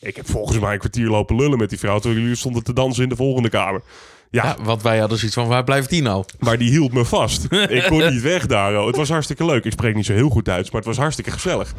Ik 0.00 0.16
heb 0.16 0.30
volgens 0.30 0.58
mij 0.58 0.72
een 0.72 0.78
kwartier 0.78 1.08
lopen 1.08 1.36
lullen 1.36 1.58
met 1.58 1.68
die 1.68 1.78
vrouw... 1.78 1.98
terwijl 1.98 2.20
jullie 2.20 2.36
stonden 2.36 2.64
te 2.64 2.72
dansen 2.72 3.02
in 3.02 3.08
de 3.08 3.16
volgende 3.16 3.48
kamer. 3.48 3.82
Ja, 4.30 4.44
Ja, 4.44 4.64
want 4.64 4.82
wij 4.82 4.98
hadden 4.98 5.18
zoiets 5.18 5.36
van, 5.36 5.48
waar 5.48 5.64
blijft 5.64 5.90
die 5.90 6.02
nou? 6.02 6.24
maar 6.38 6.58
die 6.58 6.70
hield 6.70 6.92
me 6.92 7.04
vast. 7.04 7.46
ik 7.68 7.84
kon 7.88 8.10
niet 8.10 8.22
weg 8.22 8.46
daar. 8.46 8.72
Het 8.74 8.96
was 8.96 9.08
hartstikke 9.08 9.44
leuk. 9.44 9.64
Ik 9.64 9.72
spreek 9.72 9.94
niet 9.94 10.06
zo 10.06 10.12
heel 10.12 10.28
goed 10.28 10.44
Duits, 10.44 10.70
maar 10.70 10.80
het 10.80 10.88
was 10.88 10.98
hartstikke 10.98 11.30
gezellig. 11.30 11.74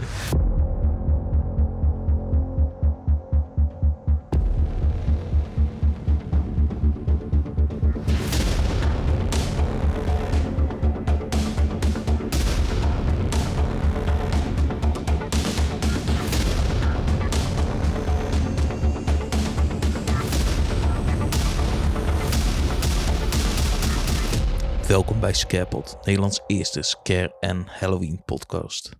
Welkom 25.19 25.37
bij 25.37 25.49
Scarepot, 25.49 25.97
Nederlands 26.05 26.41
eerste 26.47 26.81
scare- 26.81 27.35
en 27.39 27.65
Halloween 27.67 28.23
podcast. 28.25 28.91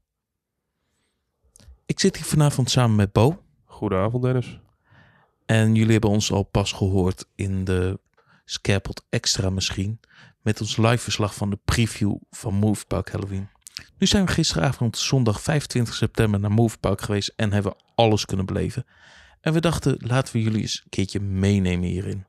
Ik 1.86 2.00
zit 2.00 2.16
hier 2.16 2.26
vanavond 2.26 2.70
samen 2.70 2.96
met 2.96 3.12
Bo. 3.12 3.44
Goedenavond, 3.66 4.24
Dennis. 4.24 4.60
En 5.46 5.76
jullie 5.76 5.92
hebben 5.92 6.10
ons 6.10 6.32
al 6.32 6.44
pas 6.44 6.72
gehoord 6.72 7.26
in 7.36 7.64
de 7.64 8.00
Scarepot 8.46 9.06
Extra 9.10 9.50
misschien. 9.50 10.00
Met 10.42 10.62
ons 10.62 10.78
live 10.78 10.98
verslag 10.98 11.36
van 11.36 11.50
de 11.50 11.60
preview 11.66 12.16
van 12.32 12.54
Movepark 12.54 13.12
Halloween. 13.12 13.50
Nu 13.98 14.08
zijn 14.08 14.26
we 14.26 14.32
gisteravond 14.32 14.98
zondag 14.98 15.42
25 15.42 15.94
september 15.94 16.40
naar 16.40 16.52
Movepark 16.52 17.02
geweest 17.02 17.34
en 17.36 17.52
hebben 17.52 17.72
we 17.72 17.84
alles 17.96 18.26
kunnen 18.26 18.46
beleven. 18.46 18.86
En 19.42 19.54
we 19.54 19.60
dachten, 19.60 19.98
laten 20.00 20.34
we 20.34 20.42
jullie 20.42 20.62
eens 20.62 20.82
een 20.84 20.90
keertje 20.90 21.20
meenemen 21.20 21.90
hierin. 21.90 22.26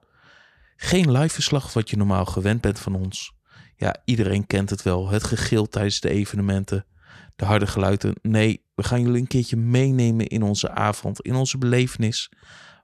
Geen 0.76 1.12
live 1.12 1.34
verslag 1.34 1.72
wat 1.72 1.90
je 1.90 1.96
normaal 1.96 2.24
gewend 2.24 2.60
bent 2.60 2.78
van 2.78 2.94
ons. 2.94 3.38
Ja, 3.80 3.96
iedereen 4.04 4.46
kent 4.46 4.70
het 4.70 4.82
wel. 4.82 5.08
Het 5.08 5.24
gegil 5.24 5.68
tijdens 5.68 6.00
de 6.00 6.10
evenementen. 6.10 6.86
De 7.36 7.44
harde 7.44 7.66
geluiden. 7.66 8.14
Nee, 8.22 8.64
we 8.74 8.82
gaan 8.82 9.00
jullie 9.00 9.20
een 9.20 9.26
keertje 9.26 9.56
meenemen 9.56 10.26
in 10.26 10.42
onze 10.42 10.70
avond. 10.70 11.20
In 11.20 11.34
onze 11.34 11.58
belevenis. 11.58 12.32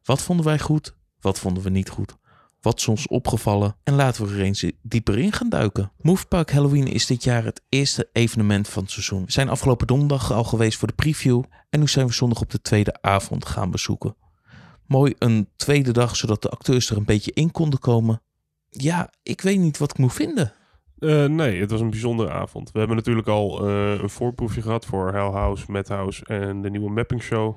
Wat 0.02 0.22
vonden 0.22 0.46
wij 0.46 0.58
goed? 0.58 0.96
Wat 1.20 1.38
vonden 1.38 1.62
we 1.62 1.70
niet 1.70 1.88
goed? 1.88 2.16
Wat 2.60 2.78
is 2.78 2.88
ons 2.88 3.06
opgevallen? 3.06 3.76
En 3.82 3.94
laten 3.94 4.26
we 4.26 4.34
er 4.34 4.40
eens 4.40 4.64
dieper 4.82 5.18
in 5.18 5.32
gaan 5.32 5.48
duiken. 5.48 5.92
Movepark 6.00 6.52
Halloween 6.52 6.86
is 6.86 7.06
dit 7.06 7.24
jaar 7.24 7.44
het 7.44 7.62
eerste 7.68 8.08
evenement 8.12 8.68
van 8.68 8.82
het 8.82 8.92
seizoen. 8.92 9.24
We 9.24 9.32
zijn 9.32 9.48
afgelopen 9.48 9.86
donderdag 9.86 10.32
al 10.32 10.44
geweest 10.44 10.78
voor 10.78 10.88
de 10.88 10.94
preview. 10.94 11.42
En 11.70 11.80
nu 11.80 11.88
zijn 11.88 12.06
we 12.06 12.12
zondag 12.12 12.40
op 12.40 12.50
de 12.50 12.62
tweede 12.62 13.02
avond 13.02 13.46
gaan 13.46 13.70
bezoeken. 13.70 14.16
Mooi 14.86 15.14
een 15.18 15.48
tweede 15.56 15.92
dag, 15.92 16.16
zodat 16.16 16.42
de 16.42 16.48
acteurs 16.48 16.90
er 16.90 16.96
een 16.96 17.04
beetje 17.04 17.32
in 17.32 17.50
konden 17.50 17.78
komen. 17.78 18.22
Ja, 18.68 19.10
ik 19.22 19.40
weet 19.40 19.58
niet 19.58 19.78
wat 19.78 19.90
ik 19.90 19.98
moet 19.98 20.12
vinden. 20.12 20.52
Eh, 20.98 21.24
nee, 21.24 21.60
het 21.60 21.70
was 21.70 21.80
een 21.80 21.90
bijzondere 21.90 22.30
avond. 22.30 22.72
We 22.72 22.78
hebben 22.78 22.96
natuurlijk 22.96 23.28
al 23.28 23.68
eh, 23.68 24.00
een 24.00 24.10
voorproefje 24.10 24.62
gehad 24.62 24.86
voor 24.86 25.12
Hell 25.12 25.30
House, 25.30 25.70
Madhouse 25.70 26.24
en 26.24 26.62
de 26.62 26.70
nieuwe 26.70 26.90
mapping 26.90 27.22
show. 27.22 27.56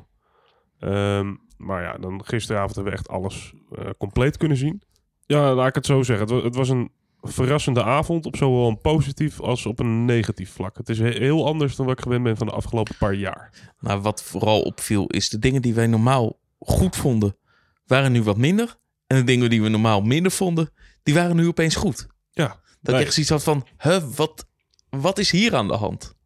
Ehm, 0.80 1.36
maar 1.58 1.82
ja, 1.84 1.98
dan 1.98 2.26
gisteravond 2.26 2.76
hebben 2.76 2.94
we 2.94 3.00
echt 3.00 3.10
alles 3.10 3.54
eh, 3.72 3.90
compleet 3.98 4.38
kunnen 4.38 4.58
zien. 4.58 4.82
Ja, 5.26 5.54
laat 5.54 5.68
ik 5.68 5.76
het 5.76 5.86
zo 5.86 6.04
zeggen. 6.04 6.26
Het 6.26 6.34
was, 6.36 6.44
het 6.44 6.56
was 6.56 6.70
een 6.70 6.92
verrassende 7.22 7.84
avond 7.84 8.26
op 8.26 8.36
zowel 8.36 8.68
een 8.68 8.82
positief 8.82 9.40
als 9.42 9.66
op 9.66 9.80
een 9.80 10.06
negatief 10.06 10.52
vlak. 10.52 10.78
Het 10.78 10.90
is 10.90 11.00
he- 11.00 11.10
heel 11.18 11.46
anders 11.46 11.76
dan 11.76 11.86
wat 11.86 11.98
ik 11.98 12.04
gewend 12.04 12.24
ben 12.24 12.38
van 12.38 12.48
de 12.48 12.54
afgelopen 12.54 12.96
paar 12.98 13.14
jaar. 13.14 13.74
Nou, 13.80 14.02
wat 14.02 14.24
vooral 14.24 14.62
opviel 14.62 15.08
is 15.08 15.30
de 15.30 15.40
dingen 15.40 15.62
die 15.62 15.74
wij 15.74 15.88
normaal 15.88 16.40
goed 16.60 16.96
vonden, 16.96 17.38
waren 17.86 18.12
nu 18.12 18.24
wat 18.24 18.38
minder. 18.38 18.76
En 19.08 19.18
de 19.18 19.24
dingen 19.24 19.50
die 19.50 19.62
we 19.62 19.70
normaal 19.70 20.02
minder 20.02 20.32
vonden, 20.32 20.70
die 21.04 21.14
waren 21.14 21.36
nu 21.36 21.48
opeens 21.48 21.76
goed. 21.76 22.08
Ja, 22.32 22.60
Dat 22.82 22.92
Nee. 22.94 23.02
ik 23.02 23.06
echt 23.08 23.14
zoiets 23.14 23.32
had 23.32 23.44
van, 23.44 23.66
huh, 23.78 24.04
wat, 24.16 24.48
wat 24.90 25.18
is 25.18 25.32
hier 25.32 25.56
aan 25.56 25.68
de 25.68 25.76
hand? 25.76 26.18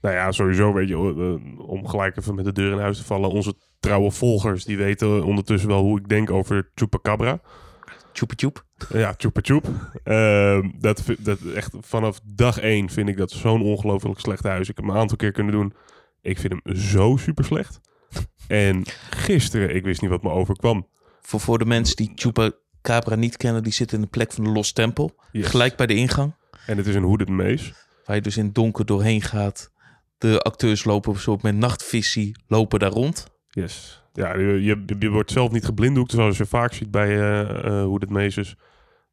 Nou 0.00 0.14
ja, 0.14 0.32
sowieso 0.32 0.72
weet 0.72 0.88
je, 0.88 0.94
eh, 0.94 1.68
om 1.68 1.88
gelijk 1.88 2.16
even 2.16 2.34
met 2.34 2.44
de 2.44 2.52
deur 2.52 2.72
in 2.72 2.78
huis 2.78 2.98
te 2.98 3.04
vallen. 3.04 3.30
Onze 3.30 3.54
trouwe 3.80 4.10
volgers, 4.10 4.64
die 4.64 4.76
weten 4.76 5.24
ondertussen 5.24 5.68
wel 5.68 5.82
hoe 5.82 5.98
ik 5.98 6.08
denk 6.08 6.30
over 6.30 6.70
Chupacabra. 6.74 7.40
Tjoep 8.12 8.32
tjoep. 8.32 8.64
Ja, 8.92 9.14
Chupa 9.16 9.40
Chup. 9.42 9.68
Ehm, 10.04 10.70
dat, 10.78 11.02
dat 11.18 11.38
echt 11.54 11.74
vanaf 11.80 12.20
dag 12.24 12.58
één 12.58 12.90
vind 12.90 13.08
ik 13.08 13.16
dat 13.16 13.30
zo'n 13.30 13.62
ongelooflijk 13.62 14.20
slecht 14.20 14.42
huis. 14.42 14.68
Ik 14.68 14.76
heb 14.76 14.84
hem 14.84 14.94
een 14.94 15.00
aantal 15.00 15.16
keer 15.16 15.32
kunnen 15.32 15.52
doen. 15.52 15.74
Ik 16.20 16.38
vind 16.38 16.52
hem 16.62 16.76
zo 16.76 17.16
super 17.16 17.44
slecht. 17.44 17.80
En 18.48 18.82
gisteren, 19.10 19.74
ik 19.74 19.84
wist 19.84 20.00
niet 20.00 20.10
wat 20.10 20.22
me 20.22 20.30
overkwam. 20.30 20.86
Voor, 21.20 21.40
voor 21.40 21.58
de 21.58 21.64
mensen 21.64 21.96
die 21.96 22.12
Chupacabra 22.82 23.14
niet 23.14 23.36
kennen, 23.36 23.62
die 23.62 23.72
zitten 23.72 23.96
in 23.96 24.02
de 24.02 24.10
plek 24.10 24.32
van 24.32 24.44
de 24.44 24.50
Lost 24.50 24.74
Temple. 24.74 25.14
Yes. 25.32 25.46
Gelijk 25.46 25.76
bij 25.76 25.86
de 25.86 25.94
ingang. 25.94 26.34
En 26.66 26.76
het 26.76 26.86
is 26.86 26.94
een 26.94 27.02
hooded 27.02 27.28
maze. 27.28 27.72
Waar 28.04 28.16
je 28.16 28.22
dus 28.22 28.36
in 28.36 28.44
het 28.44 28.54
donker 28.54 28.86
doorheen 28.86 29.22
gaat. 29.22 29.72
De 30.18 30.40
acteurs 30.40 30.84
lopen 30.84 31.20
zo 31.20 31.38
met 31.42 31.56
nachtvisie, 31.56 32.36
lopen 32.46 32.78
daar 32.78 32.90
rond. 32.90 33.26
Yes. 33.50 34.02
Ja, 34.12 34.36
je, 34.36 34.62
je, 34.62 34.84
je 34.98 35.10
wordt 35.10 35.30
zelf 35.30 35.52
niet 35.52 35.64
geblinddoekt, 35.64 36.10
zoals 36.10 36.36
je 36.36 36.46
vaak 36.46 36.72
ziet 36.72 36.90
bij 36.90 37.08
eh 37.08 37.40
eh 37.40 37.84
hooded 37.84 38.10
mazes. 38.10 38.56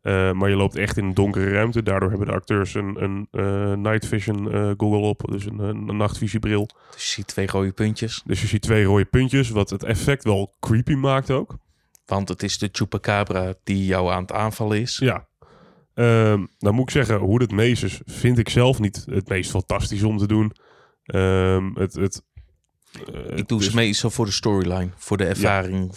Eh, 0.02 0.31
maar 0.31 0.50
je 0.50 0.56
loopt 0.56 0.75
echt 0.75 0.97
in 0.97 1.06
een 1.06 1.13
donkere 1.13 1.52
ruimte. 1.52 1.84
Daardoor 1.84 2.09
hebben 2.09 2.28
de 2.28 2.34
acteurs 2.34 2.74
een, 2.74 3.03
een 3.03 3.81
night 3.81 4.08
vision 4.08 4.46
goggle 4.78 5.08
op. 5.08 5.28
Dus 5.31 5.46
een, 5.46 5.59
een 5.59 5.97
nachtvisiebril. 5.97 6.69
Dus 6.91 7.06
je 7.06 7.12
ziet 7.12 7.28
twee 7.28 7.47
rode 7.47 7.72
puntjes. 7.72 8.22
Dus 8.25 8.41
je 8.41 8.47
ziet 8.47 8.62
twee 8.62 8.84
rode 8.84 9.06
puntjes, 9.06 9.50
wat 9.50 9.69
het 9.69 9.84
effect 9.84 10.24
wel 10.24 10.56
creepy 10.59 10.94
maakt 10.94 11.31
ook. 11.31 11.58
Want 12.09 12.30
het 12.30 12.44
is 12.44 12.58
de 12.58 12.70
Chupacabra 12.72 13.53
die 13.64 13.86
jou 13.86 14.12
aan 14.12 14.22
het 14.22 14.31
aanvallen 14.31 14.81
is. 14.81 14.97
Ja. 14.97 15.28
Ehm 15.94 16.46
nou 16.59 16.74
moet 16.75 16.84
ik 16.84 16.90
zeggen, 16.90 17.18
hoe 17.18 17.42
het 17.42 17.52
Mazes 17.52 18.02
vind 18.06 18.38
ik 18.38 18.50
zelf 18.50 18.80
niet 18.80 19.06
het 19.09 19.30
meest 19.30 19.50
fantastisch 19.52 20.03
om 20.03 20.18
te 20.18 20.28
doen. 20.28 20.52
Ehm, 21.03 21.70
het, 21.74 21.94
het, 21.94 22.24
eh, 22.94 23.38
Ik 23.38 23.47
doe 23.47 23.58
het 23.58 23.64
ze 23.64 23.70
is- 23.70 23.74
meestal 23.74 24.09
voor 24.09 24.25
de 24.25 24.31
storyline, 24.31 24.90
voor 24.96 25.18
de 25.18 25.25
ervaring 25.25 25.92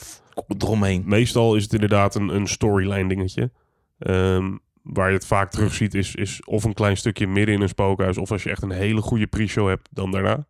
eromheen. 0.58 1.02
Meestal 1.06 1.56
is 1.56 1.62
het 1.62 1.72
inderdaad 1.72 2.14
een, 2.14 2.28
een 2.28 2.46
storyline 2.48 3.08
dingetje. 3.08 3.50
Ehm, 3.98 4.56
waar 4.82 5.08
je 5.08 5.14
het 5.14 5.26
vaak 5.26 5.50
terugziet 5.50 5.94
is, 5.94 6.14
is 6.14 6.44
of 6.44 6.64
een 6.64 6.74
klein 6.74 6.96
stukje 6.96 7.26
midden 7.26 7.54
in 7.54 7.60
een 7.60 7.68
spookhuis... 7.68 8.18
of 8.18 8.30
als 8.30 8.42
je 8.42 8.50
echt 8.50 8.62
een 8.62 8.70
hele 8.70 9.00
goede 9.00 9.26
pre-show 9.26 9.68
hebt, 9.68 9.88
dan 9.92 10.10
daarna. 10.10 10.46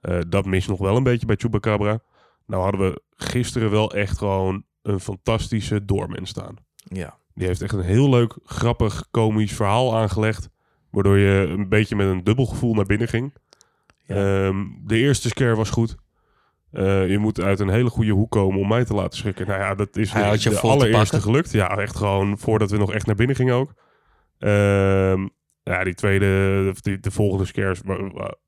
Eh, 0.00 0.18
dat 0.28 0.44
mist 0.46 0.68
nog 0.68 0.78
wel 0.78 0.96
een 0.96 1.02
beetje 1.02 1.26
bij 1.26 1.36
Chupacabra. 1.36 2.00
Nou 2.46 2.62
hadden 2.62 2.80
we 2.80 3.02
gisteren 3.16 3.70
wel 3.70 3.92
echt 3.94 4.18
gewoon 4.18 4.64
een 4.86 5.00
fantastische 5.00 5.84
doorman 5.84 6.26
staan. 6.26 6.56
Ja. 6.76 7.18
Die 7.34 7.46
heeft 7.46 7.62
echt 7.62 7.72
een 7.72 7.80
heel 7.80 8.10
leuk, 8.10 8.38
grappig, 8.44 9.06
komisch 9.10 9.52
verhaal 9.52 9.96
aangelegd. 9.96 10.48
Waardoor 10.90 11.18
je 11.18 11.46
een 11.48 11.68
beetje 11.68 11.96
met 11.96 12.06
een 12.06 12.24
dubbel 12.24 12.46
gevoel 12.46 12.74
naar 12.74 12.84
binnen 12.84 13.08
ging. 13.08 13.34
Ja. 14.06 14.46
Ehm, 14.46 14.64
de 14.84 14.96
eerste 14.96 15.28
scare 15.28 15.56
was 15.56 15.70
goed. 15.70 15.96
Eh, 16.70 17.10
je 17.10 17.18
moet 17.18 17.40
uit 17.40 17.60
een 17.60 17.68
hele 17.68 17.90
goede 17.90 18.12
hoek 18.12 18.30
komen 18.30 18.60
om 18.60 18.68
mij 18.68 18.84
te 18.84 18.94
laten 18.94 19.18
schrikken. 19.18 19.46
Nou 19.46 19.60
ja, 19.60 19.74
dat 19.74 19.96
is 19.96 20.12
Hij 20.12 20.36
de, 20.36 20.50
de 20.50 20.60
allereerste 20.60 21.20
gelukt. 21.20 21.52
Ja, 21.52 21.76
echt 21.78 21.96
gewoon 21.96 22.38
voordat 22.38 22.70
we 22.70 22.76
nog 22.76 22.92
echt 22.92 23.06
naar 23.06 23.14
binnen 23.14 23.36
gingen 23.36 23.54
ook. 23.54 23.72
Ehm, 24.38 25.26
ja, 25.72 25.84
die 25.84 25.94
tweede, 25.94 26.74
die, 26.80 27.00
de 27.00 27.10
volgende 27.10 27.44
scares 27.44 27.80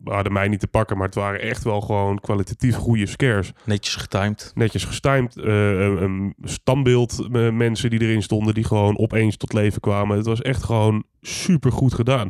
hadden 0.04 0.32
mij 0.32 0.48
niet 0.48 0.60
te 0.60 0.66
pakken. 0.66 0.96
Maar 0.96 1.06
het 1.06 1.14
waren 1.14 1.40
echt 1.40 1.64
wel 1.64 1.80
gewoon 1.80 2.20
kwalitatief 2.20 2.76
goede 2.76 3.06
scares 3.06 3.52
Netjes 3.64 3.96
getimed. 3.96 4.52
netjes 4.54 4.84
gestimed. 4.84 5.36
eh, 5.36 5.80
een, 5.80 6.02
een 6.02 6.34
standbeeld 6.42 7.28
eh, 7.32 7.50
mensen 7.50 7.90
die 7.90 8.00
erin 8.00 8.22
stonden, 8.22 8.54
die 8.54 8.64
gewoon 8.64 8.98
opeens 8.98 9.36
tot 9.36 9.52
leven 9.52 9.80
kwamen. 9.80 10.16
Het 10.16 10.26
was 10.26 10.42
echt 10.42 10.62
gewoon 10.62 11.04
super 11.20 11.72
goed 11.72 11.94
gedaan. 11.94 12.28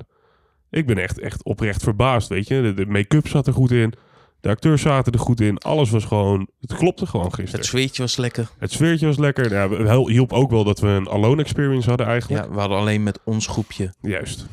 Ik 0.71 0.87
ben 0.87 0.99
echt, 0.99 1.19
echt 1.21 1.45
oprecht 1.45 1.83
verbaasd, 1.83 2.29
weet 2.29 2.49
je. 2.49 2.63
De, 2.63 2.75
de 2.75 2.87
make-up 2.87 3.29
zat 3.29 3.47
er 3.47 3.53
goed 3.53 3.71
in. 3.71 3.93
De 4.41 4.49
acteurs 4.49 4.83
zaten 4.83 5.13
er 5.13 5.19
goed 5.19 5.41
in. 5.41 5.59
Alles 5.59 5.91
was 5.91 6.05
gewoon... 6.05 6.49
Het 6.61 6.75
klopte 6.75 7.07
gewoon 7.07 7.35
gisteren. 7.35 7.61
Het 7.61 7.69
zweertje 7.69 8.03
was 8.03 8.17
lekker. 8.17 8.49
Het 8.59 8.73
sfeertje 8.73 9.07
was 9.07 9.19
lekker. 9.19 9.53
Ja, 9.53 9.99
hielp 10.05 10.33
ook 10.33 10.51
wel 10.51 10.65
dat 10.65 10.81
we 10.81 10.89
een 10.89 11.09
alone 11.09 11.43
experience 11.43 11.89
hadden 11.89 12.07
eigenlijk. 12.07 12.45
Ja, 12.45 12.51
we 12.51 12.59
hadden 12.61 12.79
alleen 12.79 13.03
met 13.03 13.21
ons 13.25 13.47
groepje 13.47 13.95
Juist. 14.01 14.47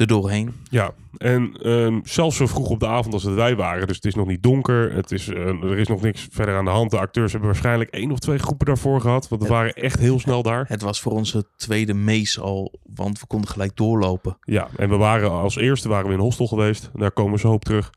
Er 0.00 0.06
doorheen. 0.06 0.54
Ja, 0.70 0.90
en 1.16 1.52
ehm, 1.62 2.00
zelfs 2.02 2.36
zo 2.36 2.46
vroeg 2.46 2.68
op 2.68 2.80
de 2.80 2.86
avond 2.86 3.14
als 3.14 3.22
het 3.22 3.34
wij 3.34 3.56
waren. 3.56 3.86
Dus 3.86 3.96
het 3.96 4.04
is 4.04 4.14
nog 4.14 4.26
niet 4.26 4.42
donker. 4.42 4.92
Het 4.94 5.12
is, 5.12 5.28
eh, 5.28 5.46
er 5.46 5.78
is 5.78 5.88
nog 5.88 6.02
niks 6.02 6.28
verder 6.30 6.56
aan 6.56 6.64
de 6.64 6.70
hand. 6.70 6.90
De 6.90 6.98
acteurs 6.98 7.32
hebben 7.32 7.50
waarschijnlijk 7.50 7.90
één 7.90 8.10
of 8.10 8.18
twee 8.18 8.38
groepen 8.38 8.66
daarvoor 8.66 9.00
gehad. 9.00 9.28
Want 9.28 9.42
we 9.42 9.48
Het- 9.48 9.56
waren 9.56 9.72
echt 9.74 9.98
heel 9.98 10.18
snel 10.18 10.42
daar. 10.42 10.64
Het 10.68 10.82
was 10.82 11.00
voor 11.00 11.12
onze 11.12 11.44
tweede 11.56 11.94
mees 11.94 12.40
al, 12.40 12.78
want 12.94 13.20
we 13.20 13.26
konden 13.26 13.50
gelijk 13.50 13.76
doorlopen. 13.76 14.36
Ja, 14.40 14.68
en 14.76 14.88
we 14.88 14.96
waren 14.96 15.30
als 15.30 15.56
eerste 15.56 15.88
waren 15.88 16.06
we 16.06 16.12
in 16.14 16.18
Hostel 16.20 16.46
geweest. 16.46 16.90
Daar 16.94 17.12
komen 17.12 17.32
we 17.32 17.38
zo 17.38 17.52
op 17.52 17.64
terug. 17.64 17.90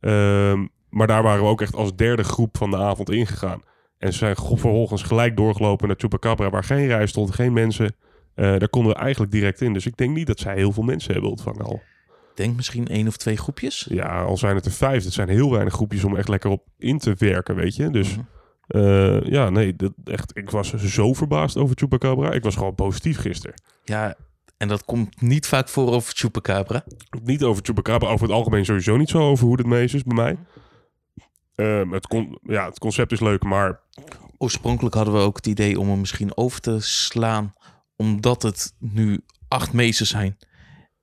Ehm, 0.00 0.66
maar 0.88 1.06
daar 1.06 1.22
waren 1.22 1.42
we 1.42 1.48
ook 1.48 1.60
echt 1.60 1.74
als 1.74 1.96
derde 1.96 2.24
groep 2.24 2.56
van 2.56 2.70
de 2.70 2.76
avond 2.76 3.10
ingegaan. 3.10 3.60
En 3.98 4.12
ze 4.12 4.18
zijn 4.18 4.36
vervolgens 4.36 5.02
gelijk 5.02 5.36
doorgelopen 5.36 5.86
naar 5.86 5.96
Chupacabra, 5.98 6.50
waar 6.50 6.64
geen 6.64 6.86
rij 6.86 7.06
stond, 7.06 7.34
geen 7.34 7.52
mensen. 7.52 7.96
Eh, 8.34 8.58
daar 8.58 8.68
konden 8.68 8.92
we 8.92 8.98
eigenlijk 8.98 9.32
direct 9.32 9.60
in. 9.60 9.72
Dus 9.72 9.86
ik 9.86 9.96
denk 9.96 10.14
niet 10.14 10.26
dat 10.26 10.38
zij 10.38 10.54
heel 10.54 10.72
veel 10.72 10.82
mensen 10.82 11.12
hebben 11.12 11.30
ontvangen 11.30 11.64
al. 11.64 11.82
Ik 12.30 12.38
denk 12.38 12.56
misschien 12.56 12.88
één 12.88 13.06
of 13.06 13.16
twee 13.16 13.36
groepjes. 13.36 13.86
Ja, 13.90 14.22
al 14.22 14.36
zijn 14.36 14.54
het 14.54 14.66
er 14.66 14.72
vijf. 14.72 15.04
Dat 15.04 15.12
zijn 15.12 15.28
heel 15.28 15.50
weinig 15.50 15.72
groepjes 15.72 16.04
om 16.04 16.16
echt 16.16 16.28
lekker 16.28 16.50
op 16.50 16.64
in 16.78 16.98
te 16.98 17.14
werken, 17.18 17.54
weet 17.54 17.76
je. 17.76 17.90
Dus 17.90 18.16
Mhm. 18.16 18.20
Eh, 18.66 19.22
ja, 19.22 19.50
nee, 19.50 19.76
dat, 19.76 19.92
echt, 20.04 20.36
ik 20.36 20.50
was 20.50 20.74
zo 20.74 21.12
verbaasd 21.12 21.56
over 21.56 21.76
Chupacabra. 21.76 22.32
Ik 22.32 22.42
was 22.42 22.54
gewoon 22.54 22.74
positief 22.74 23.18
gisteren. 23.18 23.62
Ja, 23.84 24.14
en 24.56 24.68
dat 24.68 24.84
komt 24.84 25.20
niet 25.20 25.46
vaak 25.46 25.68
voor 25.68 25.92
over 25.92 26.12
Chupacabra. 26.16 26.84
Niet 27.22 27.42
over 27.42 27.64
Chupacabra, 27.64 28.08
over 28.08 28.26
het 28.26 28.36
algemeen 28.36 28.64
sowieso 28.64 28.96
niet 28.96 29.08
zo 29.08 29.18
over 29.18 29.46
hoe 29.46 29.56
het 29.56 29.66
meest 29.66 29.94
is 29.94 30.02
bij 30.02 30.16
mij. 30.16 30.36
Ehm, 31.54 31.92
het, 31.92 32.06
con 32.06 32.38
ja, 32.42 32.64
het 32.66 32.78
concept 32.78 33.12
is 33.12 33.20
leuk, 33.20 33.42
maar 33.42 33.80
Oorspronkelijk 34.38 34.94
hadden 34.94 35.14
we 35.14 35.20
ook 35.20 35.36
het 35.36 35.46
idee 35.46 35.80
om 35.80 35.88
hem 35.88 36.00
misschien 36.00 36.36
over 36.36 36.60
te 36.60 36.80
slaan, 36.80 37.52
omdat 37.96 38.42
het 38.42 38.74
nu 38.78 39.20
acht 39.48 39.72
meesters 39.72 40.10
zijn 40.10 40.36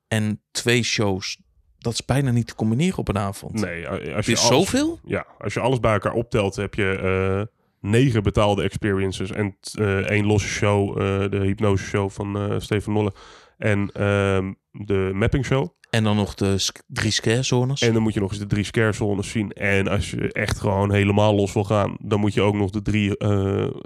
en 0.07 0.41
twee 0.51 0.83
shows. 0.83 1.39
Dat 1.77 1.93
is 1.93 2.05
bijna 2.05 2.31
niet 2.31 2.47
te 2.47 2.55
combineren 2.55 2.97
op 2.97 3.07
een 3.07 3.17
avond. 3.17 3.53
nee, 3.53 3.87
als 3.87 3.99
Het 4.03 4.25
je 4.25 4.31
is 4.31 4.39
alles, 4.39 4.47
zoveel? 4.69 4.99
ja, 5.05 5.25
als 5.37 5.53
je 5.53 5.59
alles 5.59 5.79
bij 5.79 5.93
elkaar 5.93 6.13
optelt, 6.13 6.55
heb 6.55 6.73
je 6.73 6.91
eh, 6.97 7.55
negen 7.91 8.23
betaalde 8.23 8.63
experiences 8.63 9.31
en 9.31 9.57
eh, 9.73 9.97
één 9.97 10.25
losse 10.25 10.47
show, 10.47 10.89
eh, 10.89 11.29
de 11.31 11.37
hypnose 11.39 11.83
show 11.83 12.09
van 12.09 12.61
Steven 12.61 12.93
Nolle 12.93 13.13
en 13.59 13.89
ehm, 13.93 14.53
de 14.71 15.11
mapping 15.13 15.45
show. 15.45 15.67
En 15.89 16.03
dan 16.03 16.15
nog 16.15 16.33
de 16.33 16.57
sk- 16.57 16.81
drie 16.87 17.11
scare 17.11 17.43
zones. 17.43 17.81
En 17.81 17.93
dan 17.93 18.01
moet 18.01 18.13
je 18.13 18.19
nog 18.19 18.29
eens 18.29 18.39
de 18.39 18.45
drie 18.47 18.63
scare 18.63 18.91
zones 18.91 19.29
zien. 19.29 19.51
En 19.51 19.87
als 19.87 20.11
je 20.11 20.31
echt 20.33 20.59
gewoon 20.59 20.91
helemaal 20.93 21.35
los 21.35 21.53
wil 21.53 21.63
gaan, 21.63 21.97
dan 22.01 22.19
moet 22.19 22.33
je 22.33 22.41
ook 22.41 22.55
nog 22.55 22.69
de 22.69 22.81
drie 22.81 23.17
eh, 23.17 23.29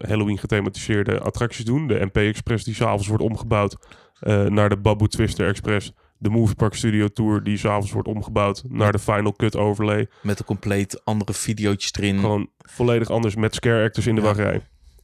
Halloween 0.07 0.37
gethematiseerde 0.37 1.19
attracties 1.19 1.65
doen. 1.65 1.87
De 1.87 2.05
MP 2.05 2.17
Express 2.17 2.63
die 2.65 2.75
s'avonds 2.75 3.07
wordt 3.07 3.23
omgebouwd 3.23 3.75
eh, 4.19 4.45
naar 4.45 4.69
de 4.69 4.77
Babu 4.77 5.07
Twister 5.07 5.47
Express. 5.47 5.91
De 6.17 6.29
Movie 6.29 6.55
Park 6.55 6.73
Studio 6.73 7.07
Tour 7.07 7.43
die 7.43 7.57
s'avonds 7.57 7.91
wordt 7.91 8.07
omgebouwd 8.07 8.63
naar 8.67 8.91
de 8.91 8.99
Final 8.99 9.33
Cut 9.33 9.55
overlay. 9.57 10.07
Met 10.21 10.39
een 10.39 10.45
compleet 10.45 11.01
andere 11.05 11.33
videootjes 11.33 11.93
erin. 11.93 12.19
Gewoon 12.19 12.49
volledig 12.57 13.09
anders 13.09 13.35
met 13.35 13.55
scare 13.55 13.83
actors 13.83 14.07
in 14.07 14.15
de 14.15 14.21
Ja. 14.21 14.27
wachtrij. 14.27 14.61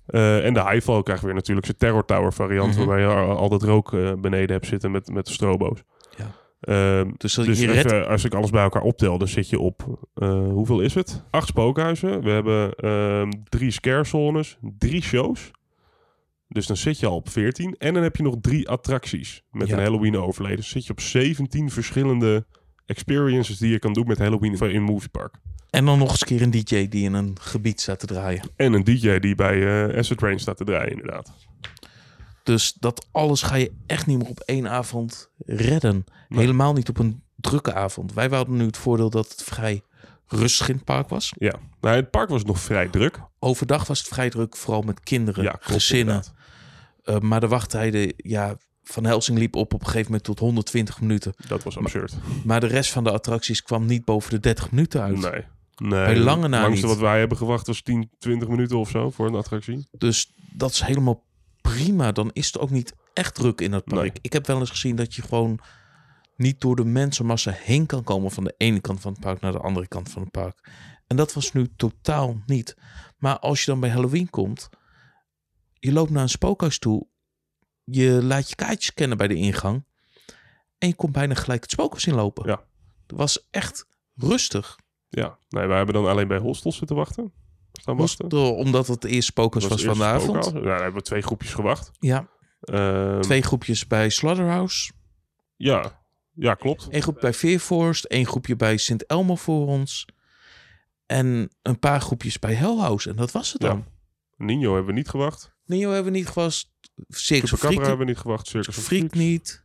Eh, 0.09 0.45
en 0.45 0.53
de 0.53 0.63
Highfall 0.63 1.03
krijgt 1.03 1.23
weer 1.23 1.33
natuurlijk 1.33 1.65
zijn 1.65 1.77
Terror 1.77 2.06
Tower 2.06 2.33
variant. 2.33 2.69
Mhm. 2.69 2.77
Waarbij 2.77 3.00
je 3.00 3.07
al, 3.13 3.50
dat 3.50 3.63
rook 3.63 3.94
eh, 3.94 4.13
beneden 4.13 4.51
hebt 4.51 4.67
zitten 4.67 4.91
met, 4.91 5.09
met 5.09 5.25
de 5.25 5.31
strobo's. 5.31 5.83
Ja. 6.17 6.31
Ehm, 6.59 7.11
dus 7.17 7.33
dus 7.33 7.59
even, 7.59 8.07
als 8.07 8.23
ik 8.23 8.33
alles 8.33 8.50
bij 8.50 8.63
elkaar 8.63 8.81
optel, 8.81 9.17
dan 9.17 9.27
zit 9.27 9.50
je 9.50 9.59
op, 9.59 10.07
eh, 10.13 10.29
hoeveel 10.47 10.79
is 10.79 10.94
het? 10.94 11.23
Acht 11.29 11.47
spookhuizen. 11.47 12.23
We 12.23 12.29
hebben 12.29 12.73
ehm, 12.73 13.31
drie 13.50 13.71
scare 13.71 14.03
zones, 14.03 14.57
drie 14.77 15.01
shows. 15.01 15.51
Dus 16.47 16.67
dan 16.67 16.77
zit 16.77 17.00
je 17.00 17.07
al 17.07 17.15
op 17.15 17.29
14. 17.29 17.75
En 17.77 17.94
dan 17.94 18.03
heb 18.03 18.15
je 18.15 18.23
nog 18.23 18.35
drie 18.41 18.69
attracties 18.69 19.44
met 19.51 19.67
Ja. 19.67 19.77
een 19.77 19.83
Halloween 19.83 20.17
overlay. 20.17 20.56
Dus 20.56 20.69
zit 20.69 20.85
je 20.85 20.91
op 20.91 21.00
17 21.00 21.69
verschillende 21.69 22.45
experiences 22.85 23.57
die 23.57 23.71
je 23.71 23.79
kan 23.79 23.94
doen 23.94 24.07
met 24.07 24.17
Halloween 24.17 24.53
in 24.53 24.83
Movie 24.83 25.09
Park. 25.09 25.35
En 25.69 25.86
dan 25.86 25.98
nog 25.98 26.10
eens 26.10 26.21
een 26.21 26.27
keer 26.27 26.42
een 26.42 26.51
DJ 26.51 26.88
die 26.88 27.04
in 27.04 27.13
een 27.13 27.38
gebied 27.42 27.81
staat 27.81 28.00
te 28.00 28.06
draaien. 28.06 28.44
En 28.56 28.74
een 28.74 28.83
DJ 28.83 29.19
die 29.19 29.36
bij 29.36 29.88
eh 29.89 29.98
Asset 29.98 30.21
Range 30.21 30.39
staat 30.39 30.57
te 30.57 30.63
draaien, 30.63 30.92
inderdaad. 30.92 31.31
Dus 32.44 32.74
dat 32.74 33.07
alles 33.12 33.42
ga 33.42 33.56
je 33.56 33.71
echt 33.86 34.06
niet 34.06 34.18
meer 34.18 34.27
op 34.27 34.39
één 34.39 34.69
avond 34.69 35.30
redden. 35.38 36.06
Nee. 36.30 36.39
Helemaal 36.39 36.74
niet 36.74 36.89
op 36.89 36.98
een 36.98 37.24
drukke 37.36 37.74
avond. 37.74 38.13
Wij 38.13 38.27
hadden 38.27 38.57
nu 38.57 38.66
het 38.66 38.77
voordeel 38.77 39.10
dat 39.10 39.30
het 39.30 39.44
vrij 39.44 39.81
rustig 40.27 40.69
in 40.69 40.75
het 40.75 40.83
park 40.83 41.10
was. 41.10 41.33
Ja, 41.38 41.56
nou, 41.81 41.95
het 41.95 42.10
park 42.10 42.30
was 42.30 42.44
nog 42.44 42.60
vrij 42.60 42.88
druk. 42.88 43.19
Overdag 43.39 43.88
was 43.88 44.00
het 44.00 44.07
vrij 44.07 44.30
druk, 44.30 44.56
vooral 44.56 44.81
met 44.81 45.00
kinderen, 45.00 45.44
Ja, 45.44 45.50
klopt, 45.50 45.66
gezinnen. 45.66 46.24
Uh, 47.06 47.19
maar 47.19 47.39
de 47.39 47.48
wachttijden, 47.48 48.13
ja, 48.18 48.57
Van 48.83 49.06
Helsing 49.06 49.38
liep 49.38 49.56
op 49.56 49.74
op 49.74 49.80
een 49.80 49.86
gegeven 49.86 50.06
moment 50.06 50.24
tot 50.24 50.39
120 50.39 51.01
minuten. 51.01 51.33
Dat 51.48 51.63
was 51.63 51.77
absurd. 51.77 52.16
Maar 52.45 52.60
de 52.60 52.68
rest 52.68 52.92
van 52.92 53.04
de 53.04 53.12
attracties 53.12 53.63
kwam 53.63 53.86
niet 53.86 54.06
boven 54.06 54.30
de 54.31 54.39
30 54.39 54.71
minuten 54.71 55.01
uit. 55.01 55.19
Nee. 55.31 55.45
Nee, 55.79 56.05
Bij 56.05 56.17
lange 56.17 56.47
na 56.47 56.61
langste 56.61 56.85
niet. 56.85 56.95
wat 56.95 57.03
wij 57.03 57.19
hebben 57.19 57.37
gewacht 57.37 57.67
was 57.67 57.81
10, 57.81 58.09
20 58.19 58.47
minuten 58.47 58.77
of 58.77 58.89
zo 58.89 59.09
voor 59.09 59.27
een 59.27 59.35
attractie. 59.35 59.87
Dus 59.91 60.31
dat 60.51 60.71
is 60.71 60.81
helemaal 60.81 61.25
prima. 61.61 62.11
Dan 62.11 62.29
is 62.33 62.45
het 62.45 62.59
ook 62.59 62.69
niet 62.69 62.93
echt 63.13 63.35
druk 63.35 63.61
in 63.61 63.71
het 63.73 63.83
park. 63.83 64.01
Nee. 64.01 64.11
Ik 64.21 64.33
heb 64.33 64.47
wel 64.47 64.59
eens 64.59 64.69
gezien 64.69 64.95
dat 64.95 65.15
je 65.15 65.21
gewoon 65.21 65.59
niet 66.35 66.61
door 66.61 66.75
de 66.75 66.85
mensenmassa 66.85 67.51
heen 67.51 67.85
kan 67.85 68.03
komen 68.03 68.31
van 68.31 68.43
de 68.43 68.53
ene 68.57 68.79
kant 68.79 69.01
van 69.01 69.11
het 69.11 69.21
park 69.21 69.41
naar 69.41 69.51
de 69.51 69.59
andere 69.59 69.87
kant 69.87 70.09
van 70.09 70.21
het 70.21 70.31
park. 70.31 70.69
En 71.07 71.15
dat 71.15 71.33
was 71.33 71.51
nu 71.51 71.67
totaal 71.75 72.41
niet. 72.45 72.75
Maar 73.17 73.39
als 73.39 73.59
je 73.59 73.71
dan 73.71 73.79
bij 73.79 73.89
Halloween 73.89 74.29
komt, 74.29 74.69
je 75.73 75.91
loopt 75.91 76.09
naar 76.11 76.21
een 76.21 76.29
spookhuis 76.29 76.79
toe, 76.79 77.07
je 77.83 78.23
laat 78.23 78.49
je 78.49 78.55
kaartjes 78.55 78.93
kennen 78.93 79.17
bij 79.17 79.27
de 79.27 79.35
ingang 79.35 79.85
en 80.77 80.87
je 80.87 80.95
komt 80.95 81.11
bijna 81.13 81.33
gelijk 81.33 81.61
het 81.61 81.71
spookhuis 81.71 82.05
inlopen. 82.05 82.47
Ja. 82.47 82.63
Het 83.07 83.17
was 83.17 83.47
echt 83.51 83.85
rustig. 84.15 84.77
Ja, 85.09 85.38
nee, 85.50 85.67
wij 85.67 85.77
hebben 85.77 85.95
dan 85.95 86.07
alleen 86.07 86.27
bij 86.27 86.38
hostels 86.38 86.77
zitten 86.77 86.95
wachten. 86.95 87.31
Staan 87.73 87.97
wachten. 87.97 88.31
Omdat 88.56 88.88
het 88.88 89.03
eerst 89.03 89.35
Dat 89.35 89.53
was, 89.53 89.63
het 89.63 89.73
van 89.73 89.77
de 89.79 89.85
eerste 89.88 90.03
avond. 90.03 90.23
spookhuis. 90.45 90.63
Ja, 90.63 90.69
daar 90.69 90.81
hebben 90.81 91.00
we 91.00 91.07
twee 91.07 91.21
groepjes 91.21 91.53
gewacht. 91.53 91.91
Ja, 92.00 92.29
Ehm, 92.61 93.21
twee 93.21 93.41
groepjes 93.41 93.88
bij 93.88 94.09
Slaughterhouse. 94.09 94.91
Ja, 95.56 96.01
ja 96.33 96.53
klopt. 96.53 96.88
Eén 96.89 97.01
groep 97.01 97.17
bij 97.19 97.33
Veerforst, 97.33 98.06
één 98.06 98.25
groepje 98.25 98.56
bij 98.56 98.77
Sint 98.77 99.06
Elmo 99.06 99.35
voor 99.35 99.67
ons. 99.67 100.06
En 101.06 101.50
een 101.61 101.79
paar 101.79 102.01
groepjes 102.01 102.39
bij 102.39 102.53
Hellhouse. 102.53 103.09
En 103.09 103.15
dat 103.15 103.31
was 103.31 103.53
het 103.53 103.61
Ja. 103.61 103.67
dan. 103.67 103.85
Nino 104.38 104.67
hebben 104.73 104.85
we 104.94 105.00
niet 105.00 105.09
gewacht. 105.09 105.53
Neo 105.65 105.91
hebben 105.91 106.11
we 106.11 106.17
niet 106.17 106.27
gevast. 106.27 106.71
Circus 107.07 107.50
Chupacabra 107.50 107.67
Freak, 107.71 107.88
hebben 107.88 108.06
we 108.06 108.11
niet 108.11 108.21
gewacht. 108.21 108.47
Circus 108.47 108.77
Freak 108.77 109.13
niet. 109.13 109.63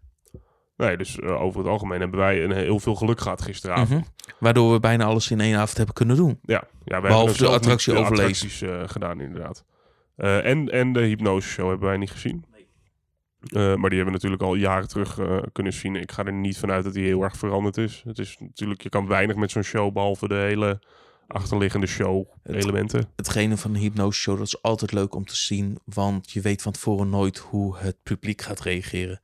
Nee, 0.76 0.96
dus 0.96 1.18
eh, 1.20 1.40
over 1.42 1.58
het 1.58 1.68
algemeen 1.68 2.00
hebben 2.00 2.18
wij 2.18 2.44
een 2.44 2.52
heel 2.52 2.80
veel 2.80 2.94
geluk 2.94 3.20
gehad 3.20 3.42
gisteravond. 3.42 3.88
Mhm. 3.90 4.34
Waardoor 4.38 4.72
we 4.72 4.80
bijna 4.80 5.04
alles 5.04 5.30
in 5.30 5.40
één 5.40 5.56
avond 5.56 5.76
hebben 5.76 5.94
kunnen 5.94 6.16
doen. 6.16 6.38
Ja, 6.42 6.64
Behalve 6.84 7.38
de 7.38 7.48
attractie 7.48 7.92
de 7.92 7.98
overlezen. 7.98 8.26
attracties 8.26 8.62
eh, 8.62 8.82
gedaan 8.86 9.20
inderdaad. 9.20 9.64
Eh, 10.16 10.44
en, 10.46 10.68
en 10.68 10.92
de 10.92 11.00
hypnose 11.00 11.48
show 11.48 11.68
hebben 11.68 11.88
wij 11.88 11.96
niet 11.96 12.10
gezien. 12.10 12.44
Eh, 13.40 13.74
maar 13.74 13.90
die 13.90 13.98
hebben 13.98 14.04
we 14.04 14.10
natuurlijk 14.10 14.42
al 14.42 14.54
jaren 14.54 14.88
terug 14.88 15.18
kunnen 15.52 15.72
zien. 15.72 15.96
Ik 15.96 16.12
ga 16.12 16.24
er 16.24 16.32
niet 16.32 16.58
vanuit 16.58 16.84
dat 16.84 16.94
die 16.94 17.04
heel 17.04 17.22
erg 17.22 17.36
veranderd 17.36 17.76
is. 17.76 18.02
Het 18.06 18.18
is 18.18 18.36
natuurlijk, 18.38 18.82
je 18.82 18.88
kan 18.88 19.06
weinig 19.06 19.36
met 19.36 19.50
zo'n 19.50 19.62
show, 19.62 19.92
behalve 19.92 20.28
de 20.28 20.34
hele 20.34 20.82
achterliggende 21.26 21.86
show 21.86 22.26
elementen. 22.42 23.08
Hetgene 23.16 23.56
van 23.56 23.72
de 23.72 23.78
hypnose 23.78 24.20
show, 24.20 24.36
dat 24.38 24.46
is 24.46 24.62
altijd 24.62 24.92
leuk 24.92 25.14
om 25.14 25.24
te 25.26 25.36
zien. 25.36 25.78
Want 25.84 26.30
je 26.30 26.40
weet 26.40 26.62
van 26.62 26.72
tevoren 26.72 27.08
nooit 27.08 27.38
hoe 27.38 27.78
het 27.78 27.96
publiek 28.02 28.42
gaat 28.42 28.60
reageren. 28.60 29.20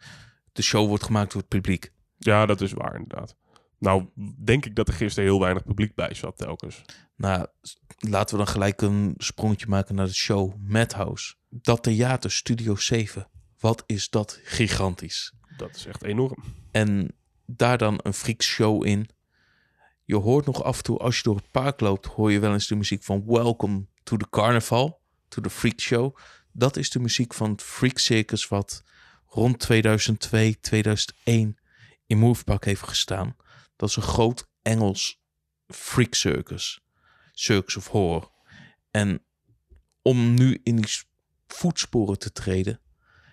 De 0.60 0.66
show 0.66 0.88
wordt 0.88 1.04
gemaakt 1.04 1.32
door 1.32 1.40
het 1.40 1.50
publiek. 1.50 1.92
Ja, 2.16 2.46
dat 2.46 2.60
is 2.60 2.72
waar 2.72 2.94
inderdaad. 2.94 3.36
Nou, 3.78 4.08
denk 4.44 4.66
ik 4.66 4.74
dat 4.74 4.88
er 4.88 4.94
gisteren 4.94 5.28
heel 5.28 5.40
weinig 5.40 5.64
publiek 5.64 5.94
bij 5.94 6.14
zat 6.14 6.36
telkens. 6.36 6.82
Nou, 7.16 7.46
laten 7.98 8.38
we 8.38 8.44
dan 8.44 8.52
gelijk 8.52 8.82
een 8.82 9.14
sprongetje 9.16 9.66
maken 9.66 9.94
naar 9.94 10.06
de 10.06 10.14
show 10.14 10.54
Madhouse. 10.66 11.34
Dat 11.48 11.82
theater 11.82 12.30
Studio 12.30 12.76
7. 12.76 13.28
Wat 13.58 13.82
is 13.86 14.10
dat 14.10 14.40
gigantisch. 14.44 15.32
Dat 15.56 15.76
is 15.76 15.86
echt 15.86 16.02
enorm. 16.02 16.44
En 16.70 17.16
daar 17.46 17.78
dan 17.78 18.00
een 18.02 18.14
freak 18.14 18.42
show 18.42 18.86
in. 18.86 19.08
Je 20.04 20.16
hoort 20.16 20.46
nog 20.46 20.62
af 20.62 20.76
en 20.76 20.82
toe, 20.82 20.98
als 20.98 21.16
je 21.16 21.22
door 21.22 21.36
het 21.36 21.50
park 21.50 21.80
loopt, 21.80 22.06
hoor 22.06 22.32
je 22.32 22.38
wel 22.38 22.52
eens 22.52 22.66
de 22.66 22.76
muziek 22.76 23.02
van 23.02 23.22
Welcome 23.26 23.86
to 24.02 24.16
the 24.16 24.28
Carnival, 24.30 25.00
to 25.28 25.42
the 25.42 25.50
Freak 25.50 25.80
Show. 25.80 26.16
Dat 26.52 26.76
is 26.76 26.90
de 26.90 26.98
muziek 26.98 27.34
van 27.34 27.50
het 27.50 27.62
Freak 27.62 27.98
Circus 27.98 28.48
wat 28.48 28.84
rond 29.30 29.58
2002, 29.58 30.60
2001 30.60 31.58
in 32.06 32.18
Movepark 32.18 32.64
heeft 32.64 32.82
gestaan. 32.82 33.36
Dat 33.76 33.88
is 33.88 33.96
een 33.96 34.02
groot 34.02 34.48
Engels 34.62 35.20
freak 35.66 36.14
circus. 36.14 36.80
Circus 37.32 37.76
of 37.76 37.88
Horror. 37.88 38.30
En 38.90 39.24
om 40.02 40.34
nu 40.34 40.60
in 40.62 40.76
die 40.76 40.86
voetsporen 41.46 42.18
te 42.18 42.32
treden, 42.32 42.80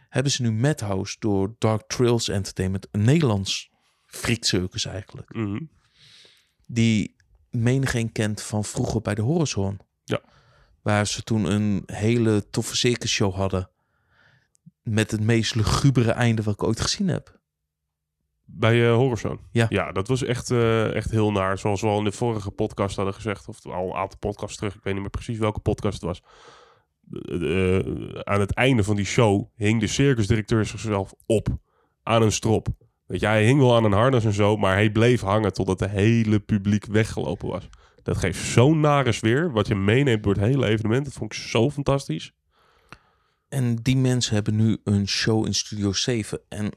hebben 0.09 0.31
ze 0.31 0.41
nu 0.41 0.51
Madhouse 0.51 1.15
door 1.19 1.55
Dark 1.57 1.87
Trails 1.87 2.27
Entertainment, 2.27 2.87
een 2.91 3.03
Nederlands 3.03 3.69
freak 4.05 4.43
circus 4.43 4.85
eigenlijk, 4.85 5.33
Mhm. 5.33 5.59
die 6.65 7.15
menigeen 7.49 8.11
kent 8.11 8.41
van 8.41 8.63
vroeger 8.65 9.01
bij 9.01 9.15
de 9.15 9.21
Horizon. 9.21 9.79
Ja. 10.03 10.21
Waar 10.81 11.07
ze 11.07 11.23
toen 11.23 11.43
een 11.51 11.83
hele 11.85 12.49
toffe 12.49 12.75
circusshow 12.75 13.33
hadden. 13.35 13.69
Met 14.87 15.11
het 15.11 15.21
meest 15.21 15.55
lugubere 15.55 16.11
einde 16.11 16.43
wat 16.43 16.53
ik 16.53 16.63
ooit 16.63 16.81
gezien 16.81 17.07
heb. 17.07 17.39
Bij 18.49 18.75
uh. 18.75 19.13
Ja. 19.51 19.65
Ja, 19.69 19.91
dat 19.91 20.07
was 20.07 20.23
echt, 20.23 20.51
eh, 20.51 20.93
echt 20.93 21.11
heel 21.11 21.31
naar. 21.31 21.57
Zoals 21.57 21.81
we 21.81 21.87
al 21.87 21.97
in 21.97 22.03
de 22.03 22.11
vorige 22.11 22.51
podcast 22.51 22.95
hadden 22.95 23.13
gezegd. 23.13 23.47
Of 23.47 23.65
al 23.65 23.89
een 23.89 23.95
aantal 23.95 24.19
podcasts 24.19 24.57
terug. 24.57 24.75
Ik 24.75 24.83
weet 24.83 24.93
niet 24.93 25.01
meer 25.01 25.11
precies 25.11 25.37
welke 25.37 25.59
podcast 25.59 26.01
het 26.01 26.03
was. 26.03 26.21
Eh, 27.11 27.79
aan 28.23 28.39
het 28.39 28.53
einde 28.53 28.83
van 28.83 28.95
die 28.95 29.05
show 29.05 29.45
hing 29.55 29.79
de 29.79 29.87
circusdirecteur 29.87 30.65
zichzelf 30.65 31.13
op. 31.25 31.47
Aan 32.03 32.21
een 32.21 32.31
strop. 32.31 32.67
Weet 33.05 33.19
je, 33.19 33.25
hij 33.25 33.45
hing 33.45 33.59
wel 33.59 33.75
aan 33.75 33.83
een 33.83 33.91
harnas 33.91 34.25
en 34.25 34.33
zo. 34.33 34.57
Maar 34.57 34.73
hij 34.73 34.91
bleef 34.91 35.21
hangen 35.21 35.53
totdat 35.53 35.79
het 35.79 35.89
hele 35.89 36.39
publiek 36.39 36.85
weggelopen 36.85 37.47
was. 37.47 37.69
Dat 38.03 38.17
geeft 38.17 38.45
zo'n 38.45 38.79
nare 38.79 39.11
sfeer. 39.11 39.51
Wat 39.51 39.67
je 39.67 39.75
meeneemt 39.75 40.23
door 40.23 40.33
het 40.33 40.43
hele 40.43 40.65
evenement. 40.67 41.05
Dat 41.05 41.13
vond 41.13 41.33
ik 41.33 41.39
zo 41.39 41.69
fantastisch. 41.69 42.33
En 43.49 43.75
die 43.75 43.97
mensen 43.97 44.33
hebben 44.33 44.55
nu 44.55 44.77
een 44.83 45.07
show 45.07 45.45
in 45.45 45.53
Studio 45.53 45.93
7. 45.93 46.39
En 46.49 46.71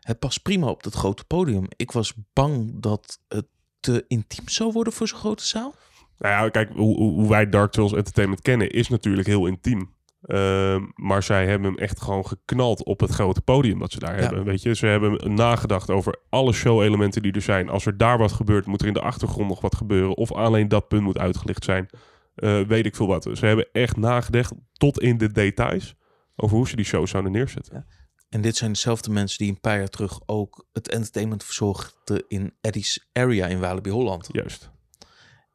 het 0.00 0.18
past 0.18 0.42
prima 0.42 0.66
op 0.66 0.82
dat 0.82 0.94
grote 0.94 1.24
podium. 1.24 1.66
Ik 1.76 1.92
was 1.92 2.12
bang 2.32 2.72
dat 2.74 3.18
het 3.28 3.46
te 3.80 4.04
intiem 4.08 4.48
zou 4.48 4.72
worden 4.72 4.92
voor 4.92 5.08
zo'n 5.08 5.18
grote 5.18 5.44
zaal. 5.46 5.74
Nou 6.18 6.34
ja, 6.44 6.48
kijk, 6.48 6.70
hoe, 6.72 6.96
hoe 6.96 7.28
wij 7.28 7.48
Dark 7.48 7.74
Souls 7.74 7.92
Entertainment 7.92 8.42
kennen 8.42 8.70
is 8.70 8.88
natuurlijk 8.88 9.26
heel 9.26 9.46
intiem. 9.46 9.92
Ehm, 10.22 10.82
maar 10.94 11.22
zij 11.22 11.46
hebben 11.46 11.68
hem 11.68 11.78
echt 11.78 12.00
gewoon 12.00 12.26
geknald 12.26 12.84
op 12.84 13.00
het 13.00 13.10
grote 13.10 13.40
podium 13.40 13.78
dat 13.78 13.92
ze 13.92 13.98
daar 13.98 14.14
Ja. 14.16 14.20
hebben. 14.22 14.44
Weet 14.44 14.62
je, 14.62 14.74
ze 14.74 14.86
hebben 14.86 15.34
nagedacht 15.34 15.90
over 15.90 16.16
alle 16.28 16.52
show-elementen 16.52 17.22
die 17.22 17.32
er 17.32 17.40
zijn. 17.42 17.68
Als 17.68 17.86
er 17.86 17.96
daar 17.96 18.18
wat 18.18 18.32
gebeurt, 18.32 18.66
moet 18.66 18.80
er 18.80 18.86
in 18.86 18.92
de 18.92 19.00
achtergrond 19.00 19.48
nog 19.48 19.60
wat 19.60 19.74
gebeuren. 19.74 20.16
Of 20.16 20.32
alleen 20.32 20.68
dat 20.68 20.88
punt 20.88 21.02
moet 21.02 21.18
uitgelicht 21.18 21.64
zijn. 21.64 21.88
Eh, 22.34 22.60
weet 22.60 22.86
ik 22.86 22.96
veel 22.96 23.06
wat. 23.06 23.28
Ze 23.32 23.46
hebben 23.46 23.68
echt 23.72 23.96
nagedacht 23.96 24.52
tot 24.72 25.00
in 25.00 25.18
de 25.18 25.32
details 25.32 25.94
over 26.36 26.56
hoe 26.56 26.68
ze 26.68 26.76
die 26.76 26.84
show 26.84 27.06
zouden 27.06 27.32
neerzetten. 27.32 27.86
En 28.28 28.40
dit 28.40 28.56
zijn 28.56 28.72
dezelfde 28.72 29.10
mensen 29.10 29.38
die 29.38 29.48
een 29.50 29.60
paar 29.60 29.78
jaar 29.78 29.88
terug 29.88 30.20
ook 30.26 30.66
het 30.72 30.88
entertainment 30.88 31.44
verzorgden 31.44 32.24
in 32.28 32.54
Eddie's 32.60 33.08
Area 33.12 33.46
in 33.46 33.60
Walibi 33.60 33.90
Holland. 33.90 34.28
Juist. 34.32 34.70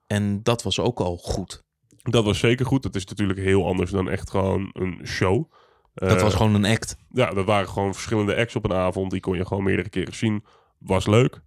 En 0.07 0.43
dat 0.43 0.63
was 0.63 0.79
ook 0.79 1.00
al 1.00 1.17
goed. 1.17 1.63
Dat 2.01 2.24
was 2.24 2.39
zeker 2.39 2.65
goed. 2.65 2.83
Dat 2.83 2.95
is 2.95 3.05
natuurlijk 3.05 3.39
heel 3.39 3.65
anders 3.67 3.91
dan 3.91 4.09
echt 4.09 4.29
gewoon 4.29 4.69
een 4.74 5.00
show. 5.05 5.51
Dat 5.93 6.15
Eh, 6.15 6.21
was 6.21 6.33
gewoon 6.33 6.53
een 6.55 6.65
act. 6.65 6.98
Ja, 7.12 7.29
dat 7.33 7.45
waren 7.45 7.69
gewoon 7.69 7.93
verschillende 7.93 8.36
acts 8.36 8.55
op 8.55 8.63
een 8.65 8.74
avond. 8.74 9.12
Die 9.12 9.19
kon 9.19 9.38
je 9.38 9.45
gewoon 9.45 9.63
meerdere 9.63 9.89
keren 9.89 10.15
zien. 10.15 10.43
Was 10.77 11.07
leuk. 11.07 11.41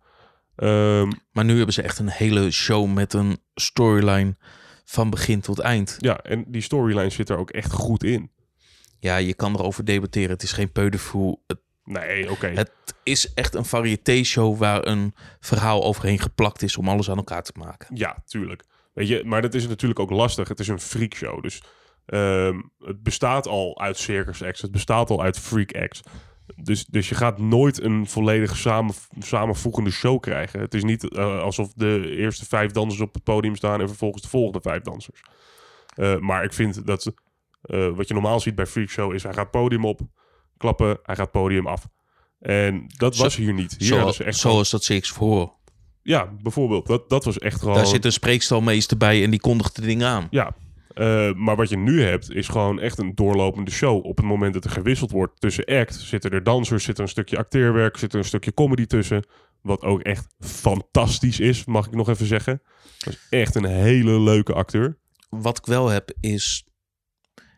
Ehm, 0.57 1.11
Maar 1.33 1.45
nu 1.45 1.57
hebben 1.57 1.75
ze 1.75 1.83
echt 1.83 1.99
een 1.99 2.09
hele 2.09 2.51
show 2.51 2.93
met 2.93 3.13
een 3.13 3.39
storyline 3.55 4.37
van 4.85 5.11
begin 5.11 5.41
tot 5.41 5.59
eind. 5.59 5.97
ja, 5.99 6.19
en 6.19 6.45
die 6.49 6.63
storyline 6.63 7.11
zit 7.11 7.29
er 7.29 7.37
ook 7.37 7.51
echt 7.51 7.73
goed 7.73 8.05
in. 8.05 8.31
Ja, 8.99 9.17
je 9.17 9.35
kan 9.35 9.55
erover 9.55 9.85
debatteren. 9.85 10.31
Het 10.31 10.43
is 10.43 10.53
geen 10.53 10.73
peudevoer. 10.73 11.37
Het, 11.47 11.61
Nee, 11.85 12.31
oké. 12.31 12.47
het 12.47 12.73
is 13.03 13.35
echt 13.35 13.55
een 13.55 13.65
variété-show 13.65 14.59
waar 14.59 14.87
een 14.87 15.15
verhaal 15.41 15.85
overheen 15.85 16.19
geplakt 16.19 16.63
is 16.63 16.77
om 16.77 16.89
alles 16.89 17.11
aan 17.11 17.17
elkaar 17.17 17.43
te 17.43 17.53
maken. 17.59 17.97
Ja, 17.97 18.23
tuurlijk. 18.27 18.65
Weet 18.93 19.09
je, 19.09 19.23
maar 19.25 19.43
dat 19.43 19.55
is 19.55 19.69
natuurlijk 19.69 20.01
ook 20.01 20.11
lastig. 20.11 20.49
Het 20.49 20.61
is 20.61 20.69
een 20.69 20.81
freakshow. 20.81 21.43
Dus 21.43 21.63
ehm, 22.07 22.61
het 22.79 23.03
bestaat 23.03 23.47
al 23.47 23.81
uit 23.81 23.97
circus 23.99 24.43
acts. 24.43 24.63
Het 24.63 24.71
bestaat 24.73 25.11
al 25.11 25.23
uit 25.23 25.39
freak 25.39 25.73
acts. 25.73 26.01
Dus, 26.57 26.85
dus 26.87 27.09
je 27.09 27.15
gaat 27.15 27.39
nooit 27.39 27.83
een 27.83 28.07
volledig 28.07 28.57
samen, 28.57 28.95
samenvoegende 29.19 29.91
show 29.91 30.21
krijgen. 30.21 30.61
Het 30.61 30.75
is 30.75 30.83
niet 30.83 31.09
eh, 31.09 31.41
alsof 31.43 31.73
de 31.75 32.15
eerste 32.17 32.45
vijf 32.47 32.71
dansers 32.71 33.01
op 33.01 33.15
het 33.15 33.23
podium 33.25 33.57
staan 33.57 33.81
en 33.81 33.89
vervolgens 33.89 34.23
de 34.23 34.29
volgende 34.29 34.61
vijf 34.61 34.83
dansers. 34.83 35.23
Eh, 35.95 36.19
maar 36.19 36.45
ik 36.45 36.53
vind 36.53 36.87
dat 36.87 37.13
eh, 37.63 37.89
wat 37.89 38.09
je 38.09 38.15
normaal 38.15 38.41
ziet 38.41 38.55
bij 38.55 38.67
freakshow 38.67 39.15
is 39.15 39.23
hij 39.23 39.33
gaat 39.33 39.51
podium 39.51 39.85
op, 39.85 40.01
klappen, 40.57 40.99
hij 41.03 41.17
gaat 41.17 41.31
podium 41.31 41.67
af. 41.67 41.89
En 42.39 42.85
dat 42.97 43.17
Zo- 43.17 43.23
was 43.23 43.37
hier 43.37 43.53
niet. 43.53 43.75
Hier 43.79 44.13
ze 44.13 44.25
echt 44.25 44.39
zoals 44.39 44.71
dat 44.71 44.85
CX 44.85 45.11
voor. 45.11 45.53
ja, 46.03 46.33
bijvoorbeeld. 46.43 46.87
Dat, 46.87 47.09
dat 47.09 47.25
was 47.25 47.39
echt 47.39 47.61
gewoon... 47.61 47.75
Daar 47.75 47.87
zit 47.87 48.05
een 48.05 48.13
spreekstalmeester 48.13 48.97
bij 48.97 49.25
en 49.25 49.31
die 49.31 49.41
kondigt 49.41 49.77
de 49.77 49.83
dingen 49.83 50.09
aan. 50.09 50.27
Ja, 50.31 50.55
eh, 50.95 51.33
maar 51.35 51.57
wat 51.57 51.69
je 51.69 51.77
nu 51.77 52.03
hebt 52.03 52.31
is 52.31 52.49
gewoon 52.49 52.81
echt 52.81 52.99
een 52.99 53.15
doorlopende 53.15 53.71
show. 53.71 54.05
Op 54.05 54.17
het 54.17 54.27
moment 54.27 54.55
dat 54.55 54.65
er 54.65 54.71
gewisseld 54.71 55.11
wordt 55.11 55.41
tussen 55.41 55.65
act, 55.65 55.95
zitten 55.95 56.31
er 56.31 56.43
dansers, 56.43 56.85
zit 56.85 56.97
er 56.97 57.03
een 57.03 57.09
stukje 57.09 57.37
acteerwerk, 57.39 57.97
zit 57.97 58.13
er 58.13 58.19
een 58.19 58.25
stukje 58.25 58.55
comedy 58.55 58.87
tussen. 58.87 59.27
Wat 59.63 59.83
ook 59.83 60.01
echt 60.01 60.27
fantastisch 60.39 61.41
is, 61.41 61.65
mag 61.65 61.87
ik 61.87 61.93
nog 61.95 62.09
even 62.09 62.27
zeggen. 62.27 62.63
Dat 62.99 63.13
is 63.13 63.27
echt 63.31 63.55
een 63.55 63.65
hele 63.65 64.21
leuke 64.21 64.53
acteur. 64.53 64.99
Wat 65.29 65.59
ik 65.59 65.67
wel 65.67 65.89
heb 65.89 66.13
is... 66.21 66.67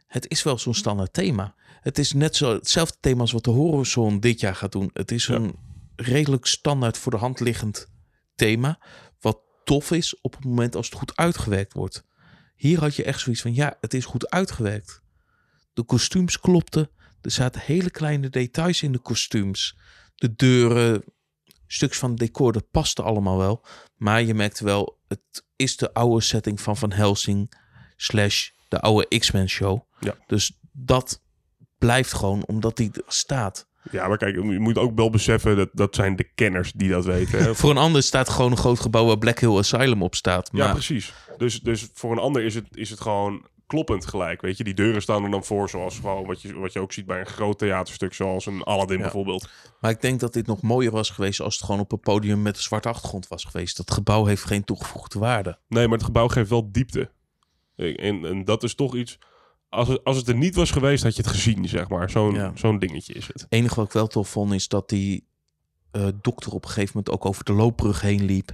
Het 0.07 0.31
is 0.31 0.43
wel 0.43 0.59
zo'n 0.59 0.75
standaard 0.75 1.12
thema. 1.12 1.55
Het 1.81 1.99
is 1.99 2.12
net 2.12 2.37
zo 2.37 2.53
hetzelfde 2.53 2.97
thema 3.00 3.21
als 3.21 3.33
wat 3.33 3.45
de 3.45 3.50
Horizon 3.50 4.21
dit 4.21 4.41
jaar 4.41 4.55
gaat 4.55 4.73
doen. 4.73 4.91
Het 4.93 5.11
is 5.11 5.26
Ja. 5.26 5.35
een 5.35 5.55
redelijk 5.97 6.47
standaard 6.47 6.99
voor 6.99 7.12
de 7.12 7.19
hand 7.19 7.41
liggend 7.41 7.87
thema. 8.35 8.79
Wat 9.21 9.41
tof 9.64 9.91
is 9.91 10.21
op 10.21 10.35
het 10.35 10.45
moment 10.45 10.76
als 10.76 10.87
het 10.87 10.99
goed 10.99 11.17
uitgewerkt 11.17 11.73
wordt. 11.73 12.05
Hier 12.55 12.81
had 12.81 12.97
je 12.97 13.05
echt 13.05 13.21
zoiets 13.21 13.43
van, 13.43 13.55
ja, 13.55 13.77
het 13.81 13.95
is 13.95 14.05
goed 14.05 14.31
uitgewerkt. 14.31 15.03
De 15.73 15.83
kostuums 15.83 16.41
klopten. 16.41 16.91
Er 17.21 17.31
zaten 17.31 17.61
hele 17.61 17.91
kleine 17.91 18.29
details 18.29 18.83
in 18.83 18.93
de 18.93 18.99
kostuums. 18.99 19.79
De 20.15 20.35
deuren, 20.35 21.05
stukjes 21.67 21.99
van 21.99 22.11
het 22.11 22.19
decor, 22.19 22.53
dat 22.53 22.71
paste 22.71 23.03
allemaal 23.03 23.39
wel. 23.39 23.65
Maar 23.97 24.23
je 24.23 24.35
merkte 24.35 24.65
wel, 24.65 24.99
het 25.09 25.45
is 25.57 25.77
de 25.77 25.93
oude 25.93 26.25
setting 26.25 26.61
van 26.61 26.77
Van 26.77 26.93
Helsing 26.93 27.55
slash 27.97 28.51
de 28.69 28.81
oude 28.81 29.19
X-Men 29.19 29.49
show. 29.49 29.81
Ja. 30.01 30.17
Dus 30.27 30.59
dat 30.73 31.23
blijft 31.79 32.13
gewoon 32.13 32.47
omdat 32.47 32.77
die 32.77 32.91
er 32.93 33.03
staat. 33.07 33.69
Ja, 33.91 34.09
maar 34.09 34.17
kijk, 34.17 34.35
je 34.35 34.59
moet 34.61 34.79
ook 34.79 34.97
wel 34.97 35.11
beseffen 35.11 35.57
dat 35.57 35.69
dat 35.73 35.95
zijn 35.95 36.17
de 36.17 36.25
kenners 36.35 36.73
die 36.73 36.88
dat 36.88 37.05
weten. 37.05 37.38
hè. 37.38 37.55
Voor 37.61 37.71
een 37.71 37.76
ander 37.76 38.03
staat 38.03 38.29
gewoon 38.29 38.50
een 38.50 38.57
groot 38.57 38.81
gebouw 38.81 39.07
waar 39.07 39.19
Black 39.19 39.38
Hill 39.38 39.57
Asylum 39.59 40.03
op 40.03 40.14
staat. 40.14 40.49
Ja, 40.53 40.64
Maar 40.64 40.73
precies. 40.73 41.12
Dus, 41.37 41.61
dus 41.61 41.88
voor 41.95 42.12
een 42.12 42.19
ander 42.19 42.45
is 42.45 42.55
het, 42.55 42.67
is 42.71 42.91
het 42.91 43.00
gewoon 43.00 43.47
kloppend 43.67 44.07
gelijk. 44.07 44.41
Weet 44.41 44.57
je, 44.57 44.64
die 44.64 44.75
deuren 44.75 45.03
staan 45.03 45.25
er 45.25 45.31
dan 45.31 45.45
voor, 45.45 45.69
zoals 45.69 45.99
gewoon 45.99 46.26
wat 46.26 46.43
je, 46.43 46.55
wat 46.59 46.73
je 46.73 46.81
ook 46.81 46.93
ziet 46.93 47.07
bij 47.07 47.21
een 47.21 47.26
groot 47.26 47.59
theaterstuk, 47.59 48.14
zoals 48.14 48.47
een 48.47 48.62
Aladdin 48.62 48.97
Ja. 48.97 49.03
bijvoorbeeld. 49.03 49.49
Maar 49.81 49.91
ik 49.91 50.00
denk 50.00 50.21
dat 50.21 50.33
dit 50.33 50.47
nog 50.47 50.62
mooier 50.62 50.91
was 50.91 51.11
geweest 51.11 51.41
als 51.41 51.55
het 51.55 51.64
gewoon 51.64 51.81
op 51.81 51.93
een 51.93 52.00
podium 52.00 52.43
met 52.43 52.57
een 52.57 52.62
zwarte 52.62 52.88
achtergrond 52.88 53.29
was 53.29 53.45
geweest. 53.45 53.76
Dat 53.76 53.91
gebouw 53.91 54.25
heeft 54.25 54.45
geen 54.45 54.64
toegevoegde 54.64 55.19
waarde. 55.19 55.59
Nee, 55.69 55.85
maar 55.88 55.97
het 55.97 56.07
gebouw 56.07 56.29
geeft 56.29 56.50
wel 56.50 56.73
diepte. 56.73 57.11
En, 57.76 58.25
en 58.25 58.45
dat 58.45 58.62
is 58.62 58.75
toch 58.75 58.95
iets. 58.97 59.19
Als 59.75 59.88
het, 59.88 60.04
als 60.04 60.16
het 60.16 60.28
er 60.28 60.37
niet 60.37 60.54
was 60.54 60.71
geweest, 60.71 61.02
had 61.02 61.16
je 61.16 61.23
het 61.23 61.31
gezien, 61.31 61.69
zeg 61.69 61.88
maar. 61.88 62.11
Zo'n 62.11 62.35
Ja. 62.35 62.52
zo'n 62.54 62.78
dingetje 62.78 63.12
is 63.14 63.26
het. 63.26 63.40
Het 63.40 63.52
enige 63.52 63.75
wat 63.75 63.87
ik 63.87 63.93
wel 63.93 64.07
tof 64.07 64.28
vond 64.28 64.52
is 64.52 64.69
dat 64.69 64.88
die 64.88 65.26
eh, 65.90 66.09
dokter 66.21 66.52
op 66.52 66.64
een 66.64 66.71
gegeven 66.71 66.93
moment 66.95 67.14
ook 67.14 67.26
over 67.26 67.45
de 67.45 67.52
loopbrug 67.52 68.00
heen 68.00 68.25
liep. 68.25 68.49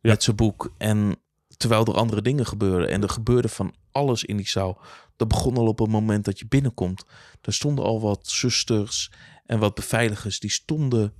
Ja. 0.00 0.10
Met 0.10 0.22
zijn 0.22 0.36
boek. 0.36 0.74
En 0.78 1.16
terwijl 1.56 1.84
er 1.84 1.94
andere 1.94 2.22
dingen 2.22 2.46
gebeurden. 2.46 2.88
En 2.90 3.02
er 3.02 3.08
gebeurde 3.08 3.48
van 3.48 3.74
alles 3.90 4.24
in 4.24 4.36
die 4.36 4.48
zaal. 4.48 4.80
Dat 5.16 5.28
begon 5.28 5.56
al 5.56 5.66
op 5.66 5.78
het 5.78 5.88
moment 5.90 6.24
dat 6.24 6.38
je 6.38 6.46
binnenkomt. 6.46 7.04
Er 7.42 7.52
stonden 7.52 7.84
al 7.84 8.00
wat 8.00 8.26
zusters 8.28 9.12
en 9.46 9.58
wat 9.58 9.74
beveiligers. 9.74 10.38
Die 10.40 10.50
stonden 10.50 11.14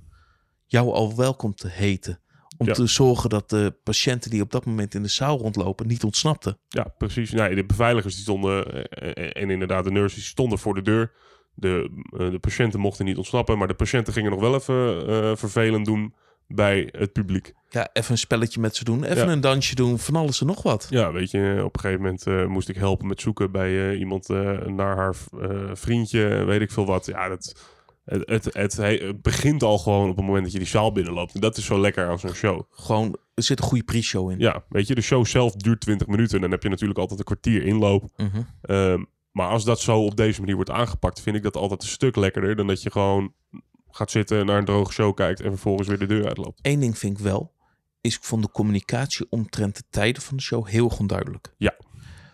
jou 0.65 0.91
al 0.91 1.15
welkom 1.15 1.55
te 1.55 1.67
heten. 1.67 2.19
Om 2.57 2.67
Ja. 2.67 2.73
te 2.73 2.87
zorgen 2.87 3.29
dat 3.29 3.49
de 3.49 3.73
patiënten 3.83 4.29
die 4.31 4.41
op 4.41 4.51
dat 4.51 4.65
moment 4.65 4.93
in 4.93 5.01
de 5.03 5.07
zaal 5.09 5.37
rondlopen 5.37 5.87
niet 5.87 6.03
ontsnapten. 6.03 6.57
Ja, 6.67 6.93
precies. 6.97 7.31
Nee, 7.31 7.55
de 7.55 7.65
beveiligers 7.65 8.13
die 8.13 8.23
stonden. 8.23 8.85
eh, 8.89 9.09
eh, 9.25 9.41
En 9.43 9.49
inderdaad, 9.49 9.83
de 9.83 9.91
nurses 9.91 10.25
stonden 10.25 10.59
voor 10.59 10.73
de 10.73 10.81
deur. 10.81 11.11
De, 11.53 11.89
eh, 12.17 12.31
de 12.31 12.39
patiënten 12.39 12.79
mochten 12.79 13.05
niet 13.05 13.17
ontsnappen. 13.17 13.57
Maar 13.57 13.67
de 13.67 13.73
patiënten 13.73 14.13
gingen 14.13 14.31
nog 14.31 14.39
wel 14.39 14.55
even 14.55 15.37
vervelend 15.37 15.85
doen 15.85 16.13
bij 16.47 16.89
het 16.91 17.11
publiek. 17.13 17.53
Ja, 17.69 17.89
even 17.93 18.11
een 18.11 18.17
spelletje 18.17 18.59
met 18.59 18.75
ze 18.75 18.83
doen. 18.83 19.03
Even 19.03 19.25
Ja. 19.25 19.31
een 19.31 19.41
dansje 19.41 19.75
doen. 19.75 19.99
Van 19.99 20.15
alles 20.15 20.41
en 20.41 20.47
nog 20.47 20.61
wat. 20.63 20.87
Ja, 20.89 21.11
weet 21.11 21.31
je, 21.31 21.61
op 21.63 21.73
een 21.75 21.79
gegeven 21.81 22.01
moment 22.03 22.49
moest 22.49 22.69
ik 22.69 22.75
helpen 22.75 23.07
met 23.07 23.21
zoeken 23.21 23.51
bij 23.51 23.95
iemand 23.95 24.27
naar 24.67 24.95
haar 24.95 25.15
vriendje, 25.73 26.43
weet 26.45 26.61
ik 26.61 26.71
veel 26.71 26.85
wat. 26.85 27.05
Ja, 27.05 27.29
dat, 27.29 27.73
het, 28.05 28.29
het, 28.29 28.53
het, 28.53 28.77
he- 28.77 29.05
het 29.07 29.21
begint 29.21 29.63
al 29.63 29.77
gewoon 29.77 30.09
op 30.09 30.15
het 30.15 30.25
moment 30.25 30.43
dat 30.43 30.51
je 30.53 30.59
die 30.59 30.67
zaal 30.67 30.91
binnenloopt. 30.91 31.33
En 31.33 31.41
dat 31.41 31.57
is 31.57 31.65
zo 31.65 31.79
lekker 31.79 32.07
aan 32.09 32.19
zo'n 32.19 32.33
show. 32.33 32.61
Gewoon, 32.69 33.17
er 33.33 33.43
zit 33.43 33.59
een 33.59 33.65
goede 33.65 33.83
pre-show 33.83 34.31
in. 34.31 34.39
Ja, 34.39 34.63
weet 34.69 34.87
je, 34.87 34.95
de 34.95 35.01
show 35.01 35.25
zelf 35.25 35.53
duurt 35.55 35.81
20 35.81 36.07
minuten. 36.07 36.35
En 36.35 36.41
dan 36.41 36.51
heb 36.51 36.63
je 36.63 36.69
natuurlijk 36.69 36.99
altijd 36.99 37.19
een 37.19 37.25
kwartier 37.25 37.63
inloop. 37.63 38.09
Mhm. 38.17 38.41
Ehm, 38.61 39.03
maar 39.31 39.47
als 39.49 39.63
dat 39.63 39.79
zo 39.79 40.03
op 40.05 40.15
deze 40.15 40.39
manier 40.39 40.55
wordt 40.55 40.69
aangepakt, 40.69 41.21
vind 41.21 41.35
ik 41.35 41.43
dat 41.43 41.55
altijd 41.55 41.81
een 41.81 41.87
stuk 41.87 42.15
lekkerder 42.15 42.55
dan 42.55 42.67
dat 42.67 42.81
je 42.81 42.91
gewoon 42.91 43.33
gaat 43.89 44.11
zitten, 44.11 44.45
naar 44.45 44.57
een 44.57 44.65
droge 44.65 44.91
show 44.93 45.15
kijkt 45.15 45.39
en 45.41 45.49
vervolgens 45.49 45.87
weer 45.87 45.99
de 45.99 46.05
deur 46.05 46.27
uitloopt. 46.27 46.59
Eén 46.61 46.79
ding 46.79 46.97
vind 46.97 47.17
ik 47.17 47.23
wel, 47.23 47.53
is 48.01 48.15
ik 48.15 48.23
vond 48.23 48.43
de 48.43 48.51
communicatie 48.51 49.25
omtrent 49.29 49.75
de 49.75 49.83
tijden 49.89 50.21
van 50.21 50.37
de 50.37 50.43
show 50.43 50.67
heel 50.67 50.91
onduidelijk. 50.99 51.53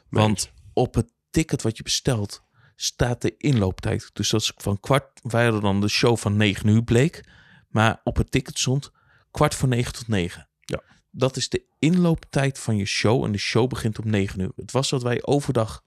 Want 0.09 0.51
op 0.73 0.95
het 0.95 1.13
ticket 1.29 1.61
wat 1.61 1.77
je 1.77 1.83
bestelt 1.83 2.43
staat 2.83 3.21
de 3.21 3.37
inlooptijd. 3.37 4.09
Dus 4.13 4.29
dat 4.29 4.41
is 4.41 4.51
van 4.55 4.79
kwart, 4.79 5.19
wij 5.23 5.51
dan 5.51 5.81
de 5.81 5.87
show 5.87 6.17
van 6.17 6.37
9 6.37 6.67
uur 6.67 6.83
bleek, 6.83 7.23
maar 7.69 8.01
op 8.03 8.17
het 8.17 8.31
ticket 8.31 8.59
stond 8.59 8.91
kwart 9.31 9.55
voor 9.55 9.69
9 9.69 9.93
tot 9.93 10.07
9. 10.07 10.47
Ja. 10.59 10.81
Dat 11.11 11.37
is 11.37 11.49
de 11.49 11.65
inlooptijd 11.79 12.59
van 12.59 12.77
je 12.77 12.85
show 12.85 13.23
en 13.23 13.31
de 13.31 13.37
show 13.37 13.69
begint 13.69 13.99
om 13.99 14.09
9 14.09 14.39
uur. 14.39 14.51
Het 14.55 14.71
was 14.71 14.89
dat 14.89 15.03
wij 15.03 15.23
overdag 15.25 15.83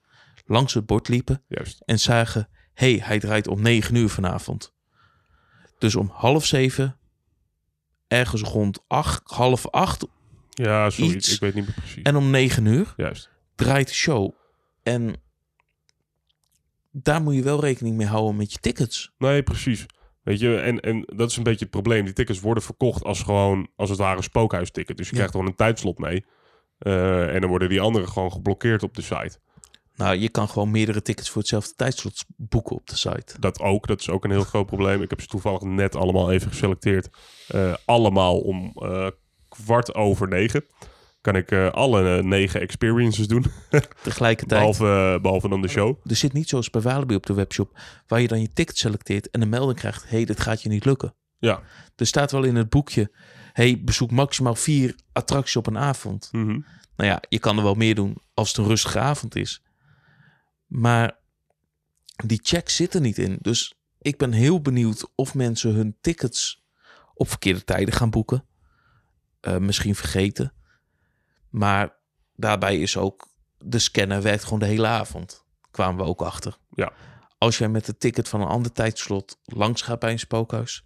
langs 0.47 0.75
het 0.75 0.87
bord 0.87 1.09
liepen 1.09 1.43
Juist. 1.49 1.81
en 1.85 1.99
zagen, 1.99 2.49
hey, 2.75 3.01
hij 3.03 3.19
draait 3.19 3.49
om 3.49 3.63
9 3.63 3.95
uur 3.95 4.09
vanavond. 4.09 4.73
Dus 5.79 5.95
om 5.95 6.11
half 6.13 6.47
zeven, 6.47 6.99
ergens 8.09 8.43
rond 8.43 8.85
acht, 8.87 9.31
half 9.31 9.69
acht 9.69 10.07
Ja, 10.51 10.91
zoiets. 10.91 11.15
Iets. 11.15 11.33
Ik 11.35 11.41
weet 11.41 11.55
niet 11.55 11.67
meer 11.67 11.75
precies. 11.75 12.03
en 12.03 12.17
om 12.17 12.31
9 12.31 12.65
uur 12.67 12.93
Juist. 12.97 13.31
draait 13.55 13.89
de 13.89 13.95
show. 13.95 14.33
En 14.83 15.23
daar 16.97 17.23
moet 17.23 17.35
je 17.35 17.43
wel 17.43 17.61
rekening 17.61 17.97
mee 17.97 18.07
houden 18.07 18.37
met 18.37 18.53
je 18.53 18.59
tickets. 18.59 19.13
Nee, 19.19 19.43
precies. 19.43 19.87
Weet 20.23 20.41
je, 20.41 20.57
en, 20.57 20.81
en 20.81 21.05
dat 21.17 21.31
is 21.31 21.37
een 21.37 21.43
beetje 21.43 21.61
het 21.65 21.71
probleem. 21.71 22.05
Die 22.05 22.15
tickets 22.15 22.41
worden 22.41 22.63
verkocht 22.63 23.05
als 23.05 23.23
gewoon, 23.23 23.69
als 23.77 23.91
het 23.91 23.99
ware, 23.99 24.23
spookhuisticket. 24.23 24.97
Dus 24.97 25.07
je 25.07 25.13
Ja. 25.13 25.17
krijgt 25.19 25.35
gewoon 25.35 25.47
een 25.51 25.57
tijdslot 25.57 25.99
mee. 25.99 26.25
Eh, 26.79 27.35
en 27.35 27.41
dan 27.41 27.51
worden 27.51 27.69
die 27.69 27.81
anderen 27.81 28.09
gewoon 28.09 28.33
geblokkeerd 28.33 28.83
op 28.83 28.95
de 28.95 29.03
site. 29.03 29.39
Nou, 29.97 30.17
je 30.17 30.29
kan 30.29 30.49
gewoon 30.49 30.71
meerdere 30.71 31.03
tickets 31.03 31.31
voor 31.31 31.41
hetzelfde 31.41 31.75
tijdslot 31.77 32.25
boeken 32.37 32.77
op 32.77 32.87
de 32.87 32.97
site. 32.97 33.35
Dat 33.41 33.61
ook, 33.61 33.87
dat 33.87 34.01
is 34.01 34.11
ook 34.11 34.25
een 34.25 34.31
heel 34.31 34.45
groot 34.45 34.67
probleem. 34.67 35.03
Ik 35.03 35.11
heb 35.11 35.21
ze 35.21 35.27
toevallig 35.27 35.61
net 35.61 35.97
allemaal 35.97 36.31
even 36.33 36.49
geselecteerd. 36.51 37.09
Eh, 37.49 37.75
allemaal 37.85 38.39
om 38.41 38.73
eh, 38.75 39.07
kwart 39.49 39.95
over 39.95 40.29
negen. 40.29 40.65
Kan 41.25 41.37
ik 41.37 41.51
eh, 41.51 41.71
alle 41.71 42.17
eh, 42.17 42.25
negen 42.25 42.61
experiences 42.61 43.29
doen. 43.29 43.45
Tegelijkertijd, 44.03 44.61
Behalve, 44.61 45.19
behalve 45.23 45.49
dan 45.49 45.63
de 45.63 45.69
show. 45.69 45.97
er 46.07 46.17
zit 46.17 46.33
niet 46.33 46.49
zoals 46.49 46.71
bij 46.71 46.81
Walibi 46.81 47.15
op 47.15 47.27
de 47.27 47.35
webshop, 47.35 47.79
waar 48.07 48.21
je 48.21 48.29
dan 48.29 48.41
je 48.41 48.53
ticket 48.53 48.79
selecteert 48.79 49.31
en 49.31 49.43
een 49.43 49.49
melding 49.49 49.79
krijgt, 49.79 50.03
hé, 50.03 50.17
hey, 50.17 50.25
dit 50.25 50.41
gaat 50.41 50.63
je 50.63 50.69
niet 50.69 50.85
lukken. 50.85 51.15
Ja. 51.39 51.63
Er 51.97 52.07
staat 52.07 52.33
wel 52.33 52.43
in 52.43 52.57
het 52.57 52.69
boekje, 52.69 53.11
hey, 53.53 53.83
bezoek 53.85 54.11
maximaal 54.11 54.55
vier 54.55 54.95
attracties 55.13 55.57
op 55.57 55.67
een 55.67 55.79
avond. 55.79 56.29
Mhm. 56.33 56.61
Nou 56.97 57.11
ja, 57.11 57.23
je 57.29 57.39
kan 57.39 57.57
er 57.57 57.63
wel 57.63 57.75
meer 57.75 57.95
doen 57.95 58.19
als 58.35 58.49
het 58.49 58.57
een 58.57 58.67
rustige 58.67 58.99
avond 58.99 59.37
is. 59.37 59.63
Maar 60.67 61.19
die 62.25 62.41
check 62.43 62.69
zit 62.69 62.95
er 62.95 63.01
niet 63.01 63.19
in. 63.19 63.39
Dus 63.41 63.75
ik 63.99 64.19
ben 64.19 64.33
heel 64.33 64.61
benieuwd 64.61 65.11
of 65.15 65.35
mensen 65.35 65.75
hun 65.75 65.97
tickets 66.01 66.65
op 67.15 67.29
verkeerde 67.29 67.65
tijden 67.65 67.95
gaan 67.95 68.11
boeken. 68.11 68.45
Eh, 69.41 69.57
misschien 69.57 69.95
vergeten. 69.95 70.53
Maar 71.55 71.97
daarbij 72.37 72.79
is 72.79 72.97
ook 72.97 73.29
de 73.59 73.79
scanner 73.79 74.23
werkt 74.23 74.45
gewoon 74.45 74.59
de 74.59 74.67
hele 74.67 74.87
avond. 74.87 75.45
Kwamen 75.71 76.05
we 76.05 76.11
ook 76.11 76.23
achter. 76.23 76.57
Ja. 76.75 76.93
Als 77.39 77.59
jij 77.59 77.69
met 77.69 77.87
het 77.87 78.01
ticket 78.01 78.29
van 78.29 78.41
een 78.41 78.47
ander 78.49 78.73
tijdslot 78.73 79.39
langs 79.45 79.83
gaat 79.83 79.99
bij 79.99 80.11
een 80.11 80.19
spookhuis. 80.19 80.85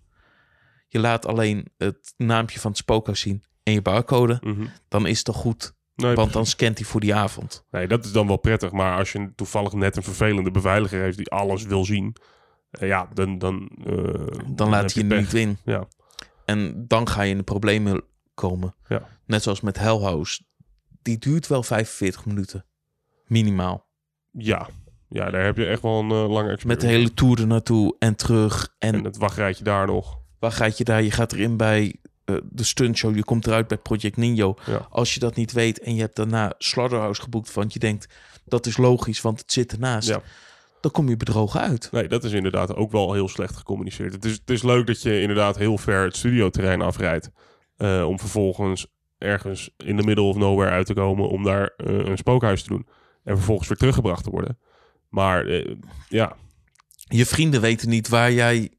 Je 0.88 0.98
laat 0.98 1.26
alleen 1.26 1.72
het 1.76 2.14
naampje 2.16 2.60
van 2.60 2.70
het 2.70 2.80
spookhuis 2.80 3.20
zien 3.20 3.44
en 3.62 3.72
je 3.72 3.82
barcode. 3.82 4.38
Mhm. 4.40 4.66
Dan 4.88 5.06
is 5.06 5.16
het 5.16 5.24
toch 5.26 5.36
goed. 5.36 5.74
Nee, 5.94 6.14
Want 6.14 6.32
dan 6.32 6.46
scant 6.46 6.78
hij 6.78 6.86
voor 6.86 7.00
die 7.00 7.14
avond. 7.14 7.64
Nee, 7.70 7.88
dat 7.88 8.04
is 8.04 8.12
dan 8.12 8.26
wel 8.26 8.36
prettig. 8.36 8.72
Maar 8.72 8.98
als 8.98 9.12
je 9.12 9.32
toevallig 9.34 9.72
net 9.72 9.96
een 9.96 10.02
vervelende 10.02 10.50
beveiliger 10.50 11.00
heeft 11.02 11.16
die 11.16 11.30
alles 11.30 11.62
wil 11.62 11.84
zien, 11.84 12.16
eh, 12.70 12.88
ja, 12.88 13.08
dan 13.14 13.38
dan 13.38 13.70
eh, 13.84 13.94
Dan 14.48 14.68
laat 14.68 14.92
hij 14.92 15.02
je 15.02 15.08
pech. 15.08 15.18
niet 15.20 15.34
in. 15.34 15.58
Ja. 15.64 15.86
En 16.44 16.84
dan 16.88 17.08
ga 17.08 17.22
je 17.22 17.30
in 17.30 17.36
de 17.36 17.42
problemen 17.42 18.02
komen. 18.34 18.74
Ja. 18.88 19.08
Net 19.26 19.42
zoals 19.42 19.60
met 19.60 19.78
Hell 19.78 19.98
House. 19.98 20.42
Die 21.08 21.18
duurt 21.18 21.46
wel 21.46 21.62
45 21.62 22.26
minuten. 22.26 22.64
Minimaal. 23.26 23.86
Ja. 24.32 24.68
ja, 25.08 25.30
daar 25.30 25.44
heb 25.44 25.56
je 25.56 25.66
echt 25.66 25.82
wel 25.82 25.98
een 25.98 26.10
eh, 26.10 26.30
lange 26.30 26.50
experience. 26.50 26.66
Met 26.66 26.80
de 26.80 26.86
hele 26.86 27.14
tour 27.14 27.40
er 27.40 27.46
naartoe 27.46 27.96
en 27.98 28.16
terug. 28.16 28.74
En, 28.78 28.94
En 28.94 29.04
het 29.04 29.16
wachtrijtje 29.16 29.64
daar 29.64 29.86
nog. 29.86 30.18
waar 30.38 30.52
gaat 30.52 30.78
je 30.78 30.84
daar? 30.84 31.02
Je 31.02 31.10
gaat 31.10 31.32
erin 31.32 31.56
bij 31.56 31.96
eh, 32.24 32.36
de 32.50 32.62
stuntshow. 32.64 33.16
Je 33.16 33.24
komt 33.24 33.46
eruit 33.46 33.68
bij 33.68 33.78
Project 33.78 34.16
Ninjo. 34.16 34.54
Ja. 34.66 34.86
Als 34.90 35.14
je 35.14 35.20
dat 35.20 35.34
niet 35.36 35.52
weet 35.52 35.80
en 35.80 35.94
je 35.94 36.00
hebt 36.00 36.16
daarna 36.16 36.54
Slaughterhouse 36.58 37.22
geboekt. 37.22 37.52
Want 37.52 37.72
je 37.72 37.78
denkt, 37.78 38.06
dat 38.44 38.66
is 38.66 38.76
logisch, 38.76 39.20
want 39.20 39.40
het 39.40 39.52
zit 39.52 39.72
ernaast. 39.72 40.08
Ja. 40.08 40.22
Dan 40.80 40.90
kom 40.90 41.08
je 41.08 41.16
bedrogen 41.16 41.60
uit. 41.60 41.88
Nee, 41.92 42.08
dat 42.08 42.24
is 42.24 42.32
inderdaad 42.32 42.74
ook 42.74 42.92
wel 42.92 43.12
heel 43.12 43.28
slecht 43.28 43.56
gecommuniceerd. 43.56 44.12
Het 44.12 44.24
is, 44.24 44.32
het 44.32 44.50
is 44.50 44.62
leuk 44.62 44.86
dat 44.86 45.02
je 45.02 45.20
inderdaad 45.20 45.56
heel 45.58 45.78
ver 45.78 46.04
het 46.04 46.16
studioterrein 46.16 46.82
afrijdt. 46.82 47.30
eh, 47.76 48.04
om 48.08 48.18
vervolgens 48.18 48.86
ergens 49.18 49.70
in 49.76 49.96
de 49.96 50.02
middle 50.02 50.24
of 50.24 50.36
nowhere 50.36 50.70
uit 50.70 50.86
te 50.86 50.94
komen 50.94 51.28
om 51.28 51.42
daar 51.44 51.72
eh, 51.76 51.86
een 51.98 52.18
spookhuis 52.18 52.62
te 52.62 52.68
doen. 52.68 52.86
En 53.24 53.36
vervolgens 53.36 53.68
weer 53.68 53.76
teruggebracht 53.78 54.24
te 54.24 54.30
worden. 54.30 54.58
Maar 55.08 55.46
eh, 55.46 55.74
ja, 56.08 56.36
Je 57.08 57.26
vrienden 57.26 57.60
weten 57.60 57.88
niet 57.88 58.08
waar 58.08 58.32
jij 58.32 58.70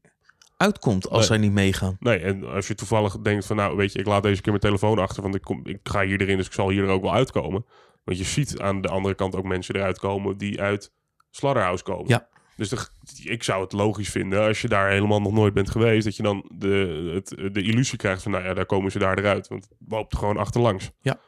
uitkomt 0.56 1.04
als 1.08 1.18
Nee. 1.18 1.26
zij 1.26 1.36
niet 1.38 1.52
meegaan. 1.52 1.96
nee. 2.00 2.18
En 2.18 2.44
als 2.44 2.68
je 2.68 2.74
toevallig 2.74 3.18
denkt 3.18 3.46
van 3.46 3.56
nou, 3.56 3.76
weet 3.76 3.92
je, 3.92 3.98
ik 3.98 4.06
laat 4.06 4.22
deze 4.22 4.40
keer 4.42 4.52
mijn 4.52 4.64
telefoon 4.64 4.98
achter. 4.98 5.22
Want 5.22 5.34
ik, 5.34 5.42
kom, 5.42 5.60
ik 5.64 5.78
ga 5.82 6.02
hier 6.04 6.20
erin, 6.20 6.36
dus 6.36 6.46
ik 6.46 6.52
zal 6.52 6.68
hier 6.68 6.82
er 6.82 6.88
ook 6.88 7.02
wel 7.02 7.14
uitkomen. 7.14 7.64
Want 8.04 8.18
je 8.18 8.24
ziet 8.24 8.60
aan 8.60 8.80
de 8.80 8.88
andere 8.88 9.14
kant 9.14 9.34
ook 9.36 9.44
mensen 9.44 9.74
eruit 9.74 9.98
komen 9.98 10.36
die 10.38 10.60
uit 10.60 10.92
Slaughterhouse 11.30 11.82
komen. 11.84 12.08
Ja. 12.08 12.28
Dus 12.60 12.68
de, 12.68 12.86
ik 13.22 13.42
zou 13.42 13.62
het 13.62 13.72
logisch 13.72 14.10
vinden 14.10 14.46
als 14.46 14.60
je 14.60 14.68
daar 14.68 14.90
helemaal 14.90 15.20
nog 15.20 15.32
nooit 15.32 15.54
bent 15.54 15.70
geweest, 15.70 16.04
dat 16.04 16.16
je 16.16 16.22
dan 16.22 16.50
de, 16.54 17.10
het, 17.14 17.54
de 17.54 17.62
illusie 17.62 17.98
krijgt 17.98 18.22
van, 18.22 18.32
nou 18.32 18.44
ja, 18.44 18.54
daar 18.54 18.66
komen 18.66 18.90
ze 18.90 18.98
daar 18.98 19.18
eruit. 19.18 19.48
Want 19.48 19.68
het 19.68 19.88
loopt 19.88 20.16
gewoon 20.16 20.36
achterlangs. 20.36 20.90
Ja. 21.00 21.20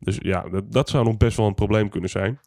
Dus 0.00 0.16
ja, 0.18 0.48
dat, 0.48 0.72
dat 0.72 0.88
zou 0.88 1.04
nog 1.04 1.16
best 1.16 1.36
wel 1.36 1.46
een 1.46 1.54
probleem 1.54 1.88
kunnen 1.88 2.10
zijn. 2.10 2.40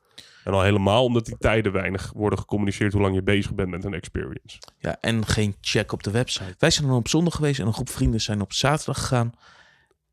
En 0.44 0.54
al 0.54 0.62
helemaal 0.62 1.04
omdat 1.04 1.26
die 1.26 1.38
tijden 1.38 1.72
weinig 1.72 2.12
worden 2.16 2.40
gecommuniceerd 2.40 2.94
hoe 2.94 3.02
lang 3.02 3.16
je 3.16 3.24
bezig 3.24 3.54
bent 3.54 3.70
met 3.70 3.84
een 3.84 3.94
experience. 3.94 4.58
Ja, 4.78 4.98
en 5.00 5.26
geen 5.26 5.56
check 5.62 5.92
op 5.92 6.04
de 6.04 6.12
website. 6.12 6.56
Wij 6.58 6.70
zijn 6.70 6.88
dan 6.88 6.96
op 6.96 7.08
zondag 7.08 7.36
geweest 7.36 7.60
en 7.60 7.68
een 7.68 7.74
groep 7.74 7.90
vrienden 7.90 8.22
zijn 8.22 8.42
op 8.42 8.54
zaterdag 8.54 9.00
gegaan. 9.00 9.34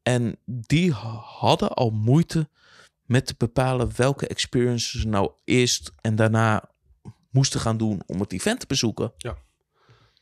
En 0.03 0.37
die 0.45 0.93
hadden 1.23 1.71
al 1.71 1.91
moeite 1.91 2.49
met 3.05 3.27
te 3.27 3.35
bepalen 3.39 3.91
welke 3.97 4.27
experiences 4.27 5.01
ze 5.01 5.09
nou 5.09 5.31
eerst 5.45 5.93
en 6.01 6.17
daarna 6.17 6.75
moesten 7.37 7.61
gaan 7.61 7.77
doen 7.77 8.03
om 8.07 8.21
het 8.21 8.33
event 8.33 8.61
te 8.61 8.67
bezoeken. 8.67 9.13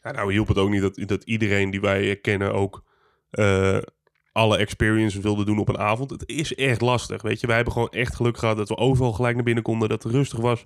Ja, 0.02 0.12
nou 0.12 0.32
hielp 0.32 0.48
het 0.48 0.58
ook 0.58 0.70
niet 0.70 0.82
dat, 0.82 1.00
dat 1.08 1.22
iedereen 1.24 1.70
die 1.70 1.80
wij 1.80 2.16
kennen 2.16 2.54
ook 2.54 2.84
eh, 3.30 3.78
alle 4.32 4.56
experiences 4.56 5.22
wilde 5.22 5.44
doen 5.44 5.58
op 5.58 5.68
een 5.68 5.78
avond. 5.78 6.10
Het 6.10 6.28
is 6.28 6.54
echt 6.54 6.80
lastig, 6.80 7.22
weet 7.22 7.40
je. 7.40 7.46
Wij 7.46 7.56
hebben 7.56 7.72
gewoon 7.72 7.90
echt 7.90 8.14
geluk 8.14 8.38
gehad 8.38 8.56
dat 8.56 8.68
we 8.68 8.76
overal 8.76 9.12
gelijk 9.12 9.34
naar 9.34 9.44
binnen 9.44 9.62
konden, 9.62 9.88
dat 9.88 10.02
het 10.02 10.12
rustig 10.12 10.38
was. 10.38 10.64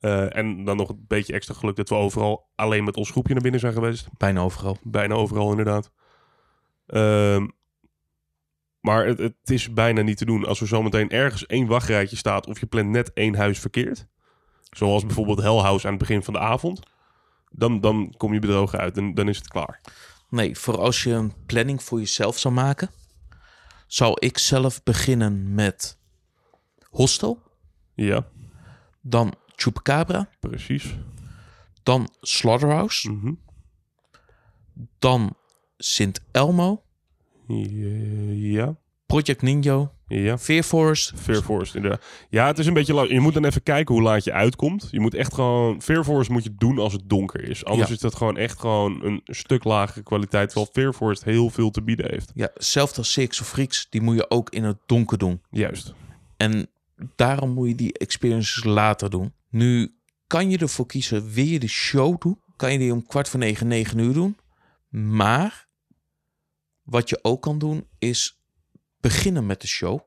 Eh, 0.00 0.36
en 0.36 0.64
dan 0.64 0.76
nog 0.76 0.88
een 0.88 1.04
beetje 1.08 1.32
extra 1.32 1.54
geluk 1.54 1.76
dat 1.76 1.88
we 1.88 1.94
overal 1.94 2.48
alleen 2.54 2.84
met 2.84 2.96
ons 2.96 3.10
groepje 3.10 3.32
naar 3.32 3.42
binnen 3.42 3.60
zijn 3.60 3.72
geweest. 3.72 4.08
Bijna 4.16 4.40
overal. 4.40 4.76
Bijna 4.82 5.14
overal 5.14 5.50
inderdaad. 5.50 5.92
Ehm, 6.86 7.46
maar 8.80 9.06
het, 9.06 9.18
het 9.18 9.36
is 9.44 9.72
bijna 9.72 10.02
niet 10.02 10.16
te 10.16 10.24
doen. 10.24 10.44
Als 10.46 10.60
er 10.60 10.66
zometeen 10.66 11.10
ergens 11.10 11.46
één 11.46 11.66
wachtrijtje 11.66 12.16
staat 12.16 12.46
of 12.46 12.60
je 12.60 12.66
plant 12.66 12.88
net 12.88 13.12
één 13.12 13.34
huis 13.34 13.58
verkeerd. 13.58 14.08
Zoals 14.70 15.06
bijvoorbeeld 15.06 15.38
Hell 15.42 15.56
House 15.58 15.84
aan 15.86 15.92
het 15.92 16.00
begin 16.00 16.22
van 16.22 16.32
de 16.34 16.40
avond. 16.40 16.80
Dan, 17.50 17.80
dan 17.80 18.14
kom 18.16 18.32
je 18.32 18.38
bedrogen 18.38 18.78
uit 18.78 18.96
en 18.96 19.14
dan 19.14 19.28
is 19.28 19.36
het 19.36 19.48
klaar. 19.48 19.80
Nee, 20.28 20.58
voor 20.58 20.78
als 20.78 21.02
je 21.02 21.10
een 21.12 21.32
planning 21.46 21.82
voor 21.82 21.98
jezelf 21.98 22.38
zou 22.38 22.54
maken, 22.54 22.90
zou 23.86 24.12
ik 24.18 24.38
zelf 24.38 24.82
beginnen 24.82 25.54
met 25.54 25.98
Hostel, 26.90 27.42
Ja, 27.94 28.26
dan 29.00 29.34
Chupacabra, 29.56 30.28
precies. 30.40 30.94
dan 31.82 32.08
Slaughterhouse, 32.20 33.10
Mhm. 33.10 33.32
dan 34.98 35.36
Sint 35.76 36.20
Elmo, 36.32 36.82
Ja, 37.46 38.76
Project 39.10 39.42
Ninjo, 39.42 39.92
ja. 40.06 40.38
Fear 40.38 40.62
Forest, 40.62 41.12
Fair 41.16 41.42
Forest, 41.42 41.74
inderdaad. 41.74 42.02
Ja, 42.28 42.46
het 42.46 42.58
is 42.58 42.66
een 42.66 42.74
beetje 42.74 42.94
lang. 42.94 43.10
Je 43.10 43.20
moet 43.20 43.34
dan 43.34 43.44
even 43.44 43.62
kijken 43.62 43.94
hoe 43.94 44.02
laat 44.04 44.24
je 44.24 44.32
uitkomt. 44.32 44.88
Je 44.90 45.00
moet 45.00 45.14
echt 45.14 45.34
gewoon... 45.34 45.82
Fair 45.82 46.04
Forest 46.04 46.30
moet 46.30 46.44
je 46.44 46.54
doen 46.54 46.78
als 46.78 46.92
het 46.92 47.08
donker 47.08 47.48
is. 47.48 47.64
Anders 47.64 47.88
Ja. 47.88 47.94
is 47.94 48.00
dat 48.00 48.14
gewoon 48.14 48.36
echt 48.36 48.58
gewoon 48.60 49.04
een 49.04 49.20
stuk 49.24 49.64
lagere 49.64 50.02
kwaliteit. 50.02 50.48
Terwijl 50.48 50.70
Fair 50.72 50.92
Forest 50.92 51.24
heel 51.24 51.50
veel 51.50 51.70
te 51.70 51.82
bieden 51.82 52.10
heeft. 52.10 52.30
Ja, 52.34 52.48
zelfs 52.54 52.98
als 52.98 53.12
Six 53.12 53.40
of 53.40 53.48
Freaks, 53.48 53.86
die 53.90 54.00
moet 54.00 54.14
je 54.14 54.30
ook 54.30 54.50
in 54.50 54.64
het 54.64 54.78
donker 54.86 55.18
doen. 55.18 55.40
Juist. 55.50 55.94
En 56.36 56.66
daarom 57.16 57.50
moet 57.50 57.68
je 57.68 57.74
die 57.74 57.92
experiences 57.98 58.64
later 58.64 59.10
doen. 59.10 59.32
Nu 59.48 59.94
kan 60.26 60.50
je 60.50 60.58
ervoor 60.58 60.86
kiezen, 60.86 61.30
wil 61.30 61.44
je 61.44 61.58
de 61.58 61.68
show 61.68 62.20
doen? 62.20 62.40
Kan 62.56 62.72
je 62.72 62.78
die 62.78 62.92
om 62.92 63.06
kwart 63.06 63.28
voor 63.28 63.40
negen, 63.40 63.66
negen 63.66 63.98
uur 63.98 64.12
doen? 64.12 64.36
Maar 64.88 65.68
wat 66.82 67.08
je 67.08 67.18
ook 67.22 67.42
kan 67.42 67.58
doen, 67.58 67.86
is 67.98 68.39
beginnen 69.00 69.46
met 69.46 69.60
de 69.60 69.66
show. 69.66 70.00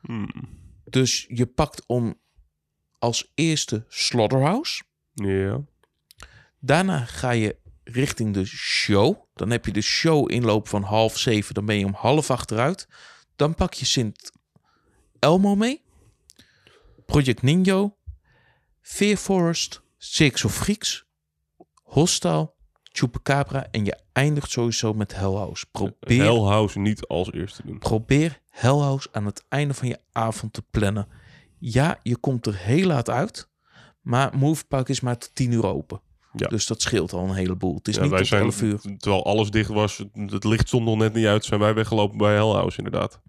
Hmm. 0.00 0.28
Dus 0.84 1.26
je 1.28 1.46
pakt 1.46 1.86
om 1.86 2.20
als 2.98 3.32
eerste 3.34 3.84
Slaughterhouse. 3.88 4.82
Ja. 5.14 5.60
Daarna 6.58 7.04
ga 7.04 7.30
je 7.30 7.56
richting 7.84 8.34
de 8.34 8.44
show. 8.44 9.16
Dan 9.34 9.50
heb 9.50 9.66
je 9.66 9.72
de 9.72 9.80
show 9.80 10.30
inloop 10.30 10.68
van 10.68 10.82
half 10.82 11.18
zeven. 11.18 11.54
Dan 11.54 11.66
ben 11.66 11.78
je 11.78 11.84
om 11.84 11.94
half 11.94 12.30
achteruit. 12.30 12.88
Dan 13.36 13.54
pak 13.54 13.74
je 13.74 13.84
Sint 13.84 14.32
Elmo 15.18 15.54
mee. 15.54 15.82
Project 17.06 17.42
Ninjo. 17.42 17.96
Fear 18.80 19.16
Forest. 19.16 19.82
Six 19.98 20.44
of 20.44 20.54
Freaks. 20.54 21.06
Hostel. 21.82 22.54
Chupacabra. 22.92 23.66
En 23.70 23.84
je 23.84 23.98
eindigt 24.12 24.50
sowieso 24.50 24.92
met 24.94 25.14
Hell 25.16 25.30
House. 25.32 25.66
Probeer, 25.72 26.22
Hell 26.22 26.38
House 26.40 26.78
niet 26.78 27.06
als 27.06 27.32
eerste 27.32 27.62
doen. 27.66 27.78
probeer 27.78 28.40
Hell 28.50 28.70
House 28.78 29.08
aan 29.12 29.26
het 29.26 29.44
einde 29.48 29.74
van 29.74 29.88
je 29.88 29.98
avond 30.12 30.52
te 30.52 30.62
plannen. 30.70 31.08
Ja, 31.58 31.98
je 32.02 32.16
komt 32.16 32.46
er 32.46 32.56
heel 32.56 32.86
laat 32.86 33.10
uit. 33.10 33.48
Maar 34.00 34.36
Movepark 34.36 34.88
is 34.88 35.00
maar 35.00 35.18
tot 35.18 35.34
10 35.34 35.52
uur 35.52 35.66
open. 35.66 36.00
Ja. 36.32 36.48
Dus 36.48 36.66
dat 36.66 36.80
scheelt 36.82 37.12
al 37.12 37.24
een 37.28 37.34
heleboel. 37.34 37.74
Het 37.74 37.88
is 37.88 37.94
Ja, 37.94 38.00
niet 38.02 38.10
wij 38.10 38.18
tot 38.20 38.28
zijn, 38.28 38.42
11 38.42 38.62
uur. 38.62 38.80
terwijl 38.98 39.24
alles 39.24 39.50
dicht 39.50 39.70
was, 39.70 40.04
het, 40.14 40.44
licht 40.44 40.66
stond 40.68 40.84
nog 40.84 40.96
net 40.96 41.12
niet 41.14 41.26
uit, 41.26 41.44
zijn 41.44 41.60
wij 41.60 41.74
weggelopen 41.74 42.18
bij 42.18 42.32
Hell 42.34 42.50
House 42.52 42.78
inderdaad. 42.78 43.20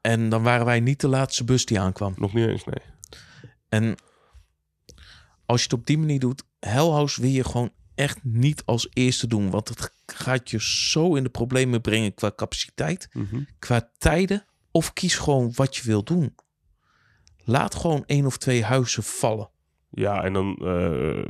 En 0.00 0.28
dan 0.28 0.42
waren 0.42 0.66
wij 0.66 0.80
niet 0.80 1.00
de 1.00 1.08
laatste 1.08 1.44
bus 1.44 1.64
die 1.66 1.80
aankwam. 1.80 2.14
Nog 2.16 2.32
niet 2.32 2.48
eens, 2.48 2.64
nee. 2.64 2.82
En 3.68 3.94
als 5.46 5.58
je 5.60 5.64
het 5.70 5.78
op 5.78 5.86
die 5.86 5.98
manier 5.98 6.18
doet, 6.20 6.42
Hell 6.60 6.88
House 6.88 7.20
wil 7.20 7.30
je 7.30 7.44
gewoon 7.44 7.70
echt 8.00 8.18
niet 8.24 8.62
als 8.64 8.88
eerste 8.92 9.26
doen. 9.26 9.50
Want 9.50 9.68
het 9.68 9.92
gaat 10.06 10.50
je 10.50 10.58
zo 10.60 11.14
in 11.14 11.22
de 11.22 11.28
problemen 11.28 11.80
brengen 11.80 12.14
qua 12.14 12.32
capaciteit, 12.36 13.08
Mhm. 13.12 13.42
qua 13.58 13.90
tijden. 13.98 14.44
Of 14.70 14.92
kies 14.92 15.14
gewoon 15.16 15.52
wat 15.54 15.76
je 15.76 15.82
wil 15.82 16.04
doen. 16.04 16.34
Laat 17.44 17.74
gewoon 17.74 18.02
één 18.06 18.26
of 18.26 18.36
twee 18.38 18.64
huizen 18.64 19.02
vallen. 19.02 19.50
Ja, 19.90 20.22
en 20.24 20.32
dan, 20.32 20.56
eh, 20.56 21.24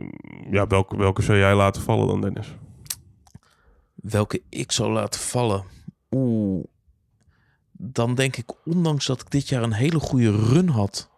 ja, 0.50 0.66
welke, 0.66 0.96
welke 0.96 1.22
zou 1.22 1.38
jij 1.38 1.54
laten 1.54 1.82
vallen 1.82 2.06
dan, 2.06 2.20
Dennis? 2.20 2.54
Welke 3.94 4.42
ik 4.48 4.72
zou 4.72 4.92
laten 4.92 5.20
vallen. 5.20 5.64
Oeh. 6.10 6.64
dan 7.82 8.14
denk 8.14 8.36
ik, 8.36 8.52
ondanks 8.64 9.06
dat 9.06 9.20
ik 9.20 9.30
dit 9.30 9.48
jaar 9.48 9.62
een 9.62 9.72
hele 9.72 9.98
goede 10.00 10.30
run 10.30 10.68
had, 10.68 11.10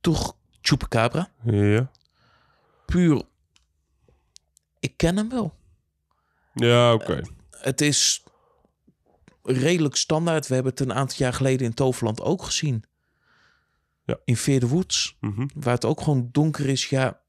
toch 0.00 0.36
Chupacabra. 0.60 1.28
Ja. 1.44 1.90
Puur, 2.86 3.22
ik 4.80 4.96
ken 4.96 5.16
hem 5.16 5.28
wel. 5.28 5.54
Ja, 6.54 6.92
oké. 6.94 7.20
Het 7.50 7.80
is 7.80 8.24
redelijk 9.42 9.96
standaard. 9.96 10.46
We 10.48 10.54
hebben 10.54 10.72
het 10.72 10.80
een 10.80 10.92
aantal 10.94 11.16
jaar 11.18 11.32
geleden 11.32 11.66
in 11.66 11.74
Toverland 11.74 12.20
ook 12.22 12.42
gezien. 12.42 12.84
Ja. 14.04 14.18
In 14.24 14.36
Veer 14.36 14.60
de 14.60 14.68
Woods, 14.68 15.16
Mhm. 15.20 15.46
waar 15.54 15.74
het 15.74 15.84
ook 15.84 16.00
gewoon 16.00 16.28
donker 16.32 16.68
is. 16.68 16.86
Ja, 16.88 17.20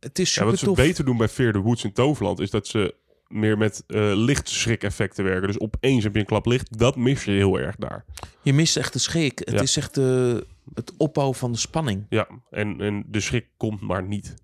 het 0.00 0.18
is 0.18 0.28
Ja, 0.28 0.32
super 0.34 0.50
wat 0.50 0.58
ze 0.58 0.82
beter 0.82 1.04
doen 1.04 1.16
bij 1.16 1.28
the 1.28 1.58
Woods 1.58 1.84
in 1.84 1.92
Toverland 1.92 2.40
is 2.40 2.50
dat 2.50 2.66
ze 2.66 2.94
meer 3.28 3.58
met 3.58 3.84
eh 3.86 4.12
lichtschrik-effecten 4.14 5.24
werken. 5.24 5.46
Dus 5.46 5.60
opeens 5.60 6.04
heb 6.04 6.14
je 6.14 6.20
een 6.20 6.26
klap 6.26 6.46
licht. 6.46 6.78
Dat 6.78 6.96
mis 6.96 7.24
je 7.24 7.30
heel 7.30 7.58
erg 7.60 7.76
daar. 7.76 8.04
Je 8.42 8.52
mist 8.52 8.76
echt 8.76 8.92
de 8.92 8.98
schrik. 8.98 9.38
Het 9.38 9.50
Ja. 9.50 9.60
is 9.60 9.76
echt 9.76 9.94
de, 9.94 10.46
het 10.74 10.92
opbouwen 10.96 11.36
van 11.36 11.52
de 11.52 11.58
spanning. 11.58 12.06
Ja, 12.08 12.28
en, 12.50 12.80
en 12.80 13.04
de 13.06 13.20
schrik 13.20 13.46
komt 13.56 13.80
maar 13.80 14.02
niet. 14.02 14.34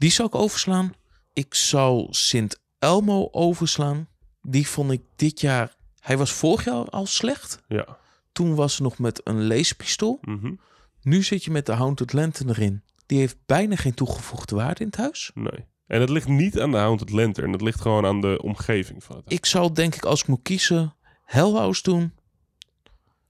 Die 0.00 0.10
zou 0.10 0.28
ik 0.28 0.34
overslaan. 0.34 0.94
Ik 1.32 1.54
zou 1.54 2.06
Sint 2.10 2.60
Elmo 2.78 3.28
overslaan. 3.30 4.08
Die 4.42 4.68
vond 4.68 4.90
ik 4.90 5.02
dit 5.16 5.40
jaar... 5.40 5.74
Hij 6.00 6.18
was 6.18 6.32
vorig 6.32 6.64
jaar 6.64 6.84
al 6.84 7.06
slecht. 7.06 7.62
Ja. 7.68 7.98
Toen 8.32 8.54
was 8.54 8.74
ze 8.74 8.82
nog 8.82 8.98
met 8.98 9.20
een 9.24 9.46
laserpistool. 9.46 10.18
Mhm. 10.20 10.54
Nu 11.02 11.22
zit 11.22 11.44
je 11.44 11.50
met 11.50 11.66
de 11.66 11.72
Haunted 11.72 12.12
Lantern 12.12 12.48
erin. 12.48 12.82
Die 13.06 13.18
heeft 13.18 13.36
bijna 13.46 13.76
geen 13.76 13.94
toegevoegde 13.94 14.54
waarde 14.54 14.80
in 14.80 14.86
het 14.86 14.96
huis. 14.96 15.30
Nee. 15.34 15.66
En 15.86 16.00
het 16.00 16.10
ligt 16.10 16.28
niet 16.28 16.60
aan 16.60 16.70
de 16.70 16.76
Haunted 16.76 17.10
Lantern. 17.10 17.52
Het 17.52 17.62
ligt 17.62 17.80
gewoon 17.80 18.06
aan 18.06 18.20
de 18.20 18.40
omgeving 18.42 19.04
van 19.04 19.16
het 19.16 19.24
huis. 19.24 19.38
Ik 19.38 19.46
zou 19.46 19.72
denk 19.72 19.94
ik 19.94 20.04
als 20.04 20.20
ik 20.20 20.26
moet 20.26 20.42
kiezen 20.42 20.94
Hellhouse 21.24 21.82
doen. 21.82 22.12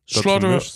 Dat 0.05 0.23
Slaughter. 0.23 0.71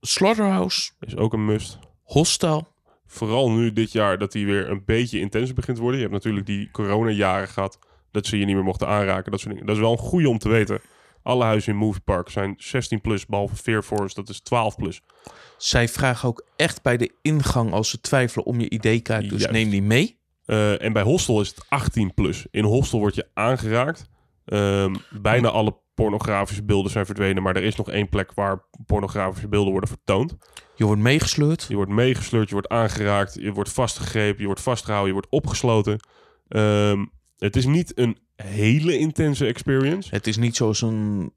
Slaughterhouse. 0.00 0.90
Is 1.00 1.16
ook 1.16 1.32
een 1.32 1.44
must. 1.44 1.78
Hostel. 2.02 2.71
Vooral 3.12 3.50
nu 3.50 3.72
dit 3.72 3.92
jaar 3.92 4.18
dat 4.18 4.32
hij 4.32 4.44
weer 4.44 4.70
een 4.70 4.82
beetje 4.84 5.20
intenser 5.20 5.54
begint 5.54 5.76
te 5.76 5.82
worden. 5.82 6.00
Je 6.00 6.06
hebt 6.06 6.18
natuurlijk 6.18 6.46
die 6.46 6.70
coronajaren 6.70 7.48
gehad. 7.48 7.78
Dat 8.10 8.26
ze 8.26 8.38
je 8.38 8.44
niet 8.44 8.54
meer 8.54 8.64
mochten 8.64 8.88
aanraken. 8.88 9.30
Dat, 9.30 9.40
soort 9.40 9.52
dingen. 9.52 9.66
dat 9.66 9.76
is 9.76 9.82
wel 9.82 9.92
een 9.92 9.98
goede 9.98 10.28
om 10.28 10.38
te 10.38 10.48
weten. 10.48 10.80
Alle 11.22 11.44
huizen 11.44 11.72
in 11.72 11.78
Movie 11.78 12.00
Park 12.00 12.28
zijn 12.28 12.54
16 12.56 13.00
plus, 13.00 13.26
behalve 13.26 13.56
Fear 13.56 13.82
Force, 13.82 14.14
dat 14.14 14.28
is 14.28 14.40
12 14.40 14.76
plus. 14.76 15.00
Zij 15.56 15.88
vragen 15.88 16.28
ook 16.28 16.46
echt 16.56 16.82
bij 16.82 16.96
de 16.96 17.12
ingang 17.22 17.72
als 17.72 17.90
ze 17.90 18.00
twijfelen 18.00 18.46
om 18.46 18.60
je 18.60 18.68
ID-kaart. 18.68 19.22
Dus 19.22 19.40
Juist. 19.40 19.50
neem 19.50 19.70
die 19.70 19.82
mee. 19.82 20.18
Eh, 20.44 20.82
en 20.82 20.92
bij 20.92 21.02
Hostel 21.02 21.40
is 21.40 21.48
het 21.48 21.64
18 21.68 22.14
plus. 22.14 22.46
In 22.50 22.64
Hostel 22.64 22.98
word 22.98 23.14
je 23.14 23.28
aangeraakt. 23.34 24.08
Ehm, 24.44 24.94
bijna 25.10 25.48
alle 25.48 25.76
pornografische 25.94 26.64
beelden 26.64 26.90
zijn 26.90 27.06
verdwenen, 27.06 27.42
maar 27.42 27.56
er 27.56 27.62
is 27.62 27.76
nog 27.76 27.90
één 27.90 28.08
plek 28.08 28.32
waar 28.34 28.64
pornografische 28.86 29.48
beelden 29.48 29.70
worden 29.70 29.88
vertoond. 29.88 30.36
Je 30.82 30.88
wordt 30.88 31.02
meegesleurd. 31.02 31.64
Je 31.68 31.74
wordt 31.74 31.90
meegesleurd, 31.90 32.48
je 32.48 32.54
wordt 32.54 32.68
aangeraakt, 32.68 33.34
je 33.34 33.52
wordt 33.52 33.70
vastgegrepen, 33.72 34.40
je 34.40 34.46
wordt 34.46 34.60
vastgehouden, 34.60 35.06
je 35.14 35.20
wordt 35.20 35.30
opgesloten. 35.30 35.98
Ehm, 36.48 37.04
het 37.38 37.56
is 37.56 37.66
niet 37.66 37.98
een 37.98 38.18
hele 38.36 38.98
intense 38.98 39.46
experience. 39.46 40.08
Het 40.14 40.26
is 40.26 40.36
niet 40.36 40.56
zoals 40.56 40.82
een 40.82 41.32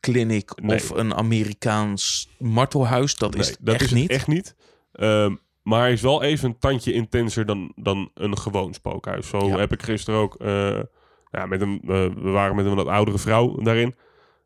clinic 0.00 0.60
Nee. 0.62 0.76
of 0.76 0.90
een 0.90 1.14
Amerikaans 1.14 2.28
martelhuis. 2.38 3.16
Dat 3.16 3.34
is 3.34 3.48
het 3.48 3.56
dat 3.60 3.74
echt 3.74 3.82
is 3.84 3.90
het 3.90 3.98
niet. 3.98 4.10
echt 4.10 4.26
niet. 4.26 4.54
Ehm, 4.92 5.34
maar 5.62 5.80
hij 5.80 5.92
is 5.92 6.00
wel 6.00 6.22
even 6.22 6.48
een 6.48 6.58
tandje 6.58 6.92
intenser 6.92 7.46
dan, 7.46 7.72
dan 7.76 8.10
een 8.14 8.38
gewoon 8.38 8.74
spookhuis. 8.74 9.28
Zo 9.28 9.46
Ja. 9.46 9.58
heb 9.58 9.72
ik 9.72 9.82
gisteren 9.82 10.20
ook... 10.20 10.34
eh, 10.34 10.80
ja, 11.30 11.46
met 11.46 11.60
een, 11.60 11.80
we 11.84 12.30
waren 12.30 12.56
met 12.56 12.66
een 12.66 12.74
wat 12.74 12.86
oudere 12.86 13.18
vrouw 13.18 13.56
daarin. 13.62 13.94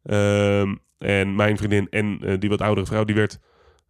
Ehm, 0.02 0.74
en 0.98 1.34
mijn 1.34 1.56
vriendin 1.56 1.86
en 1.90 2.18
eh, 2.22 2.38
die 2.38 2.48
wat 2.48 2.60
oudere 2.60 2.86
vrouw, 2.86 3.04
die 3.04 3.14
werd, 3.14 3.38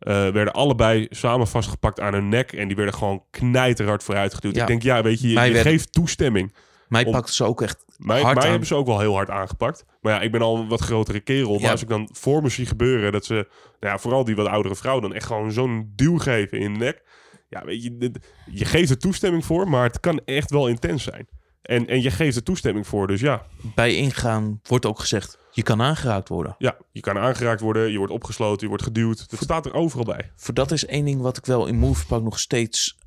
eh, 0.03 0.15
werden 0.29 0.53
allebei 0.53 1.07
samen 1.11 1.47
vastgepakt 1.47 2.01
aan 2.01 2.13
hun 2.13 2.29
nek. 2.29 2.53
En 2.53 2.67
die 2.67 2.77
werden 2.77 2.95
gewoon 2.95 3.25
knijterhard 3.31 4.03
vooruit 4.03 4.35
geduwd. 4.35 4.55
Ja. 4.55 4.61
Ik 4.61 4.67
denk, 4.67 4.83
ja, 4.83 5.03
weet 5.03 5.21
je, 5.21 5.29
je, 5.29 5.35
Mij 5.35 5.47
je 5.47 5.53
werd- 5.53 5.67
geeft 5.67 5.93
toestemming. 5.93 6.55
Mij 6.89 7.05
Om- 7.05 7.13
pakten 7.13 7.35
ze 7.35 7.45
ook 7.45 7.63
echt 7.63 7.85
Mij, 7.99 8.21
hard 8.21 8.35
mij 8.35 8.45
aan. 8.45 8.51
hebben 8.51 8.69
ze 8.69 8.75
ook 8.75 8.87
wel 8.87 9.01
heel 9.01 9.15
hard 9.15 9.31
aangepakt. 9.31 9.85
Maar 10.01 10.13
ja, 10.13 10.21
ik 10.21 10.33
ben 10.33 10.43
al 10.43 10.57
een 10.57 10.69
wat 10.69 10.81
grotere 10.81 11.21
kerel. 11.21 11.53
Maar 11.53 11.61
Ja. 11.61 11.71
als 11.71 11.83
ik 11.83 11.89
dan 11.89 12.09
voor 12.13 12.43
me 12.43 12.49
zie 12.49 12.67
gebeuren 12.67 13.13
dat 13.13 13.25
ze, 13.25 13.35
nou 13.35 13.93
ja, 13.93 13.99
vooral 13.99 14.25
die 14.25 14.37
wat 14.37 14.47
oudere 14.47 14.75
vrouw, 14.75 15.01
dan 15.01 15.15
echt 15.15 15.27
gewoon 15.27 15.53
zo'n 15.53 15.93
duw 15.97 16.19
geven 16.19 16.59
in 16.59 16.73
de 16.73 16.79
nek. 16.79 17.03
Ja, 17.49 17.65
weet 17.65 17.83
je, 17.83 18.13
je 18.51 18.65
geeft 18.65 18.91
er 18.91 18.99
toestemming 18.99 19.45
voor, 19.45 19.69
maar 19.69 19.85
het 19.85 20.01
kan 20.01 20.21
echt 20.25 20.51
wel 20.51 20.69
intens 20.69 21.03
zijn. 21.03 21.29
En, 21.63 21.87
en 21.87 22.03
je 22.03 22.11
geeft 22.11 22.37
er 22.37 22.43
toestemming 22.43 22.87
voor, 22.87 23.07
dus 23.07 23.21
ja, 23.21 23.47
bij 23.75 23.95
ingaan 23.97 24.61
wordt 24.63 24.87
ook 24.87 24.99
gezegd, 24.99 25.39
je 25.51 25.63
kan 25.63 25.83
aangeraakt 25.83 26.29
worden. 26.29 26.55
ja, 26.59 26.77
je 26.93 27.01
kan 27.01 27.19
aangeraakt 27.19 27.61
worden, 27.61 27.91
je 27.91 27.99
wordt 27.99 28.13
opgesloten, 28.13 28.61
je 28.61 28.69
wordt 28.69 28.83
geduwd. 28.83 29.31
Dat 29.31 29.41
staat 29.43 29.67
er 29.67 29.75
overal 29.75 30.05
bij. 30.05 30.31
Voor 30.37 30.55
dat 30.55 30.71
is 30.71 30.87
één 30.87 31.05
ding 31.05 31.21
wat 31.21 31.37
ik 31.37 31.47
wel 31.47 31.67
in 31.67 31.79
Moviepark 31.79 32.23
nog 32.23 32.39
steeds 32.39 32.99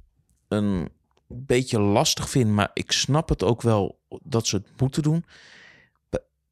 een 0.48 0.90
beetje 1.28 1.80
lastig 1.80 2.30
vind. 2.30 2.50
Maar 2.50 2.70
ik 2.74 2.92
snap 2.92 3.30
het 3.30 3.44
ook 3.44 3.62
wel 3.62 4.00
dat 4.24 4.48
ze 4.48 4.56
het 4.56 4.68
moeten 4.82 5.04
doen. 5.04 5.26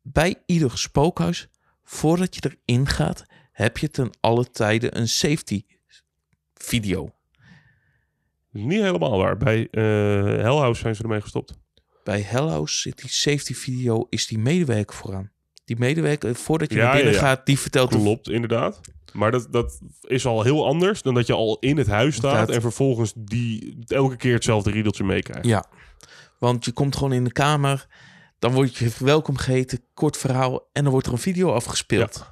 Bij- 0.02 0.42
ieder 0.46 0.78
spookhuis, 0.78 1.48
voordat 1.84 2.36
je 2.36 2.58
erin 2.66 2.88
gaat, 2.88 3.26
heb 3.52 3.78
je 3.78 3.90
ten 3.90 4.10
alle 4.20 4.52
tijden 4.52 4.98
een 4.98 5.08
safety 5.08 5.64
video. 6.54 7.10
Niet 8.50 8.82
helemaal 8.82 9.18
waar. 9.18 9.38
Bij 9.38 9.68
eh 9.72 9.84
Hellhouse 10.24 10.82
zijn 10.82 10.96
ze 10.96 11.04
ermee 11.04 11.22
gestopt. 11.22 11.62
Bij 12.04 12.28
zit 12.66 13.02
die 13.02 13.10
safety 13.10 13.54
video, 13.54 14.08
is 14.10 14.28
die 14.28 14.38
medewerker 14.38 14.96
vooraan. 14.96 15.32
Die 15.66 15.78
medewerker, 15.78 16.36
voordat 16.36 16.72
je 16.72 16.78
Ja, 16.78 16.84
naar 16.84 16.96
binnen 16.96 17.14
ja, 17.14 17.20
gaat, 17.20 17.46
die 17.46 17.60
vertelt... 17.60 17.90
Klopt, 17.90 18.30
inderdaad. 18.30 18.82
Maar 19.14 19.32
dat, 19.32 19.48
dat 19.52 19.80
is 20.02 20.26
al 20.26 20.44
heel 20.44 20.66
anders 20.66 21.02
dan 21.02 21.14
dat 21.14 21.28
je 21.28 21.34
al 21.34 21.58
in 21.60 21.78
het 21.78 21.88
huis 21.88 22.16
staat 22.16 22.32
Inderdaad. 22.32 22.56
en 22.56 22.62
vervolgens 22.62 23.14
die 23.16 23.78
elke 23.88 24.16
keer 24.16 24.34
hetzelfde 24.34 24.72
riedeltje 24.72 25.04
meekrijgt. 25.04 25.46
Ja, 25.46 25.66
want 26.40 26.66
je 26.66 26.72
komt 26.72 26.96
gewoon 26.96 27.14
in 27.14 27.24
de 27.24 27.32
kamer, 27.32 27.88
dan 28.40 28.54
word 28.54 28.76
je 28.76 28.92
welkom 29.00 29.38
geheten, 29.38 29.80
kort 29.94 30.18
verhaal, 30.18 30.70
en 30.72 30.84
dan 30.84 30.92
wordt 30.92 31.08
er 31.08 31.14
een 31.14 31.20
video 31.20 31.52
afgespeeld. 31.52 32.32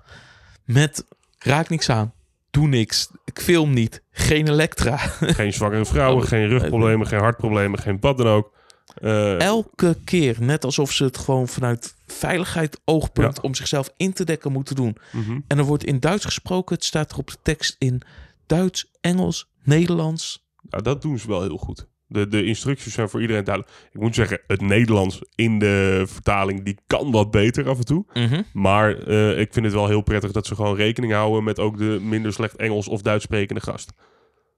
Met 0.65 1.05
raak 1.38 1.69
niks 1.69 1.89
aan, 1.89 2.13
doe 2.49 2.67
niks, 2.67 3.12
ik 3.25 3.39
film 3.39 3.73
niet, 3.73 4.03
geen 4.12 4.47
elektra. 4.47 4.97
Geen 4.97 5.53
zwangere 5.53 5.86
vrouwen, 5.86 6.21
Oh, 6.23 6.27
geen 6.29 6.47
rugproblemen, 6.47 7.07
geen 7.07 7.19
hartproblemen, 7.19 7.79
geen 7.79 7.97
wat 7.99 8.17
dan 8.17 8.27
ook. 8.27 8.60
Eh, 8.95 9.39
Elke 9.39 9.97
keer, 10.04 10.38
net 10.39 10.65
alsof 10.65 10.91
ze 10.91 11.04
het 11.04 11.17
gewoon 11.17 11.47
vanuit 11.47 11.95
veiligheid 12.08 12.80
oogpunt 12.86 13.41
om 13.41 13.56
zichzelf 13.56 13.93
in 13.97 14.13
te 14.13 14.23
dekken 14.23 14.51
moeten 14.51 14.75
doen. 14.75 14.97
mhm. 15.12 15.39
En 15.47 15.58
er 15.58 15.63
wordt 15.63 15.84
in 15.84 15.99
Duits 15.99 16.25
gesproken, 16.25 16.75
het 16.75 16.86
staat 16.86 17.12
er 17.12 17.17
op 17.17 17.27
de 17.27 17.38
tekst 17.43 17.75
in 17.80 18.01
Duits, 18.45 18.91
Engels, 19.01 19.49
Nederlands. 19.63 20.45
Nou, 20.69 20.84
dat 20.84 21.01
doen 21.01 21.19
ze 21.19 21.27
wel 21.27 21.41
heel 21.41 21.58
goed. 21.58 21.89
De, 22.08 22.27
de 22.27 22.43
instructies 22.43 22.93
zijn 22.93 23.10
voor 23.10 23.21
iedereen 23.21 23.43
duidelijk. 23.43 23.75
Ik 23.91 23.99
moet 23.99 24.15
zeggen, 24.15 24.41
het 24.47 24.62
Nederlands 24.62 25.21
in 25.36 25.60
de 25.60 26.04
vertaling, 26.08 26.63
die 26.63 26.77
kan 26.88 27.12
wat 27.12 27.32
beter 27.32 27.69
af 27.69 27.77
en 27.77 27.86
toe. 27.86 28.06
Maar 28.54 28.97
eh, 28.97 29.39
ik 29.39 29.54
vind 29.54 29.65
het 29.65 29.73
wel 29.75 29.88
heel 29.88 30.01
prettig 30.01 30.32
dat 30.32 30.45
ze 30.45 30.56
gewoon 30.56 30.75
rekening 30.75 31.13
houden 31.13 31.43
met 31.43 31.60
ook 31.60 31.77
de 31.77 31.99
minder 32.01 32.34
slecht 32.34 32.56
Engels 32.56 32.88
of 32.88 33.01
Duits 33.01 33.23
sprekende 33.23 33.62
gast. 33.62 33.91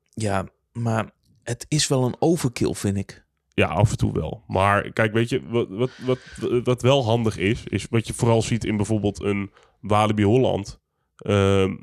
Ja, 0.09 0.45
maar 0.71 1.11
het 1.43 1.65
is 1.67 1.87
wel 1.87 2.05
een 2.05 2.15
overkill, 2.19 2.73
vind 2.73 2.97
ik. 2.97 3.22
Ja, 3.53 3.67
af 3.67 3.91
en 3.91 3.97
toe 3.97 4.13
wel. 4.13 4.43
Maar 4.47 4.91
kijk, 4.91 5.13
weet 5.13 5.29
je, 5.29 5.41
wat, 5.47 5.67
wat, 5.69 5.91
wat, 6.05 6.19
wat 6.63 6.81
wel 6.81 7.03
handig 7.03 7.37
is, 7.37 7.63
is 7.63 7.87
wat 7.89 8.07
je 8.07 8.13
vooral 8.13 8.41
ziet 8.41 8.65
in 8.65 8.75
bijvoorbeeld 8.77 9.21
een 9.23 9.51
Walibi 9.81 10.23
Holland. 10.23 10.81
Ehm, 11.15 11.75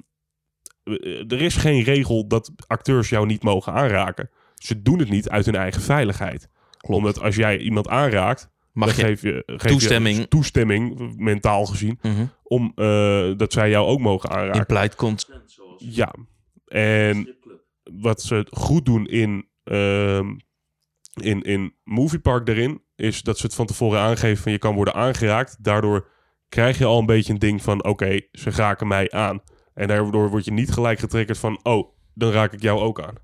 er 1.28 1.40
is 1.42 1.56
geen 1.56 1.82
regel 1.82 2.26
dat 2.28 2.52
acteurs 2.66 3.08
jou 3.08 3.26
niet 3.26 3.42
mogen 3.42 3.72
aanraken. 3.72 4.30
Ze 4.54 4.82
doen 4.82 4.98
het 4.98 5.10
niet 5.10 5.28
uit 5.28 5.44
hun 5.46 5.54
eigen 5.54 5.82
veiligheid. 5.82 6.48
Omdat 6.86 7.20
als 7.20 7.36
jij 7.36 7.58
iemand 7.58 7.88
aanraakt, 7.88 8.50
Mag 8.72 8.96
je... 8.96 9.02
geef 9.04 9.22
je 9.22 9.42
geef 9.46 9.70
toestemming. 9.70 10.16
Je 10.16 10.28
toestemming, 10.28 11.14
mentaal 11.16 11.66
gezien, 11.66 11.98
Mhm. 12.02 12.24
om 12.42 12.72
eh, 12.74 13.30
dat 13.36 13.52
zij 13.52 13.70
jou 13.70 13.86
ook 13.86 14.00
mogen 14.00 14.30
aanraken. 14.30 14.58
Implied 14.68 14.94
consent. 14.94 15.58
Ja, 15.78 16.14
en 16.66 17.36
wat 18.00 18.22
ze 18.22 18.46
goed 18.50 18.84
doen 18.84 19.06
in, 19.06 19.46
ehm 19.64 20.32
in, 21.12 21.42
in 21.42 21.74
Movie 21.84 22.18
Park 22.20 22.46
daarin, 22.46 22.82
is 22.96 23.22
dat 23.22 23.38
ze 23.38 23.46
het 23.46 23.54
van 23.54 23.66
tevoren 23.66 24.00
aangeven 24.00 24.42
van 24.42 24.52
je 24.52 24.58
kan 24.58 24.74
worden 24.74 24.94
aangeraakt. 24.94 25.64
Daardoor 25.64 26.08
krijg 26.48 26.78
je 26.78 26.84
al 26.84 26.98
een 26.98 27.06
beetje 27.06 27.32
een 27.32 27.38
ding 27.38 27.62
van 27.62 27.84
oké, 27.84 28.20
ze 28.32 28.50
raken 28.50 28.86
mij 28.86 29.10
aan. 29.10 29.42
En 29.74 29.88
daardoor 29.88 30.28
word 30.30 30.44
je 30.44 30.52
niet 30.52 30.72
gelijk 30.72 30.98
getriggerd 30.98 31.38
van 31.38 31.60
oh, 31.62 31.92
dan 32.14 32.30
raak 32.32 32.52
ik 32.52 32.62
jou 32.62 32.80
ook 32.80 33.00
aan. 33.00 33.14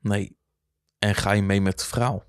Nee. 0.00 0.38
En 0.98 1.14
ga 1.14 1.32
je 1.32 1.42
mee 1.42 1.60
met 1.60 1.78
de 1.78 1.84
vrouw? 1.84 2.22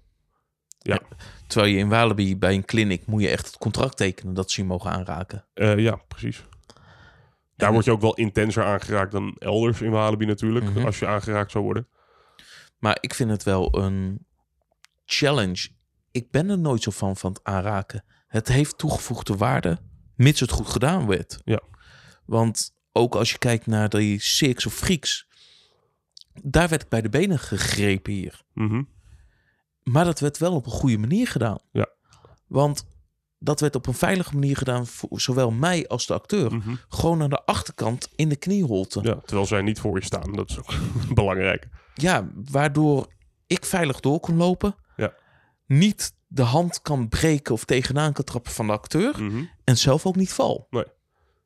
Ja. 0.79 0.99
Terwijl 1.47 1.71
je 1.71 1.77
in 1.77 1.89
Walibi 1.89 2.37
bij 2.37 2.53
een 2.53 2.65
clinic 2.65 3.05
moet 3.05 3.21
je 3.21 3.29
echt 3.29 3.45
het 3.45 3.57
contract 3.57 3.97
tekenen 3.97 4.33
dat 4.33 4.51
ze 4.51 4.61
je 4.61 4.67
mogen 4.67 4.91
aanraken. 4.91 5.45
Eh, 5.53 5.77
ja, 5.77 5.95
precies. 6.07 6.43
Daar 7.55 7.67
En- 7.67 7.73
word 7.73 7.85
je 7.85 7.91
ook 7.91 8.01
wel 8.01 8.13
intenser 8.15 8.63
aangeraakt 8.63 9.11
dan 9.11 9.35
elders 9.39 9.81
in 9.81 9.91
Walibi 9.91 10.25
natuurlijk, 10.25 10.65
Mhm. 10.65 10.85
als 10.85 10.99
je 10.99 11.07
aangeraakt 11.07 11.51
zou 11.51 11.63
worden. 11.63 11.87
Maar 12.79 12.97
ik 12.99 13.13
vind 13.13 13.29
het 13.29 13.43
wel 13.43 13.77
een 13.77 14.25
challenge. 15.11 15.69
Ik 16.11 16.31
ben 16.31 16.49
er 16.49 16.59
nooit 16.59 16.83
zo 16.83 16.91
van 16.91 17.17
van 17.17 17.31
het 17.31 17.43
aanraken. 17.43 18.03
Het 18.27 18.47
heeft 18.47 18.77
toegevoegde 18.77 19.35
waarde, 19.35 19.79
mits 20.15 20.39
het 20.39 20.51
goed 20.51 20.67
gedaan 20.67 21.07
werd. 21.07 21.41
Ja. 21.43 21.61
Want 22.25 22.73
ook 22.91 23.15
als 23.15 23.31
je 23.31 23.37
kijkt 23.37 23.65
naar 23.65 23.89
die 23.89 24.21
Six 24.21 24.65
of 24.65 24.73
Freaks, 24.73 25.27
daar 26.43 26.69
werd 26.69 26.81
ik 26.81 26.89
bij 26.89 27.01
de 27.01 27.09
benen 27.09 27.39
gegrepen 27.39 28.13
hier. 28.13 28.41
Mhm. 28.53 28.83
Maar 29.83 30.05
dat 30.05 30.19
werd 30.19 30.37
wel 30.37 30.53
op 30.53 30.65
een 30.65 30.71
goede 30.71 30.97
manier 30.97 31.27
gedaan. 31.27 31.59
Ja. 31.71 31.89
Want 32.47 32.85
dat 33.39 33.59
werd 33.59 33.75
op 33.75 33.87
een 33.87 33.93
veilige 33.93 34.33
manier 34.33 34.57
gedaan 34.57 34.87
voor 34.87 35.21
zowel 35.21 35.51
mij 35.51 35.87
als 35.87 36.05
de 36.05 36.13
acteur. 36.13 36.55
Mhm. 36.55 36.75
Gewoon 36.89 37.21
aan 37.21 37.29
de 37.29 37.45
achterkant 37.45 38.09
in 38.15 38.29
de 38.29 38.35
knieholte. 38.35 38.99
Ja, 39.03 39.15
terwijl 39.15 39.47
zij 39.47 39.61
niet 39.61 39.79
voor 39.79 39.97
je 39.99 40.05
staan. 40.05 40.33
Dat 40.33 40.49
is 40.49 40.59
ook 40.59 40.73
belangrijk. 41.13 41.67
Ja, 41.93 42.29
waardoor 42.51 43.07
ik 43.47 43.65
veilig 43.65 43.99
door 43.99 44.19
kon 44.19 44.35
lopen. 44.35 44.75
Niet 45.73 46.13
de 46.27 46.41
hand 46.41 46.81
kan 46.81 47.09
breken 47.09 47.53
of 47.53 47.65
tegenaan 47.65 48.13
kan 48.13 48.23
trappen 48.23 48.51
van 48.51 48.67
de 48.67 48.73
acteur. 48.73 49.23
Mhm. 49.23 49.43
En 49.63 49.77
zelf 49.77 50.05
ook 50.05 50.15
niet 50.15 50.33
val. 50.33 50.67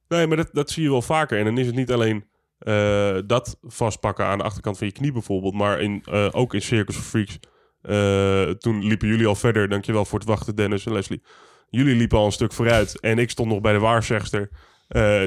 Nee, 0.08 0.28
maar 0.28 0.38
dat, 0.38 0.50
dat 0.52 0.70
zie 0.70 0.84
je 0.84 0.90
wel 0.90 1.02
vaker. 1.02 1.40
En 1.40 1.46
dan 1.46 1.58
is 1.58 1.66
het 1.66 1.76
niet 1.76 1.92
alleen 1.92 2.26
eh, 2.58 3.18
dat 3.26 3.58
vastpakken 3.62 4.26
aan 4.26 4.38
de 4.38 4.44
achterkant 4.44 4.78
van 4.78 4.88
je 4.88 4.94
knie 4.94 5.12
bijvoorbeeld, 5.12 5.54
maar 5.54 5.82
in, 5.82 6.04
eh, 6.12 6.28
ook 6.32 6.54
in 6.54 6.62
Circus 6.62 6.98
of 6.98 7.06
Freaks. 7.06 7.40
eh, 7.82 8.50
toen 8.50 8.86
liepen 8.86 9.08
jullie 9.08 9.28
al 9.28 9.36
verder. 9.36 9.70
Dankjewel 9.70 10.06
voor 10.06 10.20
het 10.20 10.28
wachten, 10.28 10.56
Dennis 10.56 10.86
en 10.86 10.94
Leslie. 10.94 11.24
Jullie 11.70 11.96
liepen 11.96 12.18
al 12.18 12.26
een 12.26 12.32
stuk 12.32 12.54
vooruit. 12.54 13.00
En 13.00 13.20
ik 13.20 13.30
stond 13.30 13.50
nog 13.50 13.62
bij 13.62 13.74
de 13.74 13.80
waarzegster. 13.80 14.50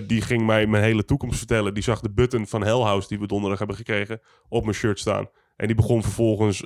Die 0.06 0.20
ging 0.20 0.46
mij 0.46 0.66
mijn 0.66 0.82
hele 0.82 1.04
toekomst 1.04 1.38
vertellen. 1.38 1.74
Die 1.74 1.82
zag 1.82 2.00
de 2.00 2.10
button 2.10 2.46
van 2.46 2.62
Hellhouse 2.62 3.08
die 3.08 3.18
we 3.18 3.26
donderdag 3.26 3.58
hebben 3.58 3.76
gekregen 3.76 4.20
op 4.48 4.62
mijn 4.62 4.74
shirt 4.74 4.98
staan. 4.98 5.28
En 5.56 5.66
die 5.66 5.76
begon 5.76 6.02
vervolgens 6.02 6.62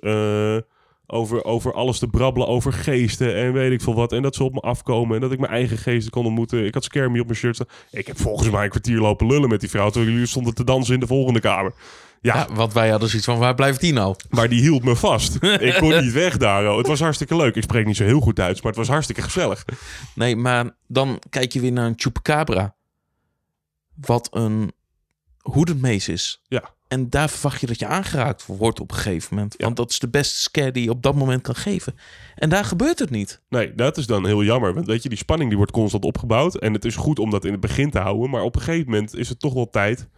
over, 1.12 1.44
over 1.44 1.72
alles 1.72 1.98
te 1.98 2.06
brabbelen. 2.06 2.48
Over 2.48 2.72
geesten 2.72 3.36
en 3.36 3.52
weet 3.52 3.72
ik 3.72 3.80
veel 3.80 3.94
wat. 3.94 4.12
En 4.12 4.22
dat 4.22 4.34
ze 4.34 4.44
op 4.44 4.52
me 4.54 4.60
afkomen. 4.60 5.14
En 5.14 5.20
dat 5.20 5.32
ik 5.32 5.38
mijn 5.38 5.52
eigen 5.52 5.78
geesten 5.78 6.10
kon 6.10 6.26
ontmoeten. 6.26 6.66
Ik 6.66 6.74
had 6.74 6.84
Skermie 6.84 7.20
op 7.20 7.26
mijn 7.26 7.38
shirt 7.38 7.54
staan. 7.54 7.66
Ik 7.90 8.06
heb 8.06 8.18
volgens 8.20 8.50
mij 8.50 8.64
een 8.64 8.70
kwartier 8.70 8.98
lopen 8.98 9.26
lullen 9.26 9.48
met 9.48 9.60
die 9.60 9.68
vrouw. 9.70 9.90
Terwijl 9.90 10.12
jullie 10.12 10.28
stonden 10.28 10.54
te 10.54 10.64
dansen 10.64 10.94
in 10.94 11.00
de 11.00 11.06
volgende 11.06 11.40
kamer. 11.40 11.72
Ja, 12.20 12.36
Ja, 12.36 12.54
want 12.54 12.72
wij 12.72 12.90
hadden 12.90 13.08
zoiets 13.08 13.26
van, 13.26 13.38
waar 13.38 13.54
blijft 13.54 13.80
die 13.80 13.92
nou? 13.92 14.14
maar 14.30 14.48
die 14.48 14.60
hield 14.60 14.84
me 14.84 14.96
vast. 14.96 15.36
ik 15.60 15.74
kon 15.78 16.02
niet 16.02 16.12
weg 16.12 16.36
daar. 16.36 16.70
oh. 16.70 16.76
Het 16.76 16.86
was 16.86 17.00
hartstikke 17.00 17.36
leuk. 17.36 17.54
Ik 17.56 17.62
spreek 17.62 17.86
niet 17.86 17.96
zo 17.96 18.04
heel 18.04 18.20
goed 18.20 18.36
Duits, 18.36 18.60
maar 18.60 18.70
het 18.70 18.80
was 18.80 18.88
hartstikke 18.88 19.22
gezellig. 19.22 19.64
Nee, 20.14 20.36
maar 20.36 20.76
dan 20.86 21.22
kijk 21.30 21.52
je 21.52 21.60
weer 21.60 21.72
naar 21.72 21.86
een 21.86 21.94
Chupacabra. 21.96 22.74
Wat 23.94 24.28
een 24.30 24.72
hoedenmees 25.42 26.08
is. 26.08 26.42
Ja. 26.48 26.74
En 26.92 27.10
daar 27.10 27.30
verwacht 27.30 27.60
je 27.60 27.66
dat 27.66 27.78
je 27.78 27.86
aangeraakt 27.86 28.46
wordt 28.46 28.80
op 28.80 28.90
een 28.90 28.96
gegeven 28.96 29.34
moment. 29.34 29.54
Ja. 29.56 29.64
Want 29.64 29.76
dat 29.76 29.90
is 29.90 29.98
de 29.98 30.08
beste 30.08 30.40
scare 30.40 30.72
die 30.72 30.82
je 30.82 30.90
op 30.90 31.02
dat 31.02 31.14
moment 31.14 31.42
kan 31.42 31.54
geven. 31.54 31.94
En 32.34 32.48
daar 32.48 32.64
gebeurt 32.64 32.98
het 32.98 33.10
niet. 33.10 33.40
Nee, 33.48 33.74
dat 33.74 33.96
is 33.96 34.06
dan 34.06 34.26
heel 34.26 34.44
jammer. 34.44 34.74
Want 34.74 34.86
weet 34.86 35.02
je, 35.02 35.08
die 35.08 35.18
spanning 35.18 35.48
die 35.48 35.58
wordt 35.58 35.72
constant 35.72 36.04
opgebouwd. 36.04 36.54
En 36.54 36.72
het 36.72 36.84
is 36.84 36.96
goed 36.96 37.18
om 37.18 37.30
dat 37.30 37.44
in 37.44 37.52
het 37.52 37.60
begin 37.60 37.90
te 37.90 37.98
houden. 37.98 38.30
Maar 38.30 38.42
op 38.42 38.56
een 38.56 38.62
gegeven 38.62 38.90
moment 38.90 39.16
is 39.16 39.28
het 39.28 39.40
toch 39.40 39.54
wel 39.54 39.70
tijd 39.70 40.08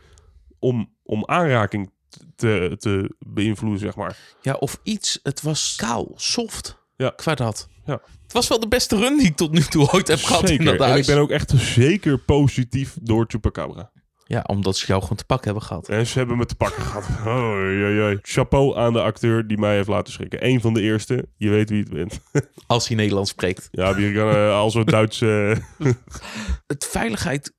om, 0.59 0.91
om 1.03 1.23
aanraking 1.27 1.91
te, 2.37 2.75
te 2.79 3.15
beïnvloeden, 3.19 3.81
zeg 3.81 3.97
maar. 3.97 4.19
Ja, 4.41 4.55
of 4.55 4.81
iets. 4.83 5.21
Het 5.23 5.43
was 5.43 5.75
kaal, 5.77 6.13
soft. 6.17 6.79
Ja. 6.97 7.11
Qua 7.11 7.35
dat. 7.35 7.69
Ja. 7.85 8.01
Het 8.23 8.33
was 8.33 8.49
wel 8.49 8.61
de 8.61 8.69
beste 8.69 8.97
run 8.97 9.17
die 9.17 9.27
ik 9.27 9.37
tot 9.37 9.53
nu 9.53 9.61
toe 9.61 9.91
ooit 9.93 10.09
heb 10.09 10.19
gehad 10.19 10.51
in 10.51 10.65
dat 10.65 10.75
Zeker. 10.75 10.87
En 10.87 10.99
ik 10.99 11.07
ben 11.07 11.19
ook 11.19 11.31
echt 11.31 11.53
zeker 11.57 12.19
positief 12.19 12.97
door 13.01 13.25
Chupacabra. 13.29 13.91
Ja, 14.27 14.45
omdat 14.47 14.77
ze 14.77 14.87
jou 14.87 15.03
gewoon 15.03 15.17
te 15.17 15.25
pakken 15.25 15.47
hebben 15.47 15.69
gehad. 15.69 15.89
En 15.89 16.07
ze 16.07 16.19
hebben 16.19 16.37
me 16.37 16.47
te 16.47 16.55
pakken 16.55 16.83
gehad. 16.83 17.05
Oei, 17.27 18.01
oei. 18.01 18.19
Chapeau 18.23 18.77
aan 18.77 18.93
de 18.93 19.03
acteur 19.03 19.47
die 19.47 19.59
mij 19.59 19.75
heeft 19.75 19.89
laten 19.89 20.13
schrikken. 20.13 20.47
Eén 20.47 20.61
van 20.61 20.75
de 20.75 20.81
eerste. 20.81 21.29
Je 21.37 21.49
weet 21.49 21.71
wie 21.71 21.81
het 21.81 21.91
bent. 21.91 22.21
Als 22.67 22.89
hij 22.89 22.97
Nederlands 22.97 23.31
spreekt. 23.31 23.69
Ja, 23.71 23.95
wie 23.95 24.15
kan 24.15 24.29
uh, 24.29 24.55
al 24.55 24.71
zo'n 24.71 24.85
Duits... 24.85 25.21
eh, 25.21 25.57
Het 26.67 26.87
veiligheid, 26.91 27.55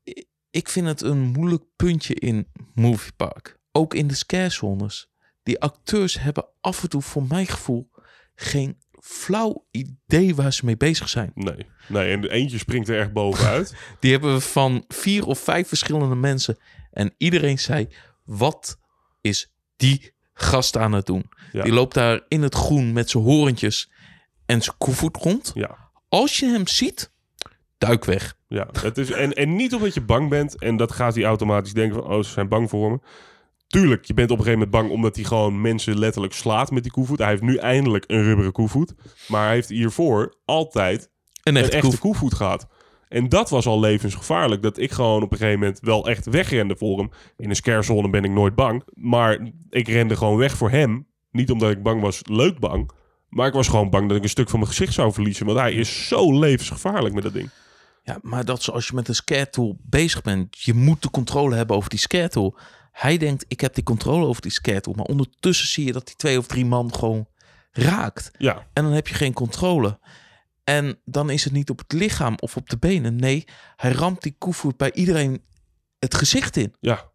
ik 0.50 0.70
vind 0.70 0.88
het 0.88 1.02
een 1.02 1.20
moeilijk 1.20 1.64
puntje 1.76 2.14
in 2.14 2.48
Movie 2.74 3.14
Park. 3.16 3.60
Ook 3.72 3.94
in 3.94 4.08
de 4.08 4.16
scarezones. 4.16 5.10
Die 5.44 5.60
acteurs 5.60 6.20
hebben 6.20 6.48
af 6.62 6.84
en 6.84 6.90
toe 6.90 7.02
voor 7.02 7.24
mijn 7.28 7.48
gevoel 7.48 7.90
geen 8.36 8.78
flauw 9.06 9.66
idee 9.72 10.36
waar 10.36 10.54
ze 10.54 10.66
mee 10.66 10.78
bezig 10.78 11.10
zijn. 11.10 11.32
Nee. 11.36 11.66
Nee, 11.88 12.12
en 12.12 12.24
eentje 12.24 12.58
springt 12.58 12.90
er 12.90 13.00
echt 13.00 13.14
bovenuit. 13.14 13.76
Die 14.00 14.12
hebben 14.12 14.34
we 14.34 14.42
van 14.42 14.84
vier 14.88 15.26
of 15.26 15.40
vijf 15.40 15.68
verschillende 15.68 16.16
mensen. 16.16 16.58
En 16.92 17.14
iedereen 17.18 17.60
zei, 17.60 17.88
wat 18.24 18.80
is 19.22 19.52
die 19.76 20.14
gast 20.34 20.78
aan 20.78 20.92
het 20.92 21.06
doen? 21.06 21.30
Ja. 21.52 21.64
Die 21.64 21.74
loopt 21.74 21.94
daar 21.94 22.22
in 22.28 22.42
het 22.42 22.56
groen 22.56 22.94
met 22.94 23.10
zijn 23.10 23.24
horentjes 23.24 23.92
en 24.46 24.62
zijn 24.62 24.78
koevoet 24.78 25.18
rond. 25.18 25.52
ja. 25.54 25.84
Als 26.10 26.40
je 26.40 26.46
hem 26.46 26.68
ziet, 26.68 27.12
duik 27.78 28.06
weg. 28.06 28.36
Ja, 28.48 28.68
het 28.82 28.98
is, 28.98 29.12
en, 29.12 29.34
en 29.34 29.56
niet 29.56 29.74
omdat 29.74 29.94
je 29.94 30.02
bang 30.02 30.30
bent 30.30 30.60
en 30.60 30.78
dat 30.78 30.92
gaat 30.92 31.16
hij 31.16 31.24
automatisch 31.24 31.74
denken 31.74 32.02
van, 32.02 32.12
oh, 32.12 32.24
ze 32.24 32.32
zijn 32.32 32.48
bang 32.48 32.70
voor 32.70 32.92
me. 32.92 33.00
Tuurlijk, 33.68 34.06
je 34.06 34.14
bent 34.14 34.32
op 34.32 34.38
een 34.38 34.44
gegeven 34.44 34.68
moment 34.68 34.82
bang 34.82 34.96
omdat 34.98 35.16
hij 35.16 35.26
gewoon 35.26 35.62
mensen 35.62 36.00
letterlijk 36.00 36.34
slaat 36.34 36.72
met 36.72 36.84
die 36.84 36.92
koevoet. 36.92 37.18
Hij 37.18 37.30
heeft 37.30 37.42
nu 37.42 37.56
eindelijk 37.56 38.04
een 38.08 38.24
rubberen 38.24 38.52
koevoet, 38.52 38.94
maar 39.28 39.46
hij 39.46 39.54
heeft 39.54 39.70
hiervoor 39.70 40.36
altijd 40.46 41.10
Een 41.44 41.56
een 41.56 41.70
echte 41.70 42.00
koevoet 42.00 42.34
gehad. 42.34 42.68
En 43.08 43.30
dat 43.30 43.50
was 43.50 43.66
al 43.66 43.80
levensgevaarlijk. 43.80 44.62
Dat 44.62 44.78
ik 44.78 44.92
gewoon 44.92 45.24
op 45.24 45.32
een 45.32 45.38
gegeven 45.38 45.60
moment 45.60 45.80
wel 45.80 46.08
echt 46.08 46.26
wegrende 46.26 46.76
voor 46.76 46.98
hem. 46.98 47.10
In 47.38 47.50
een 47.50 47.56
scarezone 47.56 48.10
ben 48.10 48.24
ik 48.24 48.32
nooit 48.32 48.56
bang. 48.56 48.84
Maar 48.94 49.50
ik 49.70 49.88
rende 49.88 50.16
gewoon 50.16 50.38
weg 50.38 50.58
voor 50.58 50.70
hem. 50.70 51.08
Niet 51.32 51.52
omdat 51.52 51.72
ik 51.72 51.84
bang 51.84 52.02
was, 52.02 52.22
leuk 52.24 52.60
bang. 52.60 52.92
Maar 53.30 53.48
ik 53.48 53.54
was 53.54 53.68
gewoon 53.68 53.90
bang 53.90 54.08
dat 54.08 54.18
ik 54.18 54.24
een 54.24 54.30
stuk 54.30 54.50
van 54.50 54.60
mijn 54.60 54.72
gezicht 54.72 54.94
zou 54.94 55.14
verliezen. 55.14 55.46
Want 55.46 55.60
hij 55.60 55.74
is 55.74 56.08
zo 56.08 56.40
levensgevaarlijk 56.40 57.14
met 57.14 57.24
dat 57.24 57.34
ding. 57.34 57.50
Ja, 58.04 58.18
maar 58.22 58.46
dat 58.46 58.60
is 58.60 58.72
als 58.72 58.88
je 58.88 58.94
met 58.94 59.08
een 59.08 59.16
scare 59.16 59.50
tool 59.50 59.78
bezig 59.82 60.22
bent. 60.22 60.62
Je 60.62 60.74
moet 60.74 61.02
de 61.02 61.10
controle 61.10 61.56
hebben 61.56 61.76
over 61.76 61.90
die 61.90 62.00
scare 62.00 62.30
tool. 62.30 62.58
Hij 62.96 63.18
denkt, 63.18 63.46
ik 63.48 63.62
heb 63.62 63.74
die 63.74 63.84
controle 63.84 64.26
over 64.26 64.42
die 64.42 64.82
tool. 64.82 64.94
Maar 64.94 65.06
ondertussen 65.06 65.68
zie 65.68 65.86
je 65.86 65.92
dat 65.92 66.06
die 66.06 66.16
twee 66.16 66.38
of 66.38 66.48
drie 66.48 66.66
man 66.66 66.94
gewoon 66.96 67.28
raakt. 67.72 68.32
Ja, 68.38 68.68
En 68.74 68.84
dan 68.84 68.94
heb 68.94 69.08
je 69.08 69.14
geen 69.14 69.34
controle. 69.34 70.00
En 70.64 71.00
dan 71.06 71.30
is 71.30 71.44
het 71.44 71.54
niet 71.54 71.70
op 71.70 71.78
het 71.78 71.92
lichaam 71.92 72.36
of 72.40 72.56
op 72.56 72.70
de 72.70 72.78
benen. 72.78 73.16
Nee, 73.16 73.46
hij 73.76 73.92
ramt 73.92 74.22
die 74.22 74.36
koevoet 74.38 74.78
bij 74.78 74.94
iedereen 74.94 75.42
het 76.00 76.16
gezicht 76.16 76.58
in. 76.58 76.74
ja. 76.80 77.14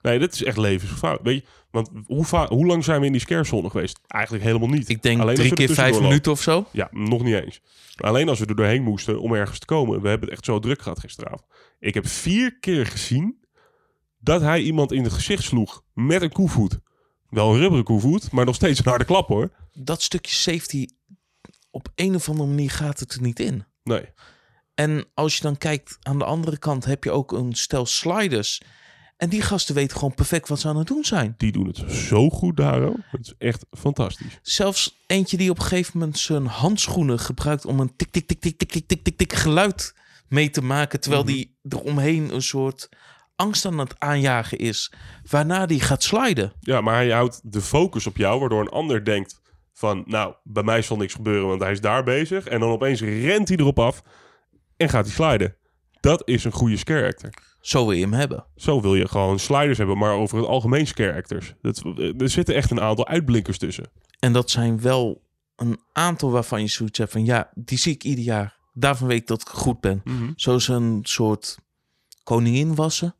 Nee, 0.00 0.18
dit 0.18 0.34
is 0.34 0.44
echt 0.44 0.56
levensgevaarlijk. 0.56 1.24
Weet 1.24 1.42
je, 1.42 1.48
want 1.70 1.90
hoe, 2.06 2.46
hoe 2.48 2.66
lang 2.66 2.84
zijn 2.84 3.00
we 3.00 3.06
in 3.06 3.12
die 3.12 3.20
scarezone 3.20 3.70
geweest? 3.70 3.98
Eigenlijk 4.06 4.44
helemaal 4.44 4.68
niet. 4.68 4.88
Ik 4.88 5.02
denk 5.02 5.20
Alleen 5.20 5.34
drie 5.34 5.52
keer 5.52 5.68
er 5.68 5.74
vijf 5.74 6.00
minuten 6.00 6.32
of 6.32 6.42
zo. 6.42 6.66
Ja, 6.72 6.88
nog 6.90 7.22
niet 7.22 7.34
eens. 7.34 7.60
Alleen 7.96 8.28
als 8.28 8.38
we 8.38 8.46
er 8.46 8.56
doorheen 8.56 8.82
moesten 8.82 9.20
om 9.20 9.34
ergens 9.34 9.58
te 9.58 9.66
komen. 9.66 10.02
We 10.02 10.08
hebben 10.08 10.28
het 10.28 10.36
echt 10.36 10.46
zo 10.46 10.58
druk 10.58 10.82
gehad 10.82 10.98
gisteravond. 10.98 11.42
Ik 11.78 11.94
heb 11.94 12.06
vier 12.06 12.58
keer 12.58 12.86
gezien 12.86 13.37
dat 14.28 14.40
hij 14.40 14.60
iemand 14.60 14.92
in 14.92 15.04
het 15.04 15.12
gezicht 15.12 15.42
sloeg 15.42 15.82
met 15.94 16.22
een 16.22 16.32
koevoet. 16.32 16.78
Wel 17.28 17.52
een 17.52 17.58
rubberen 17.60 17.84
koevoet, 17.84 18.30
maar 18.30 18.44
nog 18.44 18.54
steeds 18.54 18.78
een 18.78 18.84
harde 18.88 19.04
klap 19.04 19.28
hoor. 19.28 19.50
Dat 19.72 20.02
stukje 20.02 20.34
safety, 20.34 20.86
op 21.70 21.88
een 21.94 22.14
of 22.14 22.28
andere 22.28 22.48
manier 22.48 22.70
gaat 22.70 23.00
het 23.00 23.12
er 23.12 23.22
niet 23.22 23.40
in. 23.40 23.64
Nee. 23.82 24.04
En 24.74 25.04
als 25.14 25.36
je 25.36 25.42
dan 25.42 25.56
kijkt 25.56 25.96
aan 26.02 26.18
de 26.18 26.24
andere 26.24 26.58
kant, 26.58 26.84
heb 26.84 27.04
je 27.04 27.10
ook 27.10 27.32
een 27.32 27.52
stel 27.54 27.86
sliders. 27.86 28.62
En 29.16 29.28
die 29.28 29.42
gasten 29.42 29.74
weten 29.74 29.96
gewoon 29.96 30.14
perfect 30.14 30.48
wat 30.48 30.60
ze 30.60 30.68
aan 30.68 30.76
het 30.76 30.86
doen 30.86 31.04
zijn. 31.04 31.34
Die 31.36 31.52
doen 31.52 31.66
het 31.66 31.84
zo 31.90 32.30
goed 32.30 32.56
daar. 32.56 32.82
Het 32.82 33.20
is 33.20 33.34
echt 33.38 33.64
fantastisch. 33.70 34.38
Zelfs 34.42 34.96
eentje 35.06 35.36
die 35.36 35.50
op 35.50 35.58
een 35.58 35.64
gegeven 35.64 35.98
moment 35.98 36.18
zijn 36.18 36.46
handschoenen 36.46 37.18
gebruikt 37.18 37.64
om 37.64 37.80
een 37.80 37.96
tik 37.96 38.10
tik 38.10 38.26
tik 38.26 38.40
tik 38.40 38.58
tik 38.58 38.70
tik 38.70 38.86
tik 38.88 39.04
tik 39.04 39.16
tik 39.16 39.32
geluid 39.32 39.94
mee 40.28 40.50
te 40.50 40.62
maken, 40.62 41.00
terwijl 41.00 41.22
Mhm. 41.22 41.32
die 41.32 41.58
eromheen 41.68 42.34
een 42.34 42.42
soort 42.42 42.88
angst 43.38 43.64
aan 43.64 43.78
het 43.78 43.94
aanjagen 43.98 44.58
is, 44.58 44.92
waarna 45.30 45.66
die 45.66 45.80
gaat 45.80 46.02
sliden. 46.02 46.52
Ja, 46.60 46.80
maar 46.80 46.94
hij 46.94 47.10
houdt 47.10 47.40
de 47.52 47.60
focus 47.60 48.06
op 48.06 48.16
jou, 48.16 48.40
waardoor 48.40 48.60
een 48.60 48.68
ander 48.68 49.04
denkt 49.04 49.40
van... 49.72 50.02
Nou, 50.06 50.34
bij 50.42 50.62
mij 50.62 50.82
zal 50.82 50.96
niks 50.96 51.14
gebeuren, 51.14 51.48
want 51.48 51.60
hij 51.60 51.72
is 51.72 51.80
daar 51.80 52.04
bezig. 52.04 52.46
En 52.46 52.60
dan 52.60 52.68
opeens 52.68 53.00
rent 53.00 53.48
hij 53.48 53.56
erop 53.56 53.78
af 53.78 54.02
en 54.76 54.88
gaat 54.88 55.04
hij 55.04 55.14
sliden. 55.14 55.56
Dat 56.00 56.28
is 56.28 56.44
een 56.44 56.52
goede 56.52 56.76
scare 56.76 57.06
actor. 57.06 57.30
Zo 57.60 57.86
wil 57.86 57.92
je 57.92 58.02
hem 58.02 58.12
hebben. 58.12 58.46
Zo 58.56 58.80
wil 58.80 58.94
je 58.94 59.08
gewoon 59.08 59.38
sliders 59.38 59.78
hebben, 59.78 59.98
maar 59.98 60.12
over 60.12 60.38
het 60.38 60.46
algemeen 60.46 60.86
scare 60.86 61.14
actors. 61.14 61.54
Dat, 61.62 61.82
er 62.18 62.28
zitten 62.28 62.54
echt 62.54 62.70
een 62.70 62.80
aantal 62.80 63.06
uitblinkers 63.06 63.58
tussen. 63.58 63.90
En 64.18 64.32
dat 64.32 64.50
zijn 64.50 64.80
wel 64.80 65.22
een 65.56 65.80
aantal 65.92 66.30
waarvan 66.30 66.60
je 66.60 66.68
zoiets 66.68 66.98
hebt 66.98 67.12
van 67.12 67.24
ja, 67.24 67.50
die 67.54 67.78
zie 67.78 67.94
ik 67.94 68.04
ieder 68.04 68.24
jaar. 68.24 68.58
Daarvan 68.72 69.08
weet 69.08 69.20
ik 69.20 69.26
dat 69.26 69.40
ik 69.40 69.48
goed 69.48 69.80
ben. 69.80 70.02
Zoals 70.36 70.68
een 70.68 71.00
soort 71.02 71.58
koningin 72.24 72.74
wassen. 72.74 73.14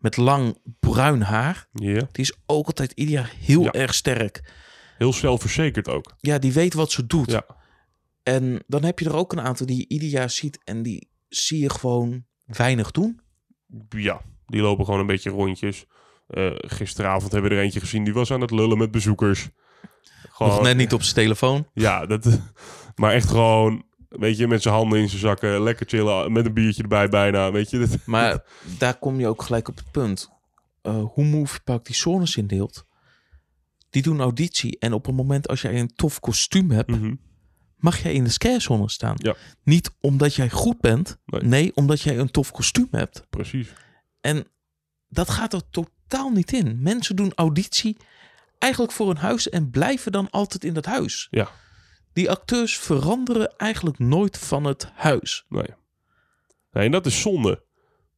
Met 0.00 0.16
lang 0.16 0.58
bruin 0.80 1.20
haar. 1.22 1.66
Ja, 1.72 1.92
Die 2.12 2.24
is 2.24 2.32
ook 2.46 2.66
altijd 2.66 2.92
ieder 2.92 3.14
jaar 3.14 3.32
heel 3.38 3.62
Ja. 3.62 3.70
erg 3.72 3.94
sterk. 3.94 4.52
heel 4.98 5.12
zelfverzekerd 5.12 5.88
ook. 5.88 6.14
Ja, 6.18 6.38
die 6.38 6.52
weet 6.52 6.74
wat 6.74 6.90
ze 6.92 7.06
doet. 7.06 7.30
Ja. 7.30 7.44
En 8.22 8.62
dan 8.66 8.84
heb 8.84 8.98
je 8.98 9.04
er 9.04 9.14
ook 9.16 9.32
een 9.32 9.40
aantal 9.40 9.66
die 9.66 9.76
je 9.76 9.88
ieder 9.88 10.08
jaar 10.08 10.30
ziet. 10.30 10.58
En 10.64 10.82
die 10.82 11.08
zie 11.28 11.60
je 11.60 11.70
gewoon 11.70 12.24
weinig 12.44 12.90
doen. 12.90 13.20
Ja, 13.88 14.20
die 14.46 14.60
lopen 14.60 14.84
gewoon 14.84 15.00
een 15.00 15.06
beetje 15.06 15.30
rondjes. 15.30 15.84
Eh, 16.26 16.50
gisteravond 16.54 17.32
hebben 17.32 17.50
we 17.50 17.56
er 17.56 17.62
eentje 17.62 17.80
gezien, 17.80 18.04
die 18.04 18.12
was 18.14 18.30
aan 18.32 18.40
het 18.40 18.50
lullen 18.50 18.78
met 18.78 18.90
bezoekers. 18.90 19.48
Gewoon, 20.30 20.52
Nog 20.52 20.62
net 20.62 20.76
niet 20.76 20.92
op 20.92 21.02
zijn 21.02 21.14
telefoon. 21.14 21.66
Ja, 21.72 22.06
dat, 22.06 22.40
maar 23.00 23.12
echt 23.12 23.28
gewoon 23.28 23.84
Weet 24.10 24.36
je, 24.36 24.46
met 24.48 24.62
zijn 24.62 24.74
handen 24.74 24.98
in 24.98 25.08
zijn 25.08 25.20
zakken, 25.20 25.62
lekker 25.62 25.86
chillen, 25.88 26.32
met 26.32 26.46
een 26.46 26.54
biertje 26.54 26.82
erbij 26.82 27.08
bijna. 27.08 27.52
Weet 27.52 27.70
je, 27.70 27.78
dat, 27.78 27.98
Maar 28.06 28.42
daar 28.78 28.98
kom 28.98 29.20
je 29.20 29.26
ook 29.26 29.42
gelijk 29.42 29.68
op 29.68 29.76
het 29.76 29.90
punt. 29.90 30.30
Eh, 30.82 31.02
hoe 31.12 31.24
Moviepark 31.24 31.84
die 31.84 31.94
zones 31.94 32.36
indeelt. 32.36 32.84
Die 33.90 34.02
doen 34.02 34.20
auditie. 34.20 34.78
En 34.78 34.92
op 34.92 35.06
het 35.06 35.14
moment 35.14 35.48
als 35.48 35.62
jij 35.62 35.78
een 35.80 35.94
tof 35.94 36.20
kostuum 36.20 36.70
hebt, 36.70 36.90
Mhm. 36.90 37.14
mag 37.76 38.02
jij 38.02 38.12
in 38.12 38.24
de 38.24 38.30
scarezone 38.30 38.90
staan. 38.90 39.14
Ja. 39.16 39.34
Niet 39.62 39.90
omdat 40.00 40.34
jij 40.34 40.50
goed 40.50 40.80
bent. 40.80 41.16
Nee. 41.26 41.42
Nee. 41.42 41.74
omdat 41.76 42.00
jij 42.00 42.18
een 42.18 42.30
tof 42.30 42.50
kostuum 42.50 42.88
hebt. 42.90 43.26
precies. 43.30 43.68
En 44.20 44.46
dat 45.08 45.30
gaat 45.30 45.52
er 45.52 45.62
totaal 45.70 46.30
niet 46.30 46.52
in. 46.52 46.78
Mensen 46.82 47.16
doen 47.16 47.32
auditie 47.34 47.96
eigenlijk 48.58 48.92
voor 48.92 49.10
een 49.10 49.16
huis 49.16 49.48
en 49.48 49.70
blijven 49.70 50.12
dan 50.12 50.30
altijd 50.30 50.64
in 50.64 50.74
dat 50.74 50.84
huis. 50.86 51.26
Ja. 51.30 51.48
Die 52.12 52.30
acteurs 52.30 52.78
veranderen 52.78 53.56
eigenlijk 53.56 53.98
nooit 53.98 54.38
van 54.38 54.64
het 54.64 54.90
huis. 54.94 55.44
Nee. 55.48 55.74
nee, 56.72 56.84
en 56.84 56.90
dat 56.90 57.06
is 57.06 57.20
zonde. 57.20 57.62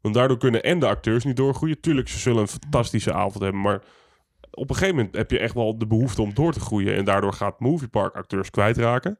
Want 0.01 0.15
daardoor 0.15 0.39
kunnen 0.39 0.63
en 0.63 0.79
de 0.79 0.87
acteurs 0.87 1.25
niet 1.25 1.37
doorgroeien. 1.37 1.81
Tuurlijk, 1.81 2.09
ze 2.09 2.19
zullen 2.19 2.41
een 2.41 2.49
fantastische 2.49 3.13
avond 3.13 3.43
hebben, 3.43 3.61
maar 3.61 3.83
op 4.51 4.71
een 4.71 4.77
gegeven 4.77 4.97
moment 4.97 5.17
heb 5.17 5.31
je 5.31 5.39
echt 5.39 5.55
wel 5.55 5.79
de 5.79 5.87
behoefte 5.87 6.23
om 6.23 6.35
door 6.35 6.53
te 6.53 6.61
groeien. 6.61 6.95
En 6.95 7.05
daardoor 7.05 7.33
gaat 7.33 7.61
Moviepark 7.61 8.15
acteurs 8.15 8.51
kwijtraken. 8.51 9.19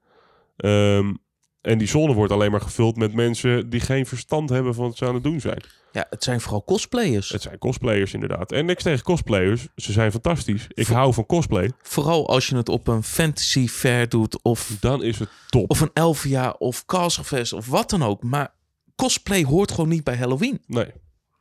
Ehm, 0.57 1.15
en 1.61 1.79
die 1.79 1.89
zone 1.89 2.15
wordt 2.15 2.33
alleen 2.33 2.51
maar 2.51 2.61
gevuld 2.61 2.97
met 2.97 3.15
mensen 3.15 3.71
die 3.71 3.81
geen 3.81 4.07
verstand 4.07 4.49
hebben 4.49 4.75
van 4.75 4.85
wat 4.85 4.97
ze 4.97 5.07
aan 5.07 5.15
het 5.15 5.23
doen 5.23 5.41
zijn. 5.41 5.63
Ja, 5.93 6.07
het 6.11 6.25
zijn 6.25 6.41
vooral 6.41 6.65
cosplayers. 6.65 7.29
Het 7.29 7.43
zijn 7.43 7.59
cosplayers 7.59 8.15
inderdaad. 8.15 8.53
En 8.53 8.65
niks 8.67 8.83
tegen 8.83 9.05
cosplayers. 9.05 9.69
Ze 9.77 9.93
zijn 9.93 10.11
fantastisch. 10.11 10.67
Ik 10.69 10.87
hou 10.87 11.15
van 11.15 11.27
cosplay. 11.27 11.71
Vooral 11.83 12.29
als 12.29 12.47
je 12.47 12.57
het 12.57 12.69
op 12.69 12.89
een 12.89 13.03
fantasy 13.03 13.69
fair 13.69 14.09
doet 14.09 14.43
of, 14.43 14.77
Dan 14.81 15.03
is 15.03 15.19
het 15.19 15.29
top. 15.49 15.71
of 15.71 15.81
een 15.81 15.91
Elvia 15.93 16.51
of 16.59 16.85
Castlefest 16.87 17.53
of 17.53 17.67
wat 17.67 17.91
dan 17.91 18.03
ook. 18.03 18.23
Maar 18.23 18.55
cosplay 18.97 19.45
hoort 19.45 19.71
gewoon 19.71 19.89
niet 19.89 20.05
bij 20.05 20.17
Halloween. 20.17 20.63
Nee. 20.67 20.93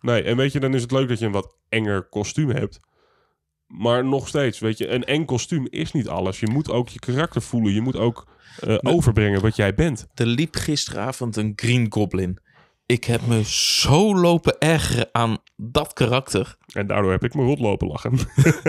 Nee, 0.01 0.23
en 0.23 0.37
weet 0.37 0.51
je, 0.51 0.59
dan 0.59 0.73
is 0.73 0.81
het 0.81 0.91
leuk 0.91 1.07
dat 1.07 1.19
je 1.19 1.25
een 1.25 1.31
wat 1.31 1.55
enger 1.69 2.01
kostuum 2.03 2.49
hebt. 2.49 2.79
Maar 3.67 4.05
nog 4.05 4.27
steeds, 4.27 4.59
weet 4.59 4.77
je, 4.77 4.87
een 4.87 5.03
eng 5.03 5.25
kostuum 5.25 5.67
is 5.69 5.91
niet 5.91 6.07
alles. 6.07 6.39
Je 6.39 6.47
moet 6.47 6.69
ook 6.69 6.89
je 6.89 6.99
karakter 6.99 7.41
voelen. 7.41 7.73
Je 7.73 7.81
moet 7.81 7.95
ook 7.95 8.27
eh, 8.59 8.77
overbrengen 8.81 9.41
wat 9.41 9.55
jij 9.55 9.73
bent. 9.75 10.07
Er 10.13 10.25
liep 10.25 10.55
gisteravond 10.55 11.35
een 11.35 11.53
Green 11.55 11.85
Goblin. 11.89 12.39
Ik 12.91 13.03
heb 13.03 13.27
me 13.27 13.43
zo 13.45 14.15
lopen 14.15 14.59
ergeren 14.59 15.09
aan 15.11 15.37
dat 15.55 15.93
karakter. 15.93 16.57
En 16.73 16.87
daardoor 16.87 17.11
heb 17.11 17.23
ik 17.23 17.33
me 17.33 17.43
rot 17.43 17.59
lopen 17.59 17.87
lachen. 17.87 18.19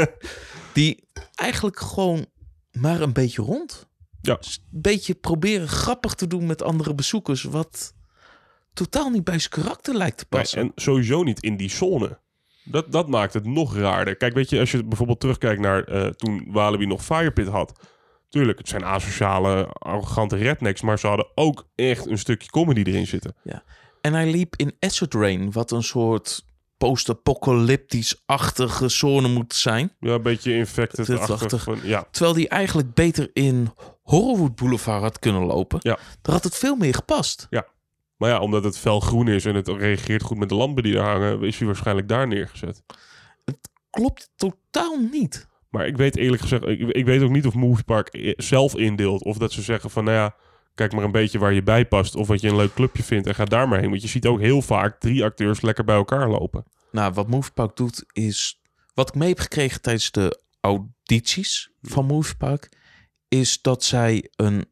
Die 0.74 1.08
eigenlijk 1.34 1.80
gewoon 1.80 2.26
maar 2.72 3.00
een 3.00 3.12
beetje 3.12 3.42
rond. 3.42 3.88
Ja. 4.20 4.32
Een 4.32 4.80
beetje 4.80 5.14
proberen 5.14 5.68
grappig 5.68 6.14
te 6.14 6.26
doen 6.26 6.46
met 6.46 6.62
andere 6.62 6.94
bezoekers. 6.94 7.42
Wat 7.42 7.94
totaal 8.72 9.10
niet 9.10 9.24
bij 9.24 9.38
zijn 9.38 9.50
karakter 9.50 9.94
lijkt 9.94 10.18
te 10.18 10.26
Nee, 10.30 10.40
passen. 10.40 10.60
en 10.60 10.72
sowieso 10.74 11.22
niet 11.22 11.42
in 11.42 11.56
die 11.56 11.70
zone. 11.70 12.18
Dat, 12.64 12.92
dat 12.92 13.08
maakt 13.08 13.34
het 13.34 13.46
nog 13.46 13.76
raarder. 13.76 14.16
Kijk, 14.16 14.34
weet 14.34 14.50
je, 14.50 14.58
als 14.58 14.70
je 14.70 14.84
bijvoorbeeld 14.84 15.20
terugkijkt 15.20 15.60
naar 15.60 15.84
eh, 15.84 16.06
toen 16.06 16.44
Walibi 16.48 16.86
nog 16.86 17.04
Firepit 17.04 17.48
had. 17.48 17.88
Tuurlijk, 18.28 18.58
het 18.58 18.68
zijn 18.68 18.84
asociale, 18.84 19.66
arrogante 19.66 20.36
rednecks, 20.36 20.82
maar 20.82 20.98
ze 20.98 21.06
hadden 21.06 21.30
ook 21.34 21.66
echt 21.74 22.06
een 22.06 22.18
stukje 22.18 22.50
comedy 22.50 22.82
erin 22.82 23.06
zitten. 23.06 23.34
En 24.02 24.12
hij 24.12 24.30
liep 24.30 24.56
in 24.56 24.76
Acid 24.78 25.14
Rain, 25.14 25.52
wat 25.52 25.70
een 25.70 25.82
soort 25.82 26.44
post-apocalyptisch-achtige 26.76 28.88
zone 28.88 29.28
moet 29.28 29.54
zijn. 29.54 29.92
Ja, 30.00 30.12
een 30.12 30.22
beetje 30.22 30.54
infected 30.54 31.06
Dit-achtig. 31.06 31.62
van, 31.62 31.78
Ja, 31.82 32.04
Terwijl 32.10 32.34
die 32.34 32.48
eigenlijk 32.48 32.94
beter 32.94 33.30
in 33.32 33.70
Horrorwood 34.02 34.54
Boulevard 34.56 35.02
had 35.02 35.18
kunnen 35.18 35.42
lopen. 35.42 35.78
Ja. 35.82 35.98
Daar 36.22 36.34
had 36.34 36.44
het 36.44 36.56
veel 36.56 36.76
meer 36.76 36.94
gepast. 36.94 37.46
maar 38.16 38.30
ja, 38.30 38.40
omdat 38.40 38.64
het 38.64 38.78
fel 38.78 39.00
groen 39.00 39.28
is 39.28 39.44
en 39.44 39.54
het 39.54 39.68
reageert 39.68 40.22
goed 40.22 40.38
met 40.38 40.48
de 40.48 40.54
lampen 40.54 40.82
die 40.82 40.96
er 40.96 41.02
hangen, 41.04 41.42
is 41.42 41.58
hij 41.58 41.66
waarschijnlijk 41.66 42.08
daar 42.08 42.26
neergezet. 42.28 42.82
Klopt 43.90 44.30
totaal 44.36 44.96
niet. 45.10 45.48
Maar 45.70 45.86
ik 45.86 45.96
weet 45.96 46.16
eerlijk 46.16 46.42
gezegd, 46.42 46.66
ik, 46.66 46.80
ik 46.80 47.04
weet 47.04 47.22
ook 47.22 47.30
niet 47.30 47.46
of 47.46 47.54
Moviepark 47.54 48.14
i- 48.16 48.34
zelf 48.36 48.76
indeelt. 48.76 49.24
Of 49.24 49.36
dat 49.38 49.52
ze 49.52 49.62
zeggen 49.62 49.90
van, 49.90 50.04
nou 50.04 50.16
ja, 50.16 50.34
kijk 50.74 50.92
maar 50.92 51.04
een 51.04 51.12
beetje 51.12 51.38
waar 51.38 51.52
je 51.52 51.62
bij 51.62 51.86
past. 51.86 52.14
Of 52.14 52.26
wat 52.26 52.40
je 52.40 52.48
een 52.48 52.56
leuk 52.56 52.74
clubje 52.74 53.02
vindt 53.02 53.26
en 53.26 53.34
ga 53.34 53.44
daar 53.44 53.68
maar 53.68 53.80
heen. 53.80 53.90
Want 53.90 54.02
je 54.02 54.08
ziet 54.08 54.26
ook 54.26 54.40
heel 54.40 54.62
vaak 54.62 55.00
drie 55.00 55.24
acteurs 55.24 55.60
lekker 55.60 55.84
bij 55.84 55.96
elkaar 55.96 56.28
lopen. 56.28 56.64
Nou, 56.90 57.12
wat 57.12 57.28
Moviepark 57.28 57.76
doet 57.76 58.04
is... 58.12 58.60
Wat 58.94 59.08
ik 59.08 59.14
mee 59.14 59.28
heb 59.28 59.38
gekregen 59.38 59.80
tijdens 59.80 60.10
de 60.10 60.42
audities 60.60 61.72
van 61.82 62.06
Moviepark... 62.06 62.68
is 63.28 63.62
dat 63.62 63.84
zij 63.84 64.30
een 64.36 64.64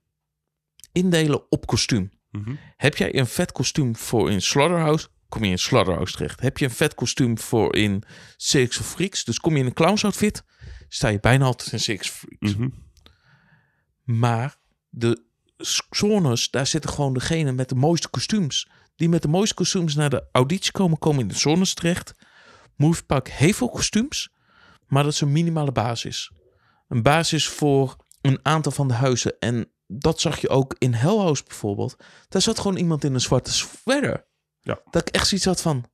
indelen 0.92 1.50
op 1.50 1.66
kostuum. 1.66 2.10
Mhm. 2.30 2.54
Heb 2.76 2.96
jij 2.96 3.18
een 3.18 3.26
vet 3.26 3.52
kostuum 3.52 3.96
voor 3.96 4.30
in 4.30 4.42
Slaughterhouse... 4.42 5.08
kom 5.28 5.44
je 5.44 5.50
in 5.50 5.58
Slaughterhouse 5.58 6.16
terecht. 6.16 6.40
Heb 6.40 6.58
je 6.58 6.64
een 6.64 6.70
vet 6.70 6.94
kostuum 6.94 7.38
voor 7.38 7.76
in 7.76 8.02
Six 8.36 8.78
of 8.78 8.86
Freaks... 8.86 9.24
dus 9.24 9.40
kom 9.40 9.52
je 9.52 9.60
in 9.60 9.66
een 9.66 9.72
clowns 9.72 10.04
outfit... 10.04 10.44
sta 10.88 11.08
je 11.08 11.20
bijna 11.20 11.44
altijd 11.44 11.72
in 11.72 11.80
Six 11.80 12.08
of 12.08 12.16
Freaks. 12.16 12.56
Mhm. 12.56 12.68
Maar 14.04 14.56
de 14.88 15.28
zones, 15.90 16.50
daar 16.50 16.66
zitten 16.66 16.90
gewoon 16.90 17.14
degene 17.14 17.52
met 17.52 17.68
de 17.68 17.74
mooiste 17.74 18.08
kostuums. 18.08 18.68
Die 18.96 19.08
met 19.08 19.22
de 19.22 19.28
mooiste 19.28 19.54
kostuums 19.54 19.94
naar 19.94 20.10
de 20.10 20.28
auditie 20.32 20.72
komen, 20.72 20.98
komen 20.98 21.20
in 21.20 21.28
de 21.28 21.38
zones 21.38 21.74
terecht. 21.74 22.12
Moviepark 22.76 23.28
heeft 23.28 23.58
veel 23.58 23.68
kostuums, 23.68 24.32
maar 24.86 25.02
dat 25.02 25.12
is 25.12 25.20
een 25.20 25.32
minimale 25.32 25.72
basis. 25.72 26.32
Een 26.88 27.02
basis 27.02 27.48
voor 27.48 27.96
een 28.20 28.38
aantal 28.42 28.72
van 28.72 28.88
de 28.88 28.94
huizen. 28.94 29.38
En 29.38 29.72
dat 29.86 30.20
zag 30.20 30.40
je 30.40 30.48
ook 30.48 30.74
in 30.78 30.94
Hell 30.94 31.16
House 31.16 31.44
bijvoorbeeld. 31.44 31.96
Daar 32.28 32.42
zat 32.42 32.58
gewoon 32.58 32.76
iemand 32.76 33.04
in 33.04 33.14
een 33.14 33.20
zwarte 33.20 33.52
sweater. 33.52 34.26
Ja. 34.60 34.80
Dat 34.90 35.08
ik 35.08 35.14
echt 35.14 35.26
zoiets 35.26 35.46
had 35.46 35.60
van... 35.60 35.84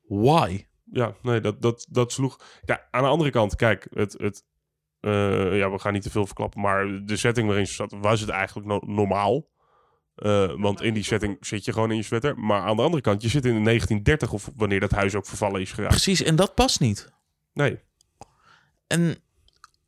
Why? 0.00 0.66
Ja, 0.84 1.14
nee, 1.22 1.40
dat, 1.40 1.62
dat, 1.62 1.86
dat 1.90 2.12
sloeg. 2.12 2.40
Ja, 2.64 2.88
aan 2.90 3.02
de 3.02 3.08
andere 3.08 3.30
kant, 3.30 3.56
kijk, 3.56 3.86
het, 3.90 4.12
het, 4.12 4.44
eh, 5.00 5.56
ja, 5.58 5.70
we 5.70 5.78
gaan 5.78 5.92
niet 5.92 6.02
te 6.02 6.10
veel 6.10 6.26
verklappen, 6.26 6.60
maar 6.60 7.04
de 7.04 7.16
setting 7.16 7.46
waarin 7.46 7.66
ze 7.66 7.74
zat, 7.74 7.94
was 8.00 8.20
het 8.20 8.28
eigenlijk 8.28 8.66
no- 8.66 8.82
normaal. 8.94 9.46
Eh, 10.14 10.52
want 10.56 10.82
in 10.82 10.94
die 10.94 11.02
setting 11.04 11.36
zit 11.40 11.64
je 11.64 11.72
gewoon 11.72 11.90
in 11.90 11.96
je 11.96 12.02
sweater. 12.02 12.38
Maar 12.38 12.60
aan 12.60 12.76
de 12.76 12.82
andere 12.82 13.02
kant, 13.02 13.22
je 13.22 13.28
zit 13.28 13.44
in 13.44 13.54
de 13.54 13.60
1930 13.60 14.32
of 14.32 14.50
wanneer 14.56 14.80
dat 14.80 14.90
huis 14.90 15.14
ook 15.14 15.26
vervallen 15.26 15.60
is 15.60 15.72
geraakt. 15.72 15.92
Precies, 15.94 16.22
en 16.22 16.36
dat 16.36 16.54
past 16.54 16.80
niet. 16.80 17.12
Nee, 17.52 17.78
En 18.86 19.16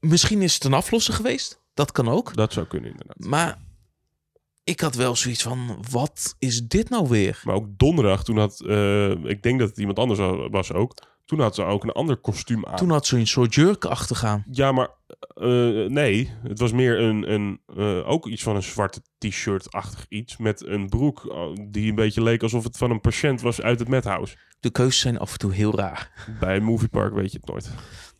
misschien 0.00 0.42
is 0.42 0.54
het 0.54 0.64
een 0.64 0.72
aflosser 0.74 1.14
geweest. 1.14 1.62
Dat 1.74 1.92
kan 1.92 2.08
ook. 2.08 2.34
dat 2.34 2.52
zou 2.52 2.66
kunnen 2.66 2.90
inderdaad. 2.90 3.18
Maar 3.18 3.58
ik 4.64 4.80
had 4.80 4.94
wel 4.94 5.16
zoiets 5.16 5.42
van, 5.42 5.84
wat 5.90 6.34
is 6.38 6.66
dit 6.66 6.88
nou 6.88 7.08
weer? 7.08 7.40
Maar 7.44 7.54
ook 7.54 7.78
donderdag, 7.78 8.24
toen 8.24 8.38
had, 8.38 8.60
eh, 8.60 9.10
ik 9.10 9.42
denk 9.42 9.58
dat 9.58 9.68
het 9.68 9.78
iemand 9.78 9.98
anders 9.98 10.48
was 10.50 10.72
ook, 10.72 10.94
toen 11.28 11.40
had 11.40 11.54
ze 11.54 11.62
ook 11.62 11.84
een 11.84 11.92
ander 11.92 12.16
kostuum 12.16 12.66
aan. 12.66 12.76
Toen 12.76 12.90
had 12.90 13.06
ze 13.06 13.16
een 13.16 13.26
soort 13.26 13.54
jurk 13.54 13.84
achtergaan. 13.84 14.44
Ja, 14.50 14.72
maar 14.72 14.88
eh, 15.34 15.86
nee, 15.86 16.32
het 16.42 16.58
was 16.58 16.72
meer 16.72 17.00
een, 17.00 17.32
een 17.32 17.60
eh, 17.76 18.08
ook 18.08 18.26
iets 18.26 18.42
van 18.42 18.56
een 18.56 18.62
zwarte 18.62 19.02
t-shirt-achtig 19.18 20.06
iets 20.08 20.36
met 20.36 20.66
een 20.66 20.88
broek 20.88 21.26
eh, 21.26 21.66
die 21.70 21.88
een 21.88 21.94
beetje 21.94 22.22
leek 22.22 22.42
alsof 22.42 22.64
het 22.64 22.76
van 22.76 22.90
een 22.90 23.00
patiënt 23.00 23.40
was 23.40 23.60
uit 23.60 23.78
het 23.78 23.88
Madhouse. 23.88 24.36
De 24.60 24.70
keuzes 24.70 25.00
zijn 25.00 25.18
af 25.18 25.32
en 25.32 25.38
toe 25.38 25.52
heel 25.52 25.76
raar. 25.76 26.26
Bij 26.40 26.56
een 26.56 26.64
moviepark 26.64 27.14
weet 27.14 27.32
je 27.32 27.38
het 27.40 27.48
nooit. 27.48 27.70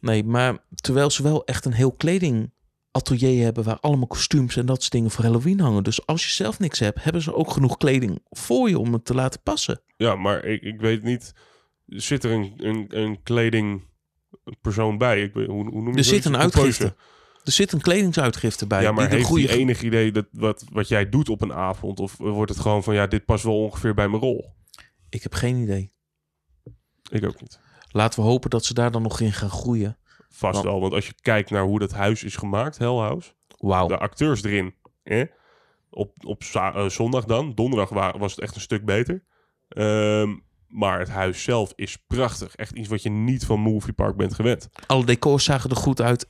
Nee, 0.00 0.24
maar 0.24 0.58
terwijl 0.74 1.10
ze 1.10 1.22
wel 1.22 1.44
echt 1.44 1.64
een 1.64 1.72
heel 1.72 1.92
kledingatelier 1.92 3.44
hebben 3.44 3.64
waar 3.64 3.80
allemaal 3.80 4.06
kostuums 4.06 4.56
en 4.56 4.66
dat 4.66 4.80
soort 4.80 4.92
dingen 4.92 5.10
voor 5.10 5.24
Halloween 5.24 5.60
hangen. 5.60 5.84
Dus 5.84 6.06
als 6.06 6.24
je 6.24 6.30
zelf 6.30 6.58
niks 6.58 6.78
hebt, 6.78 7.04
hebben 7.04 7.22
ze 7.22 7.34
ook 7.34 7.50
genoeg 7.50 7.76
kleding 7.76 8.20
voor 8.30 8.68
je 8.68 8.78
om 8.78 8.92
het 8.92 9.04
te 9.04 9.14
laten 9.14 9.40
passen. 9.42 9.80
Ja, 9.96 10.14
maar 10.14 10.44
ik, 10.44 10.62
ik 10.62 10.80
weet 10.80 11.02
niet, 11.02 11.34
zit 11.88 12.24
er 12.24 12.30
een, 12.30 12.52
een, 12.56 12.86
een 12.88 13.22
kledingpersoon 13.22 14.98
bij? 14.98 15.22
Ik 15.22 15.34
weet, 15.34 15.46
hoe, 15.46 15.64
hoe 15.70 15.82
noem 15.82 15.92
je 15.92 15.98
Er 15.98 16.04
zit 16.04 16.24
een 16.24 16.36
uitgifte. 16.36 16.94
Er 17.44 17.52
zit 17.52 17.72
een 17.72 17.80
kledingsuitgifte 17.80 18.66
bij. 18.66 18.82
Ja, 18.82 18.92
maar 18.92 19.06
die 19.06 19.16
heeft 19.16 19.28
goede 19.28 19.50
enig 19.52 19.82
idee 19.82 20.12
dat 20.12 20.26
wat, 20.32 20.64
wat 20.72 20.88
jij 20.88 21.08
doet 21.08 21.28
op 21.28 21.40
een 21.40 21.52
avond? 21.52 22.00
Of 22.00 22.16
wordt 22.16 22.50
het 22.52 22.60
gewoon 22.60 22.82
van, 22.82 22.94
ja, 22.94 23.06
dit 23.06 23.24
past 23.24 23.44
wel 23.44 23.62
ongeveer 23.64 23.94
bij 23.94 24.08
mijn 24.08 24.22
rol? 24.22 24.54
Ik 25.10 25.22
heb 25.22 25.34
geen 25.34 25.56
idee. 25.56 25.92
Ik 27.10 27.26
ook 27.26 27.40
niet. 27.40 27.60
Laten 27.90 28.20
we 28.22 28.26
hopen 28.28 28.50
dat 28.50 28.64
ze 28.64 28.74
daar 28.74 28.90
dan 28.90 29.02
nog 29.02 29.20
in 29.20 29.32
gaan 29.32 29.50
groeien. 29.50 29.98
Vast 30.28 30.52
Want- 30.54 30.64
wel, 30.66 30.80
want 30.80 30.92
als 30.92 31.06
je 31.06 31.14
kijkt 31.22 31.50
naar 31.50 31.62
hoe 31.62 31.78
dat 31.78 31.92
huis 31.92 32.24
is 32.24 32.36
gemaakt, 32.36 32.78
Hell 32.78 32.86
House, 32.96 33.30
Wauw. 33.58 33.86
de 33.88 33.98
acteurs 33.98 34.42
erin. 34.42 34.74
Hè? 35.02 35.24
Op, 35.90 36.12
op 36.24 36.42
eh, 36.52 36.88
zondag 36.88 37.24
dan. 37.24 37.54
Donderdag 37.54 37.88
wa- 37.88 38.18
was 38.18 38.30
het 38.30 38.40
echt 38.40 38.54
een 38.54 38.60
stuk 38.60 38.84
beter. 38.84 39.24
Ehm, 39.68 40.36
maar 40.68 40.98
het 40.98 41.08
huis 41.08 41.42
zelf 41.42 41.72
is 41.74 41.96
prachtig. 42.06 42.54
Echt 42.54 42.72
iets 42.72 42.88
wat 42.88 43.02
je 43.02 43.10
niet 43.10 43.44
van 43.44 43.60
Movie 43.60 43.92
Park 43.92 44.16
bent 44.16 44.34
gewend. 44.34 44.68
Alle 44.86 45.04
decors 45.04 45.44
zagen 45.44 45.70
er 45.70 45.76
goed 45.76 46.00
uit. 46.00 46.28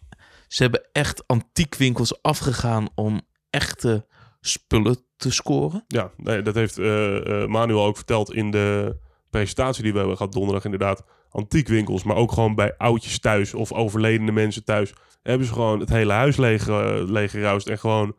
Ze 0.49 0.63
hebben 0.63 0.89
echt 0.93 1.27
antiekwinkels 1.27 2.23
afgegaan 2.23 2.89
om 2.95 3.21
echte 3.51 4.07
spullen 4.41 4.97
te 5.17 5.31
scoren. 5.33 5.85
Ja, 5.87 6.11
nee, 6.17 6.43
dat 6.43 6.55
heeft 6.55 6.79
eh, 6.79 7.43
eh, 7.43 7.49
Manuel 7.49 7.85
ook 7.85 7.97
verteld 7.97 8.33
in 8.35 8.51
de 8.51 8.97
presentatie 9.31 9.83
die 9.83 9.93
we 9.93 9.99
hebben 9.99 10.17
gehad 10.17 10.33
donderdag. 10.33 10.65
Inderdaad, 10.65 11.05
antiekwinkels, 11.31 12.03
maar 12.03 12.17
ook 12.17 12.33
gewoon 12.33 12.55
bij 12.55 12.77
oudjes 12.77 13.19
thuis 13.19 13.55
of 13.55 13.73
overledene 13.73 14.33
mensen 14.33 14.65
thuis. 14.65 14.93
Hebben 15.23 15.47
ze 15.47 15.53
gewoon 15.53 15.81
het 15.81 15.89
hele 15.89 16.13
huis 16.13 16.37
leeg, 16.37 16.69
uh, 16.69 16.95
leeggeruist 17.07 17.69
en 17.69 17.79
gewoon 17.79 18.17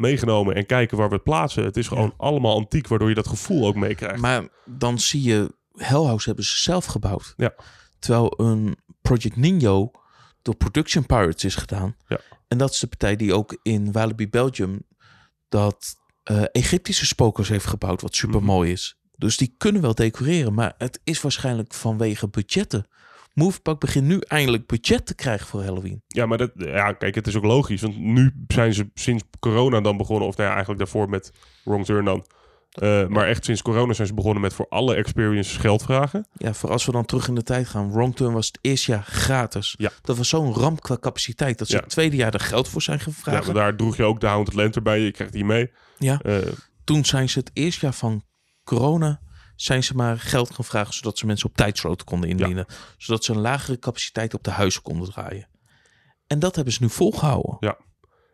meegenomen 0.00 0.54
en 0.54 0.66
kijken 0.66 0.96
waar 0.96 1.08
we 1.08 1.14
het 1.14 1.24
plaatsen. 1.24 1.64
Het 1.64 1.76
is 1.76 1.88
gewoon 1.88 2.14
allemaal 2.16 2.56
antiek, 2.56 2.88
waardoor 2.88 3.08
je 3.08 3.14
dat 3.14 3.28
gevoel 3.28 3.66
ook 3.66 3.74
meekrijgt. 3.74 4.20
Maar 4.20 4.48
dan 4.64 4.98
zie 4.98 5.22
je, 5.22 5.54
Hell 5.72 6.02
House 6.02 6.26
hebben 6.26 6.44
ze 6.44 6.56
zelf 6.56 6.84
gebouwd. 6.84 7.34
Ja. 7.36 7.54
Terwijl 7.98 8.34
een 8.36 8.76
Project 9.02 9.36
Nino 9.36 9.90
door 10.42 10.54
Production 10.54 11.06
Pirates 11.06 11.44
is 11.44 11.54
gedaan. 11.54 11.96
Ja. 12.08 12.20
En 12.48 12.58
dat 12.58 12.70
is 12.70 12.78
de 12.78 12.86
partij 12.86 13.16
die 13.16 13.34
ook 13.34 13.58
in 13.62 13.92
Walibi 13.92 14.28
Belgium 14.28 14.86
dat 15.48 15.96
eh, 16.22 16.42
Egyptische 16.52 17.06
spokers 17.06 17.48
heeft 17.48 17.66
gebouwd, 17.66 18.00
wat 18.00 18.14
super 18.14 18.42
mooi 18.42 18.72
is. 18.72 18.98
Dus 19.16 19.36
die 19.36 19.54
kunnen 19.58 19.82
wel 19.82 19.94
decoreren, 19.94 20.54
maar 20.54 20.74
het 20.78 21.00
is 21.04 21.20
waarschijnlijk 21.20 21.74
vanwege 21.74 22.28
budgetten. 22.28 22.86
Movepak 23.34 23.80
begint 23.80 24.06
nu 24.06 24.18
eindelijk 24.20 24.66
budget 24.66 25.06
te 25.06 25.14
krijgen 25.14 25.46
voor 25.46 25.62
Halloween. 25.62 26.02
Ja, 26.06 26.26
maar 26.26 26.38
dat, 26.38 26.50
ja, 26.54 26.92
kijk, 26.92 27.14
het 27.14 27.26
is 27.26 27.36
ook 27.36 27.44
logisch. 27.44 27.80
Want 27.80 27.98
nu 27.98 28.32
zijn 28.48 28.74
ze 28.74 28.90
sinds 28.94 29.24
corona 29.40 29.80
dan 29.80 29.96
begonnen, 29.96 30.28
of 30.28 30.36
nou 30.36 30.48
ja, 30.48 30.54
eigenlijk 30.54 30.82
daarvoor 30.84 31.08
met 31.08 31.32
Wrong 31.64 31.84
Turn 31.84 32.04
dan. 32.04 32.26
Eh, 32.70 33.06
maar 33.06 33.26
echt 33.28 33.44
sinds 33.44 33.62
corona 33.62 33.92
zijn 33.92 34.06
ze 34.06 34.14
begonnen 34.14 34.40
met 34.42 34.54
voor 34.54 34.66
alle 34.68 34.94
experiences 34.94 35.56
geld 35.56 35.82
vragen. 35.82 36.26
Ja, 36.32 36.54
voor 36.54 36.70
als 36.70 36.86
we 36.86 36.92
dan 36.92 37.04
terug 37.04 37.28
in 37.28 37.34
de 37.34 37.42
tijd 37.42 37.68
gaan. 37.68 37.92
Wrong 37.92 38.16
Turn 38.16 38.32
was 38.32 38.46
het 38.46 38.58
eerste 38.60 38.90
jaar 38.90 39.02
gratis. 39.02 39.74
Ja. 39.78 39.90
Dat 40.02 40.16
was 40.16 40.28
zo'n 40.28 40.54
ramp 40.54 40.80
qua 40.80 40.96
capaciteit 41.00 41.58
dat 41.58 41.68
ze 41.68 41.74
Ja. 41.74 41.80
het 41.80 41.90
tweede 41.90 42.16
jaar 42.16 42.34
er 42.34 42.40
geld 42.40 42.68
voor 42.68 42.82
zijn 42.82 42.98
Ja, 42.98 43.04
gevraagd. 43.04 43.44
maar 43.46 43.54
daar 43.54 43.76
droeg 43.76 43.96
je 43.96 44.02
ook 44.04 44.20
de 44.20 44.26
Haunted 44.26 44.54
Lantern 44.54 44.84
bij. 44.84 45.00
Je 45.00 45.10
krijgt 45.10 45.32
die 45.32 45.44
mee. 45.44 45.70
Ja. 45.98 46.20
Eh, 46.22 46.36
Toen 46.84 47.04
zijn 47.04 47.28
ze 47.28 47.38
het 47.38 47.50
eerste 47.52 47.84
jaar 47.84 47.94
van 47.94 48.22
corona 48.64 49.20
zijn 49.62 49.84
ze 49.84 49.94
maar 49.94 50.18
geld 50.18 50.54
gaan 50.54 50.64
vragen 50.64 50.94
zodat 50.94 51.18
ze 51.18 51.26
mensen 51.26 51.48
op 51.48 51.56
tijdsloten 51.56 52.06
konden 52.06 52.28
indienen. 52.28 52.66
Zodat 52.96 53.24
ze 53.24 53.32
een 53.32 53.40
lagere 53.40 53.78
capaciteit 53.78 54.34
op 54.34 54.44
de 54.44 54.50
huizen 54.50 54.82
konden 54.82 55.10
draaien. 55.10 55.48
En 56.26 56.38
dat 56.38 56.54
hebben 56.54 56.72
ze 56.72 56.82
nu 56.82 56.88
volgehouden. 56.88 57.56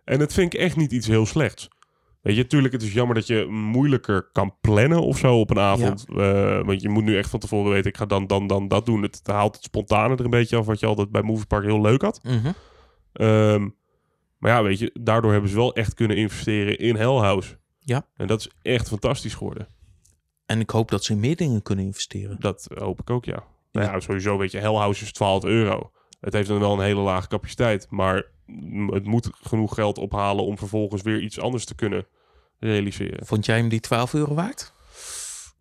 en 0.04 0.18
dat 0.18 0.32
vind 0.32 0.54
ik 0.54 0.60
echt 0.60 0.76
niet 0.76 0.92
iets 0.92 1.06
heel 1.06 1.26
slechts. 1.26 1.68
Weet 2.20 2.36
je, 2.36 2.42
natuurlijk, 2.42 2.72
het 2.72 2.82
is 2.82 2.92
jammer 2.92 3.14
dat 3.14 3.26
je 3.26 3.44
moeilijker 3.44 4.28
kan 4.32 4.56
plannen 4.60 5.02
of 5.02 5.18
zo 5.18 5.40
op 5.40 5.50
een 5.50 5.58
avond. 5.58 6.04
Eh, 6.08 6.64
want 6.64 6.82
je 6.82 6.88
moet 6.88 7.04
nu 7.04 7.16
echt 7.18 7.30
van 7.30 7.40
tevoren 7.40 7.72
weten, 7.72 7.90
ik 7.90 7.96
ga 7.96 8.06
dan, 8.06 8.26
dan, 8.26 8.46
dan 8.46 8.68
dat 8.68 8.86
doen. 8.86 9.02
Het 9.02 9.20
haalt 9.22 9.54
het 9.54 9.64
spontane 9.64 10.16
er 10.16 10.24
een 10.24 10.30
beetje 10.30 10.56
af, 10.56 10.66
wat 10.66 10.80
je 10.80 10.86
altijd 10.86 11.10
bij 11.10 11.22
Movie 11.22 11.46
Park 11.46 11.64
heel 11.64 11.80
leuk 11.80 12.02
had. 12.02 12.20
Mhm. 12.22 12.52
Ehm, 13.12 13.68
maar 14.38 14.50
ja, 14.50 14.62
weet 14.62 14.78
je, 14.78 14.90
daardoor 15.00 15.32
hebben 15.32 15.50
ze 15.50 15.56
wel 15.56 15.74
echt 15.74 15.94
kunnen 15.94 16.16
investeren 16.16 16.78
in 16.78 16.96
Hell 16.96 17.16
House. 17.16 17.58
Ja. 17.78 18.06
En 18.16 18.26
dat 18.26 18.40
is 18.40 18.50
echt 18.62 18.88
fantastisch 18.88 19.34
geworden. 19.34 19.68
En 20.46 20.60
ik 20.60 20.70
hoop 20.70 20.90
dat 20.90 21.04
ze 21.04 21.12
in 21.12 21.20
meer 21.20 21.36
dingen 21.36 21.62
kunnen 21.62 21.84
investeren. 21.84 22.36
Dat 22.40 22.68
hoop 22.74 23.00
ik 23.00 23.10
ook, 23.10 23.24
ja. 23.24 23.44
Nou 23.72 23.86
ja, 23.86 24.00
sowieso 24.00 24.38
weet 24.38 24.50
je, 24.50 24.58
Hell 24.58 24.74
House 24.74 25.04
is 25.04 25.12
12 25.12 25.44
euro. 25.44 25.90
Het 26.20 26.32
heeft 26.32 26.48
dan 26.48 26.58
wel 26.58 26.72
een 26.72 26.84
hele 26.84 27.00
lage 27.00 27.28
capaciteit, 27.28 27.86
maar 27.90 28.24
het 28.86 29.04
moet 29.04 29.30
genoeg 29.32 29.74
geld 29.74 29.98
ophalen 29.98 30.44
om 30.44 30.58
vervolgens 30.58 31.02
weer 31.02 31.20
iets 31.20 31.40
anders 31.40 31.64
te 31.64 31.74
kunnen 31.74 32.06
realiseren. 32.58 33.26
Vond 33.26 33.46
jij 33.46 33.56
hem 33.56 33.68
die 33.68 33.80
12 33.80 34.14
euro 34.14 34.34
waard? 34.34 34.72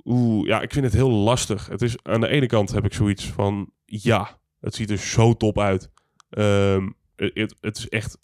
Oeh, 0.04 0.48
ja, 0.48 0.62
ik 0.62 0.74
vind 0.74 0.86
het 0.86 0.94
heel 0.94 1.10
lastig. 1.10 1.68
Het 1.68 1.82
is, 1.82 2.04
aan 2.04 2.22
de 2.22 2.28
ene 2.28 2.46
kant 2.46 2.72
heb 2.72 2.86
ik 2.86 2.94
zoiets 2.94 3.26
van, 3.26 3.70
ja, 3.86 4.40
het 4.60 4.76
ziet 4.76 4.90
er 4.90 4.98
zo 4.98 5.34
top 5.34 5.60
uit. 5.60 5.90
Ehm, 6.30 6.90
het, 7.16 7.56
het 7.62 7.78
is 7.78 7.90
echt 7.90 8.18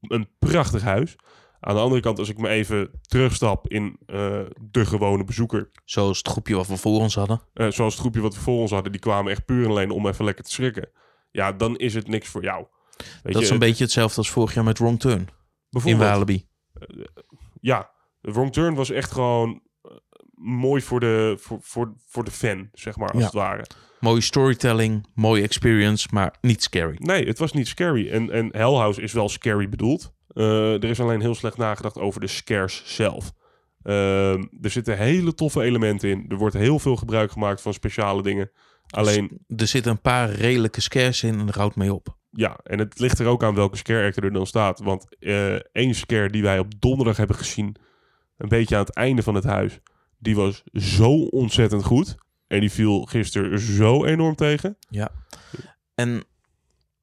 een 0.00 0.28
prachtig 0.38 0.82
huis. 0.82 1.16
Aan 1.60 1.74
de 1.74 1.80
andere 1.80 2.00
kant, 2.00 2.18
als 2.18 2.28
ik 2.28 2.38
me 2.38 2.48
even 2.48 2.90
terugstap 3.02 3.68
in 3.68 3.96
eh, 4.06 4.40
de 4.70 4.86
gewone 4.86 5.24
bezoeker, 5.24 5.70
Zoals 5.84 6.18
het 6.18 6.28
groepje 6.28 6.54
wat 6.54 6.66
we 6.66 6.76
voor 6.76 7.00
ons 7.00 7.14
hadden. 7.14 7.40
eh, 7.54 7.70
zoals 7.70 7.92
het 7.92 8.00
groepje 8.00 8.20
wat 8.20 8.34
we 8.34 8.40
voor 8.40 8.60
ons 8.60 8.70
hadden, 8.70 8.92
die 8.92 9.00
kwamen 9.00 9.32
echt 9.32 9.44
puur 9.44 9.64
en 9.64 9.70
alleen 9.70 9.90
om 9.90 10.06
even 10.06 10.24
lekker 10.24 10.44
te 10.44 10.50
schrikken. 10.50 10.88
Ja, 11.30 11.52
dan 11.52 11.76
is 11.76 11.94
het 11.94 12.08
niks 12.08 12.28
voor 12.28 12.42
jou. 12.42 12.66
Weet 13.22 13.32
dat 13.32 13.42
is 13.42 13.50
een 13.50 13.58
beetje 13.58 13.84
hetzelfde 13.84 14.16
als 14.16 14.30
vorig 14.30 14.54
jaar 14.54 14.64
met 14.64 14.78
Wrong 14.78 15.00
Turn 15.00 15.18
in 15.18 15.28
bijvoorbeeld, 15.70 16.10
Walibi. 16.10 16.46
Ja, 17.60 17.90
Wrong 18.20 18.52
Turn 18.52 18.74
was 18.74 18.90
echt 18.90 19.12
gewoon 19.12 19.60
eh, 19.82 19.90
mooi 20.34 20.82
voor 20.82 21.00
de, 21.00 21.34
voor, 21.38 21.58
voor, 21.62 21.94
voor 22.06 22.24
de 22.24 22.30
fan, 22.30 22.68
zeg 22.72 22.96
maar, 22.96 23.08
als 23.08 23.18
Ja. 23.18 23.24
het 23.24 23.34
ware. 23.34 23.64
Mooie 24.00 24.20
storytelling, 24.20 25.06
mooie 25.14 25.42
experience, 25.42 26.08
maar 26.12 26.34
niet 26.40 26.62
scary. 26.62 26.96
Nee, 26.98 27.26
het 27.26 27.38
was 27.38 27.52
niet 27.52 27.68
scary. 27.68 28.10
En, 28.10 28.30
en 28.30 28.48
Hell 28.56 28.72
House 28.74 29.02
is 29.02 29.12
wel 29.12 29.28
scary 29.28 29.68
bedoeld. 29.68 30.12
Eh, 30.34 30.72
er 30.72 30.84
is 30.84 31.00
alleen 31.00 31.20
heel 31.20 31.34
slecht 31.34 31.56
nagedacht 31.56 31.98
over 31.98 32.20
de 32.20 32.26
scares 32.26 32.82
zelf. 32.86 33.32
Ehm, 33.82 34.44
er 34.60 34.70
zitten 34.70 34.98
hele 34.98 35.34
toffe 35.34 35.62
elementen 35.62 36.08
in. 36.10 36.24
Er 36.28 36.36
wordt 36.36 36.54
heel 36.56 36.78
veel 36.78 36.96
gebruik 36.96 37.30
gemaakt 37.32 37.60
van 37.60 37.72
speciale 37.74 38.22
dingen. 38.22 38.50
Alleen, 38.90 39.40
Er 39.56 39.66
zitten 39.66 39.92
een 39.92 40.00
paar 40.00 40.30
redelijke 40.30 40.80
scares 40.80 41.22
in 41.22 41.38
en 41.38 41.48
er 41.48 41.58
houdt 41.58 41.76
mee 41.76 41.94
op. 41.94 42.18
ja, 42.30 42.58
en 42.62 42.78
het 42.78 42.98
ligt 42.98 43.18
er 43.18 43.26
ook 43.26 43.42
aan 43.42 43.54
welke 43.54 43.76
scare 43.76 44.06
actor 44.06 44.24
er 44.24 44.32
dan 44.32 44.46
staat. 44.46 44.80
Want 44.80 45.16
eh 45.18 45.54
één 45.54 45.94
scare 45.94 46.30
die 46.30 46.42
wij 46.42 46.58
op 46.58 46.80
donderdag 46.80 47.16
hebben 47.16 47.36
gezien, 47.36 47.76
een 48.36 48.48
beetje 48.48 48.76
aan 48.76 48.84
het 48.84 48.94
einde 48.94 49.22
van 49.22 49.34
het 49.34 49.44
huis, 49.44 49.78
die 50.18 50.36
was 50.36 50.62
zo 50.72 51.10
ontzettend 51.24 51.84
goed. 51.84 52.14
En 52.46 52.60
die 52.60 52.70
viel 52.70 53.02
gisteren 53.04 53.58
zo 53.60 54.04
enorm 54.04 54.34
tegen. 54.34 54.76
Ja. 54.88 55.10
En 55.94 56.24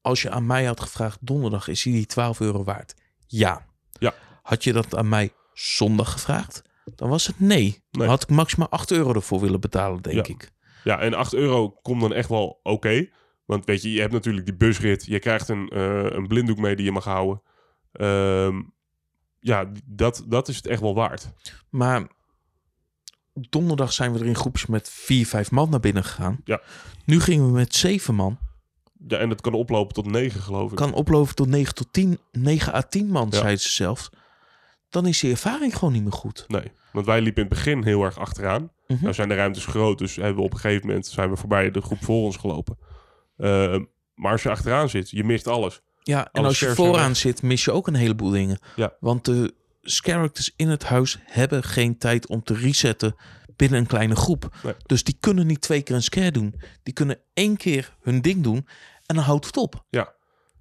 als 0.02 0.22
je 0.22 0.30
aan 0.30 0.46
mij 0.46 0.66
had 0.66 0.80
gevraagd, 0.80 1.18
donderdag 1.22 1.68
is 1.68 1.84
hij 1.84 1.94
die 1.94 2.06
12 2.06 2.40
euro 2.40 2.64
waard? 2.64 2.94
Ja. 3.28 3.66
Ja. 4.00 4.14
Had 4.42 4.64
je 4.64 4.74
dat 4.74 4.96
aan 4.96 5.10
mij 5.10 5.34
zondag 5.54 6.12
gevraagd? 6.12 6.62
Dan 6.96 7.10
was 7.10 7.28
het 7.28 7.40
nee. 7.40 7.72
Dan 7.92 8.02
Nee. 8.02 8.10
had 8.10 8.24
ik 8.24 8.30
maximaal 8.30 8.70
8 8.70 8.92
euro 8.92 9.14
ervoor 9.14 9.40
willen 9.40 9.60
betalen, 9.60 10.02
denk 10.02 10.28
Ja. 10.28 10.34
ik. 10.34 10.52
Ja, 10.84 11.00
en 11.00 11.14
8 11.14 11.34
euro 11.34 11.70
komt 11.70 12.02
dan 12.02 12.14
echt 12.14 12.30
wel 12.30 12.60
oké. 12.64 13.10
Want 13.46 13.66
weet 13.66 13.82
je, 13.82 13.92
je 13.92 14.00
hebt 14.00 14.14
natuurlijk 14.14 14.46
die 14.46 14.56
busrit. 14.56 15.06
Je 15.06 15.20
krijgt 15.20 15.50
een, 15.50 15.70
eh, 15.70 16.04
een 16.04 16.28
blinddoek 16.28 16.58
mee 16.58 16.76
die 16.76 16.86
je 16.86 16.92
mag 16.92 17.04
houden. 17.04 17.42
Ehm, 17.92 18.62
ja, 19.40 19.72
dat, 19.86 20.24
dat 20.28 20.48
is 20.48 20.56
het 20.56 20.68
echt 20.68 20.82
wel 20.82 20.96
waard. 20.96 21.30
Maar 21.70 22.08
donderdag 23.34 23.94
zijn 23.94 24.14
we 24.14 24.20
er 24.20 24.26
in 24.26 24.36
groepjes 24.36 24.66
met 24.66 24.90
4, 24.90 25.26
5 25.28 25.52
man 25.52 25.70
naar 25.70 25.80
binnen 25.80 26.04
gegaan. 26.04 26.42
Ja. 26.44 26.62
Nu 27.06 27.20
gingen 27.20 27.46
we 27.46 27.52
met 27.52 27.76
7 27.76 28.16
man. 28.16 28.38
Ja, 29.08 29.18
en 29.18 29.30
dat 29.30 29.42
kan 29.42 29.54
oplopen 29.54 29.94
tot 29.94 30.06
9, 30.06 30.42
geloof 30.42 30.70
ik. 30.72 30.78
Kan 30.78 30.94
oplopen 30.94 31.36
tot 31.36 31.48
9 31.48 31.74
tot 31.76 31.88
10, 31.92 32.20
9 32.32 32.74
à 32.74 32.82
10 32.82 33.08
man, 33.08 33.28
Ja. 33.32 33.38
zeiden 33.38 33.60
ze 33.60 33.72
zelfs. 33.72 34.10
Dan 34.90 35.06
is 35.06 35.20
die 35.20 35.32
ervaring 35.32 35.76
gewoon 35.78 35.94
niet 35.94 36.04
meer 36.04 36.12
goed. 36.12 36.46
Nee, 36.48 36.72
want 36.92 37.06
wij 37.06 37.22
liepen 37.22 37.44
in 37.44 37.50
het 37.50 37.58
begin 37.58 37.84
heel 37.84 38.04
erg 38.04 38.18
achteraan. 38.20 38.72
Mhm. 38.88 39.02
Nou 39.02 39.14
zijn 39.14 39.28
de 39.30 39.36
ruimtes 39.36 39.66
groot, 39.66 39.98
dus 39.98 40.16
hebben 40.16 40.36
we 40.36 40.42
op 40.42 40.54
een 40.54 40.60
gegeven 40.60 40.88
moment 40.88 41.08
zijn 41.08 41.30
we 41.30 41.36
voorbij 41.36 41.72
de 41.72 41.82
groep 41.82 42.04
voor 42.04 42.24
ons 42.24 42.38
gelopen. 42.38 42.78
Ehm, 43.38 43.84
maar 44.16 44.32
als 44.32 44.44
je 44.44 44.50
achteraan 44.50 44.90
zit, 44.90 45.10
je 45.10 45.24
mist 45.24 45.48
alles. 45.48 45.82
Ja, 46.04 46.30
en 46.32 46.46
als 46.46 46.60
je 46.60 46.76
vooraan 46.76 47.16
zit, 47.16 47.42
mis 47.42 47.66
je 47.66 47.72
ook 47.72 47.88
een 47.88 47.96
heleboel 47.96 48.30
dingen. 48.30 48.60
Ja. 48.76 48.94
Want 49.00 49.26
de 49.26 49.54
characters 49.82 50.52
in 50.56 50.68
het 50.70 50.84
huis 50.84 51.20
hebben 51.26 51.64
geen 51.64 51.98
tijd 51.98 52.28
om 52.28 52.44
te 52.44 52.54
resetten 52.54 53.16
binnen 53.58 53.80
een 53.80 53.86
kleine 53.88 54.16
groep. 54.16 54.56
Nee. 54.64 54.74
Dus 54.86 55.04
die 55.04 55.18
kunnen 55.20 55.48
niet 55.48 55.62
twee 55.62 55.82
keer 55.82 55.96
een 55.96 56.04
scare 56.04 56.32
doen. 56.32 56.56
Die 56.84 56.94
kunnen 56.94 57.20
één 57.34 57.58
keer 57.58 57.96
hun 58.02 58.22
ding 58.22 58.44
doen 58.44 58.68
en 59.06 59.16
dan 59.16 59.24
houdt 59.24 59.46
het 59.46 59.58
op. 59.58 59.86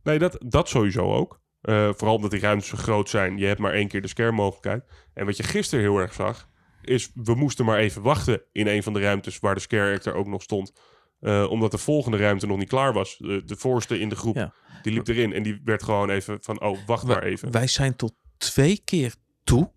Nee, 0.03 0.19
dat, 0.19 0.39
dat 0.47 0.69
sowieso 0.69 1.13
ook. 1.15 1.41
Eh, 1.61 1.91
vooral 1.97 2.15
omdat 2.17 2.31
die 2.31 2.41
ruimtes 2.41 2.69
zo 2.69 2.77
groot 2.77 3.09
zijn. 3.09 3.37
Je 3.39 3.47
hebt 3.47 3.61
maar 3.61 3.73
één 3.73 3.89
keer 3.89 4.03
de 4.03 4.09
scare 4.09 4.33
mogelijkheid. 4.33 4.85
En 5.15 5.27
wat 5.27 5.37
je 5.37 5.43
gisteren 5.43 5.85
heel 5.85 5.99
erg 5.99 6.13
zag, 6.15 6.49
is 6.83 7.11
we 7.15 7.35
moesten 7.35 7.65
maar 7.65 7.79
even 7.79 8.03
wachten 8.03 8.43
in 8.53 8.67
een 8.67 8.83
van 8.83 8.93
de 8.93 9.01
ruimtes 9.01 9.39
waar 9.39 9.55
de 9.55 9.61
scare 9.61 9.95
actor 9.95 10.15
ook 10.15 10.27
nog 10.27 10.43
stond. 10.43 10.73
Eh, 11.21 11.47
omdat 11.51 11.71
de 11.71 11.79
volgende 11.79 12.17
ruimte 12.17 12.47
nog 12.47 12.59
niet 12.59 12.69
klaar 12.69 12.93
was. 12.93 13.17
De, 13.19 13.43
de 13.45 13.57
voorste 13.57 13.99
in 13.99 14.09
de 14.09 14.17
groep, 14.17 14.37
Ja. 14.37 14.53
die 14.83 14.93
liep 14.93 15.09
erin. 15.09 15.33
En 15.33 15.43
die 15.43 15.61
werd 15.65 15.83
gewoon 15.83 16.11
even 16.11 16.39
van, 16.41 16.61
oh, 16.61 16.79
wacht 16.87 17.05
maar 17.07 17.23
even. 17.23 17.51
Wij 17.51 17.67
zijn 17.67 17.97
tot 17.97 18.15
twee 18.37 18.81
keer 18.85 19.15
toe 19.45 19.73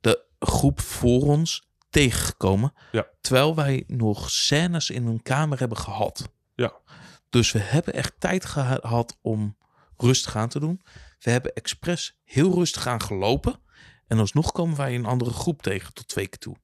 de 0.00 0.24
groep 0.38 0.80
voor 0.80 1.20
ons 1.22 1.67
tegengekomen. 2.02 2.72
Ja. 2.92 3.06
Terwijl 3.20 3.54
wij 3.54 3.84
nog 3.86 4.30
scènes 4.30 4.90
in 4.90 5.06
een 5.06 5.22
kamer 5.22 5.58
hebben 5.58 5.78
gehad. 5.78 6.32
Ja. 6.54 6.72
Dus 7.30 7.52
we 7.52 7.58
hebben 7.58 7.94
echt 7.94 8.14
tijd 8.18 8.44
geha- 8.44 8.78
gehad 8.80 9.18
om 9.22 9.56
rustig 9.96 10.36
aan 10.36 10.48
te 10.48 10.60
doen. 10.60 10.80
We 11.18 11.30
hebben 11.30 11.52
expres 11.54 12.18
heel 12.24 12.54
rustig 12.54 12.86
aan 12.86 13.02
gelopen. 13.02 13.60
En 14.06 14.18
alsnog 14.18 14.52
komen 14.52 14.76
wij 14.76 14.94
een 14.94 15.04
andere 15.06 15.30
groep 15.30 15.62
tegen 15.62 15.94
tot 15.94 16.08
twee 16.08 16.26
keer 16.26 16.38
toe. 16.38 16.56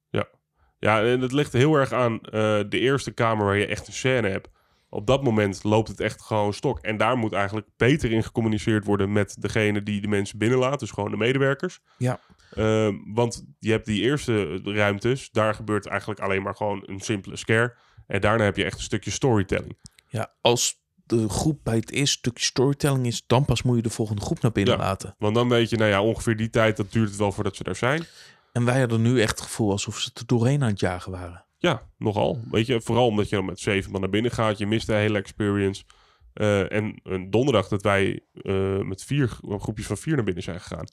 Ja, 0.79 1.03
en 1.03 1.21
het 1.21 1.33
ligt 1.33 1.53
heel 1.53 1.75
erg 1.75 1.93
aan 1.93 2.21
eh, 2.21 2.31
de 2.69 2.79
eerste 2.79 3.11
kamer 3.11 3.45
waar 3.45 3.57
je 3.57 3.67
echt 3.67 3.87
een 3.87 3.93
scène 3.93 4.29
hebt. 4.29 4.49
Op 4.95 5.07
dat 5.07 5.23
moment 5.23 5.65
loopt 5.65 5.89
het 5.89 6.01
echt 6.01 6.23
gewoon 6.23 6.53
stok. 6.55 6.79
En 6.79 6.97
daar 6.97 7.17
moet 7.17 7.33
eigenlijk 7.33 7.67
beter 7.77 8.13
in 8.13 8.23
gecommuniceerd 8.23 8.85
worden 8.85 9.13
met 9.13 9.37
degene 9.39 9.83
die 9.83 10.01
de 10.01 10.09
mensen 10.09 10.39
binnenlaat. 10.39 10.81
Dus 10.81 10.91
gewoon 10.91 11.11
de 11.11 11.17
medewerkers. 11.17 11.81
Ja. 11.99 12.21
Ehm, 12.55 12.95
want 13.15 13.45
je 13.59 13.71
hebt 13.71 13.87
die 13.87 14.03
eerste 14.03 14.61
ruimtes. 14.65 15.31
Daar 15.31 15.55
gebeurt 15.55 15.87
eigenlijk 15.87 16.21
alleen 16.21 16.43
maar 16.43 16.55
gewoon 16.55 16.83
een 16.87 17.01
simpele 17.01 17.37
scare. 17.37 17.75
En 18.07 18.21
daarna 18.21 18.45
heb 18.45 18.57
je 18.57 18.65
echt 18.65 18.77
een 18.77 18.83
stukje 18.83 19.11
storytelling. 19.11 19.77
Ja, 20.09 20.33
als 20.41 20.83
de 21.07 21.29
groep 21.29 21.59
bij 21.63 21.77
het 21.77 21.91
eerste 21.91 22.19
stukje 22.19 22.45
storytelling 22.45 23.07
is, 23.07 23.25
dan 23.27 23.45
pas 23.45 23.63
moet 23.63 23.77
je 23.77 23.83
de 23.83 23.91
volgende 23.91 24.23
groep 24.23 24.41
naar 24.41 24.53
binnen 24.53 24.75
Ja. 24.75 24.81
laten. 24.81 25.15
Want 25.19 25.35
dan 25.35 25.49
weet 25.49 25.71
je, 25.71 25.77
nou 25.77 25.91
ja, 25.91 26.03
ongeveer 26.03 26.37
die 26.37 26.51
tijd, 26.51 26.77
dat 26.77 26.93
duurt 26.93 27.09
het 27.09 27.19
wel 27.19 27.33
voordat 27.33 27.57
ze 27.57 27.63
daar 27.65 27.77
zijn. 27.77 28.05
En 28.53 28.65
wij 28.65 28.81
hadden 28.81 29.03
nu 29.03 29.21
echt 29.21 29.31
het 29.39 29.41
gevoel 29.47 29.71
alsof 29.71 29.99
ze 29.99 30.11
er 30.15 30.27
doorheen 30.27 30.63
aan 30.63 30.69
het 30.69 30.81
jagen 30.81 31.13
waren. 31.13 31.45
Ja, 31.65 31.83
nogal. 31.99 32.41
Weet 32.51 32.67
je, 32.67 32.81
vooral 32.81 33.07
omdat 33.07 33.29
je 33.29 33.37
dan 33.37 33.45
met 33.45 33.61
zeven 33.61 33.91
man 33.91 34.01
naar 34.01 34.11
binnen 34.11 34.31
gaat. 34.31 34.59
Je 34.59 34.67
mist 34.67 34.87
de 34.87 34.95
hele 34.95 35.19
experience. 35.19 35.85
Eh, 36.33 36.73
en 36.73 37.01
een 37.03 37.31
donderdag 37.31 37.69
dat 37.69 37.83
wij 37.83 38.21
eh, 38.33 38.79
met 38.79 39.05
vier 39.05 39.29
groepjes 39.43 39.87
van 39.87 39.97
vier 39.97 40.15
naar 40.15 40.25
binnen 40.25 40.43
zijn 40.43 40.61
gegaan. 40.61 40.87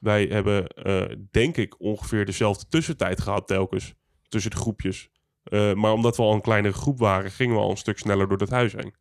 Wij 0.00 0.24
hebben, 0.24 0.66
eh, 0.66 1.16
denk 1.30 1.56
ik, 1.56 1.80
ongeveer 1.80 2.24
dezelfde 2.24 2.66
tussentijd 2.68 3.20
gehad 3.20 3.46
telkens. 3.46 3.94
Tussen 4.28 4.50
de 4.50 4.56
groepjes. 4.56 5.08
Eh, 5.42 5.72
maar 5.72 5.92
omdat 5.92 6.16
we 6.16 6.22
al 6.22 6.34
een 6.34 6.40
kleinere 6.40 6.74
groep 6.74 6.98
waren, 6.98 7.30
gingen 7.30 7.54
we 7.54 7.62
al 7.62 7.70
een 7.70 7.76
stuk 7.76 7.98
sneller 7.98 8.28
door 8.28 8.38
dat 8.38 8.50
huis 8.50 8.72
heen. 8.72 8.94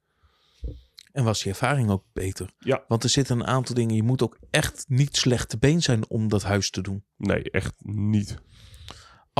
En 1.11 1.23
was 1.23 1.43
je 1.43 1.49
ervaring 1.49 1.89
ook 1.89 2.03
beter? 2.13 2.49
Ja. 2.59 2.83
Want 2.87 3.03
er 3.03 3.09
zitten 3.09 3.39
een 3.39 3.47
aantal 3.47 3.75
dingen. 3.75 3.95
Je 3.95 4.03
moet 4.03 4.21
ook 4.21 4.37
echt 4.49 4.85
niet 4.87 5.17
slecht 5.17 5.49
te 5.49 5.57
been 5.57 5.81
zijn 5.81 6.09
om 6.09 6.27
dat 6.27 6.43
huis 6.43 6.69
te 6.69 6.81
doen. 6.81 7.03
Nee, 7.17 7.51
echt 7.51 7.73
niet. 7.83 8.41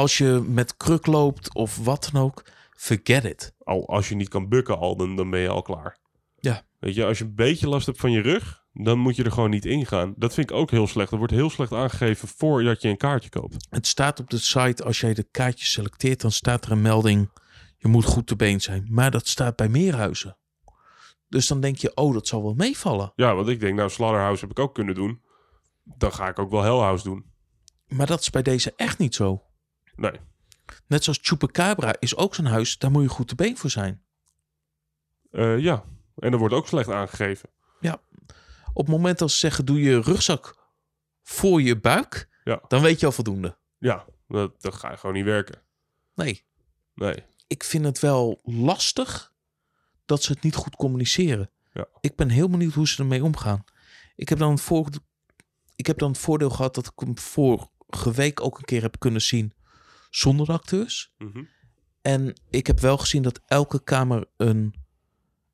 Als 0.02 0.18
je 0.18 0.44
met 0.48 0.78
kruk 0.78 1.06
loopt 1.06 1.54
of 1.54 1.78
wat 1.78 2.10
dan 2.12 2.22
ook, 2.22 2.46
forget 2.72 3.24
it. 3.24 3.54
Al 3.64 3.88
als 3.88 4.10
je 4.10 4.16
niet 4.16 4.30
kan 4.30 4.50
bukken 4.50 4.78
al, 4.78 4.96
dan, 4.96 5.16
dan 5.16 5.30
ben 5.30 5.40
je 5.40 5.48
al 5.50 5.62
klaar. 5.62 5.98
Ja. 6.40 6.64
Weet 6.80 6.96
je, 6.96 7.06
als 7.06 7.18
je 7.18 7.24
een 7.24 7.36
beetje 7.36 7.68
last 7.68 7.86
hebt 7.86 8.00
van 8.00 8.12
je 8.12 8.22
rug, 8.22 8.64
dan 8.74 9.00
moet 9.00 9.16
je 9.16 9.24
er 9.24 9.32
gewoon 9.32 9.50
niet 9.50 9.66
in 9.66 9.86
gaan. 9.86 10.14
Dat 10.18 10.34
vind 10.34 10.50
ik 10.50 10.56
ook 10.56 10.72
heel 10.72 10.88
slecht. 10.88 11.10
Dat 11.10 11.20
wordt 11.20 11.34
heel 11.34 11.50
slecht 11.50 11.74
aangegeven 11.74 12.28
voordat 12.28 12.82
je 12.82 12.90
een 12.90 12.98
kaartje 12.98 13.30
koopt. 13.30 13.68
Het 13.70 13.88
staat 13.88 14.20
op 14.20 14.30
de 14.30 14.38
site, 14.38 14.84
als 14.84 15.00
jij 15.00 15.14
de 15.14 15.28
kaartjes 15.32 15.72
selecteert, 15.72 16.22
dan 16.22 16.32
staat 16.32 16.66
er 16.66 16.72
een 16.72 16.82
melding. 16.82 17.30
Je 17.78 17.88
moet 17.88 18.06
goed 18.06 18.28
te 18.28 18.36
been 18.36 18.62
zijn. 18.62 18.88
Maar 18.90 19.12
dat 19.12 19.28
staat 19.28 19.56
bij 19.56 19.70
meer 19.70 19.96
huizen. 19.96 20.38
Dus 21.28 21.48
dan 21.48 21.62
denk 21.62 21.78
je, 21.78 21.96
oh, 21.96 22.14
dat 22.14 22.28
zal 22.28 22.44
wel 22.44 22.54
meevallen. 22.54 23.12
Ja, 23.16 23.36
want 23.36 23.48
ik 23.48 23.60
denk, 23.60 23.76
nou, 23.76 23.90
Slaughterhouse 23.90 24.42
heb 24.42 24.52
ik 24.52 24.60
ook 24.60 24.74
kunnen 24.74 24.96
doen. 24.96 25.22
Dan 25.84 26.14
ga 26.14 26.28
ik 26.28 26.40
ook 26.40 26.52
wel 26.52 26.62
Hellhouse 26.62 27.04
doen. 27.04 27.26
Maar 27.88 28.08
dat 28.08 28.20
is 28.20 28.30
bij 28.30 28.42
deze 28.42 28.74
echt 28.76 28.98
niet 28.98 29.16
zo. 29.16 29.46
Nee. 30.02 30.20
Net 30.88 31.04
zoals 31.04 31.20
Chupacabra 31.22 31.96
is 32.00 32.16
ook 32.16 32.36
zo'n 32.36 32.46
huis, 32.46 32.78
daar 32.78 32.92
moet 32.92 33.02
je 33.04 33.10
goed 33.10 33.28
te 33.28 33.36
been 33.36 33.58
voor 33.58 33.70
zijn. 33.70 34.04
Eh, 35.32 35.60
ja, 35.60 35.84
en 36.16 36.32
dat 36.32 36.40
wordt 36.40 36.56
ook 36.56 36.68
slecht 36.68 36.90
aangegeven. 36.90 37.50
Op 38.74 38.86
het 38.88 38.96
moment 38.96 39.20
dat 39.20 39.32
ze 39.32 39.38
zeggen, 39.38 39.66
doe 39.66 39.82
je 39.82 40.02
rugzak 40.02 40.56
voor 41.24 41.62
je 41.62 41.80
buik, 41.80 42.30
Ja. 42.44 42.62
dan 42.68 42.82
weet 42.82 43.00
je 43.00 43.06
al 43.06 43.12
voldoende. 43.12 43.58
Ja, 43.78 44.06
dat, 44.28 44.62
dat 44.62 44.74
ga 44.76 44.92
je 44.92 44.98
gewoon 44.98 45.16
niet 45.16 45.26
werken. 45.26 45.62
Nee, 46.16 46.44
Nee. 46.96 47.24
ik 47.48 47.64
vind 47.64 47.86
het 47.86 48.00
wel 48.00 48.40
lastig 48.44 49.34
dat 50.06 50.24
ze 50.24 50.32
het 50.32 50.42
niet 50.42 50.56
goed 50.56 50.76
communiceren. 50.76 51.50
Ja. 51.74 51.88
Ik 52.02 52.16
ben 52.16 52.30
heel 52.30 52.50
benieuwd 52.50 52.74
hoe 52.74 52.88
ze 52.88 53.02
ermee 53.02 53.24
omgaan. 53.24 53.64
Ik 54.16 54.30
heb 54.30 54.38
dan 54.38 54.52
het, 54.52 54.62
voor, 54.62 54.88
ik 55.76 55.88
heb 55.88 55.98
dan 55.98 56.10
het 56.12 56.20
voordeel 56.20 56.50
gehad 56.50 56.76
dat 56.76 56.86
ik 56.86 56.94
hem 56.96 57.18
vorige 57.18 58.12
week 58.14 58.42
ook 58.42 58.58
een 58.58 58.66
keer 58.66 58.82
heb 58.82 59.00
kunnen 59.00 59.22
zien 59.22 59.54
zonder 60.12 60.46
de 60.46 60.52
acteurs. 60.52 61.14
Mhm. 61.18 61.44
En 62.02 62.42
ik 62.50 62.68
heb 62.68 62.80
wel 62.80 62.98
gezien 62.98 63.22
dat 63.22 63.42
elke 63.46 63.84
kamer 63.84 64.26
een 64.38 64.74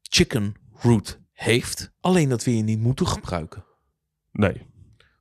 chicken 0.01 0.53
root 0.73 1.19
heeft. 1.33 1.91
Alleen 1.99 2.29
dat 2.29 2.43
we 2.43 2.57
je 2.57 2.63
niet 2.63 2.79
moeten 2.79 3.07
gebruiken. 3.07 3.65
Nee. 4.31 4.65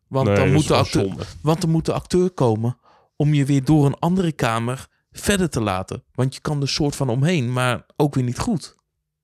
Want, 0.09 0.27
nee, 0.27 0.37
dan 0.37 0.53
moet 0.53 0.69
de 0.69 0.75
acteur, 0.75 1.05
zonde. 1.05 1.25
want 1.43 1.61
dan 1.61 1.71
moet 1.71 1.85
de 1.85 1.93
acteur 1.93 2.31
komen 2.31 2.79
om 3.17 3.35
je 3.35 3.45
weer 3.45 3.65
door 3.65 3.87
een 3.87 3.99
andere 3.99 4.33
kamer 4.33 4.87
verder 5.11 5.51
te 5.51 5.61
laten. 5.61 6.05
Want 6.13 6.35
je 6.35 6.41
kan 6.41 6.61
er 6.61 6.69
soort 6.69 6.97
van 6.97 7.09
omheen, 7.09 7.53
maar 7.53 7.87
ook 7.97 8.15
weer 8.15 8.25
niet 8.25 8.39
goed. 8.39 8.77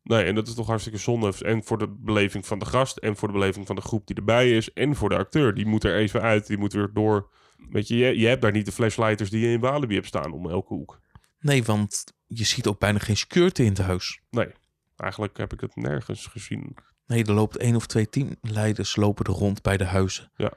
Nee, 0.03 0.25
en 0.25 0.35
dat 0.35 0.49
is 0.49 0.55
toch 0.55 0.67
hartstikke 0.67 0.99
zonde. 0.99 1.33
En 1.39 1.65
voor 1.65 1.79
de 1.79 1.89
beleving 1.89 2.47
van 2.47 2.59
de 2.59 2.65
gast, 2.65 2.97
en 2.97 3.17
voor 3.17 3.29
de 3.29 3.35
beleving 3.35 3.67
van 3.67 3.77
de 3.77 3.83
groep 3.83 4.07
die 4.07 4.17
erbij 4.17 4.57
is, 4.57 4.73
en 4.73 4.97
voor 4.97 5.09
de 5.09 5.17
acteur. 5.17 5.55
Die 5.55 5.67
moet 5.67 5.85
er 5.85 5.97
even 5.97 6.21
uit, 6.21 6.47
die 6.47 6.59
moet 6.59 6.73
weer 6.73 6.91
door. 6.93 7.31
Weet 7.71 7.89
je, 7.89 7.97
je, 7.97 8.19
je 8.19 8.27
hebt 8.27 8.43
daar 8.43 8.53
niet 8.53 8.67
de 8.67 8.73
flashlighters 8.73 9.31
die 9.31 9.41
je 9.47 9.53
in 9.53 9.61
Walibi 9.61 9.95
hebt 9.95 10.07
staan 10.07 10.33
om 10.33 10.51
elke 10.51 10.75
hoek. 10.75 11.01
Nee, 11.41 11.65
want 11.65 12.05
je 12.27 12.45
ziet 12.45 12.67
ook 12.67 12.79
bijna 12.79 12.99
geen 12.99 13.17
security 13.17 13.63
in 13.63 13.69
het 13.69 13.79
huis. 13.79 14.21
Nee, 14.31 14.49
eigenlijk 14.97 15.37
heb 15.37 15.53
ik 15.53 15.61
het 15.61 15.77
nergens 15.77 16.27
gezien. 16.27 16.77
Nee, 17.07 17.25
er 17.25 17.33
loopt 17.33 17.57
één 17.57 17.77
of 17.77 17.87
twee 17.87 18.09
teamleiders 18.09 18.97
lopen 18.97 19.25
er 19.25 19.33
rond 19.33 19.63
bij 19.63 19.77
de 19.77 19.85
huizen. 19.85 20.31
Ja. 20.37 20.53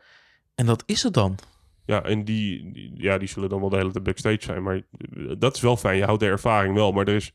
En 0.55 0.65
dat 0.65 0.83
is 0.85 1.03
het 1.03 1.13
dan. 1.13 1.37
Ja, 1.85 2.03
en 2.03 2.25
die, 2.25 2.71
die- 2.71 2.91
ja, 2.95 3.17
die 3.17 3.27
zullen 3.27 3.49
dan 3.49 3.59
wel 3.59 3.69
de 3.69 3.75
hele 3.77 3.91
tijd 3.91 4.03
backstage 4.03 4.41
zijn. 4.41 4.63
Maar 4.63 4.75
eh, 4.75 5.31
dat 5.37 5.55
is 5.55 5.61
wel 5.61 5.77
fijn. 5.77 5.97
Je 5.97 6.03
houdt 6.03 6.19
de 6.19 6.25
ervaring 6.27 6.73
wel. 6.75 6.91
Maar 6.91 7.07
er 7.07 7.15
is 7.15 7.31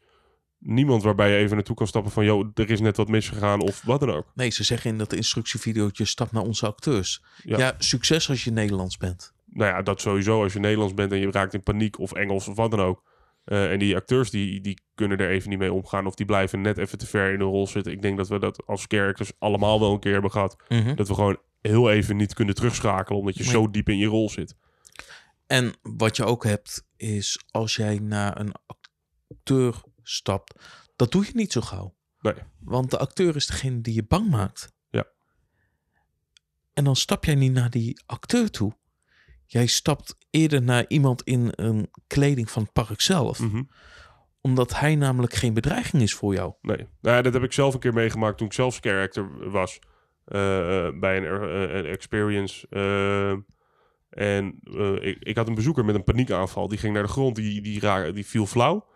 niemand 0.59 1.03
waarbij 1.03 1.31
je 1.31 1.37
even 1.37 1.57
naartoe 1.57 1.77
kan 1.77 1.87
stappen 1.87 2.13
van... 2.13 2.25
joh, 2.25 2.51
er 2.55 2.71
is 2.71 2.81
net 2.81 2.97
wat 2.97 3.09
misgegaan 3.09 3.61
of 3.61 3.83
wat 3.83 4.01
dan 4.01 4.11
ook. 4.11 4.31
Nee, 4.35 4.51
ze 4.51 4.65
zeggen 4.65 4.91
in 4.91 4.99
dat 4.99 5.13
instructievideootje 5.13 6.05
stap 6.05 6.33
naar 6.33 6.43
onze 6.43 6.67
acteurs. 6.67 7.23
Ja. 7.45 7.59
Ja, 7.59 7.75
succes 7.79 8.29
als 8.29 8.45
je 8.45 8.51
Nederlands 8.51 8.97
bent. 8.97 9.33
Nou 9.53 9.71
ja, 9.71 9.83
dat 9.83 10.01
sowieso. 10.01 10.43
Als 10.43 10.53
je 10.53 10.59
Nederlands 10.59 10.95
bent 10.95 11.13
en 11.13 11.19
je 11.19 11.31
raakt 11.31 11.55
in 11.55 11.63
paniek 11.63 11.99
of 11.99 12.13
Engels 12.13 12.49
of 12.49 12.57
wat 12.57 12.71
dan 12.71 12.81
ook. 12.81 13.09
Eh, 13.45 13.73
en 13.73 13.79
die 13.79 13.97
acteurs 13.97 14.31
die, 14.31 14.61
die 14.61 14.83
kunnen 14.95 15.19
er 15.19 15.31
even 15.31 15.51
niet 15.51 15.59
mee 15.59 15.73
omgaan. 15.73 16.07
Of 16.07 16.15
die 16.15 16.27
blijven 16.27 16.61
net 16.61 16.79
even 16.79 16.99
te 16.99 17.07
ver 17.07 17.33
in 17.33 17.39
de 17.39 17.45
rol 17.45 17.67
zitten. 17.67 17.93
Ik 17.93 18.03
denk 18.03 18.17
dat 18.17 18.29
we 18.29 18.39
dat 18.39 18.67
als 18.67 18.85
characters 18.89 19.33
allemaal 19.39 19.81
wel 19.81 19.93
een 19.93 20.01
keer 20.01 20.13
hebben 20.13 20.31
gehad. 20.31 20.57
Dat 20.95 21.09
we 21.09 21.15
gewoon 21.15 21.39
heel 21.61 21.91
even 21.91 22.17
niet 22.17 22.35
kunnen 22.35 22.55
terugschakelen. 22.55 23.19
Omdat 23.19 23.37
je 23.37 23.43
Nee. 23.43 23.53
zo 23.53 23.71
diep 23.71 23.89
in 23.89 23.99
je 23.99 24.07
rol 24.07 24.31
zit. 24.31 24.55
En 25.47 25.73
wat 25.83 26.17
je 26.17 26.25
ook 26.25 26.45
hebt, 26.45 26.87
is 26.97 27.45
als 27.51 27.77
jij 27.77 27.99
naar 27.99 28.41
een 28.41 28.53
acteur 29.29 29.83
stapt, 30.03 30.55
dat 30.97 31.13
doe 31.13 31.25
je 31.25 31.31
niet 31.35 31.53
zo 31.53 31.61
gauw. 31.61 31.95
Nee. 32.21 32.35
Want 32.61 32.91
de 32.91 32.99
acteur 32.99 33.37
is 33.37 33.47
degene 33.47 33.81
die 33.81 33.95
je 33.95 34.05
bang 34.05 34.31
maakt. 34.31 34.73
Ja. 34.91 35.05
En 36.73 36.85
dan 36.85 36.97
stap 36.97 37.25
jij 37.25 37.35
niet 37.35 37.53
naar 37.53 37.71
die 37.71 38.03
acteur 38.07 38.51
toe. 38.51 38.79
Jij 39.53 39.67
stapt 39.67 40.17
eerder 40.31 40.63
naar 40.63 40.85
iemand 40.89 41.23
in 41.23 41.53
een 41.55 41.91
kleding 42.07 42.51
van 42.51 42.63
het 42.63 42.73
park 42.73 43.01
zelf. 43.01 43.39
Mhm. 43.41 43.63
Omdat 44.41 44.79
hij 44.79 44.95
namelijk 44.95 45.35
geen 45.35 45.55
bedreiging 45.55 46.03
is 46.03 46.15
voor 46.15 46.35
jou. 46.35 46.53
Nee. 46.63 46.77
Nou 47.01 47.17
ja, 47.17 47.23
dat 47.23 47.33
heb 47.33 47.43
ik 47.43 47.53
zelf 47.53 47.75
een 47.75 47.81
keer 47.81 47.93
meegemaakt 47.95 48.39
toen 48.39 48.47
ik 48.47 48.53
zelf 48.53 48.79
character 48.81 49.51
was. 49.51 49.79
eh, 50.25 50.87
eh, 50.87 50.95
bij 50.99 51.17
een, 51.17 51.25
eh, 51.25 51.75
een 51.79 51.87
experience. 51.87 52.67
en 54.11 54.59
ik, 55.01 55.17
ik 55.21 55.37
had 55.37 55.49
een 55.49 55.55
bezoeker 55.55 55.85
met 55.85 55.95
een 55.95 56.05
paniekaanval. 56.05 56.69
Die 56.69 56.79
ging 56.79 56.95
naar 56.95 57.03
de 57.03 57.09
grond, 57.09 57.37
die, 57.37 57.61
die, 57.63 57.81
ra- 57.81 58.11
die 58.11 58.27
viel 58.27 58.47
flauw. 58.47 58.87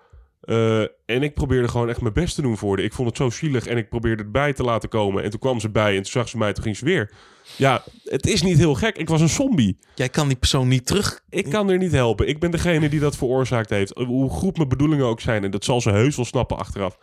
Eh, 0.45 0.81
en 0.81 1.23
ik 1.23 1.35
probeerde 1.35 1.69
gewoon 1.69 1.89
echt 1.89 2.01
mijn 2.01 2.15
best 2.15 2.35
te 2.35 2.43
doen 2.43 2.57
voor 2.57 2.77
haar. 2.77 2.85
Ik 2.85 2.93
vond 2.93 3.09
het 3.09 3.17
zo 3.17 3.31
zielig 3.31 3.67
en 3.67 3.77
ik 3.77 3.89
probeerde 3.89 4.23
het 4.23 4.33
bij 4.33 4.53
te 4.53 4.63
laten 4.63 4.89
komen. 4.89 5.23
En 5.23 5.31
toen 5.31 5.41
kwam 5.41 5.61
ze 5.61 5.71
bij 5.71 5.91
en 5.91 6.03
toen 6.03 6.13
zag 6.13 6.29
ze 6.29 6.39
mij, 6.39 6.53
toen 6.53 6.63
ging 6.63 6.77
ze 6.77 6.85
weer. 6.85 7.13
Ja, 7.57 7.85
het 8.05 8.27
is 8.27 8.43
niet 8.43 8.59
heel 8.59 8.75
gek. 8.75 8.97
Ik 8.97 9.09
was 9.09 9.21
een 9.21 9.29
zombie. 9.29 9.79
Jij 9.95 10.09
kan 10.09 10.29
die 10.29 10.37
persoon 10.37 10.69
niet 10.69 10.87
terug. 10.87 11.21
Ik 11.29 11.51
kan 11.51 11.71
er 11.71 11.79
niet 11.79 11.93
helpen. 11.93 12.29
Ik 12.29 12.41
ben 12.41 12.51
degene 12.51 12.89
die 12.89 13.01
dat 13.01 13.17
veroorzaakt 13.17 13.71
heeft. 13.71 13.93
Hoe 13.95 14.31
goed 14.31 14.57
mijn 14.57 14.69
bedoelingen 14.69 15.07
ook 15.07 15.21
zijn. 15.21 15.45
En 15.45 15.51
dat 15.51 15.65
zal 15.65 15.81
ze 15.81 15.91
heus 15.91 16.17
wel 16.17 16.25
snappen 16.25 16.59
achteraf. 16.59 16.99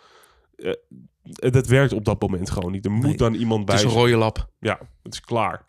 Eh, 0.55 0.71
dat 1.51 1.67
werkt 1.67 1.93
op 1.93 2.05
dat 2.05 2.21
moment 2.21 2.49
gewoon 2.49 2.71
niet. 2.71 2.85
Er 2.85 2.91
moet 2.91 3.05
Nee, 3.05 3.17
dan 3.17 3.33
iemand 3.33 3.59
Het 3.59 3.67
bij 3.67 3.75
is 3.75 3.83
een 3.83 3.99
rode 3.99 4.15
lap. 4.15 4.49
Ja, 4.59 4.79
het 5.03 5.13
is 5.13 5.21
klaar. 5.21 5.65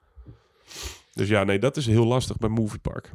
Dus 1.13 1.29
ja, 1.29 1.45
nee, 1.45 1.59
dat 1.59 1.77
is 1.77 1.87
heel 1.87 2.07
lastig 2.07 2.37
bij 2.37 2.49
Movie 2.49 2.79
Park. 2.79 3.13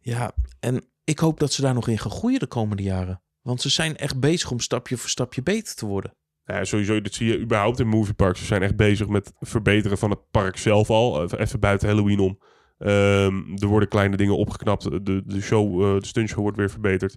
Ja, 0.00 0.32
en 0.60 0.84
ik 1.04 1.18
hoop 1.18 1.40
dat 1.40 1.52
ze 1.52 1.62
daar 1.62 1.74
nog 1.74 1.88
in 1.88 1.98
gaan 1.98 2.10
groeien 2.10 2.38
de 2.38 2.46
komende 2.46 2.82
jaren. 2.82 3.20
Want 3.46 3.60
ze 3.60 3.68
zijn 3.68 3.96
echt 3.96 4.20
bezig 4.20 4.50
om 4.50 4.60
stapje 4.60 4.96
voor 4.96 5.08
stapje 5.08 5.42
beter 5.42 5.74
te 5.74 5.86
worden. 5.86 6.14
Ja, 6.44 6.64
sowieso, 6.64 7.00
dat 7.00 7.14
zie 7.14 7.26
je 7.26 7.38
überhaupt 7.40 7.80
in 7.80 7.88
Movie 7.88 8.14
Park. 8.14 8.36
Ze 8.36 8.44
zijn 8.44 8.62
echt 8.62 8.76
bezig 8.76 9.06
met 9.08 9.32
het 9.38 9.48
verbeteren 9.50 9.98
van 9.98 10.10
het 10.10 10.18
park 10.30 10.56
zelf 10.56 10.90
al. 10.90 11.22
Even- 11.22 11.38
Even 11.40 11.60
buiten 11.60 11.88
Halloween 11.88 12.18
om. 12.18 12.38
Ehm, 12.78 13.36
er 13.56 13.66
worden 13.66 13.88
kleine 13.88 14.16
dingen 14.16 14.36
opgeknapt. 14.36 14.82
De, 15.06 15.22
de 15.26 15.40
show, 15.40 15.82
eh, 15.94 16.00
de 16.00 16.06
stuntshow 16.06 16.40
wordt 16.42 16.56
weer 16.56 16.70
verbeterd. 16.70 17.16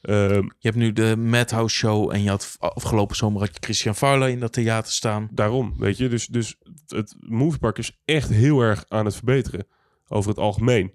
Ehm, 0.00 0.42
Je 0.42 0.68
hebt 0.68 0.76
nu 0.76 0.92
de 0.92 1.16
Madhouse 1.16 1.76
Show 1.76 2.12
en 2.12 2.22
je 2.22 2.28
had 2.28 2.56
afgelopen 2.58 3.16
zomer 3.16 3.40
had 3.40 3.50
je 3.52 3.60
Christian 3.60 3.94
Farley 3.94 4.30
in 4.30 4.40
dat 4.40 4.52
theater 4.52 4.92
staan. 4.92 5.28
daarom, 5.32 5.74
weet 5.78 5.96
je. 5.96 6.08
Dus, 6.08 6.26
dus 6.26 6.56
het 6.86 7.16
moviepark 7.18 7.78
is 7.78 7.98
echt 8.04 8.28
heel 8.28 8.60
erg 8.60 8.84
aan 8.88 9.04
het 9.04 9.14
verbeteren. 9.14 9.66
Over 10.08 10.30
het 10.30 10.38
algemeen. 10.38 10.94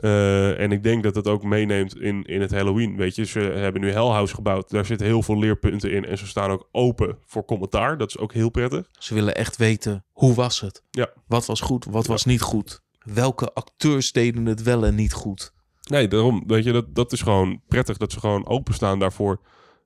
Eh, 0.00 0.60
en 0.60 0.72
ik 0.72 0.82
denk 0.82 1.02
dat 1.02 1.14
dat 1.14 1.26
ook 1.28 1.42
meeneemt 1.42 1.96
in, 2.00 2.22
in 2.24 2.40
het 2.40 2.50
Halloween. 2.50 2.96
Weet 2.96 3.14
je, 3.14 3.24
ze 3.24 3.40
hebben 3.40 3.80
nu 3.80 3.90
Hellhouse 3.90 4.34
gebouwd. 4.34 4.70
Daar 4.70 4.84
zitten 4.86 5.06
heel 5.06 5.22
veel 5.22 5.38
leerpunten 5.38 5.92
in. 5.92 6.04
En 6.04 6.18
ze 6.18 6.26
staan 6.26 6.50
ook 6.50 6.68
open 6.72 7.18
voor 7.26 7.44
commentaar. 7.44 7.98
Dat 7.98 8.08
is 8.08 8.18
ook 8.18 8.32
heel 8.32 8.50
prettig. 8.50 8.86
Ze 8.98 9.14
willen 9.14 9.34
echt 9.34 9.56
weten, 9.56 10.04
hoe 10.12 10.34
was 10.34 10.60
het? 10.60 10.82
Ja. 10.90 11.08
Wat 11.26 11.46
was 11.46 11.60
goed, 11.60 11.84
wat 11.84 12.04
Ja. 12.06 12.10
was 12.12 12.24
niet 12.24 12.40
goed? 12.40 12.80
Welke 13.04 13.52
acteurs 13.52 14.12
deden 14.12 14.46
het 14.46 14.62
wel 14.62 14.84
en 14.86 14.94
niet 14.94 15.12
goed? 15.12 15.52
Nee, 15.88 16.08
daarom, 16.08 16.44
weet 16.46 16.64
je, 16.64 16.72
dat, 16.72 16.94
dat 16.94 17.12
is 17.12 17.22
gewoon 17.22 17.60
prettig 17.68 17.96
dat 17.96 18.12
ze 18.12 18.20
gewoon 18.20 18.46
openstaan 18.46 18.98
daarvoor. 18.98 19.40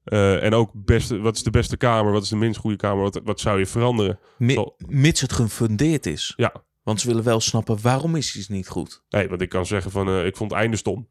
Eh, 0.04 0.42
en 0.42 0.54
ook, 0.54 0.70
beste, 0.74 1.18
wat 1.20 1.36
is 1.36 1.42
de 1.42 1.50
beste 1.50 1.76
kamer? 1.76 2.12
Wat 2.12 2.22
is 2.22 2.28
de 2.28 2.36
minst 2.36 2.60
goede 2.60 2.76
kamer? 2.76 3.02
Wat, 3.02 3.20
wat 3.24 3.40
zou 3.40 3.58
je 3.58 3.66
veranderen? 3.66 4.18
Mi- 4.38 4.52
Zo. 4.54 4.74
mits 4.86 5.20
het 5.20 5.32
gefundeerd 5.32 6.06
is. 6.06 6.32
Ja, 6.36 6.52
Want 6.84 7.00
ze 7.00 7.06
willen 7.06 7.24
wel 7.24 7.40
snappen, 7.40 7.80
waarom 7.82 8.16
is 8.16 8.36
iets 8.36 8.48
niet 8.48 8.68
goed? 8.68 9.02
nee, 9.08 9.28
want 9.28 9.40
ik 9.40 9.48
kan 9.48 9.66
zeggen 9.66 9.90
van, 9.90 10.08
eh, 10.08 10.26
ik 10.26 10.36
vond 10.36 10.50
het 10.50 10.60
einde 10.60 10.76
stom. 10.76 11.08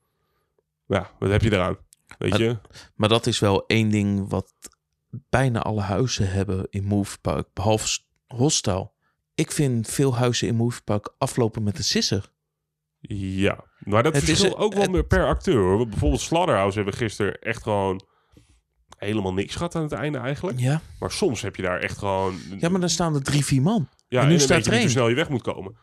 Ja, 0.88 1.12
wat 1.20 1.30
heb 1.30 1.42
je 1.42 1.52
eraan? 1.54 1.78
Weet 2.18 2.30
Maar- 2.30 2.42
je? 2.42 2.58
Maar 2.96 3.10
dat 3.10 3.28
is 3.28 3.40
wel 3.40 3.66
één 3.66 3.90
ding 3.90 4.30
wat 4.30 4.54
bijna 5.30 5.62
alle 5.62 5.82
huizen 5.82 6.32
hebben 6.32 6.68
in 6.70 6.84
Moviepark, 6.84 7.48
behalve 7.54 7.88
S- 7.88 8.08
Hostel. 8.28 8.94
Ik 9.36 9.52
vind 9.52 9.88
veel 9.88 10.16
huizen 10.16 10.48
in 10.48 10.56
Moviepark 10.56 11.14
aflopen 11.18 11.64
met 11.64 11.78
een 11.78 11.84
sisser. 11.84 12.32
Ja, 13.10 13.64
maar 13.80 14.04
dat 14.04 14.14
Het 14.14 14.22
is- 14.24 14.30
verschilt 14.30 14.56
ook 14.56 14.74
wel 14.74 14.82
het- 14.82 14.92
meer 14.92 15.06
per 15.06 15.26
acteur. 15.28 15.62
Hoor. 15.64 15.88
Bijvoorbeeld 15.88 16.22
Slaughterhouse 16.22 16.76
hebben 16.76 16.94
we 16.94 17.00
gisteren 17.00 17.40
echt 17.42 17.64
gewoon 17.64 18.02
helemaal 19.04 19.34
niks 19.34 19.56
gehad 19.56 19.76
aan 19.76 19.82
het 19.84 19.92
einde 19.92 20.18
eigenlijk. 20.18 20.60
Ja, 20.60 20.82
Maar 21.00 21.12
soms 21.12 21.42
heb 21.42 21.56
je 21.56 21.62
daar 21.62 21.80
echt 21.80 21.98
gewoon... 21.98 22.36
ja 22.60 22.70
maar 22.70 22.80
dan 22.80 22.90
staan 22.90 23.16
er 23.16 23.24
drie, 23.24 23.46
vier 23.46 23.62
man. 23.62 23.90
ja, 24.08 24.22
en 24.22 24.28
nu 24.28 24.34
en 24.34 24.40
staat 24.40 24.66
er 24.66 24.72
hoe 24.72 24.80
één. 24.82 24.90
snel 24.90 25.10
je 25.10 25.16
weg 25.16 25.30
moet 25.30 25.42
komen. 25.42 25.76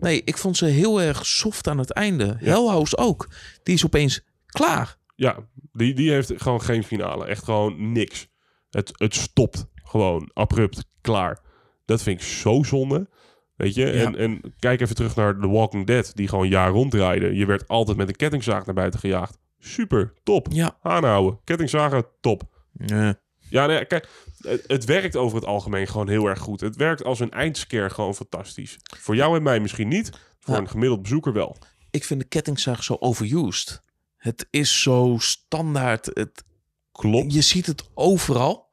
Nee, 0.00 0.22
ik 0.24 0.36
vond 0.38 0.56
ze 0.56 0.64
heel 0.64 1.00
erg 1.02 1.26
soft 1.26 1.68
aan 1.68 1.78
het 1.78 1.92
einde. 1.92 2.36
Hell 2.38 2.66
House 2.66 2.96
ook. 2.96 3.28
Die 3.62 3.74
is 3.74 3.84
opeens 3.84 4.20
klaar. 4.46 4.96
Ja, 5.16 5.36
die, 5.72 5.94
die 5.94 6.10
heeft 6.10 6.32
gewoon 6.36 6.62
geen 6.62 6.84
finale. 6.84 7.26
Echt 7.26 7.44
gewoon 7.44 7.92
niks. 7.92 8.28
Het, 8.70 8.92
het 8.96 9.14
stopt 9.14 9.66
gewoon 9.74 10.30
abrupt, 10.32 10.84
klaar. 11.00 11.40
Dat 11.84 12.02
vind 12.02 12.20
ik 12.20 12.26
zo 12.26 12.62
zonde. 12.62 13.08
Weet 13.56 13.74
je? 13.74 13.90
En, 13.90 14.16
en 14.16 14.54
kijk 14.58 14.80
even 14.80 14.94
terug 14.94 15.16
naar 15.16 15.38
The 15.40 15.48
Walking 15.48 15.86
Dead, 15.86 16.12
die 16.14 16.28
gewoon 16.28 16.48
jaar 16.48 16.70
ronddraaide. 16.70 17.34
Je 17.34 17.46
werd 17.46 17.68
altijd 17.68 17.96
met 17.96 18.08
een 18.08 18.16
kettingzaag 18.16 18.66
naar 18.66 18.74
buiten 18.74 19.00
gejaagd. 19.00 19.38
Super, 19.58 20.12
top. 20.22 20.46
Ja. 20.50 20.78
Aanhouden. 20.82 21.40
Kettingzagen, 21.44 22.06
top. 22.20 22.42
Nee. 22.72 23.14
Ja, 23.50 23.66
nee, 23.66 23.84
kijk, 23.84 24.08
het, 24.40 24.64
het 24.66 24.84
werkt 24.84 25.16
over 25.16 25.36
het 25.36 25.46
algemeen 25.46 25.86
gewoon 25.86 26.08
heel 26.08 26.26
erg 26.26 26.38
goed. 26.38 26.60
Het 26.60 26.76
werkt 26.76 27.04
als 27.04 27.20
een 27.20 27.30
eindscare 27.30 27.90
gewoon 27.90 28.14
fantastisch. 28.14 28.76
Voor 28.98 29.16
jou 29.16 29.36
en 29.36 29.42
mij 29.42 29.60
misschien 29.60 29.88
niet, 29.88 30.10
voor 30.40 30.54
Ja. 30.54 30.60
een 30.60 30.68
gemiddeld 30.68 31.02
bezoeker 31.02 31.32
wel. 31.32 31.56
Ik 31.90 32.04
vind 32.04 32.20
de 32.20 32.26
kettingzaag 32.26 32.84
zo 32.84 32.96
overused. 33.00 33.82
Het 34.16 34.46
is 34.50 34.82
zo 34.82 35.16
standaard. 35.18 36.06
Het, 36.12 36.44
Klopt. 36.92 37.32
je 37.32 37.40
ziet 37.40 37.66
het 37.66 37.88
overal. 37.94 38.68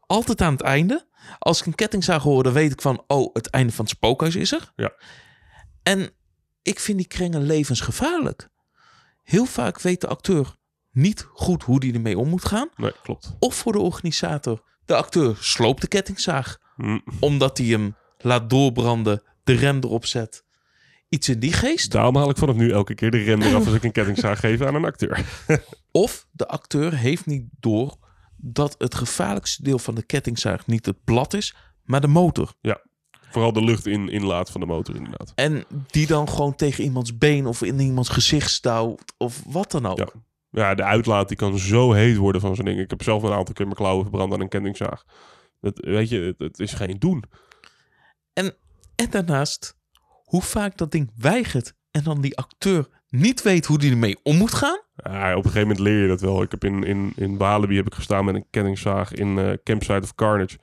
Altijd 0.00 0.40
aan 0.40 0.52
het 0.52 0.62
einde. 0.62 1.06
Als 1.38 1.60
ik 1.60 1.66
een 1.66 1.74
kettingzaag 1.74 2.22
hoor, 2.22 2.42
dan 2.42 2.52
weet 2.52 2.72
ik 2.72 2.80
van... 2.80 3.04
oh, 3.06 3.34
het 3.34 3.46
einde 3.50 3.72
van 3.72 3.84
het 3.84 3.94
spookhuis 3.94 4.36
is 4.36 4.52
er. 4.52 4.72
Ja. 4.76 4.92
En 5.82 6.10
ik 6.62 6.80
vind 6.80 6.98
die 6.98 7.06
krengen 7.06 7.42
levensgevaarlijk. 7.42 8.48
Heel 9.30 9.44
vaak 9.44 9.80
weet 9.80 10.00
de 10.00 10.06
acteur 10.06 10.56
niet 10.90 11.26
goed 11.32 11.62
hoe 11.62 11.80
die 11.80 11.94
ermee 11.94 12.18
om 12.18 12.28
moet 12.28 12.44
gaan. 12.44 12.68
Nee, 12.76 12.92
klopt. 13.02 13.36
Of 13.38 13.54
voor 13.54 13.72
de 13.72 13.78
organisator. 13.78 14.62
De 14.84 14.94
acteur 14.94 15.36
sloopt 15.40 15.80
de 15.80 15.88
kettingzaag. 15.88 16.58
Hm. 16.76 16.98
Omdat 17.20 17.58
hij 17.58 17.66
hem 17.66 17.96
laat 18.18 18.50
doorbranden, 18.50 19.22
de 19.44 19.52
rem 19.52 19.76
erop 19.76 20.06
zet. 20.06 20.44
Iets 21.08 21.28
in 21.28 21.38
die 21.38 21.52
geest. 21.52 21.92
Daarom 21.92 22.16
haal 22.16 22.30
ik 22.30 22.36
vanaf 22.36 22.56
nu 22.56 22.70
elke 22.70 22.94
keer 22.94 23.10
de 23.10 23.22
rem 23.22 23.42
eraf 23.42 23.66
als 23.66 23.74
ik 23.74 23.84
een 23.84 23.92
kettingzaag 23.92 24.40
geef 24.46 24.60
aan 24.60 24.74
een 24.74 24.84
acteur. 24.84 25.24
Of 25.90 26.26
de 26.30 26.48
acteur 26.48 26.94
heeft 26.94 27.26
niet 27.26 27.44
door 27.60 27.96
dat 28.36 28.74
het 28.78 28.94
gevaarlijkste 28.94 29.62
deel 29.62 29.78
van 29.78 29.94
de 29.94 30.02
kettingzaag 30.02 30.66
niet 30.66 30.86
het 30.86 31.04
blad 31.04 31.34
is, 31.34 31.54
maar 31.84 32.00
de 32.00 32.06
motor. 32.06 32.54
Vooral 33.30 33.52
de 33.52 33.64
lucht 33.64 33.86
in, 33.86 34.08
inlaat 34.08 34.50
van 34.50 34.60
de 34.60 34.66
motor 34.66 34.96
inderdaad. 34.96 35.32
En 35.34 35.64
die 35.86 36.06
dan 36.06 36.28
gewoon 36.28 36.54
tegen 36.54 36.84
iemands 36.84 37.18
been 37.18 37.46
of 37.46 37.62
in 37.62 37.80
iemands 37.80 38.08
gezicht 38.08 38.50
stouwt 38.50 39.14
of 39.18 39.42
wat 39.46 39.70
dan 39.70 39.86
ook. 39.86 39.98
Ja. 39.98 40.08
Ja, 40.52 40.74
de 40.74 40.84
uitlaat 40.84 41.28
die 41.28 41.36
kan 41.36 41.58
zo 41.58 41.92
heet 41.92 42.16
worden 42.16 42.40
van 42.40 42.56
zo'n 42.56 42.64
ding. 42.64 42.80
Ik 42.80 42.90
heb 42.90 43.02
zelf 43.02 43.22
een 43.22 43.32
aantal 43.32 43.54
keer 43.54 43.64
mijn 43.64 43.76
klauwen 43.76 44.02
verbrand 44.02 44.32
aan 44.32 44.40
een 44.40 44.48
kettingzaag. 44.48 45.04
Dat, 45.60 45.78
weet 45.78 46.08
je, 46.08 46.20
het, 46.20 46.38
het 46.38 46.58
is 46.58 46.72
geen 46.72 46.98
doen. 46.98 47.24
En 48.32 48.54
daarnaast, 49.10 49.76
hoe 50.24 50.42
vaak 50.42 50.76
dat 50.76 50.92
ding 50.92 51.10
weigert 51.16 51.74
en 51.90 52.02
dan 52.02 52.20
die 52.20 52.36
acteur 52.36 52.88
niet 53.08 53.42
weet 53.42 53.66
hoe 53.66 53.78
die 53.78 53.90
ermee 53.90 54.18
om 54.22 54.36
moet 54.36 54.54
gaan. 54.54 54.80
Ja, 54.96 55.30
op 55.30 55.44
een 55.44 55.50
gegeven 55.50 55.68
moment 55.68 55.78
leer 55.78 56.02
je 56.02 56.08
dat 56.08 56.20
wel. 56.20 56.42
Ik 56.42 56.50
heb 56.50 56.64
in, 56.64 56.84
in, 56.84 57.12
in 57.16 57.36
Walibi 57.36 57.76
heb 57.76 57.86
ik 57.86 57.94
gestaan 57.94 58.24
met 58.24 58.34
een 58.34 58.46
kettingzaag 58.50 59.12
in 59.12 59.38
eh, 59.38 59.52
Campsite 59.64 60.00
of 60.02 60.14
Carnage. 60.14 60.58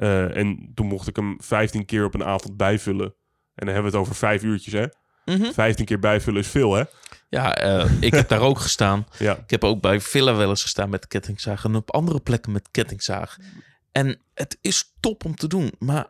Eh, 0.00 0.36
en 0.36 0.70
toen 0.74 0.86
mocht 0.86 1.08
ik 1.08 1.16
hem 1.16 1.36
15 1.42 1.84
keer 1.84 2.04
op 2.04 2.14
een 2.14 2.24
avond 2.24 2.56
bijvullen. 2.56 3.06
En 3.54 3.66
dan 3.66 3.74
hebben 3.74 3.90
we 3.92 3.96
het 3.98 4.06
over 4.06 4.14
vijf 4.14 4.42
uurtjes, 4.42 4.72
hè? 4.72 4.86
Mhm. 5.24 5.52
15 5.52 5.84
keer 5.84 5.98
bijvullen 5.98 6.40
is 6.40 6.48
veel, 6.48 6.74
hè? 6.74 6.82
Ja, 7.28 7.54
eh, 7.56 7.90
ik 8.00 8.12
heb 8.14 8.28
daar 8.28 8.40
ook 8.40 8.58
gestaan. 8.58 9.06
Ja. 9.18 9.36
Ik 9.36 9.50
heb 9.50 9.64
ook 9.64 9.80
bij 9.80 10.00
Villa 10.00 10.34
wel 10.34 10.48
eens 10.48 10.62
gestaan 10.62 10.90
met 10.90 11.06
kettingzaag 11.06 11.64
en 11.64 11.74
op 11.74 11.90
andere 11.90 12.20
plekken 12.20 12.52
met 12.52 12.68
kettingzaag. 12.70 13.36
En 13.92 14.20
het 14.34 14.58
is 14.60 14.92
top 15.00 15.24
om 15.24 15.34
te 15.34 15.46
doen, 15.46 15.72
maar 15.78 16.06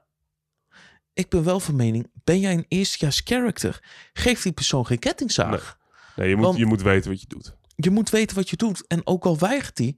ik 1.13 1.29
ben 1.29 1.45
wel 1.45 1.61
van 1.61 1.77
mening, 1.77 2.11
ben 2.25 2.41
jij 2.41 2.53
een 2.53 2.65
eerstejaars 2.69 3.21
character? 3.25 3.83
Geef 4.13 4.43
die 4.43 4.53
persoon 4.53 4.87
geen 4.87 4.99
kettingzaag. 4.99 5.79
Nee, 6.17 6.29
je 6.29 6.37
moet, 6.37 6.45
Want- 6.45 6.59
je 6.59 6.67
moet 6.67 6.83
weten 6.83 7.11
wat 7.11 7.21
je 7.21 7.27
doet. 7.27 7.57
Je 7.77 7.91
moet 7.91 8.11
weten 8.11 8.37
wat 8.37 8.51
je 8.51 8.57
doet. 8.57 8.87
En 8.87 9.07
ook 9.07 9.25
al 9.25 9.39
weigert 9.39 9.79
hij, 9.79 9.97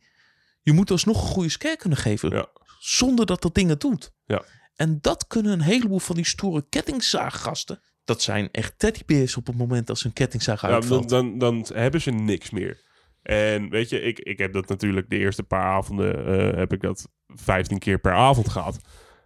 je 0.62 0.72
moet 0.72 0.90
alsnog 0.90 1.22
een 1.22 1.28
goede 1.28 1.48
scare 1.48 1.76
kunnen 1.76 1.98
geven. 1.98 2.30
Ja. 2.30 2.46
Zonder 2.82 3.26
dat 3.26 3.42
dat 3.42 3.54
ding 3.54 3.68
het 3.68 3.80
doet. 3.80 4.12
Ja. 4.24 4.42
En 4.74 4.98
dat 5.00 5.26
kunnen 5.26 5.52
een 5.52 5.60
heleboel 5.60 5.98
van 5.98 6.16
die 6.16 6.26
stoere 6.26 6.64
kettingzaaggasten. 6.68 7.82
Dat 8.04 8.22
zijn 8.22 8.48
echt 8.52 8.78
teddybeers 8.78 9.36
op 9.36 9.46
het 9.46 9.56
moment 9.56 9.90
als 9.90 10.04
een 10.04 10.12
kettingzaag 10.12 10.60
Ja, 10.60 10.68
dan, 10.68 10.76
uitvalt. 10.76 11.08
dan, 11.08 11.38
dan 11.38 11.66
hebben 11.74 12.00
ze 12.00 12.10
niks 12.10 12.50
meer. 12.50 12.80
En 13.22 13.70
weet 13.70 13.88
je, 13.88 14.00
ik, 14.00 14.18
ik 14.18 14.38
heb 14.38 14.52
dat 14.52 14.68
natuurlijk 14.68 15.10
de 15.10 15.18
eerste 15.18 15.42
paar 15.42 15.64
avonden, 15.64 16.26
eh, 16.26 16.58
heb 16.58 16.72
ik 16.72 16.80
dat 16.80 17.08
15 17.26 17.78
keer 17.78 17.98
per 17.98 18.12
avond 18.12 18.48
gehad. 18.48 18.80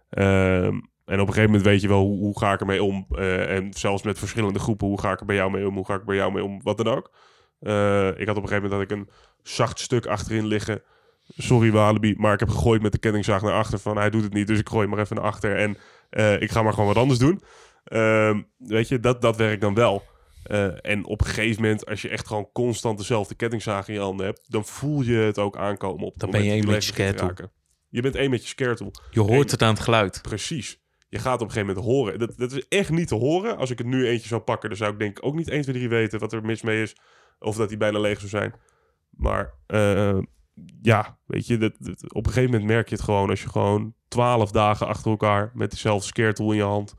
Ehm, 0.09 0.79
en 1.05 1.19
op 1.19 1.27
een 1.27 1.33
gegeven 1.33 1.45
moment 1.45 1.63
weet 1.63 1.81
je 1.81 1.87
wel, 1.87 2.01
hoe, 2.01 2.17
hoe 2.17 2.39
ga 2.39 2.53
ik 2.53 2.59
ermee 2.59 2.83
om? 2.83 3.05
Eh, 3.09 3.55
en 3.55 3.73
zelfs 3.73 4.03
met 4.03 4.19
verschillende 4.19 4.59
groepen, 4.59 4.87
hoe 4.87 4.99
ga 5.01 5.11
ik 5.11 5.19
er 5.19 5.25
bij 5.25 5.35
jou 5.35 5.51
mee 5.51 5.67
om? 5.67 5.75
Hoe 5.75 5.85
ga 5.85 5.93
ik 5.93 5.99
er 5.99 6.05
bij 6.05 6.15
jou 6.15 6.31
mee 6.31 6.43
om? 6.43 6.61
Wat 6.63 6.77
dan 6.77 6.87
ook. 6.87 7.11
Eh, 7.59 8.07
ik 8.07 8.27
had 8.27 8.37
op 8.37 8.43
een 8.43 8.49
gegeven 8.49 8.69
moment 8.69 8.71
dat 8.71 8.81
ik 8.81 8.91
een 8.91 9.09
zacht 9.43 9.79
stuk 9.79 10.05
achterin 10.05 10.45
liggen. 10.47 10.81
Sorry 11.27 11.71
Walibi, 11.71 12.15
maar 12.17 12.33
ik 12.33 12.39
heb 12.39 12.49
gegooid 12.49 12.81
met 12.81 12.91
de 12.91 12.97
kettingzaag 12.97 13.41
naar 13.41 13.53
achter 13.53 13.79
van 13.79 13.97
hij 13.97 14.09
doet 14.09 14.23
het 14.23 14.33
niet, 14.33 14.47
dus 14.47 14.59
ik 14.59 14.69
gooi 14.69 14.87
maar 14.87 14.99
even 14.99 15.15
naar 15.15 15.25
achter 15.25 15.55
en 15.55 15.77
eh, 16.09 16.41
ik 16.41 16.51
ga 16.51 16.61
maar 16.61 16.73
gewoon 16.73 16.87
wat 16.87 16.97
anders 16.97 17.19
doen. 17.19 17.41
Ehm, 17.83 18.41
weet 18.57 18.87
je, 18.87 18.99
dat, 18.99 19.21
dat 19.21 19.37
werkt 19.37 19.61
dan 19.61 19.73
wel. 19.73 20.03
Eh, 20.43 20.85
en 20.85 21.05
op 21.05 21.21
een 21.21 21.27
gegeven 21.27 21.61
moment, 21.61 21.85
als 21.85 22.01
je 22.01 22.09
echt 22.09 22.27
gewoon 22.27 22.49
constant 22.53 22.97
dezelfde 22.97 23.35
kettingzaag 23.35 23.87
in 23.87 23.93
je 23.93 23.99
handen 23.99 24.25
hebt, 24.25 24.51
dan 24.51 24.65
voel 24.65 25.01
je 25.01 25.15
het 25.15 25.39
ook 25.39 25.57
aankomen 25.57 26.05
op 26.05 26.11
het 26.11 26.21
Dan 26.21 26.31
ben 26.31 26.43
je 26.43 26.51
één 26.51 26.61
die 26.61 26.71
met 26.71 26.85
je. 26.85 27.49
Je 27.89 28.01
bent 28.01 28.15
één 28.15 28.29
met 28.29 28.47
je 28.47 28.65
je 29.11 29.19
hoort 29.19 29.31
Eén. 29.31 29.51
het 29.51 29.61
aan 29.61 29.73
het 29.73 29.79
geluid. 29.79 30.21
Precies. 30.21 30.79
Je 31.09 31.19
gaat 31.19 31.41
op 31.41 31.47
een 31.47 31.53
gegeven 31.53 31.75
moment 31.75 31.85
horen. 31.85 32.19
Dat, 32.19 32.37
dat 32.37 32.51
is 32.51 32.67
echt 32.67 32.89
niet 32.89 33.07
te 33.07 33.15
horen. 33.15 33.57
Als 33.57 33.69
ik 33.69 33.77
het 33.77 33.87
nu 33.87 34.07
eentje 34.07 34.27
zou 34.27 34.41
pakken, 34.41 34.69
dan 34.69 34.77
zou 34.77 34.91
ik 34.91 34.99
denk 34.99 35.17
ik 35.17 35.25
ook 35.25 35.35
niet 35.35 35.49
1, 35.49 35.61
2, 35.61 35.75
3 35.75 35.89
weten 35.89 36.19
wat 36.19 36.33
er 36.33 36.45
mis 36.45 36.61
mee 36.61 36.81
is. 36.81 36.95
Of 37.39 37.55
dat 37.55 37.69
hij 37.69 37.77
bijna 37.77 37.99
leeg 37.99 38.17
zou 38.17 38.29
zijn. 38.29 38.53
Maar 39.09 39.53
eh, 39.67 40.17
ja, 40.81 41.17
weet 41.25 41.47
je, 41.47 41.57
dat, 41.57 41.73
dat- 41.79 42.13
op 42.13 42.25
een 42.25 42.31
gegeven 42.31 42.51
moment 42.51 42.69
merk 42.69 42.89
je 42.89 42.95
het 42.95 43.03
gewoon 43.03 43.29
als 43.29 43.41
je 43.41 43.49
gewoon 43.49 43.93
12 44.07 44.51
dagen 44.51 44.87
achter 44.87 45.11
elkaar 45.11 45.51
met 45.53 45.71
dezelfde 45.71 46.07
scaretool 46.07 46.51
in 46.51 46.57
je 46.57 46.63
hand. 46.63 46.93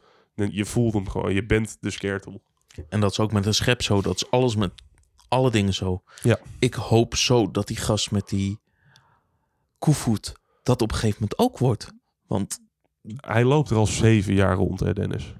Je 0.50 0.64
voelt 0.64 0.94
hem 0.94 1.08
gewoon. 1.08 1.34
Je 1.34 1.46
bent 1.46 1.76
de 1.80 1.90
scaretool. 1.90 2.42
En 2.88 3.00
dat 3.00 3.10
is 3.10 3.20
ook 3.20 3.32
met 3.32 3.46
een 3.46 3.54
schep 3.54 3.82
zo. 3.82 4.02
Dat 4.02 4.14
is 4.14 4.30
alles 4.30 4.56
met 4.56 4.72
alle 5.28 5.50
dingen 5.50 5.74
zo. 5.74 6.02
Ja. 6.22 6.38
Ik 6.58 6.74
hoop 6.74 7.14
zo 7.14 7.50
dat 7.50 7.66
die 7.66 7.76
gast 7.76 8.10
met 8.10 8.28
die 8.28 8.58
koevoet 9.78 10.34
dat 10.62 10.82
op 10.82 10.90
een 10.90 10.96
gegeven 10.96 11.18
moment 11.20 11.38
ook 11.38 11.58
wordt. 11.58 11.92
Want 12.26 12.58
Hij 13.16 13.44
loopt 13.44 13.70
er 13.70 13.76
al 13.76 13.86
zeven 13.86 14.34
jaar 14.34 14.56
rond, 14.56 14.80
hè, 14.80 14.92
Dennis. 14.92 15.34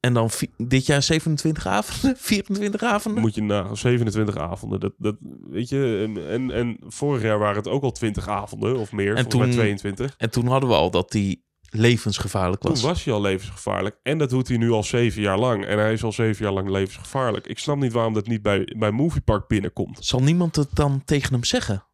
En 0.00 0.14
dan 0.14 0.30
dit 0.56 0.86
jaar 0.86 1.02
27 1.02 1.66
avonden, 1.66 2.16
24 2.20 2.82
avonden. 2.82 3.22
Moet 3.22 3.34
je 3.34 3.42
na 3.42 3.74
27 3.74 4.36
avonden. 4.36 4.80
Dat, 4.80 4.92
dat, 4.98 5.16
weet 5.50 5.68
je, 5.68 6.04
en, 6.08 6.28
en, 6.30 6.50
en 6.50 6.76
vorig 6.86 7.22
jaar 7.22 7.38
waren 7.38 7.56
het 7.56 7.68
ook 7.68 7.82
al 7.82 7.92
20 7.92 8.28
avonden 8.28 8.76
of 8.76 8.92
meer. 8.92 9.14
En 9.16 9.28
toen- 9.28 9.50
22. 9.50 10.14
En 10.16 10.30
toen 10.30 10.46
hadden 10.46 10.68
we 10.68 10.74
al 10.74 10.90
dat 10.90 11.10
die 11.10 11.46
levensgevaarlijk 11.70 12.62
was. 12.62 12.80
Toen 12.80 12.88
was 12.88 13.04
hij 13.04 13.14
al 13.14 13.20
levensgevaarlijk. 13.20 13.98
En 14.02 14.18
dat 14.18 14.30
doet 14.30 14.48
hij 14.48 14.56
nu 14.56 14.70
al 14.70 14.82
zeven 14.82 15.22
jaar 15.22 15.38
lang. 15.38 15.64
En 15.64 15.78
hij 15.78 15.92
is 15.92 16.02
al 16.04 16.12
zeven 16.12 16.44
jaar 16.44 16.54
lang 16.54 16.70
levensgevaarlijk. 16.70 17.46
Ik 17.46 17.58
snap 17.58 17.76
niet 17.76 17.92
waarom 17.92 18.14
dat 18.14 18.26
niet 18.26 18.42
bij, 18.42 18.74
bij 18.78 18.90
Moviepark 18.90 19.46
binnenkomt. 19.46 20.04
Zal 20.04 20.22
niemand 20.22 20.56
het 20.56 20.68
dan 20.72 21.02
tegen 21.04 21.32
hem 21.32 21.44
zeggen? 21.44 21.84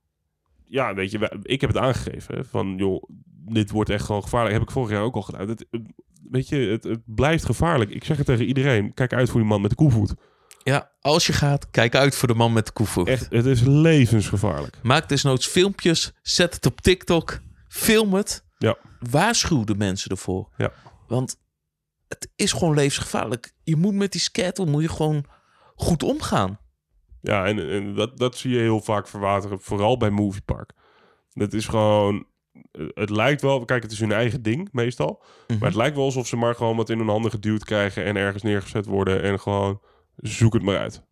Ja, 0.67 0.95
weet 0.95 1.11
je, 1.11 1.39
ik 1.43 1.61
heb 1.61 1.71
het 1.71 1.79
aangegeven. 1.83 2.47
Van, 2.47 2.75
joh, 2.77 3.03
dit 3.49 3.71
wordt 3.71 3.91
echt 3.91 4.05
gewoon 4.05 4.23
gevaarlijk. 4.23 4.53
Heb 4.53 4.63
ik 4.63 4.71
vorig 4.71 4.91
jaar 4.91 5.03
ook 5.03 5.15
al 5.15 5.23
gedaan. 5.23 5.49
Het, 5.49 5.67
weet 6.31 6.49
je, 6.49 6.57
het, 6.57 6.85
het 6.85 7.01
blijft 7.05 7.45
gevaarlijk. 7.45 7.91
Ik 7.91 8.05
zeg 8.05 8.17
het 8.17 8.27
tegen 8.27 8.47
iedereen. 8.47 8.95
Kijk 8.95 9.13
uit 9.13 9.31
voor 9.31 9.41
die 9.41 9.49
man 9.49 9.61
met 9.61 9.71
de 9.71 9.77
koevoet. 9.77 10.15
Ja, 10.63 10.91
als 11.01 11.27
je 11.27 11.33
gaat, 11.33 11.71
kijk 11.71 11.95
uit 11.95 12.17
voor 12.17 12.29
de 12.29 12.35
man 12.35 12.53
met 12.53 12.67
de 12.67 12.73
koevoet. 12.73 13.09
Echt, 13.09 13.31
het 13.31 13.47
is 13.47 13.61
levensgevaarlijk. 13.61 14.79
Maak 14.83 15.09
desnoods 15.09 15.47
filmpjes, 15.47 16.13
zet 16.23 16.55
het 16.55 16.67
op 16.67 16.81
TikTok, 16.81 17.41
film 17.69 18.15
het. 18.15 18.45
Ja. 18.59 18.77
Waarschuw 19.11 19.65
de 19.65 19.75
mensen 19.75 20.11
ervoor. 20.11 20.49
Ja. 20.57 20.73
Want 21.09 21.37
het 22.09 22.29
is 22.37 22.53
gewoon 22.53 22.75
levensgevaarlijk. 22.75 23.55
Je 23.63 23.77
moet 23.77 23.95
met 23.95 24.13
die 24.13 24.21
skater 24.21 24.67
moet 24.67 24.83
je 24.83 24.89
gewoon 24.89 25.25
goed 25.75 26.03
omgaan. 26.03 26.59
Ja, 27.21 27.47
en, 27.47 27.71
en 27.71 27.95
dat, 27.95 28.19
dat 28.19 28.37
zie 28.37 28.51
je 28.51 28.61
heel 28.61 28.81
vaak 28.81 29.09
verwateren. 29.09 29.61
Vooral 29.61 29.97
bij 29.97 30.11
Moviepark. 30.11 30.73
Dat 31.33 31.53
is 31.53 31.67
gewoon... 31.67 32.27
Het 32.95 33.11
lijkt 33.11 33.43
wel... 33.43 33.65
Kijk, 33.65 33.83
het 33.83 33.93
is 33.93 34.01
hun 34.01 34.13
eigen 34.13 34.43
ding 34.43 34.69
meestal. 34.73 35.23
Mhm. 35.47 35.59
Maar 35.59 35.69
het 35.69 35.79
lijkt 35.79 35.97
wel 35.97 36.05
alsof 36.05 36.27
ze 36.27 36.37
maar 36.37 36.55
gewoon 36.55 36.77
wat 36.77 36.91
in 36.91 36.99
hun 36.99 37.09
handen 37.09 37.31
geduwd 37.31 37.65
krijgen... 37.65 38.05
en 38.05 38.17
ergens 38.17 38.43
neergezet 38.43 38.87
worden 38.87 39.23
en 39.23 39.41
gewoon... 39.41 39.81
Zoek 40.17 40.53
het 40.53 40.63
maar 40.63 40.79
uit. 40.79 41.03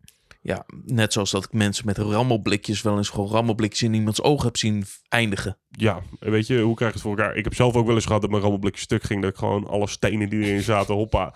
Ja, 0.41 0.65
net 0.85 1.13
zoals 1.13 1.31
dat 1.31 1.43
ik 1.43 1.53
mensen 1.53 1.85
met 1.85 1.97
rammelblikjes 1.97 2.81
wel 2.81 2.97
eens 2.97 3.09
gewoon 3.09 3.29
rammelblikjes 3.29 3.81
in 3.81 3.93
iemands 3.93 4.21
oog 4.21 4.43
heb 4.43 4.57
zien 4.57 4.85
eindigen. 5.09 5.57
Ja, 5.69 6.01
weet 6.19 6.47
je, 6.47 6.59
hoe 6.59 6.75
krijg 6.75 6.91
je 6.91 6.97
het 6.99 7.07
voor 7.07 7.17
elkaar? 7.17 7.35
Ik 7.35 7.43
heb 7.43 7.53
zelf 7.53 7.75
ook 7.75 7.85
wel 7.85 7.95
eens 7.95 8.05
gehad 8.05 8.21
dat 8.21 8.29
mijn 8.29 8.41
rammelblikje 8.41 8.81
stuk 8.81 9.03
ging. 9.03 9.21
Dat 9.21 9.31
ik 9.31 9.37
gewoon 9.37 9.67
alle 9.67 9.87
stenen 9.87 10.29
die 10.29 10.43
erin 10.43 10.61
zaten, 10.61 10.95
hoppa. 10.95 11.33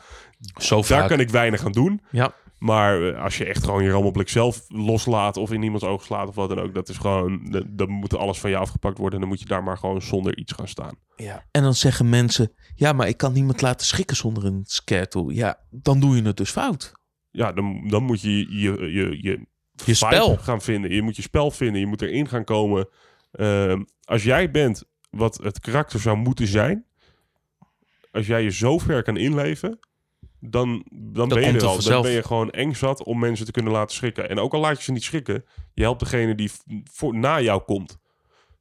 Zo 0.57 0.75
Daar 0.75 0.83
vaak. 0.83 1.07
kan 1.09 1.19
ik 1.19 1.29
weinig 1.29 1.65
aan 1.65 1.71
doen. 1.71 2.01
Ja. 2.11 2.33
Maar 2.59 3.07
eh, 3.13 3.23
als 3.23 3.37
je 3.37 3.45
echt 3.45 3.63
gewoon 3.63 3.83
je 3.83 3.89
rammelblik 3.89 4.29
zelf 4.29 4.65
loslaat 4.67 5.37
of 5.37 5.51
in 5.51 5.63
iemands 5.63 5.83
oog 5.85 6.03
slaat 6.03 6.27
of 6.27 6.35
wat 6.35 6.49
dan 6.49 6.59
ook, 6.59 6.73
dat 6.73 6.89
is 6.89 6.97
gewoon, 6.97 7.45
dat- 7.51 7.65
dan 7.69 7.89
moet 7.89 8.15
alles 8.15 8.39
van 8.39 8.49
je 8.49 8.57
afgepakt 8.57 8.97
worden 8.97 9.13
en 9.13 9.19
dan 9.19 9.29
moet 9.29 9.39
je 9.39 9.45
daar 9.45 9.63
maar 9.63 9.77
gewoon 9.77 10.01
zonder 10.01 10.37
iets 10.37 10.51
gaan 10.53 10.67
staan. 10.67 10.95
Ja. 11.15 11.45
En 11.51 11.61
dan 11.63 11.73
zeggen 11.73 12.09
mensen, 12.09 12.51
ja, 12.75 12.93
maar 12.93 13.07
ik 13.07 13.17
kan 13.17 13.33
niemand 13.33 13.61
laten 13.61 13.87
schrikken 13.87 14.15
zonder 14.15 14.45
een 14.45 14.61
scare 14.65 15.07
tool. 15.07 15.29
Ja, 15.29 15.59
dan 15.69 15.99
doe 15.99 16.15
je 16.15 16.21
het 16.21 16.37
dus 16.37 16.49
fout. 16.51 16.91
Ja, 17.31 17.51
dan, 17.51 17.87
dan 17.87 18.03
moet 18.03 18.21
je 18.21 18.29
je, 18.37 18.71
je, 18.91 19.21
je, 19.21 19.45
je 19.85 19.93
spel. 19.93 20.37
gaan 20.37 20.61
vinden. 20.61 20.91
Je 20.93 21.01
moet 21.01 21.15
je 21.15 21.21
spel 21.21 21.51
vinden, 21.51 21.79
je 21.79 21.87
moet 21.87 22.01
erin 22.01 22.27
gaan 22.27 22.43
komen. 22.43 22.89
Ehm, 23.31 23.83
als 24.03 24.23
jij 24.23 24.51
bent 24.51 24.83
wat 25.09 25.37
het 25.43 25.59
karakter 25.59 25.99
zou 25.99 26.17
moeten 26.17 26.47
zijn, 26.47 26.85
als 28.11 28.27
jij 28.27 28.43
je 28.43 28.51
zo 28.51 28.77
ver 28.77 29.03
kan 29.03 29.17
inleven, 29.17 29.79
dan, 30.49 30.85
dan, 30.91 31.27
ben 31.29 31.41
je 31.41 31.51
er 31.59 31.65
al. 31.65 31.81
Dan 31.83 32.01
ben 32.01 32.11
je 32.11 32.23
gewoon 32.23 32.49
eng 32.49 32.73
zat 32.73 33.03
om 33.03 33.19
mensen 33.19 33.45
te 33.45 33.51
kunnen 33.51 33.71
laten 33.71 33.95
schrikken. 33.95 34.29
En 34.29 34.39
ook 34.39 34.53
al 34.53 34.59
laat 34.59 34.77
je 34.77 34.83
ze 34.83 34.91
niet 34.91 35.03
schrikken, 35.03 35.45
je 35.73 35.81
helpt 35.81 35.99
degene 35.99 36.35
die 36.35 36.51
voor, 36.91 37.15
na 37.15 37.41
jou 37.41 37.61
komt. 37.61 37.97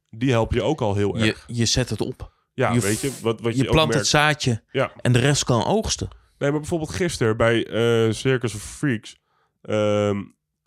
Die 0.09 0.31
help 0.31 0.53
je 0.53 0.61
ook 0.63 0.81
al 0.81 0.95
heel 0.95 1.17
erg. 1.17 1.43
Je, 1.47 1.55
je 1.55 1.65
zet 1.65 1.89
het 1.89 2.01
op. 2.01 2.31
ja, 2.53 2.71
je 2.71 2.79
weet 2.79 3.01
je, 3.01 3.11
wat, 3.21 3.41
wat 3.41 3.57
je, 3.57 3.63
Je 3.63 3.69
plant 3.69 3.93
het 3.93 4.07
zaadje 4.07 4.63
Ja. 4.71 4.91
en 5.01 5.11
de 5.11 5.19
rest 5.19 5.43
kan 5.43 5.65
oogsten. 5.65 6.07
Nee, 6.37 6.51
maar 6.51 6.59
bijvoorbeeld 6.59 6.89
gisteren 6.91 7.37
bij 7.37 7.65
eh, 7.67 8.11
Circus 8.13 8.55
of 8.55 8.61
Freaks. 8.61 9.17
ehm, 9.61 10.19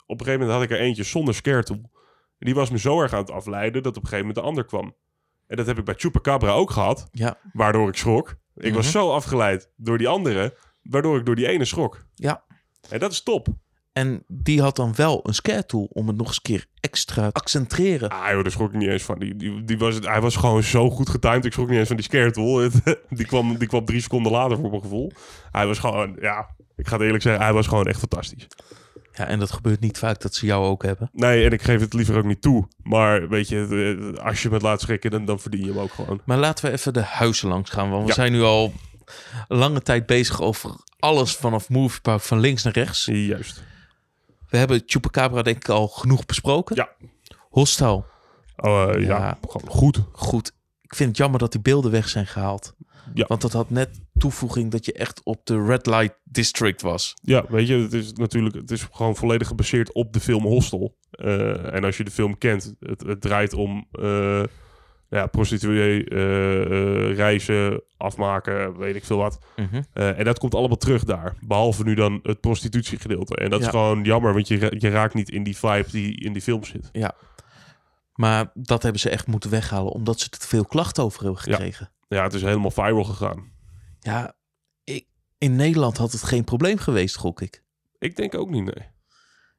op 0.06 0.20
een 0.20 0.26
gegeven 0.26 0.46
moment 0.46 0.50
had 0.50 0.62
ik 0.62 0.70
er 0.70 0.84
eentje 0.84 1.02
zonder 1.02 1.34
scare 1.34 1.62
tool. 1.62 1.90
Die 2.38 2.54
was 2.54 2.70
me 2.70 2.78
zo 2.78 3.00
erg 3.02 3.12
aan 3.12 3.18
het 3.20 3.30
afleiden 3.30 3.82
dat 3.82 3.96
op 3.96 4.02
een 4.02 4.08
gegeven 4.08 4.26
moment 4.26 4.44
de 4.44 4.48
ander 4.50 4.64
kwam. 4.64 4.94
En 5.46 5.56
dat 5.56 5.66
heb 5.66 5.78
ik 5.78 5.84
bij 5.84 5.94
Chupacabra 5.98 6.50
ook 6.52 6.70
gehad, 6.70 7.08
Ja. 7.12 7.38
waardoor 7.52 7.88
ik 7.88 7.96
schrok. 7.96 8.34
Ik 8.56 8.74
was 8.74 8.84
Mhm. 8.84 8.92
zo 8.92 9.12
afgeleid 9.12 9.70
door 9.76 9.98
die 9.98 10.08
andere, 10.08 10.56
waardoor 10.82 11.18
ik 11.18 11.26
door 11.26 11.34
die 11.36 11.48
ene 11.48 11.64
schrok. 11.64 12.04
Ja. 12.14 12.42
En 12.88 12.98
dat 12.98 13.12
is 13.12 13.22
top. 13.22 13.46
En 13.92 14.24
die 14.28 14.60
had 14.62 14.76
dan 14.76 14.94
wel 14.96 15.20
een 15.22 15.34
scare 15.34 15.66
tool 15.66 15.88
om 15.92 16.06
het 16.06 16.16
nog 16.16 16.26
eens 16.26 16.36
een 16.36 16.42
keer 16.42 16.66
extra 16.80 17.26
te 17.30 17.32
accentreren. 17.40 18.08
Ah 18.10 18.30
joh, 18.32 18.42
daar 18.42 18.52
schrok 18.52 18.68
ik 18.72 18.78
niet 18.78 18.88
eens 18.88 19.02
van. 19.02 19.18
Die, 19.18 19.36
die, 19.36 19.64
die 19.64 19.78
was, 19.78 19.98
hij 20.00 20.20
was 20.20 20.36
gewoon 20.36 20.62
zo 20.62 20.90
goed 20.90 21.08
getimed. 21.08 21.44
Ik 21.44 21.52
schrok 21.52 21.68
niet 21.68 21.78
eens 21.78 21.86
van 21.86 21.96
die 21.96 22.04
scare 22.04 22.30
tool. 22.30 22.68
Die, 23.10 23.26
kwam, 23.26 23.58
die 23.58 23.68
kwam 23.68 23.84
drie 23.84 24.00
seconden 24.00 24.32
later 24.32 24.56
voor 24.58 24.70
mijn 24.70 24.82
gevoel. 24.82 25.12
Hij 25.50 25.66
was 25.66 25.78
gewoon, 25.78 26.16
ja, 26.20 26.48
ik 26.76 26.86
ga 26.88 26.92
het 26.96 27.04
eerlijk 27.04 27.22
zeggen, 27.22 27.42
hij 27.42 27.52
was 27.52 27.66
gewoon 27.66 27.86
echt 27.86 27.98
fantastisch. 27.98 28.46
Ja, 29.12 29.26
en 29.26 29.38
dat 29.38 29.52
gebeurt 29.52 29.80
niet 29.80 29.98
vaak 29.98 30.20
dat 30.20 30.34
ze 30.34 30.46
jou 30.46 30.64
ook 30.66 30.82
hebben. 30.82 31.10
Nee, 31.12 31.44
en 31.44 31.52
ik 31.52 31.62
geef 31.62 31.80
het 31.80 31.92
liever 31.94 32.16
ook 32.16 32.24
niet 32.24 32.42
toe. 32.42 32.68
Maar 32.82 33.28
weet 33.28 33.48
je, 33.48 34.06
eh, 34.16 34.24
als 34.24 34.42
je 34.42 34.50
me 34.50 34.58
laat 34.58 34.80
schrikken, 34.80 35.10
dan, 35.10 35.24
dan 35.24 35.40
verdien 35.40 35.60
je 35.64 35.66
hem 35.72 35.78
ook 35.78 35.92
gewoon. 35.92 36.20
Maar 36.24 36.38
laten 36.38 36.64
we 36.64 36.70
even 36.72 36.92
de 36.92 37.02
huizen 37.02 37.48
langs 37.48 37.70
gaan. 37.70 37.90
Want 37.90 38.02
we 38.02 38.08
Ja. 38.08 38.14
zijn 38.14 38.32
nu 38.32 38.42
al 38.42 38.72
lange 39.48 39.82
tijd 39.82 40.06
bezig 40.06 40.40
over 40.40 40.70
alles 40.98 41.36
vanaf 41.36 41.68
Park 42.02 42.20
van 42.20 42.40
links 42.40 42.62
naar 42.62 42.72
rechts. 42.72 43.04
Juist. 43.04 43.62
We 44.48 44.56
hebben 44.56 44.82
Chupacabra 44.86 45.42
denk 45.42 45.56
ik 45.56 45.68
al 45.68 45.88
genoeg 45.88 46.26
besproken. 46.26 46.76
Ja. 46.76 46.88
Hostel, 47.38 48.06
eh, 48.56 48.92
ja. 48.98 49.38
Goed. 49.66 50.04
goed. 50.12 50.52
Ik 50.80 50.94
vind 50.94 51.08
het 51.08 51.18
jammer 51.18 51.38
dat 51.38 51.52
die 51.52 51.60
beelden 51.60 51.90
weg 51.90 52.08
zijn 52.08 52.26
gehaald. 52.26 52.74
Ja. 53.14 53.24
Want 53.26 53.40
dat 53.40 53.52
had 53.52 53.70
net 53.70 54.00
toevoeging 54.14 54.70
dat 54.70 54.84
je 54.84 54.92
echt 54.92 55.20
op 55.24 55.46
de 55.46 55.64
Red 55.64 55.86
Light 55.86 56.18
District 56.24 56.82
was. 56.82 57.14
Ja, 57.22 57.44
weet 57.48 57.68
je, 57.68 57.76
het 57.76 57.92
is 57.92 58.12
natuurlijk, 58.12 58.54
het 58.54 58.70
is 58.70 58.88
gewoon 58.92 59.16
volledig 59.16 59.48
gebaseerd 59.48 59.92
op 59.92 60.12
de 60.12 60.20
film 60.20 60.44
Hostel. 60.44 60.96
Eh, 61.10 61.74
en 61.74 61.84
als 61.84 61.96
je 61.96 62.04
de 62.04 62.10
film 62.10 62.38
kent, 62.38 62.74
het, 62.80 63.00
het 63.00 63.20
draait 63.20 63.54
om 63.54 63.86
eh 63.92 64.42
ja, 65.10 65.26
prostituee, 65.26 66.04
eh, 66.04 66.60
eh, 67.10 67.16
reizen, 67.16 67.82
afmaken, 67.96 68.78
weet 68.78 68.94
ik 68.96 69.04
veel 69.04 69.16
wat. 69.16 69.38
Mhm. 69.56 69.82
Eh, 69.92 70.18
en 70.18 70.24
dat 70.24 70.38
komt 70.38 70.54
allemaal 70.54 70.76
terug 70.76 71.04
daar. 71.04 71.34
Behalve 71.40 71.82
nu 71.82 71.94
dan 71.94 72.20
het 72.22 72.40
prostitutiegedeelte. 72.40 73.36
En 73.36 73.50
dat 73.50 73.58
is 73.60 73.64
Ja. 73.64 73.70
gewoon 73.70 74.04
jammer, 74.04 74.32
want 74.34 74.48
je, 74.48 74.74
je 74.78 74.88
raakt 74.90 75.14
niet 75.14 75.30
in 75.30 75.42
die 75.42 75.56
vibe 75.56 75.90
die 75.90 76.20
in 76.20 76.32
die 76.32 76.42
film 76.42 76.64
zit. 76.64 76.90
Maar 78.14 78.50
dat 78.54 78.82
hebben 78.82 79.00
ze 79.00 79.10
echt 79.10 79.26
moeten 79.26 79.50
weghalen 79.50 79.92
omdat 79.92 80.20
ze 80.20 80.28
te 80.28 80.46
veel 80.48 80.64
klachten 80.64 81.02
over 81.04 81.22
hebben 81.22 81.40
Ja. 81.44 81.52
gekregen. 81.52 81.90
Ja, 82.08 82.22
het 82.22 82.34
is 82.34 82.42
helemaal 82.42 82.70
viral 82.70 83.04
gegaan. 83.04 83.50
Ja, 84.00 84.34
ik, 84.84 85.06
in 85.38 85.56
Nederland 85.56 85.96
had 85.96 86.12
het 86.12 86.22
geen 86.22 86.44
probleem 86.44 86.78
geweest, 86.78 87.16
gok 87.16 87.40
ik. 87.40 87.62
Ik 87.98 88.16
denk 88.16 88.34
ook 88.34 88.50
niet, 88.50 88.64
nee. 88.64 88.86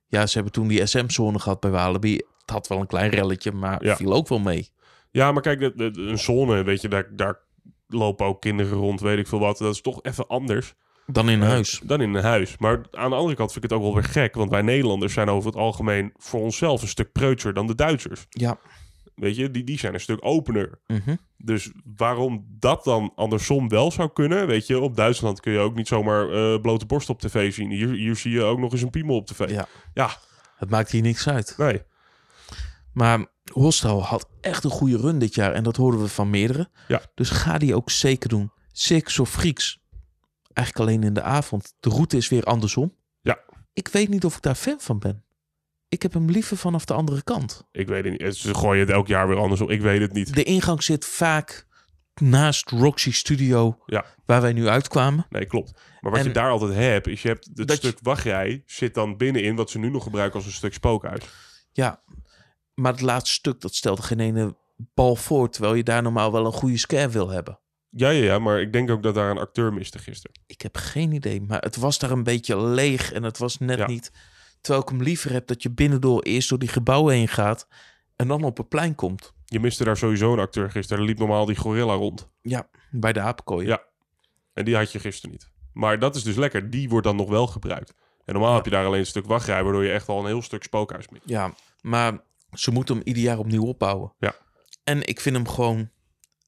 Ja, 0.08 0.26
ze 0.26 0.34
hebben 0.34 0.54
toen 0.54 0.68
die 0.68 0.86
SM-zone 0.86 1.40
gehad 1.40 1.60
bij 1.60 1.72
Walibi. 1.72 2.16
Het 2.16 2.50
had 2.50 2.68
wel 2.68 2.80
een 2.80 2.88
klein 2.88 3.10
relletje, 3.10 3.52
maar 3.52 3.84
Ja. 3.86 3.96
viel 3.96 4.14
ook 4.14 4.28
wel 4.28 4.40
mee. 4.40 4.70
Ja, 5.12 5.32
maar 5.32 5.42
kijk, 5.42 5.60
de, 5.60 5.74
de- 5.76 5.92
de- 5.92 6.02
een 6.02 6.20
zone, 6.20 6.64
weet 6.64 6.82
je, 6.82 6.88
daar, 6.88 7.16
daar 7.16 7.40
lopen 7.88 8.26
ook 8.26 8.42
kinderen 8.42 8.78
rond, 8.78 9.02
weet 9.02 9.18
ik 9.18 9.28
veel 9.28 9.40
wat. 9.40 9.58
Dat 9.58 9.74
is 9.74 9.82
toch 9.82 10.00
even 10.04 10.28
anders 10.28 10.74
Dan 11.06 11.30
in 11.30 11.42
eh, 11.42 11.48
huis. 11.48 11.82
dan 11.84 12.02
in 12.02 12.14
een 12.14 12.24
huis. 12.24 12.58
Maar 12.58 12.82
aan 12.92 13.10
de 13.10 13.16
andere 13.16 13.36
kant 13.36 13.52
vind 13.52 13.64
ik 13.64 13.70
het 13.70 13.80
ook 13.80 13.86
wel 13.86 13.94
weer 13.94 14.04
gek, 14.12 14.36
want 14.36 14.50
wij 14.50 14.62
Nederlanders 14.62 15.14
zijn 15.14 15.30
over 15.30 15.50
het 15.50 15.60
algemeen 15.60 16.14
voor 16.18 16.42
onszelf 16.42 16.82
een 16.82 16.88
stuk 16.88 17.12
preutser 17.12 17.54
dan 17.54 17.68
de 17.68 17.76
Duitsers. 17.76 18.26
Ja. 18.30 18.58
Weet 19.16 19.36
je, 19.36 19.52
die, 19.52 19.64
die 19.64 19.80
zijn 19.80 19.94
een 19.94 20.00
stuk 20.00 20.26
opener. 20.26 20.80
Mhm. 20.88 21.16
Dus 21.38 21.72
waarom 21.96 22.46
dat 22.60 22.84
dan 22.84 23.12
andersom 23.16 23.70
wel 23.70 23.92
zou 23.92 24.10
kunnen, 24.14 24.48
weet 24.48 24.68
je, 24.68 24.80
op 24.80 24.96
Duitsland 24.96 25.40
kun 25.40 25.52
je 25.52 25.60
ook 25.60 25.76
niet 25.76 25.88
zomaar 25.88 26.30
eh, 26.30 26.62
blote 26.62 26.86
borst 26.86 27.10
op 27.10 27.20
tv 27.20 27.54
zien. 27.54 27.70
Hier, 27.72 27.90
hier 27.90 28.16
zie 28.16 28.32
je 28.32 28.42
ook 28.44 28.60
nog 28.60 28.72
eens 28.72 28.82
een 28.82 28.90
piemel 28.90 29.16
op 29.16 29.28
tv. 29.28 29.50
Ja. 29.50 29.68
Ja, 29.94 30.10
Het 30.56 30.70
maakt 30.70 30.92
hier 30.92 31.02
niks 31.02 31.28
uit. 31.28 31.54
nee. 31.58 31.82
Maar 32.94 33.26
Hostel 33.54 34.04
had 34.04 34.28
echt 34.42 34.64
een 34.64 34.70
goede 34.70 34.98
run 34.98 35.20
dit 35.20 35.36
jaar. 35.36 35.54
En 35.54 35.64
dat 35.64 35.76
hoorden 35.76 36.02
we 36.02 36.08
van 36.08 36.30
meerdere. 36.30 36.70
Ja. 36.88 37.02
Dus 37.16 37.30
ga 37.30 37.58
die 37.58 37.76
ook 37.76 37.90
zeker 37.90 38.30
doen. 38.30 38.52
Six 38.72 39.20
of 39.20 39.30
Freaks. 39.30 39.80
Eigenlijk 40.54 40.88
alleen 40.90 41.04
in 41.04 41.14
de 41.14 41.22
avond. 41.22 41.74
De 41.80 41.90
route 41.90 42.18
is 42.18 42.30
weer 42.30 42.44
andersom. 42.44 42.96
Ja. 43.22 43.40
Ik 43.74 43.88
weet 43.88 44.10
niet 44.10 44.26
of 44.26 44.36
ik 44.36 44.42
daar 44.42 44.56
fan 44.56 44.80
van 44.80 45.00
ben. 45.00 45.24
Ik 45.90 46.02
heb 46.02 46.14
hem 46.14 46.30
liever 46.30 46.58
vanaf 46.58 46.86
de 46.86 46.94
andere 46.94 47.22
kant. 47.24 47.68
Ik 47.72 47.88
weet 47.88 48.04
het 48.04 48.20
niet. 48.20 48.36
Ze 48.36 48.54
gooien 48.54 48.80
het 48.80 48.90
elk 48.90 49.08
jaar 49.08 49.28
weer 49.28 49.38
andersom. 49.38 49.70
Ik 49.70 49.82
weet 49.82 50.02
het 50.02 50.14
niet. 50.14 50.34
De 50.36 50.44
ingang 50.44 50.84
zit 50.84 51.06
vaak 51.06 51.68
naast 52.22 52.70
Roxy 52.70 53.12
Studio. 53.12 53.78
Ja. 53.86 54.06
Waar 54.26 54.42
wij 54.42 54.54
nu 54.54 54.68
uitkwamen. 54.68 55.26
Nee, 55.30 55.46
klopt. 55.46 55.72
Maar 56.02 56.12
wat 56.12 56.20
En- 56.20 56.26
je 56.28 56.32
daar 56.34 56.50
altijd 56.50 56.74
hebt, 56.74 57.08
is 57.08 57.22
je 57.22 57.28
hebt 57.28 57.50
het 57.54 57.68
Dat 57.68 57.82
je- 57.82 57.88
stuk 57.88 58.00
wachtrij 58.02 58.64
zit 58.66 58.94
dan 58.94 59.18
binnenin 59.18 59.56
wat 59.56 59.70
ze 59.70 59.80
nu 59.80 59.90
nog 59.90 60.04
gebruiken 60.04 60.36
als 60.38 60.46
een 60.46 60.52
stuk 60.52 60.74
spookhuis. 60.74 61.24
Ja. 61.72 62.02
Maar 62.74 62.92
het 62.92 63.02
laatste 63.02 63.34
stuk, 63.34 63.62
dat 63.62 63.76
stelde 63.76 64.02
geen 64.02 64.20
ene 64.20 64.56
bal 64.94 65.16
voor. 65.16 65.50
Terwijl 65.50 65.74
je 65.74 65.84
daar 65.84 66.02
normaal 66.02 66.32
wel 66.32 66.46
een 66.46 66.52
goede 66.52 66.78
scare 66.78 67.10
wil 67.10 67.30
hebben. 67.30 67.60
Ja, 67.90 68.10
ja, 68.10 68.24
ja, 68.24 68.40
maar 68.40 68.62
ik 68.62 68.74
denk 68.74 68.90
ook 68.90 69.04
dat 69.04 69.16
daar 69.16 69.32
een 69.32 69.38
acteur 69.38 69.74
miste 69.74 70.00
gisteren. 70.00 70.40
Ik 70.46 70.62
heb 70.62 70.78
geen 70.78 71.12
idee, 71.12 71.42
maar 71.42 71.62
het 71.62 71.76
was 71.76 72.00
daar 72.00 72.12
een 72.12 72.24
beetje 72.24 72.62
leeg 72.62 73.12
en 73.12 73.24
het 73.24 73.38
was 73.38 73.58
net 73.58 73.78
Ja. 73.78 73.88
niet. 73.88 74.12
Terwijl 74.62 74.84
ik 74.84 74.90
hem 74.92 75.02
liever 75.04 75.32
heb 75.32 75.48
dat 75.48 75.64
je 75.64 75.72
binnendoor 75.72 76.22
eerst 76.22 76.50
door 76.50 76.60
die 76.60 76.70
gebouwen 76.70 77.14
heen 77.14 77.28
gaat 77.28 77.68
en 78.16 78.28
dan 78.28 78.44
op 78.44 78.58
het 78.58 78.70
plein 78.70 78.96
komt. 78.96 79.34
Je 79.46 79.60
miste 79.60 79.84
daar 79.84 79.98
sowieso 79.98 80.34
een 80.34 80.40
acteur 80.40 80.72
gisteren. 80.72 81.02
Er 81.04 81.10
liep 81.10 81.20
normaal 81.20 81.46
die 81.46 81.56
gorilla 81.56 81.94
rond. 81.94 82.30
Ja, 82.42 82.70
bij 82.92 83.14
de 83.14 83.20
apenkooi. 83.20 83.68
Ja. 83.68 83.84
En 84.54 84.66
die 84.66 84.76
had 84.76 84.92
je 84.92 85.00
gisteren 85.00 85.32
niet. 85.32 85.50
Maar 85.74 86.00
dat 86.00 86.16
is 86.16 86.24
dus 86.24 86.36
lekker. 86.36 86.70
Die 86.70 86.90
wordt 86.90 87.06
dan 87.06 87.16
nog 87.16 87.30
wel 87.30 87.48
gebruikt. 87.48 87.94
En 88.26 88.34
normaal 88.34 88.56
heb 88.56 88.66
je 88.66 88.72
daar 88.72 88.86
alleen 88.86 89.00
een 89.00 89.06
stuk 89.06 89.26
wachtrij, 89.26 89.64
waardoor 89.64 89.84
je 89.84 89.92
echt 89.92 90.08
al 90.08 90.20
een 90.20 90.26
heel 90.26 90.42
stuk 90.42 90.64
spookhuis 90.64 91.10
mist. 91.10 91.24
ja, 91.26 91.54
maar 91.82 92.22
ze 92.52 92.72
moeten 92.72 92.96
hem 92.96 93.04
ieder 93.08 93.24
jaar 93.24 93.38
opnieuw 93.38 93.66
opbouwen. 93.66 94.14
Ja. 94.20 94.36
En 94.84 95.08
ik 95.08 95.20
vind 95.20 95.36
hem 95.36 95.48
gewoon 95.48 95.90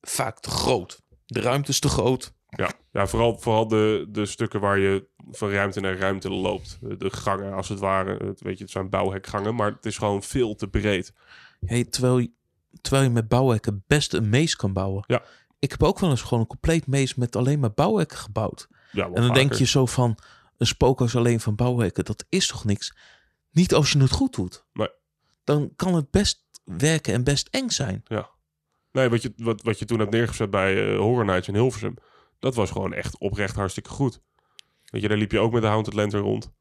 vaak 0.02 0.40
te 0.40 0.50
groot. 0.50 1.02
De 1.26 1.42
ruimte 1.42 1.70
is 1.70 1.80
te 1.80 1.90
groot. 1.90 2.34
Ja, 2.50 2.72
ja 2.92 3.08
vooral, 3.08 3.38
vooral 3.40 3.68
de, 3.68 4.08
de 4.10 4.26
stukken 4.26 4.60
waar 4.60 4.80
je 4.80 5.08
van 5.32 5.50
ruimte 5.50 5.80
naar 5.80 5.98
ruimte 5.98 6.30
loopt. 6.30 6.80
De 7.00 7.10
gangen, 7.10 7.54
als 7.54 7.70
het 7.70 7.80
ware. 7.80 8.26
Het, 8.26 8.42
weet 8.42 8.58
je, 8.58 8.64
het 8.64 8.74
zijn 8.74 8.90
bouwhekgangen, 8.90 9.56
maar 9.56 9.72
het 9.72 9.86
is 9.86 9.98
gewoon 9.98 10.24
veel 10.24 10.56
te 10.56 10.68
breed. 10.68 11.14
Hey, 11.66 11.84
terwijl, 11.84 12.18
je, 12.18 12.32
terwijl 12.82 13.04
je 13.04 13.10
met 13.10 13.28
bouwhekken 13.28 13.84
best 13.88 14.14
een 14.14 14.30
mees 14.30 14.56
kan 14.56 14.74
bouwen. 14.74 15.04
Ja. 15.08 15.24
Ik 15.60 15.72
heb 15.72 15.84
ook 15.84 16.00
wel 16.00 16.10
eens 16.10 16.22
gewoon 16.22 16.40
een 16.40 16.48
compleet 16.48 16.88
mees 16.88 17.16
met 17.16 17.36
alleen 17.36 17.60
maar 17.60 17.74
bouwhekken 17.74 18.18
gebouwd. 18.18 18.68
Ja, 18.92 19.06
En 19.06 19.22
dan 19.22 19.34
denk 19.34 19.54
je 19.54 19.66
zo 19.66 19.86
van, 19.86 20.18
een 20.58 20.68
spookhuis 20.68 21.16
alleen 21.16 21.40
van 21.40 21.56
bouwhekken, 21.56 22.06
dat 22.06 22.26
is 22.30 22.48
toch 22.48 22.66
niks? 22.66 22.96
Niet 23.52 23.74
als 23.74 23.92
je 23.92 24.00
het 24.00 24.12
goed 24.12 24.36
doet. 24.36 24.66
Nee. 24.74 24.90
Dan 25.44 25.74
kan 25.76 25.96
het 25.96 26.12
best 26.12 26.44
werken 26.64 27.14
en 27.14 27.24
best 27.24 27.48
eng 27.52 27.70
zijn. 27.70 28.04
Nee, 28.92 29.10
wat 29.10 29.22
je, 29.22 29.34
wat, 29.38 29.62
wat 29.62 29.80
je 29.80 29.86
toen 29.86 30.00
hebt 30.00 30.12
neergezet 30.12 30.50
bij 30.50 30.92
eh, 30.92 31.00
Horror 31.00 31.26
Nights 31.26 31.48
in 31.48 31.54
Hilversum, 31.54 31.94
dat 32.40 32.56
was 32.56 32.72
gewoon 32.72 32.94
echt 32.94 33.18
oprecht 33.18 33.56
hartstikke 33.56 33.90
goed. 33.90 34.22
Weet 34.86 35.02
je, 35.02 35.08
daar 35.08 35.18
liep 35.18 35.32
je 35.32 35.40
ook 35.40 35.52
met 35.52 35.62
de 35.62 35.68
Haunted 35.68 35.94
Lantern 35.94 36.24
rond. 36.24 36.52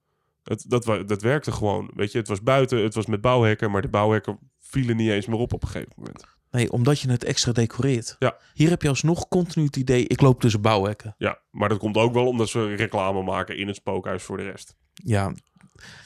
Het, 0.42 0.64
dat, 0.68 0.84
dat 0.84 1.22
werkte 1.22 1.52
gewoon. 1.52 1.90
Weet 1.94 2.12
je, 2.12 2.18
het 2.18 2.28
was 2.28 2.42
buiten, 2.42 2.82
het 2.82 2.94
was 2.94 3.06
met 3.06 3.20
bouwhekken, 3.20 3.70
maar 3.70 3.82
de 3.82 3.88
bouwhekken 3.88 4.38
vielen 4.58 4.96
niet 4.96 5.10
eens 5.10 5.26
meer 5.26 5.38
op 5.38 5.52
op 5.52 5.62
een 5.62 5.68
gegeven 5.68 5.92
moment. 5.96 6.24
Nee, 6.50 6.72
omdat 6.72 7.00
je 7.00 7.10
het 7.10 7.24
extra 7.24 7.52
decoreert. 7.52 8.16
Ja. 8.18 8.36
Hier 8.54 8.68
heb 8.68 8.82
je 8.82 8.88
alsnog 8.88 9.28
continu 9.28 9.64
het 9.64 9.76
idee, 9.76 10.06
ik 10.06 10.20
loop 10.20 10.40
tussen 10.40 10.60
bouwhekken. 10.60 11.14
Ja, 11.18 11.40
maar 11.50 11.68
dat 11.68 11.78
komt 11.78 11.96
ook 11.96 12.12
wel 12.12 12.26
omdat 12.26 12.48
ze 12.48 12.74
reclame 12.74 13.22
maken 13.22 13.56
in 13.56 13.66
het 13.66 13.76
spookhuis 13.76 14.22
voor 14.22 14.36
de 14.36 14.42
rest. 14.42 14.76
Ja, 14.92 15.34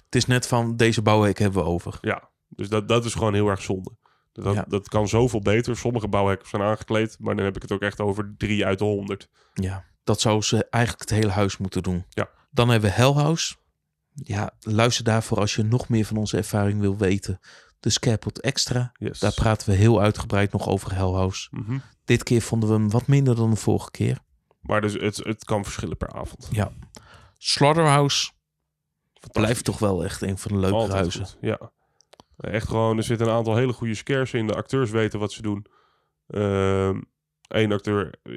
het 0.04 0.14
is 0.14 0.26
net 0.26 0.46
van, 0.46 0.76
deze 0.76 1.02
bouwhekken 1.02 1.44
hebben 1.44 1.62
we 1.62 1.68
over. 1.68 1.98
Ja, 2.00 2.30
dus 2.48 2.68
dat, 2.68 2.88
dat 2.88 3.04
is 3.04 3.14
gewoon 3.14 3.34
heel 3.34 3.48
erg 3.48 3.62
zonde. 3.62 3.96
Dat, 4.32 4.54
Ja. 4.54 4.64
dat 4.68 4.88
kan 4.88 5.08
zoveel 5.08 5.40
beter. 5.40 5.76
Sommige 5.76 6.08
bouwhekken 6.08 6.48
zijn 6.48 6.62
aangekleed, 6.62 7.16
maar 7.20 7.36
dan 7.36 7.44
heb 7.44 7.56
ik 7.56 7.62
het 7.62 7.72
ook 7.72 7.80
echt 7.82 8.00
over 8.00 8.34
drie 8.38 8.66
uit 8.66 8.78
de 8.78 8.84
honderd. 8.84 9.28
Ja, 9.54 9.84
dat 10.04 10.20
zou 10.20 10.42
ze 10.42 10.66
eigenlijk 10.70 11.10
het 11.10 11.18
hele 11.18 11.32
huis 11.32 11.56
moeten 11.56 11.82
doen. 11.82 12.04
Ja. 12.08 12.28
Dan 12.50 12.68
hebben 12.68 12.90
we 12.90 12.96
Hell 12.96 13.12
House. 13.12 13.54
Ja, 14.14 14.50
luister 14.60 15.04
daarvoor 15.04 15.38
als 15.38 15.54
je 15.54 15.62
nog 15.62 15.88
meer 15.88 16.04
van 16.04 16.16
onze 16.16 16.36
ervaring 16.36 16.80
wil 16.80 16.96
weten. 16.96 17.38
De 17.80 17.90
Scarepot 17.90 18.40
Extra. 18.40 18.92
Yes. 18.98 19.18
Daar 19.18 19.32
praten 19.34 19.68
we 19.68 19.74
heel 19.74 20.00
uitgebreid 20.00 20.52
nog 20.52 20.68
over 20.68 20.94
Hell 20.94 21.10
House. 21.12 21.48
Mhm. 21.50 21.78
Dit 22.04 22.22
keer 22.22 22.42
vonden 22.42 22.68
we 22.68 22.74
hem 22.74 22.90
wat 22.90 23.06
minder 23.06 23.36
dan 23.36 23.50
de 23.50 23.56
vorige 23.56 23.90
keer. 23.90 24.18
Maar 24.60 24.80
dus 24.80 24.92
het, 24.92 25.16
het 25.16 25.44
kan 25.44 25.64
verschillen 25.64 25.96
per 25.96 26.12
avond. 26.12 26.48
Slaughterhouse 27.38 28.30
Fantastisch. 29.12 29.42
blijft 29.42 29.64
toch 29.64 29.78
wel 29.78 30.04
echt 30.04 30.22
een 30.22 30.38
van 30.38 30.60
de 30.60 30.66
Altijd 30.70 30.92
huizen. 30.92 31.26
goed, 31.26 31.36
Ja. 31.40 31.70
Echt 32.36 32.68
gewoon, 32.68 32.96
er 32.96 33.02
zitten 33.02 33.26
een 33.26 33.32
aantal 33.32 33.56
hele 33.56 33.72
goede 33.72 33.94
scares 33.94 34.32
in. 34.32 34.46
De 34.46 34.54
acteurs 34.54 34.90
weten 34.90 35.18
wat 35.18 35.32
ze 35.32 35.42
doen. 35.42 35.66
Eén 37.48 37.72
acteur 37.72 38.14
eh, 38.22 38.32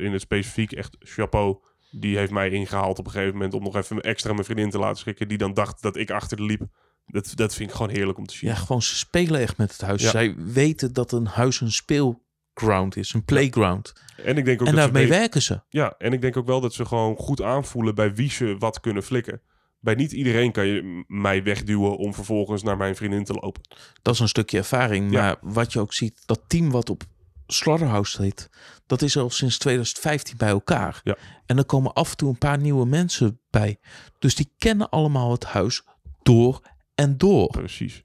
in 0.00 0.12
het 0.12 0.20
specifiek, 0.20 0.72
echt 0.72 0.96
chapeau. 0.98 1.58
Die 1.90 2.16
heeft 2.16 2.32
mij 2.32 2.50
ingehaald 2.50 2.98
op 2.98 3.06
een 3.06 3.12
gegeven 3.12 3.32
moment 3.32 3.54
om 3.54 3.62
nog 3.62 3.76
even 3.76 4.00
extra 4.00 4.32
mijn 4.32 4.44
vriendin 4.44 4.70
te 4.70 4.78
laten 4.78 4.96
schrikken. 4.96 5.28
Die 5.28 5.38
dan 5.38 5.54
dacht 5.54 5.82
dat 5.82 5.96
ik 5.96 6.10
achter 6.10 6.36
de 6.36 6.42
liep. 6.42 6.62
Dat, 7.06 7.32
dat 7.34 7.54
vind 7.54 7.70
ik 7.70 7.76
gewoon 7.76 7.94
heerlijk 7.94 8.18
om 8.18 8.26
te 8.26 8.34
zien. 8.34 8.50
Ja, 8.50 8.56
gewoon 8.56 8.82
ze 8.82 8.96
spelen 8.96 9.40
echt 9.40 9.56
met 9.56 9.72
het 9.72 9.80
huis. 9.80 10.02
Ja. 10.02 10.10
Zij 10.10 10.34
weten 10.36 10.92
dat 10.92 11.12
een 11.12 11.26
huis 11.26 11.60
een 11.60 11.72
speelground 11.72 12.96
is, 12.96 13.12
een 13.12 13.24
playground. 13.24 13.92
En 14.16 14.36
ik 14.36 14.44
denk 14.44 14.60
ook 14.60 14.66
en 14.66 14.74
dat 14.74 14.84
ze 14.84 14.90
daarmee 14.92 15.08
werken 15.08 15.42
ze. 15.42 15.60
Ja, 15.68 15.94
en 15.98 16.12
ik 16.12 16.20
denk 16.20 16.36
ook 16.36 16.46
wel 16.46 16.60
dat 16.60 16.74
ze 16.74 16.84
gewoon 16.84 17.16
goed 17.16 17.42
aanvoelen 17.42 17.94
bij 17.94 18.14
wie 18.14 18.30
ze 18.30 18.56
wat 18.58 18.80
kunnen 18.80 19.02
flikken. 19.02 19.40
Bij 19.84 19.94
niet 19.94 20.12
iedereen 20.12 20.52
kan 20.52 20.66
je 20.66 21.04
mij 21.06 21.42
wegduwen 21.42 21.96
om 21.96 22.14
vervolgens 22.14 22.62
naar 22.62 22.76
mijn 22.76 22.96
vriendin 22.96 23.24
te 23.24 23.32
lopen. 23.32 23.62
Dat 24.02 24.14
is 24.14 24.20
een 24.20 24.28
stukje 24.28 24.58
ervaring. 24.58 25.12
Ja. 25.12 25.20
Maar 25.20 25.36
wat 25.40 25.72
je 25.72 25.80
ook 25.80 25.92
ziet, 25.92 26.22
dat 26.26 26.40
team 26.46 26.70
wat 26.70 26.90
op 26.90 27.02
Slaughterhouse 27.46 28.22
zit, 28.22 28.50
dat 28.86 29.02
is 29.02 29.16
al 29.16 29.30
sinds 29.30 29.58
2015 29.58 30.36
bij 30.36 30.48
elkaar. 30.48 31.00
Ja. 31.04 31.16
En 31.46 31.58
er 31.58 31.64
komen 31.64 31.92
af 31.92 32.10
en 32.10 32.16
toe 32.16 32.28
een 32.28 32.38
paar 32.38 32.58
nieuwe 32.58 32.86
mensen 32.86 33.40
bij. 33.50 33.78
Dus 34.18 34.34
die 34.34 34.50
kennen 34.58 34.88
allemaal 34.88 35.30
het 35.30 35.44
huis 35.44 35.82
door 36.22 36.60
en 36.94 37.18
door. 37.18 37.46
Precies. 37.46 38.02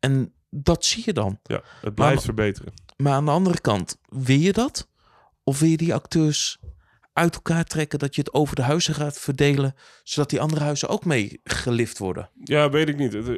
En 0.00 0.32
dat 0.50 0.84
zie 0.84 1.02
je 1.06 1.12
dan. 1.12 1.38
Ja, 1.42 1.62
het 1.80 1.94
blijft 1.94 2.14
Maar- 2.14 2.24
verbeteren. 2.24 2.72
Maar 2.96 3.12
aan 3.12 3.24
de 3.24 3.30
andere 3.30 3.60
kant, 3.60 3.98
wil 4.08 4.38
je 4.38 4.52
dat? 4.52 4.88
Of 5.44 5.58
wil 5.60 5.68
je 5.68 5.76
die 5.76 5.94
acteurs 5.94 6.58
uit 7.14 7.34
elkaar 7.34 7.64
trekken 7.64 7.98
dat 7.98 8.14
je 8.14 8.20
het 8.20 8.34
over 8.34 8.56
de 8.56 8.62
huizen 8.62 8.94
gaat 8.94 9.18
verdelen, 9.18 9.74
zodat 10.02 10.30
die 10.30 10.40
andere 10.40 10.62
huizen 10.62 10.88
ook 10.88 11.04
mee 11.04 11.40
gelift 11.44 11.98
worden? 11.98 12.30
Ja, 12.44 12.70
weet 12.70 12.88
ik 12.88 12.96
niet. 12.96 13.14
Eh, 13.14 13.34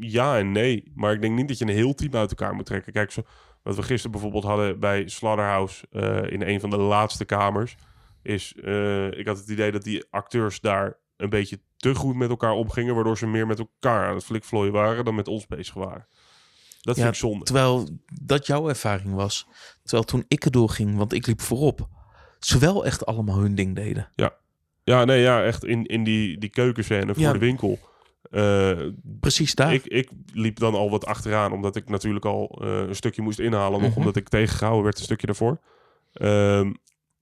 Ja 0.00 0.38
en 0.38 0.52
nee. 0.52 0.92
Maar 0.94 1.12
ik 1.12 1.20
denk 1.20 1.36
niet 1.36 1.48
dat 1.48 1.58
je 1.58 1.64
een 1.64 1.70
heel 1.70 1.94
team 1.94 2.14
uit 2.14 2.30
elkaar 2.30 2.54
moet 2.54 2.66
trekken. 2.66 2.92
Kijk, 2.92 3.10
zo, 3.10 3.22
wat 3.62 3.76
we 3.76 3.82
gisteren 3.82 4.10
bijvoorbeeld 4.10 4.44
hadden 4.44 4.80
bij 4.80 5.08
Slaughterhouse 5.08 5.86
eh, 5.90 6.32
in 6.32 6.42
een 6.42 6.60
van 6.60 6.70
de 6.70 6.76
laatste 6.76 7.24
kamers. 7.24 7.76
Is, 8.22 8.54
eh, 8.64 9.10
ik 9.10 9.26
had 9.26 9.38
het 9.38 9.48
idee 9.48 9.72
dat 9.72 9.82
die 9.82 10.04
acteurs 10.10 10.60
daar 10.60 10.98
een 11.16 11.30
beetje 11.30 11.60
te 11.76 11.94
goed 11.94 12.16
met 12.16 12.30
elkaar 12.30 12.52
omgingen. 12.52 12.94
Waardoor 12.94 13.18
ze 13.18 13.26
meer 13.26 13.46
met 13.46 13.58
elkaar 13.58 14.08
aan 14.08 14.14
het 14.14 14.24
flikvlooien 14.24 14.72
waren 14.72 15.04
dan 15.04 15.14
met 15.14 15.28
ons 15.28 15.46
bezig 15.46 15.74
waren. 15.74 16.06
Dat 16.80 16.96
Ja, 16.96 17.02
vind 17.02 17.14
ik 17.14 17.20
zonde. 17.20 17.44
Terwijl 17.44 17.88
dat 18.22 18.46
jouw 18.46 18.68
ervaring 18.68 19.14
was. 19.14 19.46
Terwijl 19.82 20.04
toen 20.04 20.24
ik 20.28 20.44
erdoor 20.44 20.68
ging, 20.70 20.96
want 20.96 21.12
ik 21.12 21.26
liep 21.26 21.40
voorop, 21.40 21.88
ze 22.38 22.58
wel 22.58 22.84
echt 22.84 23.06
allemaal 23.06 23.38
hun 23.38 23.54
ding 23.54 23.74
deden. 23.74 24.08
Ja, 24.84 25.04
nee, 25.04 25.20
ja, 25.20 25.42
echt 25.44 25.64
in, 25.64 25.86
in 25.86 26.04
die, 26.04 26.38
die 26.38 26.48
keukenscène 26.50 27.14
voor 27.14 27.22
Ja. 27.22 27.32
de 27.32 27.38
winkel. 27.38 27.78
Eh, 28.30 28.78
Precies 29.20 29.54
daar. 29.54 29.72
ik, 29.74 29.84
ik 29.86 30.08
liep 30.32 30.58
dan 30.58 30.74
al 30.74 30.90
wat 30.90 31.06
achteraan, 31.06 31.52
omdat 31.52 31.76
ik 31.76 31.88
natuurlijk 31.88 32.24
al 32.24 32.58
eh, 32.62 32.68
een 32.78 32.94
stukje 32.96 33.22
moest 33.22 33.38
inhalen. 33.38 33.80
Nog 33.80 33.90
Mhm. 33.90 33.98
omdat 33.98 34.16
ik 34.16 34.28
tegengehouden 34.28 34.84
werd, 34.84 34.98
een 34.98 35.04
stukje 35.04 35.26
daarvoor. 35.26 35.60
Ehm, 36.12 36.72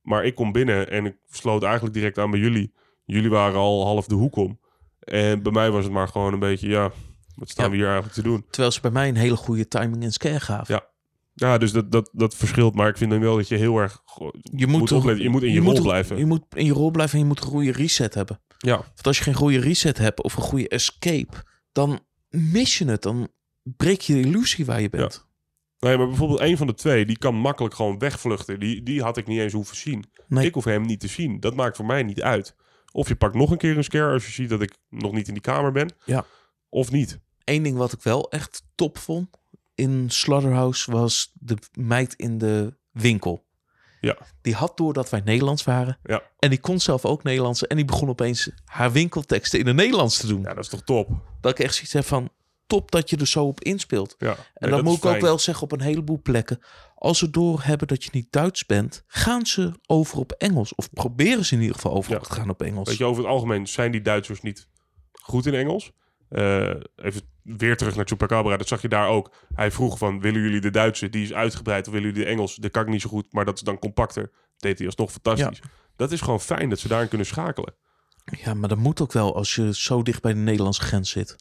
maar 0.03 0.25
ik 0.25 0.35
kom 0.35 0.53
binnen 0.53 0.91
en 0.91 1.07
ik 1.07 1.17
sloot 1.31 1.62
eigenlijk 1.62 1.95
direct 1.95 2.19
aan 2.19 2.31
bij 2.31 2.41
jullie. 2.41 2.73
Jullie 3.05 3.31
waren 3.31 3.59
al 3.59 3.85
half 3.85 4.07
de 4.07 4.15
hoek 4.15 4.37
om. 4.37 4.59
En 5.01 5.43
bij 5.43 5.53
mij 5.53 5.71
was 5.71 5.85
het 5.85 5.93
maar 5.93 6.09
gewoon 6.09 6.33
een 6.33 6.39
beetje, 6.39 6.69
ja, 6.69 6.91
wat 7.35 7.51
staan 7.51 7.65
Ja. 7.65 7.71
we 7.71 7.77
hier 7.77 7.85
eigenlijk 7.87 8.15
te 8.15 8.23
doen? 8.23 8.45
Terwijl 8.51 8.73
ze 8.73 8.81
bij 8.81 8.91
mij 8.91 9.09
een 9.09 9.17
hele 9.17 9.37
goede 9.37 9.69
timing 9.69 10.03
en 10.03 10.12
scare 10.12 10.41
gaven. 10.41 10.75
Ja. 10.75 10.87
Ja, 11.35 11.59
dus 11.59 11.72
dat, 11.72 11.93
dat, 11.93 12.11
dat 12.12 12.35
verschilt. 12.35 12.74
Maar 12.74 12.89
ik 12.89 12.97
vind 12.97 13.11
dan 13.11 13.20
wel 13.20 13.37
dat 13.37 13.49
je 13.49 13.57
heel 13.57 13.78
erg 13.78 14.03
Je 14.43 14.66
moet, 14.66 14.78
moet 14.78 14.89
toch- 14.89 14.99
opletten. 14.99 15.24
Je 15.24 15.30
moet 15.30 15.43
in 15.43 15.53
je, 15.53 15.61
rol 15.61 15.80
blijven. 15.82 16.16
Je 16.18 16.26
moet 16.26 16.45
in 16.55 16.64
je 16.64 16.72
rol 16.72 16.91
blijven 16.91 17.14
en 17.14 17.20
je 17.20 17.28
moet 17.28 17.41
een 17.41 17.47
goede 17.47 17.72
reset 17.72 18.14
hebben. 18.14 18.41
ja, 18.59 18.76
Want 18.76 19.07
als 19.07 19.18
je 19.18 19.24
geen 19.24 19.35
goede 19.35 19.61
reset 19.61 19.99
hebt 19.99 20.22
of 20.22 20.37
een 20.37 20.43
goede 20.43 20.68
escape, 20.68 21.37
dan 21.72 22.01
mis 22.28 22.78
je 22.78 22.85
het. 22.85 23.03
Dan 23.03 23.28
breek 23.62 24.01
je 24.01 24.12
de 24.12 24.20
illusie 24.20 24.64
waar 24.64 24.80
je 24.80 24.89
bent. 24.91 25.26
nee, 25.78 25.97
maar 25.97 26.07
bijvoorbeeld 26.07 26.41
een 26.41 26.57
van 26.57 26.66
de 26.66 26.74
twee, 26.74 27.07
die 27.07 27.18
kan 27.18 27.35
makkelijk 27.35 27.74
gewoon 27.74 27.99
wegvluchten. 27.99 28.61
Die, 28.61 28.82
die 28.82 29.03
had 29.03 29.16
ik 29.16 29.26
niet 29.26 29.41
eens 29.41 29.53
hoeven 29.53 29.76
zien. 29.76 30.05
Nee. 30.28 30.47
Ik 30.47 30.55
hoef 30.55 30.64
hem 30.64 30.82
niet 30.82 31.01
te 31.01 31.09
zien. 31.09 31.41
Dat 31.41 31.55
maakt 31.55 31.76
voor 31.76 31.87
mij 31.87 32.03
niet 32.03 32.22
uit. 32.22 32.55
Of 32.93 33.09
je 33.09 33.16
pakt 33.16 33.35
nog 33.35 33.51
een 33.51 33.59
keer 33.59 33.76
een 33.76 33.85
scare 33.85 34.12
als 34.12 34.26
je 34.26 34.32
ziet 34.32 34.49
dat 34.49 34.62
ik 34.62 34.76
nog 34.89 35.12
niet 35.12 35.26
in 35.28 35.32
die 35.35 35.43
kamer 35.43 35.72
ben. 35.72 35.91
Ja. 36.05 36.24
Of 36.68 36.91
niet. 36.91 37.20
Eén 37.45 37.62
ding 37.62 37.76
wat 37.76 37.93
ik 37.93 38.03
wel 38.03 38.30
echt 38.30 38.62
top 38.74 38.99
vond 38.99 39.28
in 39.75 40.11
Slaughterhouse 40.11 40.91
was 40.91 41.31
de 41.35 41.57
meid 41.72 42.14
in 42.14 42.39
de 42.39 42.77
winkel. 42.93 43.45
Ja. 44.01 44.16
Die 44.43 44.55
had 44.55 44.77
door 44.77 44.93
dat 44.93 45.11
wij 45.11 45.20
Nederlands 45.25 45.64
waren. 45.64 45.99
Ja. 46.03 46.22
En 46.39 46.51
die 46.51 46.61
kon 46.61 46.81
zelf 46.81 47.05
ook 47.05 47.22
Nederlands. 47.22 47.66
En 47.66 47.77
die 47.77 47.85
begon 47.85 48.09
opeens 48.09 48.51
haar 48.64 48.93
winkelteksten 48.93 49.59
in 49.59 49.66
het 49.66 49.77
Nederlands 49.77 50.18
te 50.18 50.27
doen. 50.27 50.43
Ja, 50.43 50.55
dat 50.55 50.64
is 50.64 50.70
toch 50.70 50.83
top. 50.83 51.09
Dat 51.41 51.51
ik 51.59 51.64
echt 51.64 51.75
zoiets 51.75 51.93
heb 51.93 52.05
van, 52.05 52.31
top 52.66 52.91
dat 52.91 53.11
je 53.11 53.16
er 53.16 53.27
zo 53.27 53.45
op 53.45 53.61
inspeelt. 53.62 54.14
Ja. 54.18 54.37
En 54.55 54.70
dat, 54.70 54.83
moet 54.83 54.97
ik 54.97 55.05
ook 55.05 55.20
wel 55.20 55.39
zeggen 55.39 55.64
op 55.64 55.72
een 55.72 55.81
heleboel 55.81 56.20
plekken. 56.22 56.59
Als 56.95 57.18
ze 57.18 57.31
doorhebben 57.31 57.89
dat 57.89 58.05
je 58.05 58.11
niet 58.12 58.27
Duits 58.33 58.66
bent, 58.66 59.05
gaan 59.07 59.47
ze 59.47 59.72
over 59.87 60.18
op 60.18 60.33
Engels. 60.33 60.75
Of 60.75 60.91
proberen 60.91 61.45
ze 61.45 61.55
in 61.55 61.61
ieder 61.61 61.75
geval 61.77 61.93
over 61.93 62.12
Ja. 62.12 62.18
te 62.18 62.33
gaan 62.33 62.51
op 62.51 62.62
Engels. 62.62 62.89
Weet 62.89 62.99
je, 62.99 63.05
over 63.05 63.22
het 63.22 63.33
algemeen 63.33 63.66
zijn 63.66 63.93
die 63.93 64.03
Duitsers 64.03 64.41
niet 64.41 64.68
goed 65.12 65.47
in 65.47 65.55
Engels. 65.55 65.93
Eh, 66.29 66.68
even 66.97 67.20
weer 67.45 67.77
terug 67.77 67.97
naar 67.97 68.07
Chupacabra. 68.07 68.57
Dat 68.57 68.69
zag 68.69 68.83
je 68.83 68.89
daar 68.89 69.09
ook. 69.09 69.33
Hij 69.55 69.71
vroeg 69.71 69.99
van, 69.99 70.21
willen 70.21 70.41
jullie 70.41 70.61
de 70.61 70.71
Duitse? 70.71 71.09
Die 71.11 71.23
is 71.23 71.33
uitgebreid. 71.33 71.87
Of 71.87 71.93
willen 71.93 72.09
jullie 72.09 72.25
de 72.25 72.31
Engels? 72.31 72.57
Dat 72.57 72.71
kan 72.71 72.83
ik 72.83 72.89
niet 72.89 73.01
zo 73.01 73.09
goed, 73.09 73.33
maar 73.33 73.45
dat 73.45 73.55
is 73.55 73.61
dan 73.63 73.79
compacter. 73.79 74.31
Deed 74.57 74.79
hij 74.79 74.87
alsnog 74.87 75.11
fantastisch. 75.13 75.61
Dat 75.97 76.13
is 76.13 76.21
gewoon 76.21 76.41
fijn 76.41 76.69
dat 76.69 76.79
ze 76.79 76.89
daarin 76.89 77.09
kunnen 77.09 77.27
schakelen. 77.27 77.75
Ja, 78.45 78.55
maar 78.55 78.69
dat 78.69 78.79
moet 78.79 79.01
ook 79.01 79.13
wel 79.13 79.35
als 79.37 79.55
je 79.55 79.75
zo 79.75 80.03
dicht 80.03 80.23
bij 80.23 80.33
de 80.33 80.39
Nederlandse 80.39 80.83
grens 80.83 81.11
zit. 81.11 81.37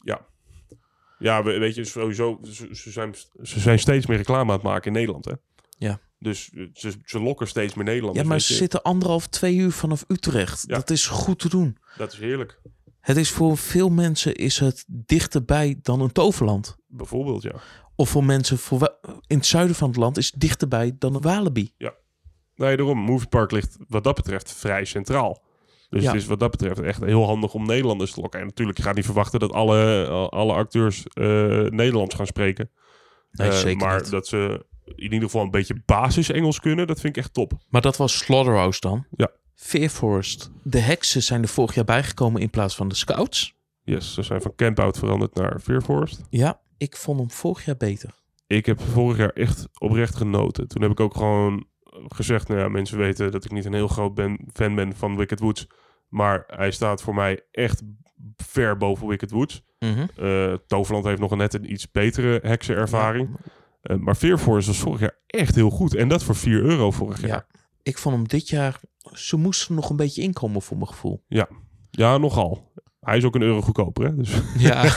Ja, 1.18 1.42
we- 1.42 1.58
weet 1.58 1.74
je, 1.74 1.84
sowieso, 1.84 2.40
ze, 2.72 2.90
zijn, 2.90 3.14
ze 3.42 3.60
zijn 3.60 3.78
steeds 3.78 4.06
meer 4.06 4.16
reclame 4.16 4.48
aan 4.50 4.56
het 4.56 4.62
maken 4.62 4.86
in 4.86 4.92
Nederland, 4.92 5.24
hè? 5.24 5.32
Ja. 5.78 6.00
Dus 6.18 6.50
ze, 6.72 6.92
ze 7.04 7.20
lokken 7.20 7.48
steeds 7.48 7.74
meer 7.74 7.84
Nederlanders. 7.84 8.22
Ja, 8.24 8.30
maar 8.30 8.40
ze 8.40 8.54
zitten 8.54 8.82
anderhalf, 8.82 9.26
twee 9.26 9.56
uur 9.56 9.72
vanaf 9.72 10.04
Utrecht. 10.08 10.64
Ja. 10.66 10.74
Dat 10.74 10.90
is 10.90 11.06
goed 11.06 11.38
te 11.38 11.48
doen. 11.48 11.76
Dat 11.96 12.12
is 12.12 12.18
heerlijk. 12.18 12.60
Het 13.04 13.16
is 13.16 13.30
voor 13.30 13.56
veel 13.56 13.88
mensen 13.88 14.34
is 14.34 14.58
het 14.58 14.84
dichterbij 14.88 15.78
dan 15.82 16.00
een 16.00 16.12
toverland. 16.12 16.76
Bijvoorbeeld, 16.86 17.42
ja. 17.42 17.52
Of 17.96 18.08
voor 18.08 18.24
mensen 18.24 18.58
voor 18.58 18.98
in 19.26 19.36
het 19.36 19.46
zuiden 19.46 19.76
van 19.76 19.88
het 19.88 19.96
land 19.98 20.16
is 20.16 20.30
het 20.30 20.40
dichterbij 20.40 20.92
dan 20.98 21.14
een 21.14 21.20
Walibi. 21.20 21.72
Nee, 22.56 22.76
daarom. 22.76 22.98
Movie 22.98 23.28
Park 23.28 23.50
ligt 23.50 23.76
wat 23.88 24.04
dat 24.04 24.14
betreft 24.14 24.52
vrij 24.52 24.84
centraal. 24.84 25.42
Dus 25.88 26.02
Ja. 26.02 26.12
het 26.12 26.20
is 26.20 26.26
wat 26.26 26.40
dat 26.40 26.50
betreft 26.50 26.80
echt 26.80 27.04
heel 27.04 27.24
handig 27.24 27.54
om 27.54 27.66
Nederlanders 27.66 28.12
te 28.12 28.20
lokken. 28.20 28.40
En 28.40 28.46
natuurlijk, 28.46 28.78
je 28.78 28.84
gaat 28.84 28.94
niet 28.94 29.04
verwachten 29.04 29.40
dat 29.40 29.52
alle, 29.52 30.06
alle 30.30 30.52
acteurs 30.52 31.02
eh, 31.06 31.24
Nederlands 31.68 32.14
gaan 32.14 32.26
spreken. 32.26 32.70
Nee, 33.30 33.48
Eh, 33.48 33.56
zeker 33.56 33.86
maar 33.86 34.00
niet. 34.02 34.10
dat 34.10 34.26
ze 34.26 34.66
in 34.94 35.12
ieder 35.12 35.22
geval 35.22 35.42
een 35.42 35.50
beetje 35.50 35.82
basis 35.86 36.30
Engels 36.30 36.60
kunnen, 36.60 36.86
dat 36.86 37.00
vind 37.00 37.16
ik 37.16 37.22
echt 37.22 37.34
top. 37.34 37.52
Maar 37.68 37.80
dat 37.80 37.96
was 37.96 38.18
Slaughterhouse 38.18 38.80
dan. 38.80 39.06
Ja. 39.16 39.30
Fear 39.54 39.88
Forest. 39.88 40.50
De 40.62 40.78
heksen 40.78 41.22
zijn 41.22 41.42
er 41.42 41.48
vorig 41.48 41.74
jaar 41.74 41.84
bijgekomen 41.84 42.40
in 42.40 42.50
plaats 42.50 42.74
van 42.76 42.88
de 42.88 42.94
scouts. 42.94 43.54
Yes, 43.82 44.14
ze 44.14 44.22
zijn 44.22 44.42
van 44.42 44.54
Campout 44.56 44.98
veranderd 44.98 45.34
naar 45.34 45.60
Fear 45.60 45.82
Forest. 45.82 46.20
Ja, 46.30 46.60
ik 46.76 46.96
vond 46.96 47.18
hem 47.18 47.30
vorig 47.30 47.64
jaar 47.64 47.76
beter. 47.76 48.10
Ik 48.46 48.66
heb 48.66 48.80
vorig 48.80 49.16
jaar 49.16 49.30
echt 49.30 49.68
oprecht 49.78 50.16
genoten. 50.16 50.68
Toen 50.68 50.82
heb 50.82 50.90
ik 50.90 51.00
ook 51.00 51.14
gewoon 51.16 51.66
gezegd, 52.08 52.48
nou 52.48 52.60
ja, 52.60 52.68
mensen 52.68 52.98
weten 52.98 53.30
dat 53.32 53.44
ik 53.44 53.50
niet 53.52 53.64
een 53.64 53.72
heel 53.74 53.88
groot 53.88 54.14
ben, 54.14 54.48
fan 54.52 54.74
ben 54.74 54.96
van 54.96 55.16
Wicked 55.16 55.40
Woods. 55.40 55.66
Maar 56.08 56.44
hij 56.46 56.70
staat 56.70 57.02
voor 57.02 57.14
mij 57.14 57.40
echt 57.50 57.82
ver 58.36 58.76
boven 58.76 59.06
Wicked 59.06 59.30
Woods. 59.30 59.62
Eh, 59.78 60.52
Toverland 60.66 61.04
heeft 61.04 61.20
nog 61.20 61.36
net 61.36 61.54
een 61.54 61.72
iets 61.72 61.90
betere 61.90 62.40
heksenervaring. 62.42 63.28
Eh, 63.82 63.96
maar 63.96 64.14
Fear 64.14 64.38
Force 64.38 64.66
was 64.68 64.78
vorig 64.78 65.00
jaar 65.00 65.18
echt 65.26 65.54
heel 65.54 65.70
goed. 65.70 65.94
En 65.94 66.08
dat 66.08 66.22
voor 66.24 66.34
4 66.34 66.62
euro 66.62 66.90
vorig 66.90 67.20
Ja. 67.20 67.26
jaar. 67.26 67.46
Ik 67.84 67.98
vond 67.98 68.14
hem 68.14 68.28
dit 68.28 68.48
jaar... 68.48 68.80
Ze 69.12 69.36
moesten 69.36 69.74
nog 69.74 69.90
een 69.90 69.96
beetje 69.96 70.22
inkomen 70.22 70.62
voor 70.62 70.76
mijn 70.76 70.88
gevoel. 70.88 71.22
Ja, 71.90 72.18
nogal. 72.18 72.72
Hij 73.00 73.16
is 73.16 73.24
ook 73.24 73.34
een 73.34 73.42
euro 73.42 73.60
goedkoper, 73.60 74.04
hè? 74.06 74.16
Dus, 74.16 74.30
Ja. 74.58 74.90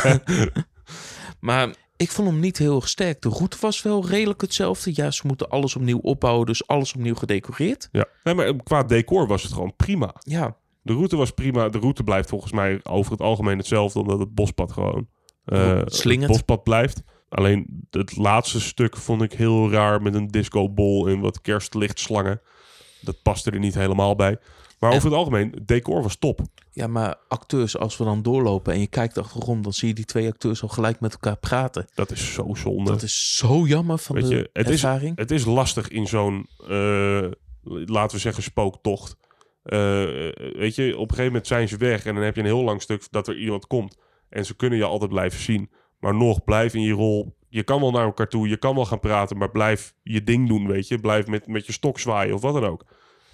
maar 1.39 1.75
ik 1.97 2.11
vond 2.11 2.27
hem 2.29 2.39
niet 2.39 2.57
heel 2.57 2.75
erg 2.75 2.87
sterk. 2.89 3.21
De 3.21 3.29
route 3.29 3.57
was 3.59 3.81
wel 3.81 4.07
redelijk 4.07 4.41
hetzelfde. 4.41 4.91
Ja, 4.93 5.11
ze 5.11 5.27
moeten 5.27 5.49
alles 5.49 5.75
opnieuw 5.75 5.97
opbouwen. 5.99 6.45
Dus 6.45 6.67
alles 6.67 6.93
opnieuw 6.93 7.15
gedecoreerd. 7.15 7.89
ja. 7.91 8.05
Nee, 8.23 8.33
maar 8.35 8.55
qua 8.63 8.83
decor 8.83 9.27
was 9.27 9.43
het 9.43 9.53
gewoon 9.53 9.75
prima. 9.75 10.15
Ja, 10.19 10.57
De 10.81 10.93
route 10.93 11.15
was 11.15 11.31
prima. 11.31 11.69
De 11.69 11.79
route 11.79 12.03
blijft 12.03 12.29
volgens 12.29 12.51
mij 12.51 12.79
over 12.83 13.11
het 13.11 13.21
algemeen 13.21 13.57
hetzelfde, 13.57 13.99
omdat 13.99 14.19
het 14.19 14.33
bospad 14.33 14.71
gewoon 14.71 15.07
Slingend. 15.85 16.21
het 16.21 16.31
bospad 16.31 16.63
blijft. 16.63 17.03
Alleen 17.29 17.87
het 17.89 18.17
laatste 18.17 18.61
stuk 18.61 18.97
vond 18.97 19.21
ik 19.21 19.33
heel 19.33 19.71
raar 19.71 20.01
met 20.01 20.13
een 20.13 20.27
discobol 20.27 21.07
en 21.07 21.19
wat 21.19 21.41
kerstlichtslangen. 21.41 22.41
Dat 23.01 23.21
paste 23.21 23.51
er 23.51 23.59
niet 23.59 23.75
helemaal 23.75 24.15
bij. 24.15 24.37
Maar 24.79 24.91
over 24.93 25.09
het 25.09 25.17
algemeen, 25.17 25.51
het 25.51 25.67
decor 25.67 26.01
was 26.01 26.15
top. 26.15 26.39
Ja, 26.71 26.87
maar 26.87 27.15
acteurs, 27.27 27.77
als 27.77 27.97
we 27.97 28.03
dan 28.03 28.21
doorlopen 28.21 28.73
en 28.73 28.79
je 28.79 28.87
kijkt 28.87 29.17
achterom, 29.17 29.61
dan 29.61 29.73
zie 29.73 29.87
je 29.87 29.93
die 29.93 30.05
twee 30.05 30.27
acteurs 30.27 30.61
al 30.61 30.67
gelijk 30.67 30.99
met 30.99 31.11
elkaar 31.13 31.37
praten. 31.37 31.85
Dat 31.93 32.11
is 32.11 32.33
zo 32.33 32.53
zonde. 32.55 32.91
Dat 32.91 33.01
is 33.01 33.35
zo 33.35 33.65
jammer 33.65 33.97
van 33.97 34.15
Weet 34.15 34.27
de 34.27 34.35
je, 34.35 34.49
het 34.53 34.69
is- 34.69 34.83
ervaring. 34.83 35.17
Het 35.17 35.31
is 35.31 35.45
lastig 35.45 35.87
in 35.87 36.07
zo'n, 36.07 36.47
eh, 36.67 37.27
laten 37.85 38.15
we 38.15 38.21
zeggen, 38.21 38.43
spooktocht. 38.43 39.15
Eh, 39.63 39.77
weet 40.53 40.75
je, 40.75 40.91
op 40.93 41.01
een 41.01 41.15
gegeven 41.15 41.25
moment 41.25 41.47
zijn 41.47 41.67
ze 41.67 41.77
weg 41.77 42.05
en 42.05 42.15
dan 42.15 42.23
heb 42.23 42.35
je 42.35 42.41
een 42.41 42.47
heel 42.47 42.63
lang 42.63 42.81
stuk 42.81 43.07
dat 43.11 43.27
er 43.27 43.37
iemand 43.37 43.67
komt. 43.67 43.97
En 44.29 44.45
ze 44.45 44.55
kunnen 44.55 44.77
je 44.77 44.85
altijd 44.85 45.09
blijven 45.11 45.39
zien. 45.41 45.69
Maar 45.99 46.15
nog, 46.15 46.43
blijf 46.43 46.73
in 46.73 46.81
je 46.81 46.93
rol. 46.93 47.35
Je 47.57 47.63
kan 47.63 47.81
wel 47.81 47.91
naar 47.91 48.03
elkaar 48.05 48.27
toe, 48.27 48.47
je 48.47 48.57
kan 48.57 48.75
wel 48.75 48.85
gaan 48.85 48.99
praten, 48.99 49.37
maar 49.37 49.51
blijf 49.51 49.93
je 50.03 50.23
ding 50.23 50.47
doen, 50.47 50.67
weet 50.67 50.87
je. 50.87 50.99
Blijf 50.99 51.27
met, 51.27 51.47
met 51.47 51.65
je 51.65 51.71
stok 51.71 51.99
zwaaien 51.99 52.35
of 52.35 52.41
wat 52.41 52.53
dan 52.53 52.65
ook. 52.65 52.85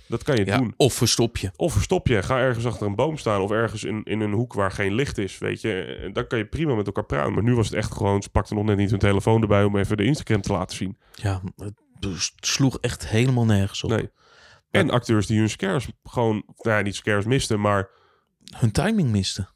Dat 0.07 0.23
kan 0.23 0.35
je 0.35 0.45
ja, 0.45 0.57
doen. 0.57 0.73
of 0.77 0.93
verstop 0.93 1.37
je. 1.37 1.51
Of 1.55 1.73
verstop 1.73 2.07
je, 2.07 2.23
ga 2.23 2.39
ergens 2.39 2.65
achter 2.65 2.87
een 2.87 2.95
boom 2.95 3.17
staan 3.17 3.41
of 3.41 3.51
ergens 3.51 3.83
in, 3.83 4.03
in 4.03 4.19
een 4.19 4.31
hoek 4.33 4.53
waar 4.53 4.71
geen 4.71 4.93
licht 4.93 5.17
is, 5.17 5.37
weet 5.37 5.61
je. 5.61 5.83
En 5.83 6.13
dan 6.13 6.27
kan 6.27 6.37
je 6.37 6.45
prima 6.45 6.73
met 6.75 6.85
elkaar 6.85 7.05
praten. 7.05 7.33
Maar 7.33 7.43
nu 7.43 7.55
was 7.55 7.65
het 7.65 7.75
echt 7.75 7.91
gewoon, 7.93 8.21
ze 8.23 8.29
pakten 8.29 8.55
nog 8.55 8.65
net 8.65 8.77
niet 8.77 8.89
hun 8.89 8.99
telefoon 8.99 9.41
erbij 9.41 9.63
om 9.63 9.77
even 9.77 9.97
de 9.97 10.03
Instagram 10.03 10.41
te 10.41 10.51
laten 10.51 10.77
zien. 10.77 10.97
Ja, 11.13 11.41
het 11.55 11.73
sloeg 12.39 12.77
echt 12.79 13.07
helemaal 13.07 13.45
nergens 13.45 13.83
op. 13.83 13.89
Nee. 13.89 14.09
En 14.71 14.89
acteurs 14.89 15.27
die 15.27 15.39
hun 15.39 15.49
scares 15.49 15.87
gewoon, 16.03 16.43
nou 16.57 16.77
ja, 16.77 16.83
niet 16.83 16.95
scares 16.95 17.25
misten, 17.25 17.61
maar 17.61 17.89
Hun 18.57 18.71
timing 18.71 19.09
miste. 19.11 19.47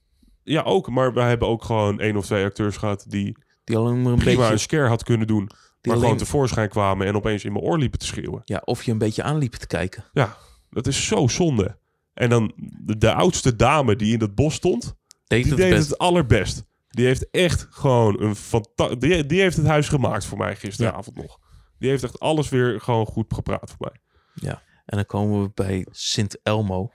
ja 0.44 0.62
ook. 0.62 0.90
Maar 0.90 1.14
wij 1.14 1.28
hebben 1.28 1.48
ook 1.48 1.64
gewoon 1.64 2.00
één 2.00 2.16
of 2.18 2.26
twee 2.26 2.46
acteurs 2.46 2.78
gehad 2.78 3.06
die 3.08 3.38
Die 3.68 3.78
alleen 3.78 4.02
maar 4.02 4.12
een 4.12 4.18
prima 4.20 4.44
een 4.44 4.50
beetje... 4.50 4.58
scare 4.64 4.88
had 4.88 5.04
kunnen 5.04 5.28
doen. 5.28 5.44
Maar 5.46 5.56
alleen- 5.96 6.00
gewoon 6.02 6.18
tevoorschijn 6.18 6.70
kwamen 6.70 7.08
en 7.08 7.16
opeens 7.16 7.44
in 7.44 7.52
mijn 7.52 7.64
oor 7.64 7.78
liepen 7.78 8.00
te 8.00 8.06
schreeuwen. 8.06 8.42
Ja, 8.46 8.62
of 8.66 8.84
je 8.84 8.92
een 8.92 8.98
beetje 8.98 9.24
aanliep 9.24 9.54
te 9.54 9.68
kijken. 9.68 10.06
Ja, 10.14 10.38
dat 10.70 10.88
is 10.88 11.06
zo 11.08 11.28
zonde. 11.28 11.78
En 12.14 12.30
dan 12.30 12.54
de, 12.58 12.98
de 12.98 13.14
oudste 13.14 13.56
dame 13.56 13.96
die 13.96 14.14
in 14.14 14.20
dat 14.20 14.36
bos 14.36 14.54
stond, 14.54 14.96
Deed 15.26 15.44
die 15.44 15.52
het 15.52 15.62
deed 15.62 15.72
best. 15.72 15.90
het 15.90 15.98
allerbest. 15.98 16.64
Die 16.90 17.06
heeft 17.06 17.30
echt 17.32 17.68
gewoon 17.70 18.22
een 18.22 18.36
fantastisch... 18.36 19.00
Die, 19.00 19.26
die 19.26 19.42
heeft 19.42 19.58
het 19.58 19.66
huis 19.66 19.88
gemaakt 19.90 20.26
voor 20.26 20.38
mij 20.38 20.56
gisteravond 20.56 21.16
nog. 21.16 21.38
Die 21.80 21.90
heeft 21.90 22.04
echt 22.04 22.20
alles 22.20 22.50
weer 22.50 22.82
gewoon 22.82 23.06
goed 23.06 23.34
gepraat 23.34 23.70
voor 23.78 23.92
mij. 23.92 24.02
Ja. 24.34 24.62
En 24.86 24.96
dan 24.98 25.06
komen 25.06 25.42
we 25.44 25.52
bij 25.54 25.88
Sint 25.92 26.42
Elmo. 26.44 26.92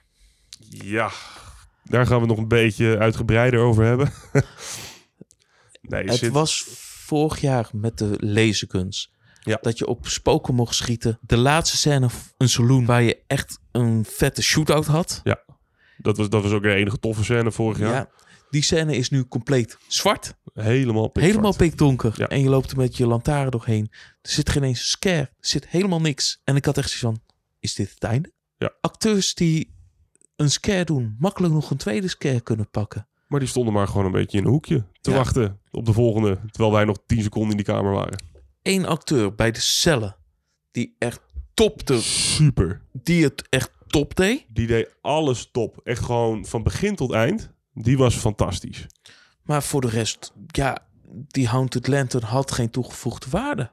Ja, 0.69 1.11
daar 1.85 2.07
gaan 2.07 2.21
we 2.21 2.27
nog 2.27 2.39
een 2.39 2.49
beetje 2.49 2.99
uitgebreider 2.99 3.61
over 3.61 3.85
hebben. 3.85 4.13
nee, 5.83 6.05
Het 6.05 6.29
was 6.29 6.65
vorig 7.07 7.41
jaar 7.41 7.69
met 7.73 7.99
de 7.99 8.17
laserguns. 8.19 9.13
Ja. 9.41 9.59
Dat 9.61 9.79
je 9.79 9.87
op 9.87 10.07
spoken 10.07 10.55
mocht 10.55 10.75
schieten. 10.75 11.19
De 11.21 11.37
laatste 11.37 11.77
scène, 11.77 12.09
een 12.39 12.49
saloon 12.49 12.87
waar 12.87 13.03
je 13.03 13.23
echt 13.27 13.59
een 13.73 14.05
vette 14.05 14.43
shootout 14.43 14.87
had. 14.87 15.21
dat, 15.97 16.17
was, 16.17 16.29
dat 16.29 16.43
was 16.43 16.53
ook 16.53 16.63
de 16.63 16.75
enige 16.75 16.99
toffe 16.99 17.25
scène 17.25 17.53
vorig 17.53 17.79
jaar. 17.79 17.93
Ja. 17.93 18.11
Die 18.51 18.63
scène 18.63 18.97
is 18.97 19.11
nu 19.11 19.25
compleet 19.25 19.77
zwart. 19.89 20.35
Helemaal 20.55 21.09
pikzwart. 21.09 21.27
Helemaal 21.27 21.57
pikdonker. 21.57 22.15
Ja. 22.17 22.29
En 22.29 22.41
je 22.41 22.49
loopt 22.49 22.71
er 22.71 22.77
met 22.77 22.97
je 22.97 23.07
lantaarn 23.07 23.51
doorheen. 23.51 23.89
Er 24.23 24.31
zit 24.31 24.51
geen 24.51 24.63
eens 24.63 24.79
een 24.79 24.87
scare. 24.87 25.21
Er 25.21 25.31
zit 25.41 25.69
helemaal 25.69 26.01
niks. 26.01 26.41
En 26.45 26.57
ik 26.57 26.65
had 26.65 26.79
echt 26.79 26.91
zoiets 26.91 27.21
van, 27.21 27.37
is 27.61 27.75
dit 27.75 27.91
het 27.95 28.05
einde? 28.05 28.33
Ja. 28.59 28.73
Acteurs 28.81 29.35
die 29.35 29.75
een 30.37 30.51
scare 30.51 30.85
doen, 30.85 31.17
makkelijk 31.19 31.55
nog 31.55 31.71
een 31.71 31.77
tweede 31.77 32.09
scare 32.09 32.41
kunnen 32.41 32.71
pakken. 32.71 33.09
Maar 33.27 33.41
die 33.41 33.49
stonden 33.49 33.73
maar 33.73 33.89
gewoon 33.89 34.05
een 34.05 34.13
beetje 34.13 34.39
in 34.39 34.45
een 34.45 34.51
hoekje 34.51 34.85
te 35.03 35.11
Ja. 35.11 35.17
wachten 35.17 35.61
op 35.71 35.87
de 35.87 35.93
volgende. 35.93 36.39
Terwijl 36.51 36.73
wij 36.75 36.85
nog 36.85 36.97
10 37.07 37.23
seconden 37.23 37.51
in 37.51 37.57
die 37.57 37.67
kamer 37.75 37.93
waren. 37.93 38.23
Eén 38.63 38.87
acteur 38.87 39.35
bij 39.35 39.51
de 39.51 39.61
cellen, 39.61 40.17
die 40.71 40.95
echt 40.99 41.21
topte, 41.55 42.01
Super. 42.03 42.83
die 42.93 43.25
het 43.25 43.47
echt 43.49 43.71
top 43.87 44.17
deed. 44.17 44.45
Die 44.49 44.67
deed 44.67 44.95
alles 45.01 45.49
top. 45.53 45.81
Echt 45.85 46.05
gewoon 46.05 46.47
van 46.47 46.63
begin 46.63 46.97
tot 46.97 47.13
eind. 47.13 47.51
Die 47.75 47.99
was 47.99 48.15
fantastisch. 48.15 48.87
Maar 49.43 49.63
voor 49.63 49.81
de 49.81 49.89
rest, 49.89 50.33
ja, 50.47 50.79
die 51.27 51.49
Haunted 51.49 51.87
Lantern 51.87 52.25
had 52.25 52.53
geen 52.53 52.71
toegevoegde 52.71 53.27
waarde. 53.31 53.71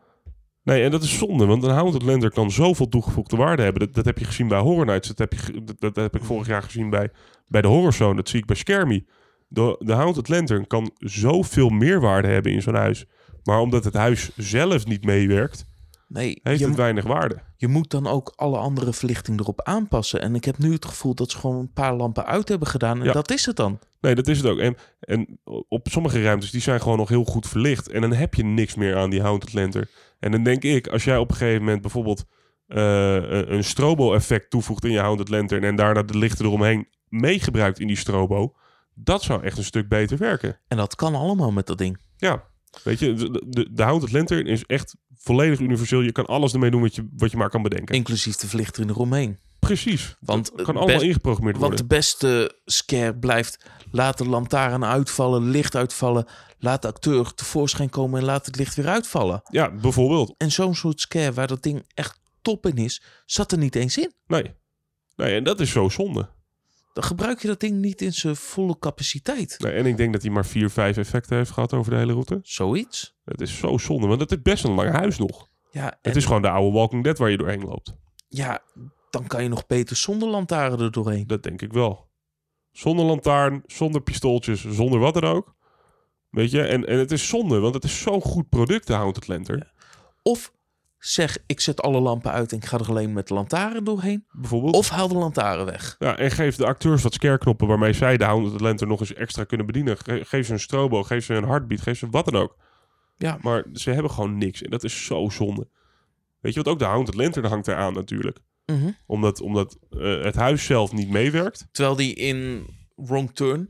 Nee, 0.63 0.83
en 0.83 0.91
dat 0.91 1.03
is 1.03 1.17
zonde, 1.17 1.45
want 1.45 1.63
een 1.63 1.69
Haunted 1.69 2.01
Lantern 2.01 2.31
kan 2.31 2.51
zoveel 2.51 2.87
toegevoegde 2.89 3.35
waarde 3.37 3.61
hebben. 3.63 3.81
Dat, 3.85 3.93
dat 3.93 4.05
heb 4.05 4.17
je 4.17 4.25
gezien 4.25 4.47
bij 4.47 4.59
Horror 4.59 4.85
Nights. 4.85 5.07
Dat 5.07 5.17
heb, 5.17 5.33
je, 5.33 5.63
dat, 5.63 5.79
dat 5.79 5.95
heb 5.95 6.15
ik 6.15 6.23
vorig 6.23 6.47
jaar 6.47 6.63
gezien 6.63 6.89
bij, 6.89 7.11
bij 7.47 7.61
de 7.61 7.67
Horror 7.67 7.93
Zone. 7.93 8.15
Dat 8.15 8.29
zie 8.29 8.39
ik 8.39 8.45
bij 8.45 8.55
Scarmy. 8.55 9.05
De, 9.51 9.75
de 9.79 9.93
Haunted 9.93 10.27
Lantern 10.29 10.67
kan 10.67 10.91
zoveel 10.97 11.69
meerwaarde 11.69 12.27
hebben 12.27 12.51
in 12.51 12.61
zo'n 12.61 12.75
huis. 12.75 13.05
Maar 13.43 13.59
omdat 13.59 13.83
het 13.83 13.93
huis 13.93 14.29
zelf 14.35 14.85
niet 14.85 15.03
meewerkt, 15.05 15.67
Nee, 16.07 16.39
heeft 16.43 16.65
het 16.65 16.75
weinig 16.75 17.03
waarde. 17.05 17.39
je 17.55 17.67
moet 17.67 17.91
dan 17.91 18.07
ook 18.07 18.33
alle 18.35 18.57
andere 18.57 18.93
verlichting 18.93 19.39
erop 19.39 19.61
aanpassen. 19.61 20.21
En 20.21 20.35
ik 20.35 20.45
heb 20.45 20.57
nu 20.57 20.73
het 20.73 20.85
gevoel 20.85 21.15
dat 21.15 21.31
ze 21.31 21.37
gewoon 21.37 21.55
een 21.59 21.73
paar 21.73 21.95
lampen 21.95 22.25
uit 22.25 22.49
hebben 22.49 22.67
gedaan. 22.67 22.99
En 22.99 23.05
Ja. 23.05 23.11
dat 23.11 23.31
is 23.31 23.45
het 23.45 23.55
dan. 23.55 23.79
Nee, 24.01 24.15
dat 24.15 24.27
is 24.27 24.37
het 24.37 24.47
ook. 24.47 24.57
En, 24.59 24.75
en 24.99 25.39
op 25.67 25.87
sommige 25.91 26.23
ruimtes, 26.23 26.51
die 26.51 26.61
zijn 26.61 26.81
gewoon 26.81 26.97
nog 26.97 27.09
heel 27.09 27.23
goed 27.23 27.47
verlicht. 27.47 27.89
En 27.89 28.01
dan 28.01 28.13
heb 28.13 28.33
je 28.33 28.43
niks 28.43 28.75
meer 28.75 28.95
aan 28.97 29.09
die 29.09 29.21
Haunted 29.21 29.53
Lantern. 29.53 29.87
En 30.19 30.31
dan 30.31 30.43
denk 30.43 30.63
ik, 30.63 30.87
als 30.87 31.03
jij 31.03 31.17
op 31.17 31.29
een 31.29 31.35
gegeven 31.37 31.63
moment 31.63 31.81
bijvoorbeeld 31.81 32.25
eh, 32.67 33.13
een 33.13 33.53
een 33.53 33.63
strobo-effect 33.63 34.49
toevoegt 34.49 34.85
in 34.85 34.91
je 34.91 34.99
Haunted 34.99 35.29
Lantern... 35.29 35.63
en 35.63 35.75
daarna 35.75 36.03
de 36.03 36.17
lichten 36.17 36.45
eromheen 36.45 36.87
meegebruikt 37.07 37.79
in 37.79 37.87
die 37.87 37.97
strobo... 37.97 38.53
dat 39.03 39.23
zou 39.23 39.43
echt 39.43 39.57
een 39.57 39.63
stuk 39.63 39.87
beter 39.87 40.17
werken. 40.17 40.59
En 40.67 40.77
dat 40.77 40.95
kan 40.95 41.15
allemaal 41.15 41.51
met 41.51 41.67
dat 41.67 41.77
ding. 41.77 41.99
Ja, 42.17 42.43
weet 42.83 42.99
je, 42.99 43.13
de, 43.13 43.43
de, 43.47 43.67
de 43.73 43.83
Haunted 43.83 44.11
Lantern 44.11 44.45
is 44.45 44.63
echt 44.65 44.95
volledig 45.15 45.59
universeel. 45.59 46.01
Je 46.01 46.11
kan 46.11 46.25
alles 46.25 46.53
ermee 46.53 46.71
doen 46.71 46.81
wat 46.81 46.95
je, 46.95 47.07
wat 47.17 47.31
je 47.31 47.37
maar 47.37 47.49
kan 47.49 47.61
bedenken. 47.61 47.95
Inclusief 47.95 48.35
de 48.35 48.47
verlichting 48.47 48.89
eromheen. 48.89 49.39
Precies. 49.59 50.15
Want 50.19 50.45
dat 50.55 50.65
kan 50.65 50.75
allemaal 50.75 50.95
best- 50.95 51.05
ingeprogrammeerd 51.07 51.57
Want 51.57 51.67
worden. 51.71 51.89
de 51.89 51.95
beste 51.95 52.59
scare 52.65 53.15
blijft... 53.15 53.65
laat 53.91 54.17
de 54.17 54.29
lantaarn 54.29 54.85
uitvallen, 54.85 55.49
licht 55.49 55.75
uitvallen... 55.75 56.25
laat 56.59 56.81
de 56.81 56.87
acteur 56.87 57.33
tevoorschijn 57.33 57.89
komen 57.89 58.19
en 58.19 58.25
laat 58.25 58.45
het 58.45 58.55
licht 58.55 58.75
weer 58.75 58.87
uitvallen. 58.87 59.41
Ja, 59.51 59.71
bijvoorbeeld. 59.71 60.33
En 60.37 60.51
zo'n 60.51 60.75
soort 60.75 60.99
scare 61.01 61.33
waar 61.33 61.47
dat 61.47 61.63
ding 61.63 61.83
echt 61.93 62.19
top 62.41 62.65
in 62.65 62.75
is... 62.77 63.01
zat 63.25 63.51
er 63.51 63.57
niet 63.57 63.75
eens 63.75 63.97
in. 63.97 64.13
Nee. 64.27 64.53
Nee, 65.15 65.35
en 65.35 65.43
dat 65.43 65.59
is 65.59 65.71
zo 65.71 65.89
zonde. 65.89 66.29
Dan 66.93 67.03
gebruik 67.03 67.41
je 67.41 67.47
dat 67.47 67.59
ding 67.59 67.81
niet 67.81 68.01
in 68.01 68.13
zijn 68.13 68.35
volle 68.35 68.79
capaciteit. 68.79 69.55
Nee, 69.59 69.71
en 69.73 69.85
ik 69.85 69.97
denk 69.97 70.13
dat 70.13 70.21
hij 70.21 70.31
maar 70.31 70.45
vier, 70.45 70.69
vijf 70.69 70.97
effecten 70.97 71.37
heeft 71.37 71.51
gehad 71.51 71.73
over 71.73 71.91
de 71.91 71.97
hele 71.97 72.11
route. 72.13 72.39
Zoiets. 72.41 73.15
Het 73.23 73.41
is 73.41 73.57
zo 73.57 73.77
zonde, 73.77 74.07
want 74.07 74.19
het 74.19 74.31
is 74.31 74.41
best 74.41 74.63
een 74.63 74.71
lang 74.71 74.91
huis 74.91 75.17
nog. 75.17 75.47
Ja, 75.71 75.91
en, 75.91 75.97
Het 76.01 76.15
is 76.15 76.25
gewoon 76.25 76.41
de 76.41 76.49
oude 76.49 76.77
Walking 76.77 77.03
Dead 77.03 77.17
waar 77.17 77.29
je 77.29 77.37
doorheen 77.37 77.63
loopt. 77.63 77.93
ja, 78.27 78.59
dan 79.09 79.27
kan 79.27 79.43
je 79.43 79.49
nog 79.49 79.67
beter 79.67 79.95
zonder 79.95 80.29
lantaarn 80.29 80.79
er 80.79 80.91
doorheen. 80.91 81.27
Dat 81.27 81.43
denk 81.43 81.61
ik 81.61 81.73
wel. 81.73 82.07
Zonder 82.71 83.05
lantaarn, 83.05 83.63
zonder 83.65 84.01
pistooltjes, 84.01 84.65
zonder 84.69 84.99
wat 84.99 85.13
dan 85.13 85.23
ook. 85.23 85.55
Weet 86.29 86.51
je, 86.51 86.61
en, 86.61 86.87
en 86.87 86.97
het 86.97 87.11
is 87.11 87.27
zonde, 87.27 87.59
want 87.59 87.73
het 87.73 87.83
is 87.83 88.01
zo'n 88.01 88.21
goed 88.21 88.49
product, 88.49 88.87
de 88.87 88.93
Haunted 88.93 89.27
Lantern. 89.27 89.71
Of 90.21 90.51
zeg, 90.99 91.37
ik 91.45 91.59
zet 91.59 91.81
alle 91.81 91.99
lampen 91.99 92.31
uit 92.31 92.51
en 92.51 92.57
ik 92.57 92.65
ga 92.65 92.77
er 92.77 92.87
alleen 92.89 93.13
met 93.13 93.27
de 93.27 93.33
lantaarn 93.33 93.83
doorheen. 93.83 94.25
Bijvoorbeeld. 94.31 94.75
Of 94.75 94.89
haal 94.89 95.07
de 95.07 95.15
lantaarn 95.15 95.65
weg. 95.65 95.95
Ja, 95.99 96.17
en 96.17 96.31
geef 96.31 96.55
de 96.55 96.65
acteurs 96.65 97.03
wat 97.03 97.13
scareknoppen 97.13 97.67
waarmee 97.67 97.93
zij 97.93 98.17
de 98.17 98.23
Haunted 98.23 98.61
Lantern 98.61 98.89
nog 98.89 98.99
eens 98.99 99.13
extra 99.13 99.43
kunnen 99.43 99.65
bedienen. 99.65 99.97
Ge- 99.97 100.25
geef 100.25 100.45
ze 100.45 100.53
een 100.53 100.59
strobo, 100.59 101.03
geef 101.03 101.25
ze 101.25 101.33
een 101.33 101.43
heartbeat, 101.47 101.81
geef 101.81 101.97
ze 101.97 102.07
wat 102.09 102.25
dan 102.25 102.35
ook. 102.41 102.57
Ja. 103.17 103.37
Maar 103.41 103.65
ze 103.73 103.91
hebben 103.91 104.11
gewoon 104.11 104.37
niks 104.37 104.61
en 104.61 104.69
dat 104.69 104.83
is 104.83 105.05
zo 105.05 105.29
zonde. 105.29 105.67
Weet 106.39 106.53
je 106.53 106.61
wat 106.63 106.73
ook 106.73 106.79
de 106.79 106.85
Haunted 106.85 107.15
Lantern 107.15 107.45
hangt 107.45 107.67
eraan 107.67 107.93
natuurlijk. 107.93 108.37
Mhm. 108.65 108.89
Omdat, 109.05 109.41
omdat 109.41 109.77
eh, 109.89 110.23
het 110.23 110.35
huis 110.35 110.65
zelf 110.65 110.91
niet 110.93 111.09
meewerkt. 111.09 111.67
Terwijl 111.71 111.95
die 111.95 112.13
in 112.13 112.67
Wrong 112.95 113.31
Turn, 113.35 113.69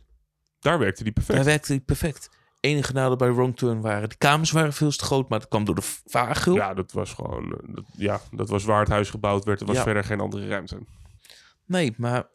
Daar 0.59 0.79
werkte 0.79 1.03
die 1.03 1.13
perfect. 1.13 1.37
daar 1.37 1.45
werkte 1.47 1.71
die 1.71 1.81
perfect. 1.81 2.29
Enige 2.59 2.93
nadeel 2.93 3.15
bij 3.15 3.33
Wrong 3.33 3.57
Turn 3.57 3.81
waren, 3.81 4.09
de 4.09 4.17
kamers 4.17 4.51
waren 4.51 4.73
veel 4.73 4.91
te 4.91 5.03
groot, 5.03 5.29
maar 5.29 5.39
dat 5.39 5.47
kwam 5.47 5.65
door 5.65 5.75
de 5.75 5.99
vagel. 6.05 6.53
Ja, 6.55 6.73
dat 6.73 6.91
was 6.91 7.13
gewoon. 7.13 7.43
eh, 7.53 7.75
dat, 7.75 7.85
ja, 7.97 8.21
dat 8.31 8.49
was 8.49 8.63
waar 8.63 8.79
het 8.79 8.89
huis 8.89 9.09
gebouwd 9.09 9.43
werd. 9.45 9.59
Er 9.61 9.65
was 9.67 9.75
Ja. 9.75 9.83
verder 9.83 10.03
geen 10.03 10.19
andere 10.19 10.47
ruimte. 10.47 10.79
Nee, 11.65 11.93
maar 11.97 12.27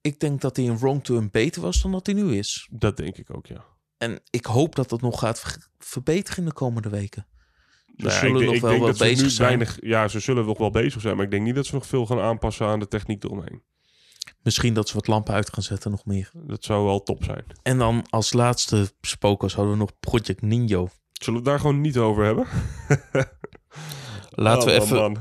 ik 0.00 0.20
denk 0.20 0.40
dat 0.40 0.56
hij 0.56 0.64
in 0.64 0.78
Wrong 0.78 1.04
Turn 1.04 1.28
beter 1.30 1.62
was 1.62 1.82
dan 1.82 1.92
dat 1.92 2.06
hij 2.06 2.14
nu 2.14 2.36
is. 2.36 2.68
Dat 2.70 2.96
denk 2.96 3.16
ik 3.16 3.34
ook, 3.36 3.46
ja. 3.46 3.64
En 3.98 4.20
ik 4.30 4.44
hoop 4.46 4.74
dat 4.74 4.88
dat 4.88 5.00
nog 5.00 5.18
gaat 5.18 5.40
ver- 5.40 5.68
verbeteren 5.78 6.38
in 6.38 6.44
de 6.44 6.52
komende 6.52 6.88
weken. 6.88 7.26
Ze 7.86 7.92
Nou 7.96 8.10
ja, 8.12 8.18
zullen 8.20 8.40
ik, 8.40 8.46
nog 8.46 8.54
ik 8.54 8.60
wel 8.60 8.70
denk 8.70 8.82
dat 8.84 8.96
ze 8.96 9.04
bezig 9.04 9.22
nu 9.22 9.30
zijn. 9.30 9.48
Weinig, 9.48 9.78
ja, 9.80 10.08
ze 10.08 10.20
zullen 10.20 10.46
nog 10.46 10.58
wel 10.58 10.70
bezig 10.70 11.00
zijn. 11.00 11.16
Maar 11.16 11.24
ik 11.24 11.30
denk 11.30 11.44
niet 11.44 11.54
dat 11.54 11.66
ze 11.66 11.74
nog 11.74 11.86
veel 11.86 12.06
gaan 12.06 12.20
aanpassen 12.20 12.66
aan 12.66 12.78
de 12.78 12.88
techniek 12.88 13.24
eromheen. 13.24 13.62
Misschien 14.42 14.74
dat 14.74 14.88
ze 14.88 14.94
wat 14.94 15.06
lampen 15.06 15.34
uit 15.34 15.52
gaan 15.52 15.62
zetten, 15.62 15.90
nog 15.90 16.04
meer. 16.04 16.30
Dat 16.34 16.64
zou 16.64 16.84
wel 16.84 17.02
top 17.02 17.24
zijn. 17.24 17.44
En 17.62 17.78
dan 17.78 18.06
als 18.10 18.32
laatste 18.32 18.92
spokers 19.00 19.54
hadden 19.54 19.72
we 19.72 19.78
nog 19.78 19.92
Project 20.00 20.42
Ninjo. 20.42 20.88
Zullen 21.12 21.42
we 21.42 21.48
het 21.50 21.58
daar 21.58 21.58
gewoon 21.60 21.80
niet 21.80 21.98
over 21.98 22.24
hebben? 22.24 22.46
Laten, 24.30 24.68
we 24.68 24.80
Oh, 24.80 24.84
even, 24.84 25.16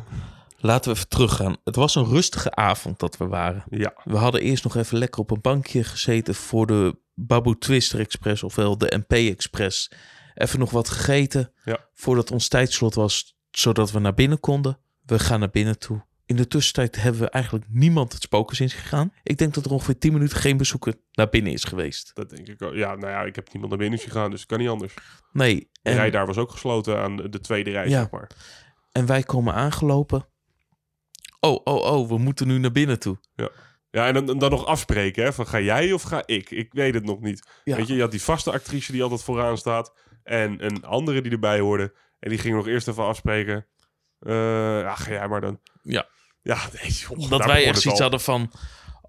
laten 0.58 0.92
we 0.92 0.98
even 0.98 1.10
teruggaan. 1.10 1.56
Het 1.64 1.76
was 1.76 1.96
een 1.96 2.06
rustige 2.06 2.56
avond 2.56 3.00
dat 3.00 3.18
we 3.18 3.28
waren. 3.28 3.64
Ja, 3.70 3.94
We 4.04 4.18
hadden 4.18 4.42
eerst 4.42 4.64
nog 4.64 4.76
even 4.76 4.98
lekker 4.98 5.22
op 5.22 5.32
een 5.32 5.42
bankje 5.42 5.84
gezeten 5.84 6.36
voor 6.36 6.68
de 6.68 7.00
Babu 7.14 7.56
Twister 7.58 8.00
Express, 8.00 8.44
ofwel 8.44 8.78
de 8.78 9.02
MP 9.08 9.12
Express. 9.14 9.92
Even 10.34 10.60
nog 10.60 10.72
wat 10.72 10.90
gegeten 10.90 11.54
Ja. 11.64 11.80
voordat 11.94 12.32
ons 12.32 12.48
tijdslot 12.48 12.94
was, 12.96 13.36
zodat 13.52 13.92
we 13.92 14.00
naar 14.00 14.14
binnen 14.14 14.40
konden. 14.40 14.78
We 15.06 15.20
gaan 15.20 15.40
naar 15.40 15.50
binnen 15.50 15.80
toe. 15.80 16.06
In 16.32 16.38
de 16.38 16.48
tussentijd 16.48 16.96
hebben 17.02 17.22
we 17.22 17.30
eigenlijk 17.30 17.66
niemand 17.70 18.14
het 18.14 18.22
spokers 18.22 18.60
in 18.60 18.70
gegaan. 18.70 19.14
Ik 19.24 19.38
denk 19.38 19.54
dat 19.54 19.66
er 19.66 19.72
ongeveer 19.72 19.98
10 19.98 20.14
minuten 20.14 20.38
geen 20.38 20.58
bezoeker 20.58 20.94
naar 21.12 21.30
binnen 21.30 21.52
is 21.54 21.64
geweest. 21.64 22.12
Dat 22.14 22.30
denk 22.30 22.48
ik 22.48 22.62
ook. 22.62 22.74
Ja, 22.74 22.96
nou 22.96 23.12
ja, 23.12 23.22
ik 23.22 23.36
heb 23.36 23.48
niemand 23.52 23.70
naar 23.72 23.82
binnen 23.82 24.00
zien 24.00 24.12
gaan, 24.12 24.32
dus 24.32 24.40
het 24.40 24.50
kan 24.50 24.60
niet 24.60 24.70
anders. 24.70 24.94
Nee, 25.32 25.56
De 25.72 25.90
en, 25.90 25.96
rij 25.96 26.10
daar 26.12 26.26
was 26.26 26.38
ook 26.38 26.52
gesloten 26.52 27.00
aan 27.02 27.16
de 27.16 27.40
tweede 27.40 27.72
rij, 27.72 27.88
Ja. 27.88 28.00
zeg 28.00 28.10
maar. 28.10 28.30
en 28.92 29.06
wij 29.06 29.24
komen 29.24 29.54
aangelopen. 29.54 30.28
Oh, 31.40 31.62
oh, 31.64 31.84
oh, 31.94 32.08
we 32.10 32.18
moeten 32.18 32.48
nu 32.48 32.58
naar 32.58 32.72
binnen 32.72 33.00
toe. 33.00 33.18
Ja, 33.90 34.08
en 34.08 34.14
dan, 34.26 34.40
dan 34.40 34.50
nog 34.52 34.66
afspreken, 34.66 35.24
hè, 35.24 35.34
van 35.34 35.48
ga 35.48 35.60
jij 35.60 35.92
of 35.94 36.02
ga 36.02 36.24
ik? 36.26 36.52
Ik 36.52 36.74
weet 36.74 36.94
het 36.94 37.04
nog 37.06 37.20
niet. 37.20 37.48
Ja. 37.64 37.76
Weet 37.76 37.88
je, 37.88 37.94
je 37.96 38.02
had 38.02 38.12
die 38.12 38.22
vaste 38.22 38.52
actrice 38.52 38.92
die 38.92 39.04
altijd 39.04 39.24
vooraan 39.24 39.58
staat 39.58 39.94
en 40.24 40.66
een 40.66 40.84
andere 40.86 41.22
die 41.22 41.32
erbij 41.32 41.60
hoorde. 41.60 41.94
En 42.20 42.30
die 42.30 42.38
ging 42.40 42.56
nog 42.56 42.68
eerst 42.68 42.88
even 42.88 43.04
afspreken. 43.06 43.66
Eh, 44.20 44.34
ja, 44.82 44.96
ga 44.96 45.12
jij 45.12 45.28
maar 45.28 45.42
dan. 45.42 45.60
Ja. 45.82 46.08
Ja, 46.42 46.58
nee, 46.82 46.92
joh, 46.92 47.30
dat 47.30 47.46
wij 47.46 47.66
echt 47.66 47.82
zoiets 47.82 48.02
al. 48.02 48.10
hadden 48.10 48.22
van... 48.22 48.52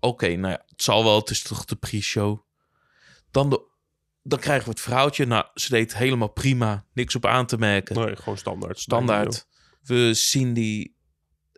Oké, 0.01 0.27
nou 0.37 0.53
ja, 0.53 0.63
het 0.67 0.83
zal 0.83 1.05
wel, 1.05 1.19
het 1.19 1.31
is 1.31 1.43
toch 1.43 1.65
de 1.65 1.77
pre-show. 1.77 2.41
Dan, 3.31 3.51
de, 3.51 3.63
dan 4.23 4.39
krijgen 4.39 4.65
we 4.65 4.71
het 4.71 4.81
verhaaltje. 4.81 5.27
Nou, 5.27 5.45
ze 5.55 5.69
deed 5.71 5.97
helemaal 5.97 6.29
prima. 6.29 6.85
Niks 6.93 7.15
op 7.17 7.27
aan 7.27 7.47
te 7.47 7.57
merken. 7.59 7.97
Nee, 7.97 8.17
gewoon 8.17 8.39
standaard. 8.39 8.79
Standaard. 8.79 9.47
We 9.83 10.15
zien 10.15 10.53
die 10.55 10.97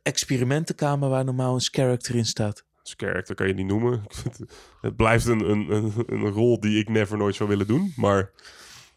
experimentenkamer 0.03 1.09
waar 1.09 1.25
normaal 1.25 1.55
een 1.55 1.61
character 1.61 2.15
in 2.15 2.27
staat. 2.27 2.65
Character 2.83 3.35
kan 3.35 3.47
je 3.47 3.55
niet 3.55 3.67
noemen. 3.67 4.05
Het- 4.81 4.97
blijft 4.97 5.27
een, 5.27 5.51
een, 5.51 5.71
een, 5.71 5.93
een 6.07 6.29
rol 6.31 6.61
die 6.61 6.79
ik 6.79 6.89
never 6.89 7.17
nooit 7.19 7.35
zou 7.35 7.49
willen 7.49 7.67
doen. 7.67 7.93
Maar 7.97 8.31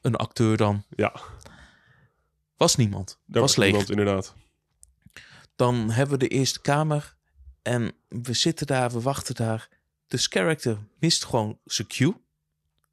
Een 0.02 0.16
acteur 0.16 0.58
dan. 0.58 0.84
ja, 0.90 1.16
Was 2.58 2.76
niemand. 2.76 3.20
daar 3.26 3.42
was 3.42 3.56
leeg. 3.56 3.70
iemand 3.70 3.90
inderdaad. 3.90 4.36
Dan 5.58 5.90
hebben 5.90 6.20
we 6.20 6.28
de 6.28 6.36
eerste 6.36 6.62
kamer. 6.62 7.16
En 7.62 7.92
we 8.08 8.34
zitten 8.34 8.68
daar, 8.68 8.92
we 8.92 9.02
wachten 9.02 9.36
daar. 9.36 9.68
De 10.08 10.18
character 10.18 10.78
mist 11.00 11.26
gewoon 11.26 11.60
zijn 11.66 11.88
cue. 11.88 12.14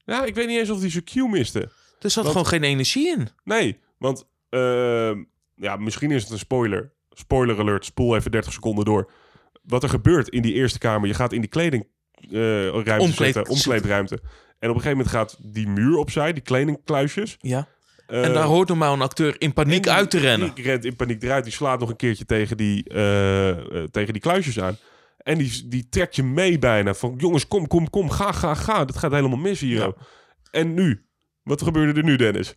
Ja, 0.05 0.25
ik 0.25 0.35
weet 0.35 0.47
niet 0.49 0.59
eens 0.59 0.71
of 0.71 0.81
die 0.81 0.91
zijn 0.91 1.05
cue 1.05 1.29
miste. 1.29 1.71
Er 2.01 2.11
zat 2.11 2.27
gewoon 2.27 2.47
geen 2.47 2.62
energie 2.65 3.09
in. 3.09 3.29
Nee, 3.45 3.81
want 3.99 4.27
ehm, 4.49 5.23
ja, 5.55 5.77
misschien 5.77 6.11
is 6.11 6.23
het 6.23 6.33
een 6.33 6.39
spoiler. 6.39 6.93
Spoiler 7.11 7.59
alert, 7.59 7.85
spoel 7.85 8.17
even 8.17 8.31
30 8.31 8.53
seconden 8.53 8.85
door. 8.85 9.11
Wat 9.62 9.83
er 9.83 9.89
gebeurt 9.89 10.29
in 10.29 10.43
die 10.43 10.53
eerste 10.53 10.79
kamer, 10.79 11.09
je 11.09 11.15
gaat 11.15 11.33
in 11.33 11.41
die 11.41 11.51
kleding 11.51 11.87
eh, 12.31 12.69
ruimte 12.69 12.93
Omkleed- 12.99 13.35
zitten, 13.35 13.53
omkleedruimte. 13.53 14.15
En 14.59 14.71
op 14.71 14.77
een 14.77 14.83
gegeven 14.83 14.91
moment 14.91 15.09
gaat 15.09 15.37
die 15.41 15.69
muur 15.69 15.97
opzij, 15.97 16.33
die 16.33 16.43
kledingkluisjes. 16.43 17.37
Ja. 17.41 17.69
Eh, 18.07 18.25
en 18.25 18.33
daar 18.33 18.45
hoort 18.45 18.69
normaal 18.69 18.93
een 18.93 19.01
acteur 19.03 19.41
in 19.41 19.53
paniek 19.53 19.83
die- 19.83 19.93
uit 19.93 20.11
te 20.11 20.19
rennen. 20.19 20.55
Die 20.55 20.65
rent 20.65 20.85
in 20.85 20.97
paniek 20.97 21.23
eruit, 21.23 21.45
die 21.45 21.53
slaat 21.53 21.81
nog 21.81 21.89
een 21.89 21.97
keertje 21.97 22.25
tegen 22.25 22.57
die, 22.57 22.89
eh, 22.89 23.51
eh, 23.51 23.89
tegen 23.91 24.13
die 24.13 24.23
kluisjes 24.23 24.61
aan. 24.61 24.77
En 25.19 25.39
die, 25.39 25.69
die 25.69 25.89
trekt 25.89 26.17
je 26.17 26.23
mee 26.23 26.59
bijna. 26.59 26.95
Van 26.95 27.15
jongens, 27.17 27.49
kom, 27.49 27.67
kom, 27.67 27.91
kom, 27.91 28.11
ga, 28.11 28.33
ga, 28.33 28.55
ga. 28.55 28.85
Dat 28.85 28.97
gaat 28.97 29.13
helemaal 29.13 29.39
mis 29.39 29.61
hier. 29.61 29.79
Ja. 29.81 29.93
En 30.51 30.75
nu? 30.75 31.07
Wat 31.43 31.63
gebeurde 31.63 32.01
er 32.01 32.05
nu, 32.07 32.17
Dennis? 32.17 32.55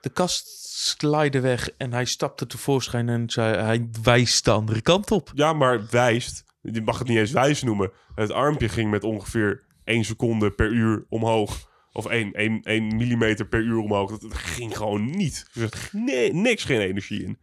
De 0.00 0.08
kast 0.10 0.48
slide 0.74 1.40
weg 1.40 1.70
en 1.76 1.92
hij 1.92 2.04
stapte 2.04 2.46
tevoorschijn 2.46 3.08
en 3.08 3.30
zei, 3.30 3.56
hij 3.56 3.88
wijst 4.02 4.44
de 4.44 4.50
andere 4.50 4.80
kant 4.80 5.10
op. 5.10 5.30
Ja, 5.34 5.52
maar 5.52 5.80
wijst. 5.90 6.44
Je 6.60 6.82
mag 6.82 6.98
het 6.98 7.08
niet 7.08 7.18
eens 7.18 7.30
wijs 7.30 7.62
noemen. 7.62 7.90
Het 8.14 8.30
armpje 8.30 8.68
ging 8.68 8.90
met 8.90 9.04
ongeveer 9.04 9.62
1 9.84 10.04
seconde 10.04 10.50
per 10.50 10.70
uur 10.70 11.04
omhoog. 11.08 11.70
Of 11.92 12.06
1, 12.06 12.32
1, 12.32 12.62
1 12.62 12.96
millimeter 12.96 13.48
per 13.48 13.60
uur 13.60 13.78
omhoog. 13.78 14.10
Dat, 14.10 14.20
dat 14.20 14.34
ging 14.34 14.76
gewoon 14.76 15.10
niet. 15.10 15.46
Er 15.54 15.60
zat 15.60 15.88
nee, 15.92 16.32
niks, 16.34 16.64
geen 16.64 16.80
energie 16.80 17.24
in. 17.24 17.38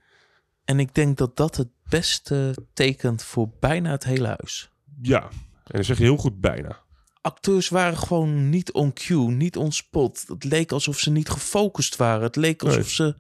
En 0.66 0.80
ik 0.80 0.96
denk 0.96 1.18
dat 1.18 1.38
dat 1.38 1.56
het 1.58 1.70
beste 1.90 2.56
tekent 2.74 3.24
voor 3.24 3.50
bijna 3.60 3.92
het 3.92 4.04
hele 4.04 4.28
huis. 4.28 4.72
Ja, 5.02 5.22
en 5.24 5.76
dan 5.76 5.84
zeg 5.84 5.98
je 5.98 6.04
heel 6.04 6.18
goed 6.18 6.40
bijna. 6.40 6.84
Acteurs 7.22 7.70
waren 7.70 7.98
gewoon 7.98 8.50
niet 8.50 8.72
on 8.72 8.94
cue, 8.94 9.32
niet 9.32 9.58
on 9.58 9.72
spot. 9.72 10.24
Het 10.28 10.44
leek 10.44 10.72
alsof 10.72 11.00
ze 11.00 11.12
niet 11.12 11.30
gefocust 11.30 11.96
waren. 11.96 12.24
Het 12.24 12.36
leek 12.36 12.64
alsof 12.64 12.78
Nee. 12.78 12.90
ze 12.90 13.16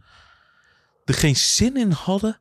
er 1.06 1.14
geen 1.14 1.36
zin 1.36 1.78
in 1.78 1.92
hadden. 1.92 2.40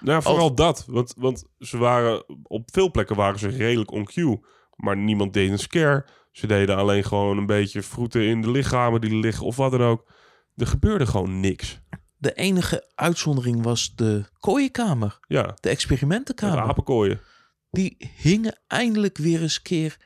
Nou, 0.00 0.22
vooral 0.22 0.54
dat. 0.54 0.84
Want, 0.86 1.14
want 1.16 1.44
ze 1.58 1.78
waren, 1.78 2.24
op 2.42 2.68
veel 2.72 2.90
plekken 2.90 3.16
waren 3.16 3.38
ze 3.38 3.48
redelijk 3.48 3.90
on 3.90 4.04
cue. 4.04 4.40
Maar 4.76 4.96
niemand 4.96 5.32
deed 5.32 5.50
een 5.50 5.58
scare. 5.58 6.06
Ze 6.38 6.46
deden 6.46 6.76
alleen 6.76 7.04
gewoon 7.04 7.38
een 7.38 7.46
beetje 7.46 7.82
vroeten 7.82 8.26
in 8.26 8.40
de 8.42 8.50
lichamen 8.50 9.00
die 9.00 9.14
liggen 9.16 9.46
of 9.46 9.56
wat 9.56 9.70
dan 9.70 9.82
ook. 9.82 10.12
Er 10.56 10.66
gebeurde 10.66 11.06
gewoon 11.06 11.40
niks. 11.40 11.80
De 12.16 12.32
enige 12.32 12.90
uitzondering 12.94 13.62
was 13.62 13.92
de 13.94 14.24
kooienkamer, 14.38 15.18
Ja, 15.28 15.42
de 15.42 15.54
de 15.60 15.68
experimentenkamer. 15.68 16.58
apenkooien. 16.58 17.20
Die 17.70 17.96
hingen 18.16 18.58
eindelijk 18.66 19.18
weer 19.18 19.42
eens 19.42 19.62
keer 19.62 19.96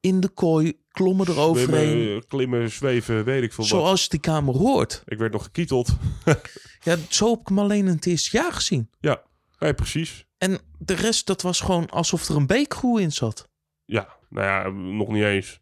in 0.00 0.20
de 0.20 0.28
kooi, 0.28 0.80
klommen 0.90 1.28
eroverheen. 1.28 1.90
Klimmen, 1.96 2.26
klimmen, 2.26 2.70
zweven, 2.70 3.24
weet 3.24 3.42
ik 3.42 3.52
veel 3.52 3.64
wat. 3.68 3.72
Zoals 3.78 4.08
die 4.08 4.20
kamer 4.20 4.54
hoort. 4.56 5.02
Ik 5.06 5.18
werd 5.18 5.32
nog 5.32 5.42
gekieteld. 5.42 5.88
Ja, 6.82 6.96
zo 7.08 7.30
heb 7.30 7.40
ik 7.40 7.48
hem 7.48 7.58
alleen 7.58 7.86
in 7.86 7.94
het 7.94 8.06
eerste 8.06 8.36
jaar 8.36 8.52
gezien. 8.52 8.90
Ja, 9.00 9.22
nee, 9.58 9.74
precies. 9.74 10.24
En 10.38 10.58
de 10.78 10.94
rest, 10.94 11.26
dat 11.26 11.42
was 11.42 11.60
gewoon 11.60 11.90
alsof 11.90 12.28
er 12.28 12.36
een 12.36 12.46
beekgroe 12.46 13.00
in 13.00 13.12
zat. 13.12 13.48
Ja, 13.84 14.08
nou 14.28 14.46
ja, 14.46 14.68
nog 14.96 15.08
niet 15.08 15.22
eens. 15.22 15.60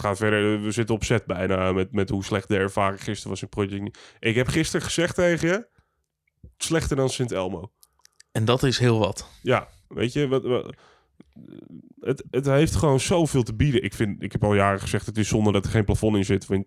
Gaat 0.00 0.16
verder. 0.16 0.62
We 0.62 0.70
zitten 0.70 0.94
op 0.94 1.04
set 1.04 1.24
bijna 1.26 1.72
met, 1.72 1.92
met 1.92 2.08
hoe 2.10 2.24
slecht 2.24 2.48
de 2.48 2.56
ervaring 2.56 3.02
gisteren 3.02 3.30
was 3.30 3.42
in 3.42 3.48
Project. 3.48 3.98
Ik 4.18 4.34
heb 4.34 4.48
gisteren 4.48 4.86
gezegd 4.86 5.14
tegen 5.14 5.48
je, 5.48 5.66
slechter 6.56 6.96
dan 6.96 7.08
Sint 7.10 7.32
Elmo. 7.32 7.72
En 8.32 8.44
dat 8.44 8.62
is 8.62 8.78
heel 8.78 8.98
wat. 8.98 9.30
Ja, 9.42 9.68
weet 9.88 10.12
je, 10.12 10.28
wat, 10.28 10.42
wat- 10.44 10.74
het, 12.00 12.24
het 12.30 12.46
heeft 12.46 12.74
gewoon 12.74 13.00
zoveel 13.00 13.42
te 13.42 13.54
bieden. 13.54 13.82
Ik, 13.82 13.94
vind, 13.94 14.22
ik 14.22 14.32
heb 14.32 14.44
al 14.44 14.54
jaren 14.54 14.80
gezegd, 14.80 15.06
het 15.06 15.18
is 15.18 15.28
zonde 15.28 15.52
dat 15.52 15.64
er 15.64 15.70
geen 15.70 15.84
plafond 15.84 16.16
in 16.16 16.24
zit. 16.24 16.46
Eh, 16.50 16.60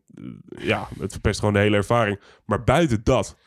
ja, 0.49 0.87
het 0.99 1.11
verpest 1.11 1.39
gewoon 1.39 1.53
de 1.53 1.59
hele 1.59 1.75
ervaring. 1.75 2.19
Maar 2.45 2.63
buiten 2.63 3.03
dat, 3.03 3.37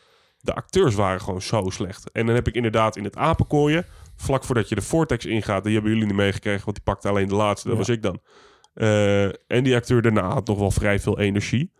de 0.41 0.55
acteurs 0.55 0.95
waren 0.95 1.21
gewoon 1.21 1.43
zo 1.43 1.71
slecht. 1.71 2.11
En 2.11 2.27
dan 2.27 2.35
heb 2.35 2.49
ik 2.49 2.55
inderdaad 2.55 2.97
in 2.97 3.05
het 3.05 3.17
apenkooien, 3.17 3.87
vlak 4.17 4.45
voordat 4.45 4.69
je 4.69 4.75
de 4.75 4.83
Vortex 4.83 5.27
ingaat, 5.27 5.65
die 5.65 5.73
hebben 5.73 5.93
jullie 5.93 6.07
niet 6.07 6.17
meegekregen, 6.17 6.65
want 6.65 6.77
die 6.77 6.85
pakte 6.85 7.09
alleen 7.09 7.29
de 7.29 7.35
laatste, 7.35 7.69
dat 7.69 7.77
Ja. 7.77 7.85
was 7.85 7.95
ik 7.97 8.03
dan. 8.03 8.21
Eh, 8.75 9.25
en 9.25 9.65
die 9.65 9.75
acteur 9.75 10.03
daarna 10.03 10.33
had 10.33 10.47
nog 10.47 10.59
wel 10.59 10.71
vrij 10.71 11.01
veel 11.01 11.19
energie. 11.19 11.73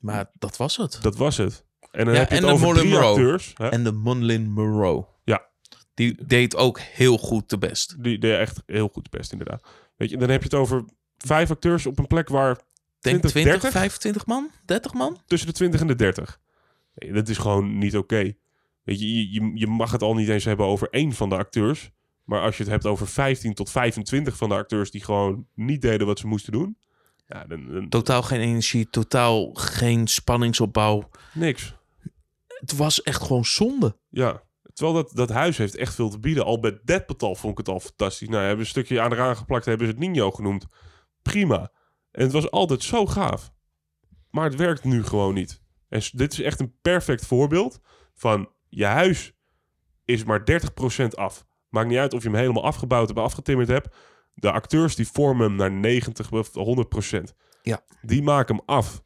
Maar 0.00 0.30
dat 0.38 0.56
was 0.56 0.76
het. 0.76 0.98
Dat 1.00 1.16
was 1.16 1.36
het. 1.36 1.64
En 1.90 2.04
dan 2.04 2.14
Ja, 2.14 2.20
heb 2.20 2.30
je 2.30 2.36
en 2.36 2.44
het 2.46 2.60
de 2.60 2.66
over 2.66 2.80
drie 2.80 2.96
acteurs. 2.96 3.52
Hè? 3.54 3.68
En 3.68 3.84
de 3.84 3.92
Monlin 3.92 4.50
Moreau. 4.50 5.04
Ja. 5.24 5.46
Die 5.94 6.24
deed 6.26 6.56
ook 6.56 6.78
heel 6.78 7.18
goed 7.18 7.50
de 7.50 7.58
best. 7.58 8.02
Die 8.02 8.18
deed 8.18 8.38
echt 8.38 8.62
heel 8.66 8.88
goed 8.88 9.10
best, 9.10 9.32
inderdaad. 9.32 9.66
Weet 9.96 10.10
je, 10.10 10.16
dan 10.16 10.28
heb 10.28 10.38
je 10.38 10.44
het 10.44 10.58
over 10.58 10.84
vijf 11.16 11.50
acteurs 11.50 11.86
op 11.86 11.98
een 11.98 12.06
plek 12.06 12.28
waar 12.28 12.54
Denk 13.00 13.18
20, 13.18 13.30
20, 13.30 13.52
30? 13.52 13.70
25 13.70 14.26
man? 14.26 14.50
30 14.64 14.92
man? 14.92 15.18
tussen 15.26 15.48
de 15.48 15.54
20 15.54 15.80
en 15.80 15.86
de 15.86 15.94
30. 15.94 16.40
Nee, 16.94 17.12
dat 17.12 17.28
is 17.28 17.38
gewoon 17.38 17.78
niet 17.78 17.96
oké. 17.96 18.32
Weet 18.82 19.00
je, 19.00 19.14
je, 19.14 19.32
je, 19.32 19.50
je 19.54 19.66
mag 19.66 19.92
het 19.92 20.02
al 20.02 20.14
niet 20.14 20.28
eens 20.28 20.44
hebben 20.44 20.66
over 20.66 20.88
één 20.90 21.12
van 21.12 21.28
de 21.28 21.36
acteurs. 21.36 21.90
Maar 22.24 22.40
als 22.40 22.56
je 22.56 22.62
het 22.62 22.72
hebt 22.72 22.86
over 22.86 23.06
15 23.08 23.54
tot 23.54 23.70
25 23.70 24.36
van 24.36 24.48
de 24.48 24.54
acteurs 24.54 24.90
die 24.90 25.04
gewoon 25.04 25.46
niet 25.54 25.82
deden 25.82 26.06
wat 26.06 26.18
ze 26.18 26.26
moesten 26.26 26.52
doen. 26.52 26.78
Ja, 27.26 27.44
dan, 27.44 27.72
dan- 27.72 27.88
Totaal 27.88 28.22
geen 28.22 28.40
energie, 28.40 28.90
totaal 28.90 29.50
geen 29.54 30.06
spanningsopbouw. 30.06 31.08
niks. 31.32 31.74
Het 32.46 32.76
was 32.76 33.02
echt 33.02 33.22
gewoon 33.22 33.44
zonde. 33.44 33.96
Ja. 34.08 34.42
Terwijl 34.72 34.96
dat, 34.96 35.10
dat 35.16 35.28
huis 35.28 35.56
heeft 35.58 35.74
echt 35.76 35.94
veel 35.94 36.08
te 36.10 36.18
bieden. 36.18 36.44
Al 36.44 36.60
bij 36.60 36.78
Deadpatal 36.84 37.34
vond 37.34 37.52
ik 37.52 37.58
het 37.58 37.68
al 37.68 37.80
fantastisch. 37.80 38.28
Nou, 38.28 38.40
hebben 38.42 38.60
een 38.60 38.66
stukje 38.66 39.00
aan 39.00 39.12
eraan 39.12 39.36
geplakt, 39.36 39.64
hebben 39.64 39.86
ze 39.86 39.92
het 39.92 40.00
Nino 40.02 40.30
genoemd. 40.30 40.66
Prima. 41.22 41.72
En 42.10 42.22
het 42.22 42.32
was 42.32 42.50
altijd 42.50 42.82
zo 42.82 43.06
gaaf. 43.06 43.52
Maar 44.30 44.44
het 44.44 44.54
werkt 44.54 44.84
nu 44.84 45.04
gewoon 45.04 45.34
niet. 45.34 45.62
En 45.88 46.02
dit 46.12 46.32
is 46.32 46.40
echt 46.40 46.60
een 46.60 46.74
perfect 46.82 47.26
voorbeeld 47.26 47.80
van 48.14 48.48
je 48.68 48.84
huis 48.84 49.32
is 50.04 50.24
maar 50.24 50.44
30% 50.44 51.06
af. 51.14 51.44
Maakt 51.74 51.88
niet 51.88 51.98
uit 51.98 52.12
of 52.14 52.22
je 52.22 52.28
hem 52.28 52.38
helemaal 52.38 52.64
afgebouwd 52.64 53.08
hebt, 53.08 53.20
afgetimmerd 53.20 53.68
hebt. 53.68 53.96
De 54.34 54.52
acteurs 54.52 54.94
die 54.96 55.08
vormen 55.08 55.46
hem 55.46 55.56
naar 55.56 55.70
90 55.70 56.32
of 56.32 56.50
100%. 56.52 57.34
Ja. 57.62 57.80
Die 58.02 58.22
maken 58.22 58.54
hem 58.56 58.64
af. 58.66 59.02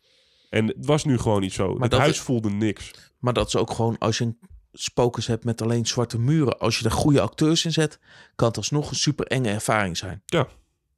En 0.50 0.66
het 0.66 0.86
was 0.86 1.04
nu 1.04 1.18
gewoon 1.18 1.40
niet 1.40 1.52
zo. 1.52 1.80
het 1.80 1.90
dat 1.90 2.00
huis 2.00 2.12
is- 2.12 2.20
voelde 2.20 2.50
niks. 2.50 2.90
Maar 3.18 3.32
dat 3.32 3.46
is 3.46 3.56
ook 3.56 3.70
gewoon 3.70 3.98
als 3.98 4.18
je 4.18 4.24
een 4.24 4.38
spokers 4.72 5.26
hebt 5.26 5.44
met 5.44 5.62
alleen 5.62 5.86
zwarte 5.86 6.18
muren. 6.18 6.58
Als 6.58 6.78
je 6.78 6.84
er 6.84 6.90
goede 6.90 7.20
acteurs 7.20 7.64
in 7.64 7.72
zet, 7.72 7.98
kan 8.34 8.48
het 8.48 8.56
alsnog 8.56 8.90
een 8.90 8.96
super 8.96 9.26
enge 9.26 9.48
ervaring 9.48 9.96
zijn. 9.96 10.22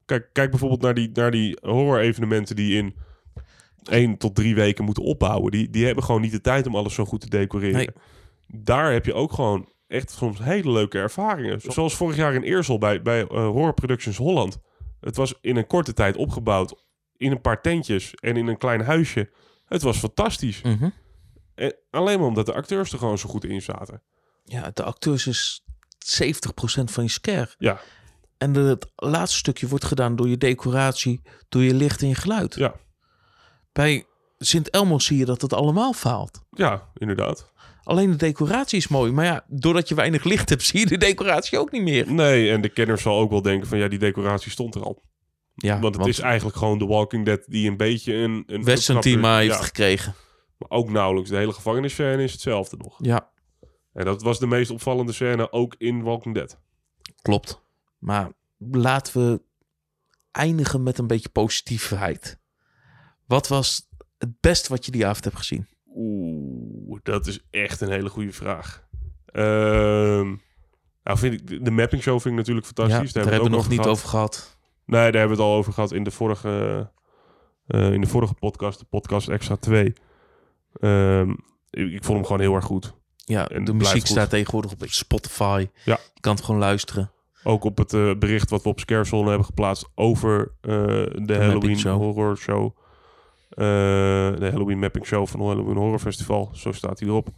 Kijk, 0.05 0.29
kijk 0.33 0.51
bijvoorbeeld 0.51 0.83
naar 0.83 0.95
die, 0.95 1.11
naar 1.13 1.31
die 1.31 1.59
horror-evenementen 1.63 2.57
die 2.57 2.77
in 2.77 2.95
één 3.83 4.17
tot 4.17 4.35
drie 4.35 4.55
weken 4.55 4.85
moeten 4.85 5.03
opbouwen. 5.03 5.51
Die, 5.51 5.71
die 5.71 5.85
hebben 5.87 6.05
gewoon 6.05 6.21
niet 6.21 6.33
de 6.33 6.41
tijd 6.41 6.67
om 6.67 6.77
alles 6.77 6.95
zo 6.95 7.05
goed 7.05 7.21
te 7.21 7.29
decoreren. 7.29 7.77
Nee. 7.77 7.89
Daar 8.47 8.93
heb 8.93 9.05
je 9.05 9.15
ook 9.15 9.33
gewoon 9.33 9.69
echt 9.91 10.11
soms 10.11 10.39
hele 10.39 10.71
leuke 10.71 10.99
ervaringen. 10.99 11.61
Zoals 11.61 11.95
vorig 11.95 12.17
jaar 12.17 12.35
in 12.35 12.43
Eersel 12.43 12.79
bij, 12.79 13.03
bij 13.03 13.21
eh, 13.21 13.29
Horror 13.29 13.75
Productions 13.75 14.17
Holland. 14.17 14.59
Het 15.01 15.17
was 15.17 15.35
in 15.41 15.57
een 15.57 15.67
korte 15.67 15.93
tijd 15.93 16.17
opgebouwd. 16.17 16.75
In 17.17 17.31
een 17.31 17.41
paar 17.41 17.63
tentjes 17.63 18.15
en 18.15 18.37
in 18.37 18.47
een 18.47 18.59
klein 18.59 18.81
huisje. 18.81 19.31
Het 19.65 19.83
was 19.83 19.99
fantastisch. 19.99 20.63
Mhm. 20.63 20.89
En 21.55 21.75
alleen 21.91 22.19
maar 22.19 22.29
omdat 22.29 22.47
de 22.47 22.55
acteurs 22.55 22.93
er 22.93 22.99
gewoon 22.99 23.19
zo 23.19 23.29
goed 23.29 23.45
in 23.45 23.63
zaten. 23.63 24.03
Ja, 24.45 24.71
de 24.75 24.83
acteurs 24.83 25.27
is 25.27 25.65
70% 25.99 26.91
van 26.91 27.05
je 27.05 27.11
scare. 27.11 27.55
Ja. 27.59 27.81
En 28.39 28.55
het 28.55 28.87
laatste 28.97 29.39
stukje 29.39 29.69
wordt 29.69 29.85
gedaan 29.85 30.17
door 30.17 30.29
je 30.29 30.39
decoratie, 30.39 31.21
door 31.49 31.63
je 31.63 31.75
licht 31.75 32.03
en 32.03 32.09
je 32.09 32.15
geluid. 32.15 32.55
Ja. 32.55 32.75
Bij 33.73 34.07
Sint 34.39 34.71
Elmo 34.71 34.99
zie 34.99 35.19
je 35.19 35.25
dat 35.25 35.43
het 35.43 35.53
allemaal 35.53 35.93
faalt. 35.93 36.41
Ja, 36.51 36.89
inderdaad. 36.95 37.53
Alleen 37.91 38.11
de 38.11 38.17
decoratie 38.17 38.79
is 38.79 38.89
mooi. 38.89 39.13
Maar 39.13 39.25
ja, 39.25 39.45
doordat 39.49 39.89
je 39.89 39.95
weinig 39.95 40.25
licht 40.25 40.49
hebt, 40.49 40.63
zie 40.67 40.81
je 40.81 40.87
de 40.87 40.99
decoratie 40.99 41.59
ook 41.59 41.71
niet 41.71 41.83
meer. 41.83 42.13
Nee, 42.13 42.51
en 42.51 42.61
de 42.61 42.69
kenner 42.69 42.99
zal 42.99 43.19
ook 43.19 43.31
wel 43.31 43.43
denken 43.43 43.69
van 43.69 43.79
ja, 43.79 43.89
die 43.89 43.99
decoratie 43.99 44.51
stond 44.51 44.75
er 44.75 44.83
al. 44.83 45.03
Ja, 45.55 45.81
want 45.81 45.97
het 45.97 46.07
is 46.07 46.19
eigenlijk 46.19 46.57
gewoon 46.57 46.79
The 46.79 46.87
Walking 46.87 47.25
Dead 47.25 47.45
die 47.47 47.69
een 47.71 47.77
beetje 47.77 48.15
een... 48.15 48.43
een 48.47 48.65
Western 48.65 49.05
heeft 49.05 49.53
Ja, 49.53 49.63
gekregen. 49.63 50.15
maar 50.59 50.71
ook 50.71 50.91
nauwelijks. 50.91 51.31
De 51.31 51.37
hele 51.37 51.53
gevangennisscène 51.53 52.23
is 52.23 52.33
hetzelfde 52.33 52.77
nog. 52.77 52.97
Ja, 52.99 53.31
En 53.93 54.05
dat 54.05 54.23
was 54.23 54.39
de 54.39 54.47
meest 54.47 54.71
opvallende 54.71 55.13
scène 55.13 55.53
ook 55.53 55.75
in 55.79 56.03
Walking 56.03 56.35
Dead. 56.35 56.59
klopt. 57.23 57.61
Maar 57.99 58.33
laten 58.59 59.31
we 59.33 59.43
eindigen 60.31 60.83
met 60.83 60.99
een 60.99 61.07
beetje 61.07 61.29
positiviteit. 61.29 62.39
Wat 63.27 63.49
was 63.49 63.89
het 64.19 64.41
beste 64.41 64.69
wat 64.69 64.85
je 64.85 64.91
die 64.91 65.07
avond 65.07 65.25
hebt 65.25 65.37
gezien? 65.37 65.67
Oeh, 65.95 66.70
dat 67.03 67.27
is 67.27 67.41
echt 67.51 67.81
een 67.81 67.91
hele 67.91 68.09
goede 68.09 68.33
vraag. 68.33 68.83
Ehm, 69.27 70.27
nou, 71.05 71.19
vind 71.19 71.35
ik, 71.35 71.47
de- 71.47 71.63
de 71.63 71.71
mapping 71.71 72.03
show 72.03 72.21
vind 72.21 72.25
ik 72.33 72.39
natuurlijk 72.41 72.67
Ja, 72.67 72.73
fantastisch. 72.75 73.13
daar 73.13 73.23
Daar, 73.23 73.33
hebben 73.33 73.51
we 73.51 73.57
nog 73.57 73.65
het 73.67 73.77
niet 73.77 73.87
ook 73.87 73.93
over 73.93 74.09
gehad. 74.09 74.59
Nee, 74.85 75.01
daar 75.01 75.21
hebben 75.21 75.37
we 75.37 75.43
het 75.43 75.53
al 75.53 75.57
over 75.59 75.73
gehad 75.73 75.93
in 75.93 76.05
de 76.05 76.11
vorige, 76.11 76.91
eh, 77.67 77.93
in 77.93 78.01
de 78.01 78.07
vorige 78.07 78.35
podcast, 78.35 78.79
de 78.79 78.85
podcast 78.85 79.29
Extra 79.29 79.57
2. 79.57 79.93
Ehm, 80.81 81.31
ik, 81.71 81.93
ik 81.93 82.05
vond 82.05 82.17
hem 82.19 82.25
gewoon 82.27 82.41
heel 82.41 82.55
erg 82.55 82.65
goed. 82.65 82.95
Ja, 83.17 83.49
En 83.49 83.65
de 83.65 83.73
muziek 83.75 83.99
goed. 83.99 84.09
staat 84.09 84.31
tegenwoordig 84.31 84.73
op 84.73 84.83
Spotify. 84.87 85.67
Ja. 85.85 85.99
Je 86.15 86.21
kan 86.21 86.35
het 86.35 86.45
gewoon 86.45 86.61
luisteren. 86.61 87.11
Ook 87.45 87.65
op 87.65 87.79
het 87.79 87.93
eh, 87.93 88.11
bericht 88.19 88.51
wat 88.51 88.63
we 88.63 88.69
op 88.69 88.81
Scarezone 88.81 89.29
hebben 89.29 89.47
geplaatst 89.47 89.89
over 89.95 90.53
eh, 90.61 90.71
de, 90.71 91.11
Halloween 91.27 91.49
mapping 91.53 91.79
show. 91.79 91.97
Horror 91.97 92.37
Show. 92.37 92.77
Eh, 93.51 93.57
de 94.39 94.49
Halloween 94.51 94.79
Mapping 94.79 95.07
Show 95.07 95.27
van 95.27 95.41
het 95.41 95.49
Halloween 95.49 95.77
Horror 95.77 95.99
Festival. 95.99 96.51
Zo 96.53 96.73
staat 96.73 96.99
hij 97.01 97.09
erop. 97.09 97.29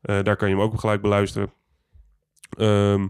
Eh, 0.00 0.22
daar 0.22 0.36
kan 0.36 0.48
je 0.48 0.54
hem 0.54 0.64
ook 0.64 0.80
gelijk 0.80 1.02
beluisteren. 1.02 1.52
Ehm, 2.56 3.02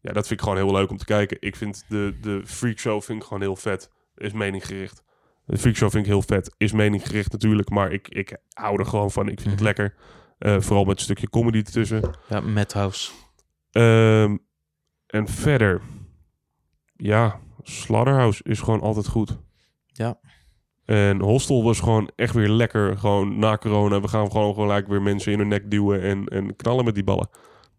ja, 0.00 0.12
dat 0.12 0.26
vind 0.26 0.30
ik 0.30 0.40
gewoon 0.40 0.56
heel 0.56 0.72
leuk 0.72 0.90
om 0.90 0.96
te 0.96 1.04
kijken. 1.04 1.36
Ik 1.40 1.56
vind 1.56 1.84
de, 1.88 2.16
de 2.20 2.42
Freak 2.44 2.78
Show 2.78 3.02
vind 3.02 3.18
ik 3.18 3.24
gewoon 3.26 3.42
heel 3.42 3.56
vet. 3.56 3.90
Is 4.16 4.32
meninggericht. 4.32 5.02
De 5.46 5.58
Freak 5.58 5.76
Show 5.76 5.90
vind 5.90 6.04
ik 6.04 6.10
heel 6.10 6.22
vet. 6.22 6.54
Is 6.56 6.72
meninggericht 6.72 7.32
natuurlijk. 7.32 7.70
Maar 7.70 7.92
ik, 7.92 8.08
ik 8.08 8.36
hou 8.52 8.78
er 8.78 8.86
gewoon 8.86 9.10
van. 9.10 9.28
Ik 9.28 9.40
vind 9.40 9.44
Mhm. 9.44 9.50
het 9.50 9.60
lekker. 9.60 9.94
Eh, 10.38 10.60
vooral 10.60 10.84
met 10.84 10.96
een 10.96 11.02
stukje 11.02 11.28
comedy 11.30 11.58
ertussen. 11.58 12.10
Ja, 12.28 12.40
Madhouse. 12.40 13.12
Ehm, 13.70 14.36
en 15.06 15.28
verder, 15.28 15.80
ja, 16.96 17.40
Slaughterhouse 17.62 18.42
is 18.44 18.60
gewoon 18.60 18.80
altijd 18.80 19.06
goed. 19.08 19.38
Ja. 19.86 20.18
En 20.84 21.20
Hostel 21.20 21.64
was 21.64 21.80
gewoon 21.80 22.10
echt 22.16 22.34
weer 22.34 22.48
lekker. 22.48 22.98
Gewoon 22.98 23.38
na 23.38 23.56
corona, 23.56 24.00
we 24.00 24.08
gaan 24.08 24.30
gewoon 24.30 24.54
gelijk 24.54 24.88
weer 24.88 25.02
mensen 25.02 25.32
in 25.32 25.38
hun 25.38 25.48
nek 25.48 25.70
duwen 25.70 26.02
en, 26.02 26.26
en 26.26 26.56
knallen 26.56 26.84
met 26.84 26.94
die 26.94 27.04
ballen. 27.04 27.28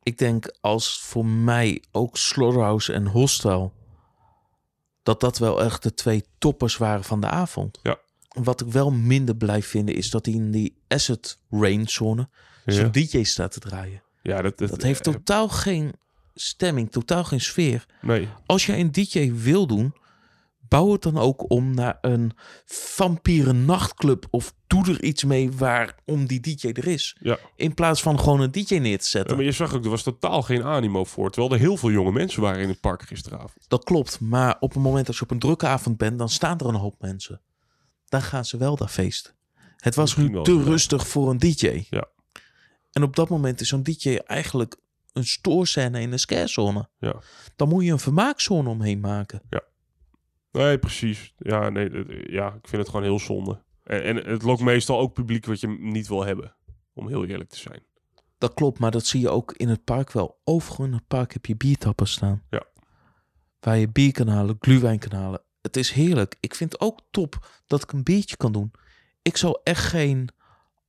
Ik 0.03 0.17
denk 0.17 0.55
als 0.61 0.99
voor 1.01 1.25
mij 1.25 1.83
ook 1.91 2.17
Slaughterhouse 2.17 2.93
en 2.93 3.07
Hostel... 3.07 3.73
dat 5.03 5.19
dat 5.19 5.37
wel 5.37 5.63
echt 5.63 5.83
de 5.83 5.93
twee 5.93 6.23
toppers 6.37 6.77
waren 6.77 7.03
van 7.03 7.21
de 7.21 7.27
avond. 7.27 7.79
Ja. 7.83 7.97
Wat 8.27 8.61
ik 8.61 8.67
wel 8.67 8.91
minder 8.91 9.35
blijf 9.35 9.67
vinden 9.67 9.95
is 9.95 10.09
dat 10.09 10.25
hij 10.25 10.35
in 10.35 10.51
die 10.51 10.75
asset 10.87 11.39
range 11.49 11.89
zone... 11.89 12.29
Ja, 12.65 12.73
zo'n 12.73 12.91
DJ 12.91 13.23
staat 13.23 13.51
te 13.51 13.59
draaien. 13.59 14.01
ja 14.21 14.41
dat, 14.41 14.57
dat, 14.57 14.69
Dat 14.69 14.81
heeft 14.81 15.07
eh, 15.07 15.13
totaal 15.13 15.49
geen 15.49 15.93
stemming, 16.35 16.91
totaal 16.91 17.23
geen 17.23 17.41
sfeer. 17.41 17.85
Nee, 18.01 18.27
Als 18.45 18.65
je 18.65 18.77
een 18.77 18.91
DJ 18.91 19.33
wil 19.33 19.67
doen, 19.67 19.93
bouw 20.73 20.91
het 20.91 21.01
dan 21.01 21.17
ook 21.17 21.49
om 21.51 21.73
naar 21.73 21.97
een 22.01 22.31
vampieren 22.65 23.65
nachtclub 23.65 24.25
of 24.29 24.53
doe 24.67 24.89
er 24.89 25.03
iets 25.03 25.23
mee 25.23 25.51
waarom 25.51 26.25
die 26.25 26.39
DJ 26.39 26.67
er 26.67 26.87
is. 26.87 27.17
ja. 27.19 27.37
In 27.55 27.73
plaats 27.73 28.01
van 28.01 28.19
gewoon 28.19 28.41
een 28.41 28.51
DJ 28.51 28.75
neer 28.75 28.97
te 28.97 29.03
Ja, 29.03 29.09
zetten. 29.09 29.35
Maar 29.35 29.45
je 29.45 29.51
zag 29.51 29.73
ook, 29.73 29.83
er 29.83 29.89
was 29.89 30.03
totaal 30.03 30.41
geen 30.41 30.63
animo 30.63 31.03
voor. 31.03 31.31
Terwijl 31.31 31.53
er 31.53 31.59
heel 31.59 31.77
veel 31.77 31.91
jonge 31.91 32.11
mensen 32.11 32.41
waren 32.41 32.61
in 32.61 32.69
het 32.69 32.79
park 32.79 33.01
gisteravond. 33.01 33.65
Dat 33.67 33.83
klopt, 33.83 34.19
maar 34.19 34.57
op 34.59 34.73
het 34.73 34.83
moment 34.83 35.05
dat 35.05 35.15
je 35.15 35.21
op 35.21 35.31
een 35.31 35.39
drukke 35.39 35.67
avond 35.67 35.97
bent, 35.97 36.17
dan 36.17 36.29
staan 36.29 36.59
er 36.59 36.65
een 36.65 36.75
hoop 36.75 37.01
mensen. 37.01 37.41
Dan 38.09 38.21
gaan 38.21 38.45
ze 38.45 38.57
wel 38.57 38.75
daar 38.75 38.87
feesten. 38.87 39.33
Het 39.77 39.95
was 39.95 40.15
nu 40.17 40.41
te 40.43 40.53
ja. 40.53 40.63
rustig 40.63 41.07
voor 41.07 41.29
een 41.29 41.37
DJ. 41.39 41.85
Ja. 41.89 42.05
En 42.91 43.03
op 43.03 43.15
dat 43.15 43.29
moment 43.29 43.61
is 43.61 43.67
zo'n 43.67 43.83
DJ 43.83 44.15
eigenlijk 44.25 44.75
een 45.13 45.25
stoorscène 45.25 46.01
in 46.01 46.11
een 46.11 46.19
scarezone. 46.19 46.89
Ja. 46.99 47.15
Dan 47.55 47.69
moet 47.69 47.83
je 47.83 47.91
een 47.91 47.99
vermaakzone 47.99 48.69
omheen 48.69 48.99
maken. 48.99 49.41
Nee, 50.53 50.77
precies. 50.79 51.33
Ja, 51.37 51.69
nee, 51.69 51.89
ja, 52.31 52.47
ik 52.47 52.67
vind 52.67 52.81
het 52.81 52.89
gewoon 52.89 53.05
heel 53.05 53.19
zonde. 53.19 53.63
En, 53.83 54.03
en 54.03 54.15
het 54.15 54.43
lokt 54.43 54.61
meestal 54.61 54.99
ook 54.99 55.13
publiek 55.13 55.45
wat 55.45 55.59
je 55.59 55.67
niet 55.67 56.07
wil 56.07 56.25
hebben. 56.25 56.55
Om 56.93 57.07
heel 57.07 57.25
eerlijk 57.25 57.49
te 57.49 57.57
zijn. 57.57 57.83
Dat 58.37 58.53
klopt, 58.53 58.79
maar 58.79 58.91
dat 58.91 59.05
zie 59.05 59.21
je 59.21 59.29
ook 59.29 59.51
in 59.51 59.69
het 59.69 59.83
park 59.83 60.11
wel. 60.11 60.39
Overal 60.43 60.85
in 60.85 60.93
het 60.93 61.07
park 61.07 61.33
heb 61.33 61.45
je 61.45 61.55
biertappen 61.55 62.07
staan. 62.07 62.43
Ja. 62.49 62.65
Waar 63.59 63.77
je 63.77 63.89
bier 63.89 64.11
kan 64.11 64.27
halen, 64.27 64.55
gluwijn 64.59 64.99
kan 64.99 65.19
halen. 65.19 65.41
Het 65.61 65.77
is 65.77 65.91
heerlijk. 65.91 66.35
Ik 66.39 66.55
vind 66.55 66.71
het 66.71 66.81
ook 66.81 66.99
top 67.11 67.47
dat 67.67 67.83
ik 67.83 67.91
een 67.91 68.03
biertje 68.03 68.37
kan 68.37 68.51
doen. 68.51 68.71
Ik 69.21 69.37
zou 69.37 69.59
echt 69.63 69.85
geen 69.85 70.29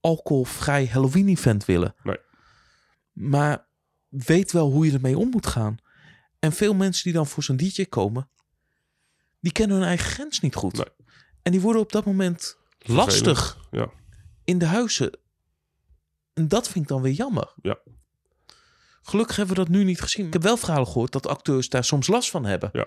alcoholvrij 0.01 0.87
Halloween-event 0.87 1.65
willen. 1.65 1.95
Nee. 2.03 2.19
Maar 3.13 3.67
weet 4.09 4.53
wel 4.53 4.71
hoe 4.71 4.87
je 4.87 4.93
ermee 4.93 5.19
om 5.19 5.29
moet 5.29 5.47
gaan. 5.47 5.77
En 6.39 6.53
veel 6.53 6.75
mensen 6.75 7.05
die 7.05 7.13
dan 7.13 7.27
voor 7.27 7.43
zo'n 7.43 7.57
DJ 7.57 7.85
komen, 7.85 8.29
die 9.45 9.53
kennen 9.53 9.77
hun 9.77 9.87
eigen 9.87 10.11
grens 10.11 10.41
niet 10.41 10.55
goed. 10.55 10.77
Nee. 10.77 11.09
En 11.43 11.53
die 11.53 11.61
worden 11.61 11.83
op 11.83 11.93
dat 11.93 12.05
moment 12.05 12.57
lastig 12.79 13.59
Ja. 13.71 13.91
in 14.45 14.59
de 14.59 14.65
huizen. 14.65 15.19
En 16.33 16.49
dat 16.49 16.69
vind 16.69 16.85
ik 16.85 16.91
dan 16.91 17.03
weer 17.03 17.13
jammer. 17.13 17.53
Ja. 17.63 17.79
Gelukkig 19.03 19.37
hebben 19.37 19.57
we 19.57 19.61
dat 19.65 19.71
nu 19.71 19.85
niet 19.85 20.01
gezien. 20.01 20.27
Ik 20.27 20.33
heb 20.33 20.43
wel 20.43 20.57
verhalen 20.57 20.87
gehoord 20.87 21.13
dat 21.13 21.27
acteurs 21.27 21.69
daar 21.69 21.85
soms 21.85 22.07
last 22.07 22.31
van 22.31 22.45
hebben. 22.45 22.71
Ja. 22.73 22.87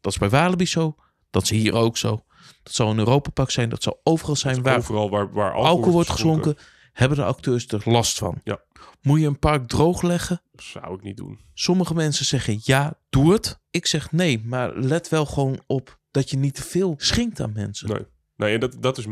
Dat 0.00 0.12
is 0.12 0.18
bij 0.18 0.28
Walibi 0.30 0.66
zo. 0.66 0.96
Dat 1.30 1.42
is 1.42 1.50
hier 1.50 1.74
ook 1.74 1.96
zo. 1.96 2.24
Dat 2.62 2.72
zal 2.72 2.90
in 2.90 2.98
Europa 2.98 3.30
Park 3.30 3.50
zijn. 3.50 3.68
Dat 3.68 3.82
zal 3.82 4.00
overal 4.02 4.36
zijn 4.36 4.62
waar 4.62 4.76
Overal 4.78 5.10
waar, 5.10 5.32
waar 5.32 5.52
alcohol, 5.52 5.68
alcohol 5.70 5.92
wordt 5.92 6.10
geschonken. 6.10 6.56
Hebben 6.96 7.18
de 7.18 7.24
acteurs 7.24 7.66
er 7.66 7.82
last 7.84 8.18
van. 8.18 8.40
Ja. 8.44 8.60
Moet 9.02 9.20
je 9.20 9.26
een 9.26 9.38
park 9.38 9.68
droog 9.68 10.02
leggen? 10.02 10.42
Zou 10.52 10.94
ik 10.94 11.02
niet 11.02 11.16
doen. 11.16 11.38
Sommige 11.54 11.94
mensen 11.94 12.24
zeggen 12.24 12.58
ja, 12.62 12.98
doe 13.08 13.32
het. 13.32 13.60
Ik 13.70 13.86
zeg 13.86 14.12
nee, 14.12 14.44
maar 14.44 14.76
let 14.76 15.08
wel 15.08 15.26
gewoon 15.26 15.62
op 15.66 16.00
dat 16.10 16.30
je 16.30 16.36
niet 16.36 16.54
te 16.54 16.62
veel 16.62 16.94
schenkt 16.98 17.40
aan 17.40 17.52
mensen. 17.52 17.88
Nee. 17.88 18.06
Nee, 18.36 18.54
en 18.54 18.60
dat, 18.60 18.76
dat 18.82 18.98
is 18.98 19.04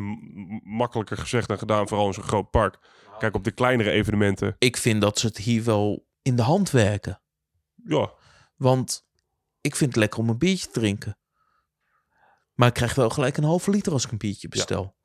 makkelijker 0.62 1.16
gezegd 1.16 1.48
dan 1.48 1.58
gedaan, 1.58 1.88
vooral 1.88 2.06
in 2.06 2.14
zo'n 2.14 2.22
groot 2.22 2.50
park. 2.50 2.78
Kijk, 3.18 3.34
op 3.34 3.44
de 3.44 3.50
kleinere 3.50 3.90
evenementen, 3.90 4.56
Ik 4.58 4.76
vind 4.76 5.00
dat 5.00 5.18
ze 5.18 5.26
het 5.26 5.36
hier 5.38 5.64
wel 5.64 6.06
in 6.22 6.36
de 6.36 6.42
hand 6.42 6.70
werken. 6.70 7.20
ja, 7.84 8.12
Want 8.56 9.06
ik 9.60 9.76
vind 9.76 9.90
het 9.90 9.98
lekker 9.98 10.18
om 10.18 10.28
een 10.28 10.38
biertje 10.38 10.66
te 10.66 10.80
drinken. 10.80 11.18
Maar 12.54 12.68
ik 12.68 12.74
krijg 12.74 12.94
wel 12.94 13.10
gelijk 13.10 13.36
een 13.36 13.44
halve 13.44 13.70
liter 13.70 13.92
als 13.92 14.04
ik 14.04 14.10
een 14.10 14.18
biertje 14.18 14.48
bestel. 14.48 14.96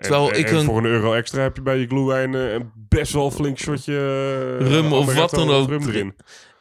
Terwijl 0.00 0.32
en, 0.32 0.38
ik 0.38 0.48
en 0.48 0.56
een- 0.56 0.64
voor 0.64 0.78
een 0.78 0.84
euro 0.84 1.12
extra 1.12 1.42
heb 1.42 1.56
je 1.56 1.62
bij 1.62 1.78
je 1.78 1.86
glühwein 1.86 2.34
eh, 2.34 2.52
een 2.52 2.70
best 2.88 3.12
wel 3.12 3.30
flink 3.30 3.58
shotje 3.58 3.92
eh, 4.60 4.66
Rum 4.66 4.92
of 4.92 5.14
wat 5.14 5.30
dan 5.30 5.50
ook 5.50 5.68
rum 5.68 5.88
erin. 5.88 6.14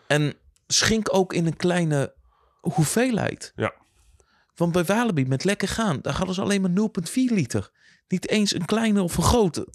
En 0.07 0.33
schink 0.67 1.13
ook 1.15 1.33
in 1.33 1.45
een 1.45 1.55
kleine 1.57 2.13
hoeveelheid. 2.59 3.51
Ja. 3.55 3.73
Want 4.55 4.71
bij 4.71 4.83
Walibi 4.83 5.25
met 5.25 5.43
lekker 5.43 5.67
gaan, 5.67 5.99
daar 6.01 6.13
hadden 6.13 6.35
ze 6.35 6.41
alleen 6.41 6.61
maar 6.61 6.71
0,4 6.71 7.33
liter. 7.33 7.69
Niet 8.07 8.29
eens 8.29 8.53
een 8.53 8.65
kleine 8.65 9.01
of 9.03 9.17
een 9.17 9.23
grote. 9.23 9.67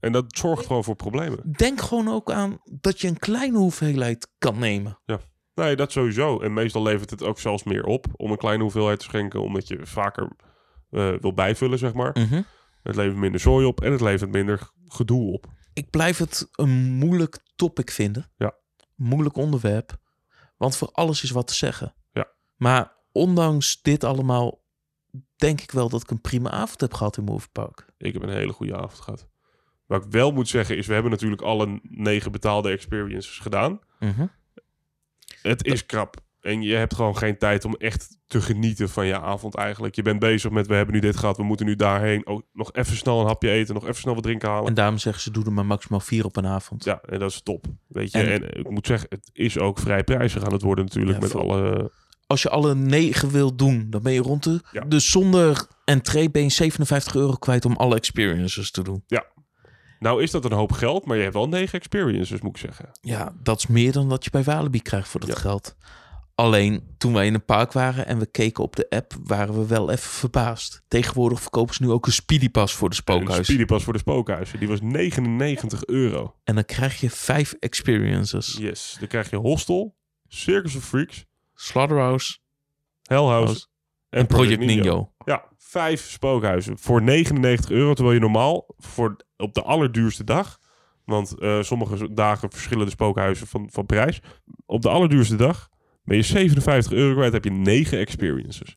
En 0.00 0.12
dat 0.12 0.24
zorgt 0.28 0.66
gewoon 0.66 0.84
voor 0.84 0.96
problemen. 0.96 1.52
Denk 1.56 1.80
gewoon 1.80 2.08
ook 2.08 2.30
aan 2.30 2.58
dat 2.80 3.00
je 3.00 3.08
een 3.08 3.18
kleine 3.18 3.58
hoeveelheid 3.58 4.28
kan 4.38 4.58
nemen. 4.58 4.98
Nee, 5.54 5.76
dat 5.76 5.92
sowieso. 5.92 6.40
En 6.40 6.52
meestal 6.52 6.82
levert 6.82 7.10
het 7.10 7.22
ook 7.22 7.38
zelfs 7.40 7.62
meer 7.64 7.84
op 7.84 8.06
om 8.16 8.30
een 8.30 8.36
kleine 8.38 8.62
hoeveelheid 8.62 8.98
te 8.98 9.04
schenken, 9.04 9.40
omdat 9.42 9.68
je 9.68 9.78
vaker 9.82 10.28
eh, 10.90 11.12
wil 11.20 11.32
bijvullen, 11.34 11.78
zeg 11.78 11.92
maar. 11.92 12.16
Mhm. 12.18 12.42
Het 12.82 12.96
levert 12.96 13.16
minder 13.16 13.40
zooi 13.40 13.66
op 13.66 13.80
en 13.80 13.92
het 13.92 14.00
levert 14.00 14.30
minder 14.30 14.70
gedoe 14.86 15.32
op. 15.32 15.46
Ik 15.72 15.90
blijf 15.90 16.18
het 16.18 16.48
een 16.52 16.92
moeilijk 16.92 17.38
topic 17.56 17.90
vinden. 17.90 18.30
Ja. 18.36 18.54
Moeilijk 18.94 19.36
onderwerp. 19.36 19.96
Want 20.56 20.76
voor 20.76 20.88
alles 20.92 21.22
is 21.22 21.30
wat 21.30 21.46
te 21.46 21.54
zeggen. 21.54 21.94
Ja. 22.12 22.28
Maar 22.56 22.96
ondanks 23.12 23.82
dit 23.82 24.04
allemaal 24.04 24.64
denk 25.36 25.60
ik 25.60 25.70
wel 25.70 25.88
dat 25.88 26.02
ik 26.02 26.10
een 26.10 26.20
prima 26.20 26.50
avond 26.50 26.80
heb 26.80 26.94
gehad 26.94 27.16
in 27.16 27.24
Movie 27.24 27.50
Park. 27.52 27.86
Ik 27.96 28.12
heb 28.12 28.22
een 28.22 28.28
hele 28.28 28.52
goede 28.52 28.76
avond 28.76 29.00
gehad. 29.00 29.28
Wat 29.86 30.04
ik 30.04 30.10
wel 30.10 30.30
moet 30.30 30.48
zeggen 30.48 30.76
is, 30.76 30.86
we 30.86 30.92
hebben 30.92 31.10
natuurlijk 31.10 31.42
alle 31.42 31.80
negen 31.82 32.32
betaalde 32.32 32.70
experiences 32.70 33.38
gedaan. 33.38 33.80
Mhm. 33.98 34.26
Het 35.42 35.64
is 35.64 35.86
krap. 35.86 36.16
En 36.42 36.62
je 36.62 36.74
hebt 36.74 36.94
gewoon 36.94 37.16
geen 37.16 37.38
tijd 37.38 37.64
om 37.64 37.74
echt 37.74 38.18
te 38.26 38.40
genieten 38.40 38.88
van 38.88 39.06
je 39.06 39.20
avond 39.20 39.54
eigenlijk. 39.56 39.94
Je 39.94 40.02
bent 40.02 40.18
bezig 40.18 40.50
met, 40.50 40.66
we 40.66 40.74
hebben 40.74 40.94
nu 40.94 41.00
dit 41.00 41.16
gehad, 41.16 41.36
we 41.36 41.42
moeten 41.42 41.66
nu 41.66 41.76
daarheen. 41.76 42.26
Oh, 42.26 42.42
nog 42.52 42.72
even 42.72 42.96
snel 42.96 43.20
een 43.20 43.26
hapje 43.26 43.50
eten, 43.50 43.74
nog 43.74 43.82
even 43.82 43.94
snel 44.00 44.14
wat 44.14 44.22
drinken 44.22 44.48
halen. 44.48 44.66
En 44.66 44.74
daarom 44.74 44.98
zeggen 44.98 45.22
ze, 45.22 45.30
doe 45.30 45.44
er 45.44 45.52
maar 45.52 45.66
maximaal 45.66 46.00
vier 46.00 46.24
op 46.24 46.36
een 46.36 46.46
avond. 46.46 46.84
Ja, 46.84 47.00
en 47.00 47.18
dat 47.18 47.30
is 47.30 47.42
top. 47.42 47.66
Weet 47.88 48.12
je, 48.12 48.18
En- 48.18 48.42
en, 48.50 48.58
ik 48.58 48.70
moet 48.70 48.86
zeggen, 48.86 49.06
het 49.10 49.30
is 49.32 49.58
ook 49.58 49.78
vrij 49.78 50.04
prijzig 50.04 50.44
aan 50.44 50.52
het 50.52 50.62
worden 50.62 50.84
natuurlijk 50.84 51.20
Ja, 51.20 51.26
met 51.26 51.34
alle... 51.34 51.92
Als 52.26 52.42
je 52.42 52.48
alle 52.50 52.74
negen 52.74 53.30
wil 53.30 53.56
doen, 53.56 53.86
dan 53.90 54.02
ben 54.02 54.12
je 54.12 54.20
rond 54.20 54.42
de... 54.44 54.60
Ja. 54.72 54.80
Dus 54.84 55.10
zonder 55.10 55.66
entree 55.84 56.30
ben 56.30 56.42
je 56.42 56.48
57 56.48 57.14
euro 57.14 57.32
kwijt 57.32 57.64
om 57.64 57.76
alle 57.76 57.96
experiences 57.96 58.70
te 58.70 58.82
doen. 58.82 59.04
Nou 59.98 60.22
is 60.22 60.30
dat 60.30 60.44
een 60.44 60.52
hoop 60.52 60.72
geld, 60.72 61.04
maar 61.06 61.16
je 61.16 61.22
hebt 61.22 61.34
wel 61.34 61.48
negen 61.48 61.78
experiences, 61.78 62.40
moet 62.40 62.50
ik 62.56 62.60
zeggen. 62.62 62.88
Ja, 63.00 63.32
dat 63.42 63.58
is 63.58 63.66
meer 63.66 63.92
dan 63.92 64.08
wat 64.08 64.24
je 64.24 64.30
bij 64.30 64.42
Walibi 64.42 64.80
krijgt 64.82 65.08
voor 65.08 65.20
dat 65.20 65.28
Ja. 65.28 65.34
geld. 65.34 65.76
Alleen 66.42 66.94
toen 66.98 67.12
wij 67.12 67.26
in 67.26 67.34
een 67.34 67.44
park 67.44 67.72
waren 67.72 68.06
en 68.06 68.18
we 68.18 68.26
keken 68.26 68.62
op 68.62 68.76
de 68.76 68.86
app, 68.90 69.14
waren 69.24 69.54
we 69.54 69.66
wel 69.66 69.90
even 69.90 70.10
verbaasd. 70.10 70.82
Tegenwoordig 70.88 71.40
verkopen 71.40 71.74
ze 71.74 71.82
nu 71.82 71.90
ook 71.90 72.06
een 72.06 72.12
speedy 72.12 72.50
pass 72.50 72.74
voor 72.74 72.88
de 72.88 72.96
Een 72.96 73.02
spookhuis. 73.02 73.46
speedypas 73.46 73.84
voor 73.84 73.92
de 73.92 73.98
spookhuizen, 73.98 74.58
die 74.58 74.68
was 74.68 74.80
99 74.80 75.86
euro. 75.86 76.34
En 76.44 76.54
dan 76.54 76.64
krijg 76.64 77.00
je 77.00 77.10
vijf 77.10 77.52
experiences. 77.52 78.56
Yes, 78.58 78.96
dan 78.98 79.08
krijg 79.08 79.30
je 79.30 79.36
Hostel, 79.36 79.96
Circus 80.28 80.76
of 80.76 80.84
Freaks, 80.84 81.24
Slaughterhouse 81.54 82.38
Hellhouse 83.02 83.44
House 83.44 83.66
en, 84.08 84.26
Project 84.26 84.60
Ninjo. 84.60 85.12
Ja, 85.24 85.44
vijf 85.58 86.10
spookhuizen 86.10 86.78
voor 86.78 87.02
99 87.02 87.70
euro. 87.70 87.94
Terwijl 87.94 88.14
je 88.14 88.22
normaal 88.22 88.74
voor, 88.78 89.16
op 89.36 89.54
de 89.54 89.62
allerduurste 89.62 90.24
dag... 90.24 90.60
Want 91.04 91.38
eh, 91.38 91.62
sommige 91.62 92.14
dagen 92.14 92.50
verschillen 92.50 92.84
de 92.84 92.90
spookhuizen 92.90 93.46
van, 93.46 93.68
van 93.70 93.86
prijs. 93.86 94.20
Op 94.66 94.82
de 94.82 94.88
allerduurste 94.88 95.36
dag 95.36 95.70
ben 96.04 96.16
je 96.16 96.22
57 96.22 96.92
euro 96.92 97.14
kwijt. 97.14 97.32
heb 97.32 97.44
je 97.44 97.50
negen 97.50 97.98
experiences. 97.98 98.76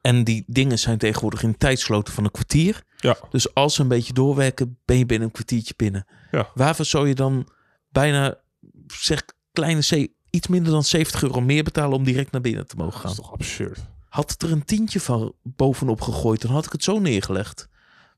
En 0.00 0.24
die 0.24 0.44
dingen 0.46 0.78
zijn 0.78 0.98
tegenwoordig 0.98 1.42
in 1.42 1.56
tijdsloten 1.56 2.14
van 2.14 2.24
een 2.24 2.30
kwartier. 2.30 2.82
Ja. 2.96 3.16
Dus 3.30 3.54
als 3.54 3.74
ze 3.74 3.80
een 3.82 3.88
beetje 3.88 4.12
doorwerken, 4.12 4.78
ben 4.84 4.98
je 4.98 5.06
binnen 5.06 5.26
een 5.28 5.34
kwartiertje 5.34 5.74
binnen. 5.76 6.06
Ja. 6.30 6.48
Waarvoor 6.54 6.84
zou 6.84 7.08
je 7.08 7.14
dan 7.14 7.48
bijna, 7.88 8.38
zeg, 8.86 9.22
kleine 9.52 9.80
C, 9.80 10.08
iets 10.30 10.46
minder 10.48 10.72
dan 10.72 10.84
70 10.84 11.22
euro 11.22 11.40
meer 11.40 11.62
betalen 11.64 11.96
om 11.96 12.04
direct 12.04 12.30
naar 12.32 12.40
binnen 12.40 12.66
te 12.66 12.76
mogen 12.76 12.92
Dat 12.92 13.00
gaan? 13.00 13.10
is 13.10 13.16
toch 13.16 13.32
absurd. 13.32 13.78
Had 14.08 14.30
het 14.30 14.42
er 14.42 14.52
een 14.52 14.64
tientje 14.64 15.00
van 15.00 15.34
bovenop 15.42 16.00
gegooid, 16.00 16.40
dan 16.42 16.50
had 16.50 16.66
ik 16.66 16.72
het 16.72 16.84
zo 16.84 16.98
neergelegd. 16.98 17.68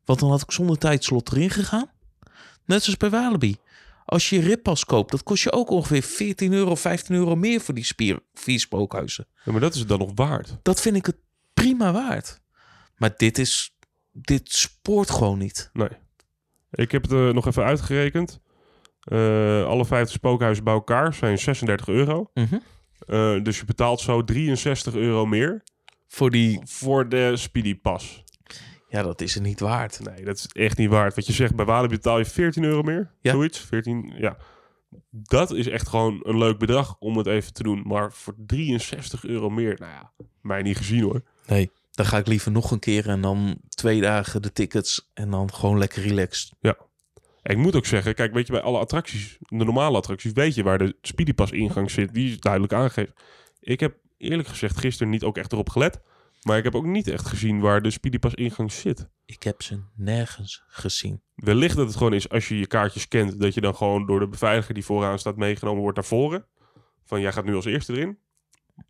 Want 0.05 0.19
dan 0.21 0.31
had 0.31 0.43
ik 0.43 0.51
zonder 0.51 0.79
tijdslot 0.79 1.33
erin 1.33 1.51
gegaan. 1.51 1.91
Net 2.65 2.83
zoals 2.83 2.99
bij 2.99 3.11
Walibi. 3.11 3.57
Als 4.07 4.31
je 4.31 4.37
je 4.37 4.43
rippas 4.43 4.85
koopt, 4.85 5.11
dat 5.11 5.23
kost 5.23 5.43
je 5.43 5.53
ook 5.53 5.71
ongeveer 5.71 6.03
14 6.03 6.53
euro, 6.53 6.75
15 6.75 7.15
euro 7.15 7.37
meer 7.37 7.61
voor 7.61 7.75
die 7.75 7.85
spier, 7.85 8.19
vier 8.35 8.61
spookhuizen. 8.61 9.27
Ja, 9.45 9.53
maar 9.53 9.61
dat 9.61 9.75
is 9.75 9.79
het 9.79 9.89
dan 9.89 9.99
nog 9.99 10.11
waard. 10.15 10.57
Dat 10.63 10.81
vind 10.81 10.97
ik 10.97 11.07
het 11.07 11.17
prima 11.55 11.93
waard. 11.93 12.41
Maar 12.97 13.15
dit 13.17 13.39
is, 13.39 13.77
dit 14.13 14.53
spoort 14.53 15.11
gewoon 15.11 15.39
niet. 15.39 15.71
Nee. 15.73 15.89
Ik 16.71 16.93
heb 16.93 17.03
het 17.03 17.13
eh, 17.13 17.31
nog 17.31 17.47
even 17.47 17.65
uitgerekend. 17.65 18.41
Eh, 19.01 19.65
alle 19.65 19.85
50 19.85 20.17
spookhuizen 20.17 20.65
bij 20.65 20.73
elkaar 20.73 21.15
zijn 21.15 21.39
36 21.39 21.89
euro. 21.89 22.31
Mhm. 22.35 22.59
Eh, 22.99 23.43
dus 23.43 23.59
je 23.59 23.65
betaalt 23.65 24.01
zo 24.01 24.25
63 24.25 24.95
euro 24.95 25.27
meer 25.27 25.63
Voor 26.09 26.31
die, 26.31 26.61
voor 26.65 27.09
de 27.09 27.37
Speedy 27.37 27.81
Pass. 27.81 28.25
Ja, 28.97 29.03
dat 29.03 29.21
is 29.21 29.35
er 29.35 29.41
niet 29.41 29.61
waard. 29.61 30.01
Nee, 30.01 30.25
dat 30.25 30.37
is 30.37 30.47
echt 30.47 30.79
niet 30.79 30.91
waard. 30.91 31.15
Wat 31.15 31.27
je 31.27 31.33
zegt, 31.33 31.55
bij 31.55 31.65
Walibi 31.65 31.95
betaal 31.95 32.19
je 32.19 32.25
14 32.25 32.65
euro 32.65 32.83
meer. 32.83 33.11
Ja. 33.21 33.33
Zoiets, 33.33 33.59
14, 33.59 34.13
ja. 34.17 34.37
Dat 35.11 35.51
is 35.51 35.69
echt 35.69 35.89
gewoon 35.89 36.21
een 36.23 36.39
leuk 36.39 36.59
bedrag 36.59 36.97
om 36.99 37.17
het 37.17 37.27
even 37.27 37.53
te 37.53 37.63
doen. 37.63 37.83
Maar 37.87 38.13
voor 38.13 38.35
63 38.47 39.25
euro 39.25 39.51
meer, 39.51 39.77
nou 39.79 39.93
ja, 39.93 40.13
mij 40.41 40.63
niet 40.63 40.77
gezien 40.77 41.03
hoor. 41.03 41.23
Nee, 41.47 41.71
dan 41.91 42.07
ga 42.07 42.19
ik 42.19 42.27
liever 42.27 42.53
nog 42.53 42.71
een 42.71 42.79
keer 42.79 43.09
en 43.09 43.21
dan 43.21 43.61
twee 43.69 44.01
dagen 44.01 44.43
de 44.43 44.53
tickets 44.53 45.11
en 45.15 45.31
dan 45.31 45.55
gewoon 45.55 45.79
lekker 45.79 46.03
relaxed. 46.03 46.53
En 47.43 47.53
ik 47.53 47.57
moet 47.57 47.77
ook 47.77 47.87
zeggen, 47.87 48.15
kijk, 48.15 48.33
weet 48.33 48.47
je, 48.47 48.53
bij 48.53 48.63
alle 48.63 48.79
attracties, 48.79 49.37
de 49.39 49.65
normale 49.65 49.97
attracties, 49.97 50.33
weet 50.33 50.55
je 50.55 50.63
waar 50.63 50.79
de 50.79 50.97
Speedypass 51.03 51.53
ingang 51.53 51.91
zit. 51.91 52.15
Die 52.15 52.31
is 52.31 52.41
duidelijk 52.41 52.73
aangegeven. 52.73 53.15
Ik 53.61 53.81
heb 53.81 53.97
eerlijk 54.19 54.49
gezegd 54.49 54.79
gisteren 54.79 55.13
niet 55.13 55.25
ook 55.25 55.39
echt 55.39 55.53
erop 55.53 55.69
gelet. 55.69 56.01
Maar 56.47 56.59
ik 56.59 56.65
heb 56.65 56.75
ook 56.75 56.85
niet 56.87 57.09
echt 57.09 57.27
gezien 57.27 57.61
waar 57.61 57.83
de 57.83 57.91
Speedypass 57.91 58.35
ingang 58.35 58.73
zit. 58.73 59.09
Ik 59.25 59.43
heb 59.43 59.63
ze 59.63 59.81
nergens 59.97 60.63
gezien. 60.69 61.23
Wellicht 61.35 61.77
dat 61.77 61.87
het 61.87 61.97
gewoon 61.97 62.13
is 62.13 62.29
als 62.29 62.49
je 62.49 62.59
je 62.59 62.67
kaartjes 62.67 63.09
kent, 63.09 63.41
dat 63.41 63.55
je 63.55 63.61
dan 63.61 63.75
gewoon 63.75 64.07
door 64.07 64.21
de 64.21 64.29
beveiliger 64.29 64.75
die 64.75 64.85
vooraan 64.85 65.19
staat 65.19 65.37
meegenomen 65.37 65.81
wordt 65.81 65.97
naar 65.97 66.07
voren. 66.07 66.47
Van 67.05 67.21
jij 67.21 67.33
gaat 67.33 67.45
nu 67.45 67.55
als 67.55 67.65
eerste 67.65 67.93
erin. 67.93 68.19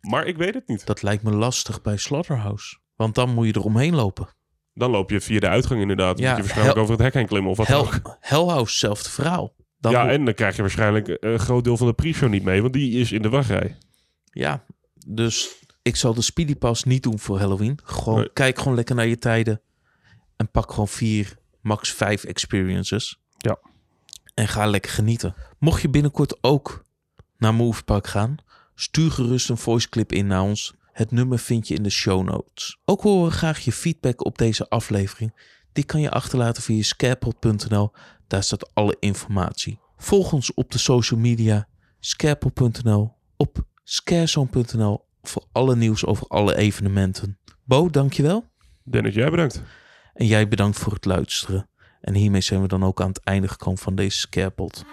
Maar 0.01 0.25
ik 0.25 0.37
weet 0.37 0.53
het 0.53 0.67
niet. 0.67 0.85
Dat 0.85 1.01
lijkt 1.01 1.23
me 1.23 1.31
lastig 1.31 1.81
bij 1.81 1.97
Slaughterhouse. 1.97 2.77
Want 2.95 3.15
dan 3.15 3.33
moet 3.33 3.45
je 3.45 3.53
er 3.53 3.63
omheen 3.63 3.95
lopen. 3.95 4.27
Dan 4.73 4.91
loop 4.91 5.09
je 5.09 5.21
via 5.21 5.39
de 5.39 5.47
uitgang 5.47 5.81
inderdaad. 5.81 6.19
Ja, 6.19 6.27
moet 6.27 6.35
je 6.35 6.41
waarschijnlijk 6.41 6.73
hel- 6.75 6.83
over 6.83 6.95
het 6.95 7.03
hek 7.03 7.13
heen 7.13 7.27
klimmen 7.27 7.51
of 7.51 7.57
wat 7.57 7.67
Hell, 7.67 7.77
ook. 7.77 8.17
Hellhouse, 8.19 8.77
zelfde 8.77 9.09
verhaal. 9.09 9.55
Dan 9.79 9.91
ja, 9.91 10.03
moet- 10.03 10.11
en 10.11 10.25
dan 10.25 10.33
krijg 10.33 10.55
je 10.55 10.61
waarschijnlijk 10.61 11.17
een 11.19 11.39
groot 11.39 11.63
deel 11.63 11.77
van 11.77 11.87
de 11.87 11.93
pre-show 11.93 12.29
niet 12.29 12.43
mee, 12.43 12.61
want 12.61 12.73
die 12.73 12.99
is 12.99 13.11
in 13.11 13.21
de 13.21 13.29
wachtrij. 13.29 13.77
ja, 14.31 14.65
dus 15.05 15.65
ik 15.87 15.95
zal 15.95 16.13
de 16.13 16.21
Speedy 16.21 16.55
Pass 16.55 16.83
niet 16.83 17.03
doen 17.03 17.19
voor 17.19 17.39
Halloween. 17.39 17.79
Gewoon, 17.83 18.19
Nee. 18.19 18.33
Kijk 18.33 18.57
gewoon 18.57 18.75
lekker 18.75 18.95
naar 18.95 19.07
je 19.07 19.17
tijden. 19.17 19.61
En 20.35 20.51
pak 20.51 20.69
gewoon 20.69 20.87
vier, 20.87 21.37
max 21.61 21.93
vijf 21.93 22.23
experiences. 22.23 23.19
Ja. 23.37 23.59
En 24.33 24.47
ga 24.47 24.65
lekker 24.65 24.91
genieten. 24.91 25.35
Mocht 25.59 25.81
je 25.81 25.89
binnenkort 25.89 26.43
ook 26.43 26.85
naar 27.37 27.53
Movepark 27.53 28.07
gaan, 28.07 28.35
stuur 28.75 29.11
gerust 29.11 29.49
een 29.49 29.57
voice 29.57 29.89
clip 29.89 30.11
in 30.11 30.27
naar 30.27 30.41
ons. 30.41 30.73
Het 30.91 31.11
nummer 31.11 31.39
vind 31.39 31.67
je 31.67 31.73
in 31.75 31.83
de 31.83 31.89
show 31.89 32.23
notes. 32.23 32.77
Ook 32.85 33.01
horen 33.01 33.29
we 33.29 33.35
graag 33.35 33.59
je 33.59 33.71
feedback 33.71 34.25
op 34.25 34.37
deze 34.37 34.69
aflevering. 34.69 35.41
Die 35.73 35.83
kan 35.83 36.01
je 36.01 36.11
achterlaten 36.11 36.63
via 36.63 36.83
scarepot.nl. 36.83 37.91
Daar 38.27 38.43
staat 38.43 38.73
alle 38.73 38.97
informatie. 38.99 39.79
Volg 39.97 40.33
ons 40.33 40.53
op 40.53 40.71
de 40.71 40.77
social 40.77 41.19
media, 41.19 41.67
scarepot.nl, 41.99 43.13
op 43.37 43.65
scarezone.nl 43.83 45.06
voor 45.29 45.45
alle 45.51 45.75
nieuws 45.75 46.05
over 46.05 46.27
alle 46.27 46.55
evenementen. 46.55 47.39
Bo, 47.63 47.89
dankjewel. 47.89 48.45
Dennis, 48.83 49.13
jij 49.13 49.29
bedankt. 49.29 49.61
En 50.13 50.25
jij 50.25 50.47
bedankt 50.47 50.79
voor 50.79 50.93
het 50.93 51.05
luisteren. 51.05 51.69
En 52.01 52.13
hiermee 52.13 52.41
zijn 52.41 52.61
we 52.61 52.67
dan 52.67 52.83
ook 52.83 53.01
aan 53.01 53.07
het 53.07 53.23
einde 53.23 53.47
gekomen 53.47 53.79
van 53.79 53.95
deze 53.95 54.17
Scarepot. 54.17 54.85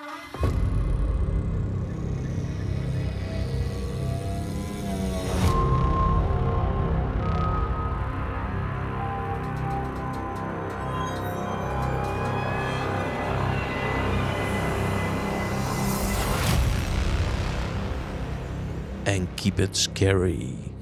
Keep 19.44 19.60
it 19.60 19.76
scary. 19.76 20.73